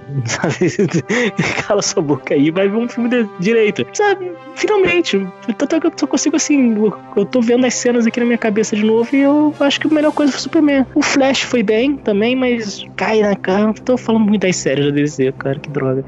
Cala 1.67 1.81
sua 1.81 2.01
boca 2.01 2.33
aí, 2.33 2.51
vai 2.51 2.67
ver 2.67 2.77
um 2.77 2.87
filme 2.87 3.09
de 3.09 3.27
direito, 3.39 3.85
sabe? 3.93 4.31
Finalmente, 4.55 5.25
tanto 5.57 5.75
é 5.75 5.79
que 5.79 5.87
eu 5.87 5.91
só 5.95 6.07
consigo 6.07 6.35
assim, 6.35 6.75
eu- 7.15 7.25
tô 7.25 7.41
vendo 7.41 7.65
as 7.65 7.73
cenas 7.75 8.05
aqui 8.07 8.19
na 8.19 8.25
minha 8.25 8.37
cabeça 8.37 8.75
de 8.75 8.83
novo 8.83 9.09
e 9.15 9.19
eu 9.21 9.53
acho 9.59 9.79
que 9.79 9.87
a 9.87 9.89
melhor 9.93 10.11
coisa 10.11 10.31
foi 10.31 10.39
o 10.39 10.41
Superman. 10.43 10.85
O 10.95 11.01
Flash 11.01 11.41
foi 11.41 11.61
bem 11.63 11.95
também, 11.97 12.35
mas 12.35 12.85
cai 12.95 13.21
na 13.21 13.35
cara. 13.35 13.73
Tô 13.85 13.97
falando 13.97 14.25
muito 14.25 14.41
das 14.41 14.55
séries 14.55 14.85
da 14.85 14.91
DC, 14.91 15.31
cara, 15.37 15.59
que 15.59 15.69
droga. 15.69 16.03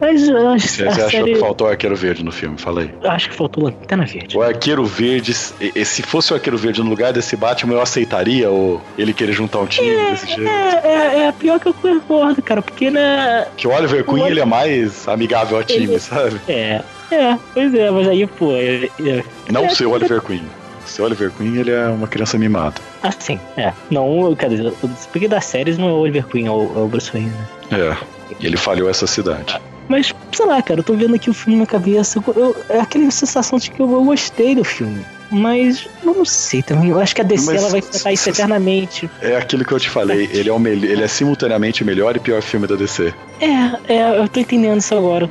Mas 0.00 0.28
eu 0.28 0.48
acho 0.48 0.68
Você, 0.68 0.86
a 0.86 0.90
você 0.92 1.00
achou 1.02 1.10
série. 1.20 1.32
que 1.34 1.38
faltou 1.40 1.66
arqueiro 1.68 1.96
verde 2.00 2.24
no 2.24 2.32
filme? 2.32 2.56
Fala 2.58 2.80
aí. 2.82 2.90
Acho 3.04 3.28
que 3.28 3.34
faltou 3.34 3.64
Lanterna 3.64 4.04
Verde. 4.04 4.36
O 4.36 4.42
arqueiro 4.42 4.84
verde, 4.84 5.34
se 5.34 6.02
fosse 6.02 6.32
o 6.32 6.36
arqueiro 6.36 6.56
verde 6.58 6.82
no 6.82 6.88
lugar 6.88 7.12
desse 7.12 7.36
Batman, 7.36 7.74
eu 7.74 7.82
aceitaria 7.82 8.50
ou 8.50 8.80
ele 8.96 9.12
querer 9.12 9.32
juntar 9.32 9.58
um 9.60 9.66
time 9.66 9.94
desse 10.10 10.26
jeito? 10.26 10.48
É, 10.48 10.80
é, 10.84 11.20
é 11.26 11.32
pior 11.32 11.60
que 11.60 11.66
eu 11.66 11.74
concordo, 11.74 12.42
cara, 12.42 12.62
porque 12.62 12.90
né. 12.90 13.46
Que 13.56 13.66
o 13.68 13.72
Oliver 13.72 14.04
Queen 14.04 14.22
O 14.22 14.26
ele 14.26 14.40
é 14.40 14.44
mais 14.44 15.06
amigável 15.06 15.58
ao 15.58 15.64
time, 15.64 15.84
Ele- 15.84 15.98
sabe? 15.98 16.40
É, 16.48 16.80
é, 17.10 17.38
pois 17.52 17.74
é, 17.74 17.90
mas 17.90 18.08
aí, 18.08 18.26
pô. 18.26 18.52
É, 18.52 18.88
é, 19.06 19.24
Não 19.50 19.64
é, 19.64 19.66
o 19.70 19.74
seu 19.74 19.90
Oliver 19.90 20.20
Queen. 20.22 20.42
O 20.84 20.88
seu 20.88 21.04
Oliver 21.04 21.30
Queen 21.30 21.56
ele 21.56 21.70
é 21.70 21.86
uma 21.86 22.06
criança 22.08 22.36
mimada. 22.38 22.76
Assim, 23.02 23.38
é. 23.56 23.72
Não, 23.90 24.34
quer 24.34 24.48
dizer, 24.50 24.72
porque 25.12 25.28
das 25.28 25.44
séries 25.44 25.78
não 25.78 25.88
é 25.88 25.92
o 25.92 25.96
Oliver 25.96 26.26
Queen, 26.26 26.46
é 26.46 26.50
o, 26.50 26.72
é 26.76 26.78
o 26.80 26.88
Bruce 26.88 27.10
Wayne, 27.12 27.30
né? 27.30 27.46
É. 27.72 27.96
E 28.40 28.46
ele 28.46 28.56
falhou 28.56 28.88
essa 28.88 29.06
cidade. 29.06 29.60
Mas, 29.90 30.14
sei 30.32 30.46
lá, 30.46 30.62
cara, 30.62 30.78
eu 30.78 30.84
tô 30.84 30.94
vendo 30.94 31.16
aqui 31.16 31.28
o 31.28 31.34
filme 31.34 31.58
na 31.58 31.66
cabeça. 31.66 32.22
eu- 32.36 32.56
é 32.68 32.78
aquela 32.78 33.10
sensação 33.10 33.58
de 33.58 33.72
que 33.72 33.82
eu, 33.82 33.90
eu 33.90 34.04
gostei 34.04 34.54
do 34.54 34.62
filme. 34.62 35.04
Mas 35.32 35.88
eu 36.04 36.14
não 36.14 36.24
sei 36.24 36.62
também. 36.62 36.90
Eu 36.90 37.00
acho 37.00 37.12
que 37.14 37.20
a 37.20 37.24
DC 37.24 37.46
Mas- 37.46 37.60
ela 37.60 37.70
vai 37.70 37.80
tratar 37.82 38.12
isso 38.12 38.28
eternamente. 38.30 39.10
É 39.20 39.36
aquilo 39.36 39.64
que 39.64 39.72
eu 39.72 39.80
te 39.80 39.90
falei, 39.90 40.28
ele 40.32 40.48
é, 40.48 40.52
o 40.52 40.66
ele 40.68 41.02
é 41.02 41.08
simultaneamente 41.08 41.82
o 41.82 41.86
melhor 41.86 42.16
e 42.16 42.20
pior 42.20 42.40
filme 42.40 42.68
da 42.68 42.76
DC. 42.76 43.12
É, 43.40 43.94
é, 43.94 44.18
eu 44.20 44.28
tô 44.28 44.38
entendendo 44.40 44.78
isso 44.78 44.94
agora. 44.94 45.28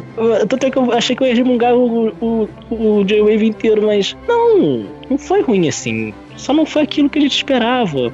Tanto 0.47 0.65
é 0.65 0.71
que 0.71 0.77
eu 0.77 0.91
achei 0.93 1.15
que 1.15 1.23
eu 1.23 1.27
ia 1.27 1.35
remungar 1.35 1.73
o, 1.73 2.09
o, 2.21 2.49
o 2.69 3.03
J-Wave 3.05 3.45
inteiro, 3.47 3.85
mas 3.85 4.15
não, 4.27 4.85
não 5.09 5.17
foi 5.17 5.41
ruim 5.41 5.67
assim. 5.69 6.13
Só 6.37 6.53
não 6.53 6.65
foi 6.65 6.83
aquilo 6.83 7.09
que 7.09 7.19
a 7.19 7.21
gente 7.21 7.35
esperava. 7.35 8.11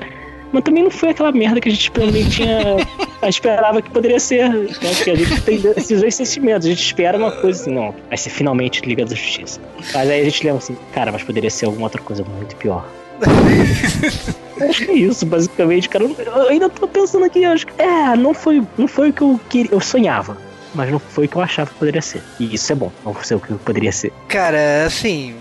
Mas 0.55 0.63
também 0.63 0.83
não 0.83 0.89
foi 0.89 1.09
aquela 1.09 1.33
merda 1.33 1.59
que 1.59 1.67
a 1.67 1.71
gente 1.71 1.91
também 1.91 2.29
tinha. 2.29 2.77
esperava 3.27 3.81
que 3.81 3.91
poderia 3.91 4.21
ser. 4.21 4.47
Né? 4.47 4.67
Porque 4.95 5.11
a 5.11 5.15
gente 5.15 5.41
tem 5.41 5.61
esses 5.75 5.99
dois 5.99 6.15
sentimentos. 6.15 6.65
A 6.65 6.69
gente 6.69 6.81
espera 6.81 7.17
uma 7.17 7.29
coisa 7.29 7.61
assim, 7.61 7.73
não, 7.73 7.93
vai 8.07 8.17
ser 8.17 8.29
finalmente 8.29 8.79
Liga 8.85 9.03
da 9.03 9.13
Justiça. 9.13 9.59
Mas 9.93 10.09
aí 10.09 10.21
a 10.21 10.23
gente 10.23 10.45
lembra 10.45 10.59
assim, 10.59 10.77
cara, 10.93 11.11
mas 11.11 11.23
poderia 11.23 11.49
ser 11.49 11.65
alguma 11.65 11.87
outra 11.87 12.01
coisa 12.01 12.23
muito 12.23 12.55
pior. 12.55 12.87
Acho 14.61 14.85
que 14.85 14.91
é 14.91 14.93
isso, 14.93 15.25
basicamente, 15.25 15.89
cara. 15.89 16.05
Eu 16.05 16.15
eu 16.17 16.47
ainda 16.47 16.69
tô 16.69 16.87
pensando 16.87 17.25
aqui, 17.25 17.43
acho 17.43 17.67
que. 17.67 17.81
É, 17.81 18.15
não 18.15 18.33
foi, 18.33 18.63
não 18.77 18.87
foi 18.87 19.09
o 19.09 19.13
que 19.13 19.21
eu 19.21 19.37
queria. 19.49 19.73
Eu 19.73 19.81
sonhava. 19.81 20.37
Mas 20.73 20.89
não 20.89 20.99
foi 20.99 21.25
o 21.25 21.27
que 21.27 21.35
eu 21.35 21.41
achava 21.41 21.69
que 21.69 21.75
poderia 21.77 22.01
ser. 22.01 22.23
E 22.39 22.55
isso 22.55 22.71
é 22.71 22.75
bom, 22.75 22.89
não 23.03 23.13
ser 23.15 23.35
o 23.35 23.39
que 23.41 23.53
poderia 23.55 23.91
ser. 23.91 24.13
Cara, 24.29 24.85
assim, 24.85 25.35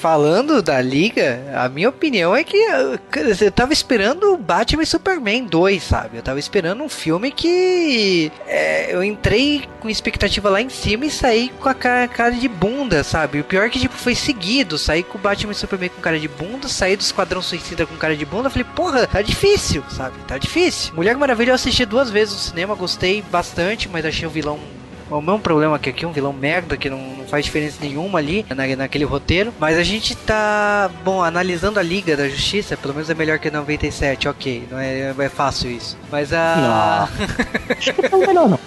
falando 0.00 0.62
da 0.62 0.80
Liga, 0.80 1.42
a 1.54 1.68
minha 1.68 1.88
opinião 1.88 2.34
é 2.34 2.44
que 2.44 2.56
dizer, 3.24 3.46
eu 3.46 3.52
tava 3.52 3.72
esperando 3.72 4.36
Batman 4.36 4.82
e 4.82 4.86
Superman 4.86 5.44
2, 5.44 5.82
sabe? 5.82 6.18
Eu 6.18 6.22
tava 6.22 6.38
esperando 6.38 6.82
um 6.82 6.88
filme 6.88 7.30
que 7.30 8.30
é, 8.46 8.94
eu 8.94 9.02
entrei 9.02 9.68
com 9.80 9.88
expectativa 9.88 10.48
lá 10.48 10.62
em 10.62 10.68
cima 10.68 11.06
e 11.06 11.10
saí 11.10 11.50
com 11.60 11.68
a 11.68 11.74
cara, 11.74 12.06
cara 12.06 12.30
de 12.30 12.48
bunda, 12.48 13.02
sabe? 13.02 13.40
O 13.40 13.44
pior 13.44 13.66
é 13.66 13.68
que 13.68 13.80
tipo, 13.80 13.94
foi 13.94 14.14
seguido, 14.14 14.78
saí 14.78 15.02
com 15.02 15.18
Batman 15.18 15.52
e 15.52 15.56
Superman 15.56 15.90
com 15.90 16.00
cara 16.00 16.18
de 16.18 16.28
bunda, 16.28 16.68
saí 16.68 16.96
do 16.96 17.00
Esquadrão 17.00 17.42
Suicida 17.42 17.84
com 17.84 17.96
cara 17.96 18.16
de 18.16 18.24
bunda, 18.24 18.50
falei, 18.50 18.66
porra, 18.76 19.06
tá 19.06 19.20
difícil, 19.20 19.82
sabe? 19.90 20.16
Tá 20.26 20.38
difícil. 20.38 20.94
Mulher 20.94 21.16
Maravilha 21.16 21.50
eu 21.50 21.54
assisti 21.54 21.84
duas 21.84 22.08
vezes 22.10 22.34
no 22.34 22.40
cinema, 22.40 22.74
gostei 22.74 23.22
bastante, 23.22 23.88
mas 23.88 24.04
achei 24.04 24.26
o 24.26 24.30
vilão 24.30 24.58
o 25.10 25.20
mesmo 25.20 25.40
problema 25.40 25.78
que 25.78 25.90
aqui, 25.90 26.04
um 26.04 26.12
vilão 26.12 26.32
merda 26.32 26.76
que 26.76 26.90
não, 26.90 26.98
não 26.98 27.26
faz 27.26 27.44
diferença 27.44 27.78
nenhuma 27.80 28.18
ali 28.18 28.44
na, 28.48 28.76
naquele 28.76 29.04
roteiro. 29.04 29.52
Mas 29.58 29.76
a 29.78 29.82
gente 29.82 30.16
tá, 30.16 30.90
bom, 31.04 31.22
analisando 31.22 31.78
a 31.78 31.82
Liga 31.82 32.16
da 32.16 32.28
Justiça, 32.28 32.76
pelo 32.76 32.94
menos 32.94 33.08
é 33.08 33.14
melhor 33.14 33.38
que 33.38 33.48
a 33.48 33.50
97, 33.50 34.28
ok. 34.28 34.68
Não 34.70 34.78
é, 34.78 35.14
é 35.18 35.28
fácil 35.28 35.70
isso. 35.70 35.96
Mas 36.10 36.32
a. 36.32 37.08
Acho 37.76 37.92
que 37.92 38.08
não 38.08 38.22
é 38.22 38.26
melhor, 38.26 38.48
não. 38.48 38.60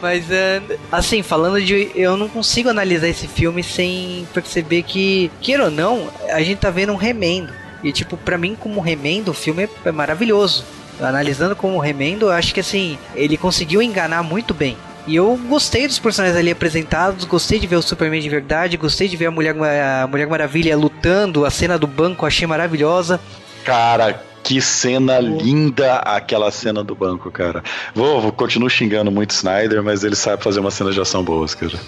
Mas, 0.00 0.30
é, 0.30 0.62
assim, 0.90 1.22
falando 1.22 1.60
de. 1.60 1.90
Eu 1.94 2.16
não 2.16 2.28
consigo 2.28 2.68
analisar 2.68 3.08
esse 3.08 3.26
filme 3.26 3.62
sem 3.62 4.26
perceber 4.32 4.82
que, 4.82 5.30
queira 5.40 5.64
ou 5.64 5.70
não, 5.70 6.08
a 6.30 6.42
gente 6.42 6.58
tá 6.58 6.70
vendo 6.70 6.92
um 6.92 6.96
remendo. 6.96 7.52
E, 7.82 7.92
tipo, 7.92 8.16
pra 8.16 8.38
mim, 8.38 8.56
como 8.58 8.80
remendo, 8.80 9.30
o 9.30 9.34
filme 9.34 9.64
é, 9.64 9.68
é 9.88 9.92
maravilhoso. 9.92 10.64
Analisando 11.00 11.54
como 11.54 11.78
remendo, 11.78 12.26
eu 12.26 12.32
acho 12.32 12.54
que, 12.54 12.60
assim, 12.60 12.98
ele 13.14 13.36
conseguiu 13.36 13.82
enganar 13.82 14.22
muito 14.22 14.54
bem. 14.54 14.76
E 15.06 15.14
eu 15.16 15.38
gostei 15.48 15.86
dos 15.86 15.98
personagens 15.98 16.36
ali 16.36 16.50
apresentados, 16.50 17.24
gostei 17.24 17.60
de 17.60 17.66
ver 17.66 17.76
o 17.76 17.82
Superman 17.82 18.20
de 18.20 18.28
verdade, 18.28 18.76
gostei 18.76 19.06
de 19.06 19.16
ver 19.16 19.26
a 19.26 19.30
Mulher, 19.30 19.54
a 19.54 20.06
Mulher 20.06 20.26
Maravilha 20.26 20.76
lutando, 20.76 21.44
a 21.44 21.50
cena 21.50 21.78
do 21.78 21.86
banco 21.86 22.26
achei 22.26 22.46
maravilhosa. 22.46 23.20
Cara, 23.64 24.20
que 24.42 24.60
cena 24.60 25.18
linda 25.20 25.96
aquela 25.96 26.50
cena 26.50 26.82
do 26.82 26.94
banco, 26.94 27.30
cara. 27.30 27.62
Vou, 27.94 28.20
vou 28.20 28.32
continuo 28.32 28.68
xingando 28.68 29.10
muito 29.10 29.30
Snyder, 29.30 29.82
mas 29.82 30.02
ele 30.04 30.16
sabe 30.16 30.42
fazer 30.42 30.60
uma 30.60 30.70
cena 30.70 30.90
de 30.90 31.00
ação 31.00 31.22
boas, 31.22 31.54
cara. 31.54 31.78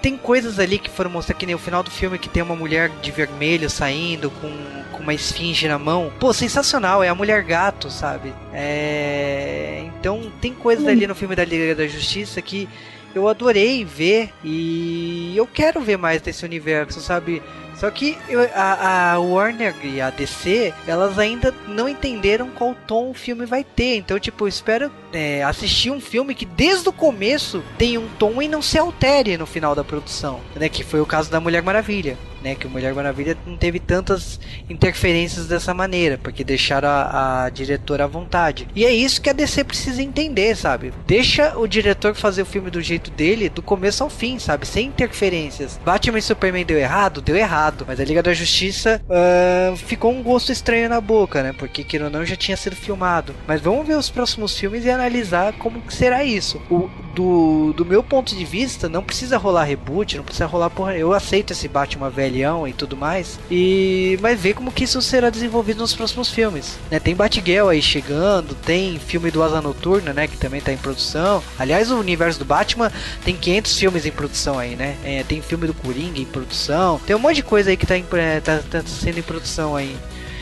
Tem 0.00 0.16
coisas 0.16 0.58
ali 0.58 0.78
que 0.78 0.88
foram 0.90 1.10
mostrar 1.10 1.34
que 1.34 1.44
nem 1.46 1.54
o 1.54 1.58
final 1.58 1.82
do 1.82 1.90
filme 1.90 2.18
que 2.18 2.28
tem 2.28 2.42
uma 2.42 2.54
mulher 2.56 2.88
de 3.02 3.10
vermelho 3.10 3.68
saindo 3.68 4.30
com, 4.30 4.50
com 4.92 5.02
uma 5.02 5.12
esfinge 5.14 5.66
na 5.66 5.78
mão. 5.78 6.12
Pô, 6.20 6.32
sensacional, 6.32 7.02
é 7.02 7.08
a 7.08 7.14
mulher 7.14 7.42
gato, 7.42 7.90
sabe? 7.90 8.32
É. 8.52 9.82
Então 9.98 10.30
tem 10.40 10.54
coisas 10.54 10.86
ali 10.86 11.06
no 11.06 11.14
filme 11.14 11.34
da 11.34 11.44
Liga 11.44 11.74
da 11.74 11.86
Justiça 11.86 12.40
que 12.40 12.68
eu 13.14 13.26
adorei 13.26 13.84
ver 13.84 14.30
e 14.44 15.32
eu 15.36 15.46
quero 15.46 15.80
ver 15.80 15.96
mais 15.96 16.20
desse 16.22 16.44
universo, 16.44 17.00
sabe? 17.00 17.42
Só 17.74 17.90
que 17.90 18.18
eu- 18.28 18.48
a, 18.54 19.12
a 19.14 19.18
Warner 19.20 19.74
e 19.84 20.00
a 20.00 20.10
DC, 20.10 20.74
elas 20.86 21.16
ainda 21.18 21.54
não 21.66 21.88
entenderam 21.88 22.50
qual 22.50 22.74
tom 22.86 23.10
o 23.10 23.14
filme 23.14 23.46
vai 23.46 23.62
ter. 23.64 23.96
Então, 23.96 24.18
tipo, 24.18 24.44
eu 24.44 24.48
espero 24.48 24.90
é, 25.12 25.42
assistir 25.42 25.90
um 25.90 26.00
filme 26.00 26.34
que 26.34 26.44
desde 26.44 26.88
o 26.88 26.92
começo 26.92 27.62
tem 27.76 27.98
um 27.98 28.08
tom 28.18 28.40
e 28.42 28.48
não 28.48 28.62
se 28.62 28.78
altere 28.78 29.36
no 29.36 29.46
final 29.46 29.74
da 29.74 29.84
produção, 29.84 30.40
né? 30.54 30.68
Que 30.68 30.84
foi 30.84 31.00
o 31.00 31.06
caso 31.06 31.30
da 31.30 31.40
Mulher 31.40 31.62
Maravilha, 31.62 32.16
né? 32.42 32.54
Que 32.54 32.66
o 32.66 32.70
Mulher 32.70 32.94
Maravilha 32.94 33.36
não 33.46 33.56
teve 33.56 33.78
tantas 33.78 34.38
interferências 34.68 35.46
dessa 35.46 35.72
maneira, 35.72 36.18
porque 36.18 36.44
deixaram 36.44 36.88
a, 36.88 37.44
a 37.44 37.50
diretora 37.50 38.04
à 38.04 38.06
vontade. 38.06 38.68
E 38.74 38.84
é 38.84 38.92
isso 38.92 39.20
que 39.20 39.30
a 39.30 39.32
DC 39.32 39.64
precisa 39.64 40.02
entender, 40.02 40.56
sabe? 40.56 40.92
Deixa 41.06 41.58
o 41.58 41.66
diretor 41.66 42.14
fazer 42.14 42.42
o 42.42 42.46
filme 42.46 42.70
do 42.70 42.80
jeito 42.80 43.10
dele, 43.10 43.48
do 43.48 43.62
começo 43.62 44.02
ao 44.02 44.10
fim, 44.10 44.38
sabe? 44.38 44.66
Sem 44.66 44.88
interferências. 44.88 45.78
Batman 45.84 46.18
e 46.18 46.22
Superman 46.22 46.64
deu 46.64 46.78
errado? 46.78 47.20
Deu 47.20 47.36
errado. 47.36 47.84
Mas 47.86 48.00
a 48.00 48.04
Liga 48.04 48.22
da 48.22 48.34
Justiça 48.34 49.00
ah, 49.08 49.74
ficou 49.76 50.12
um 50.12 50.22
gosto 50.22 50.52
estranho 50.52 50.88
na 50.88 51.00
boca, 51.00 51.42
né? 51.42 51.52
Porque, 51.52 51.84
queira 51.84 52.06
ou 52.06 52.10
não, 52.10 52.24
já 52.24 52.36
tinha 52.36 52.56
sido 52.56 52.76
filmado. 52.76 53.34
Mas 53.46 53.60
vamos 53.60 53.86
ver 53.86 53.96
os 53.96 54.10
próximos 54.10 54.58
filmes 54.58 54.84
e 54.84 54.90
analisar 54.98 55.52
como 55.54 55.82
será 55.90 56.24
isso. 56.24 56.60
O, 56.70 56.90
do, 57.14 57.72
do 57.72 57.84
meu 57.84 58.02
ponto 58.02 58.34
de 58.36 58.44
vista, 58.44 58.88
não 58.88 59.02
precisa 59.02 59.36
rolar 59.36 59.64
reboot, 59.64 60.16
não 60.16 60.24
precisa 60.24 60.46
rolar 60.46 60.70
porra. 60.70 60.96
Eu 60.96 61.12
aceito 61.12 61.52
esse 61.52 61.66
Batman 61.66 62.10
velhão 62.10 62.66
e 62.66 62.72
tudo 62.72 62.96
mais. 62.96 63.38
E 63.50 64.18
mas 64.20 64.40
ver 64.40 64.54
como 64.54 64.70
que 64.70 64.84
isso 64.84 65.02
será 65.02 65.30
desenvolvido 65.30 65.78
nos 65.78 65.94
próximos 65.94 66.30
filmes. 66.30 66.78
Né? 66.90 67.00
Tem 67.00 67.16
Batgirl 67.16 67.68
aí 67.68 67.82
chegando, 67.82 68.54
tem 68.54 68.98
filme 68.98 69.30
do 69.30 69.42
Asa 69.42 69.60
Noturna, 69.60 70.12
né? 70.12 70.28
Que 70.28 70.36
também 70.36 70.60
tá 70.60 70.72
em 70.72 70.76
produção. 70.76 71.42
Aliás, 71.58 71.90
o 71.90 71.98
universo 71.98 72.38
do 72.38 72.44
Batman 72.44 72.92
tem 73.24 73.36
500 73.36 73.78
filmes 73.78 74.06
em 74.06 74.12
produção 74.12 74.58
aí, 74.58 74.76
né? 74.76 74.96
É, 75.04 75.24
tem 75.24 75.42
filme 75.42 75.66
do 75.66 75.74
Coringa 75.74 76.20
em 76.20 76.24
produção. 76.24 77.00
Tem 77.06 77.16
um 77.16 77.18
monte 77.18 77.36
de 77.36 77.42
coisa 77.42 77.70
aí 77.70 77.76
que 77.76 77.86
tá, 77.86 77.96
em, 77.96 78.04
é, 78.12 78.40
tá, 78.40 78.60
tá 78.70 78.82
sendo 78.82 79.18
em 79.18 79.22
produção 79.22 79.74
aí. 79.74 79.96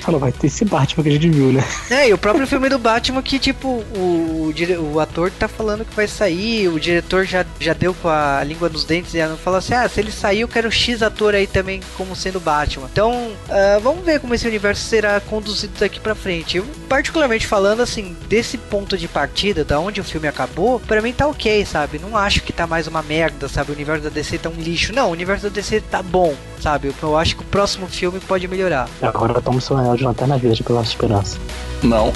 Fala, 0.07 0.19
vai 0.20 0.31
ter 0.31 0.47
esse 0.47 0.65
Batman 0.65 1.03
que 1.03 1.09
a 1.09 1.12
gente 1.12 1.28
viu, 1.28 1.53
né? 1.53 1.65
É, 1.91 2.09
e 2.09 2.12
o 2.12 2.19
próprio 2.19 2.47
filme 2.47 2.69
do 2.69 2.78
Batman 2.78 3.23
que, 3.23 3.39
tipo, 3.39 3.69
o, 3.97 4.53
o, 4.53 4.93
o 4.93 5.01
ator 5.01 5.31
tá 5.31 5.49
falando 5.49 5.85
que 5.85 5.95
vai 5.95 6.07
sair, 6.07 6.69
o 6.69 6.78
diretor 6.78 7.24
já, 7.24 7.45
já 7.59 7.73
deu 7.73 7.95
com 7.95 8.09
a 8.09 8.43
língua 8.45 8.69
nos 8.69 8.85
dentes 8.85 9.15
e 9.15 9.27
não 9.27 9.37
falou 9.37 9.59
assim, 9.59 9.73
ah, 9.73 9.89
se 9.89 9.99
ele 9.99 10.12
sair 10.12 10.41
eu 10.41 10.49
quero 10.49 10.70
X 10.70 11.03
ator 11.03 11.35
aí 11.35 11.47
também 11.47 11.81
como 11.97 12.15
sendo 12.15 12.39
Batman. 12.39 12.89
Então, 12.93 13.33
ah, 13.49 13.81
vamos 13.83 14.05
ver 14.05 14.20
como 14.20 14.35
esse 14.35 14.47
universo 14.47 14.85
será 14.85 15.20
conduzido 15.20 15.73
daqui 15.78 15.99
pra 15.99 16.15
frente. 16.15 16.59
Eu, 16.59 16.66
particularmente 16.89 17.47
falando, 17.47 17.81
assim, 17.81 18.16
desse 18.28 18.59
ponto 18.59 18.97
de 18.97 19.09
partida, 19.09 19.65
da 19.65 19.81
onde 19.81 20.01
o 20.01 20.05
filme 20.05 20.28
acabou, 20.28 20.78
pra 20.81 21.03
mim 21.03 21.12
tá 21.12 21.27
ok, 21.27 21.65
sabe? 21.65 21.99
Não 21.99 22.16
acho 22.16 22.43
que 22.43 22.53
tá 22.53 22.66
mais 22.66 22.87
uma 22.87 23.03
merda, 23.03 23.49
sabe? 23.49 23.73
O 23.73 23.74
universo 23.74 24.05
da 24.05 24.11
DC 24.11 24.39
tá 24.39 24.49
um 24.49 24.61
lixo. 24.61 24.93
Não, 24.93 25.09
o 25.09 25.12
universo 25.12 25.45
da 25.45 25.51
DC 25.51 25.81
tá 25.81 26.03
bom, 26.03 26.35
sabe? 26.61 26.93
Eu 27.03 27.16
acho 27.16 27.37
que 27.37 27.43
o 27.43 27.47
próximo 27.47 27.87
filme 27.87 28.20
pode 28.20 28.47
melhorar. 28.47 28.89
Agora 29.03 29.41
toma 29.41 29.61
seu 29.61 29.77
anel 29.77 29.95
de 29.97 30.05
lanterna 30.05 30.39
verde 30.39 30.62
pela 30.62 30.82
esperança. 30.82 31.39
Não. 31.82 32.12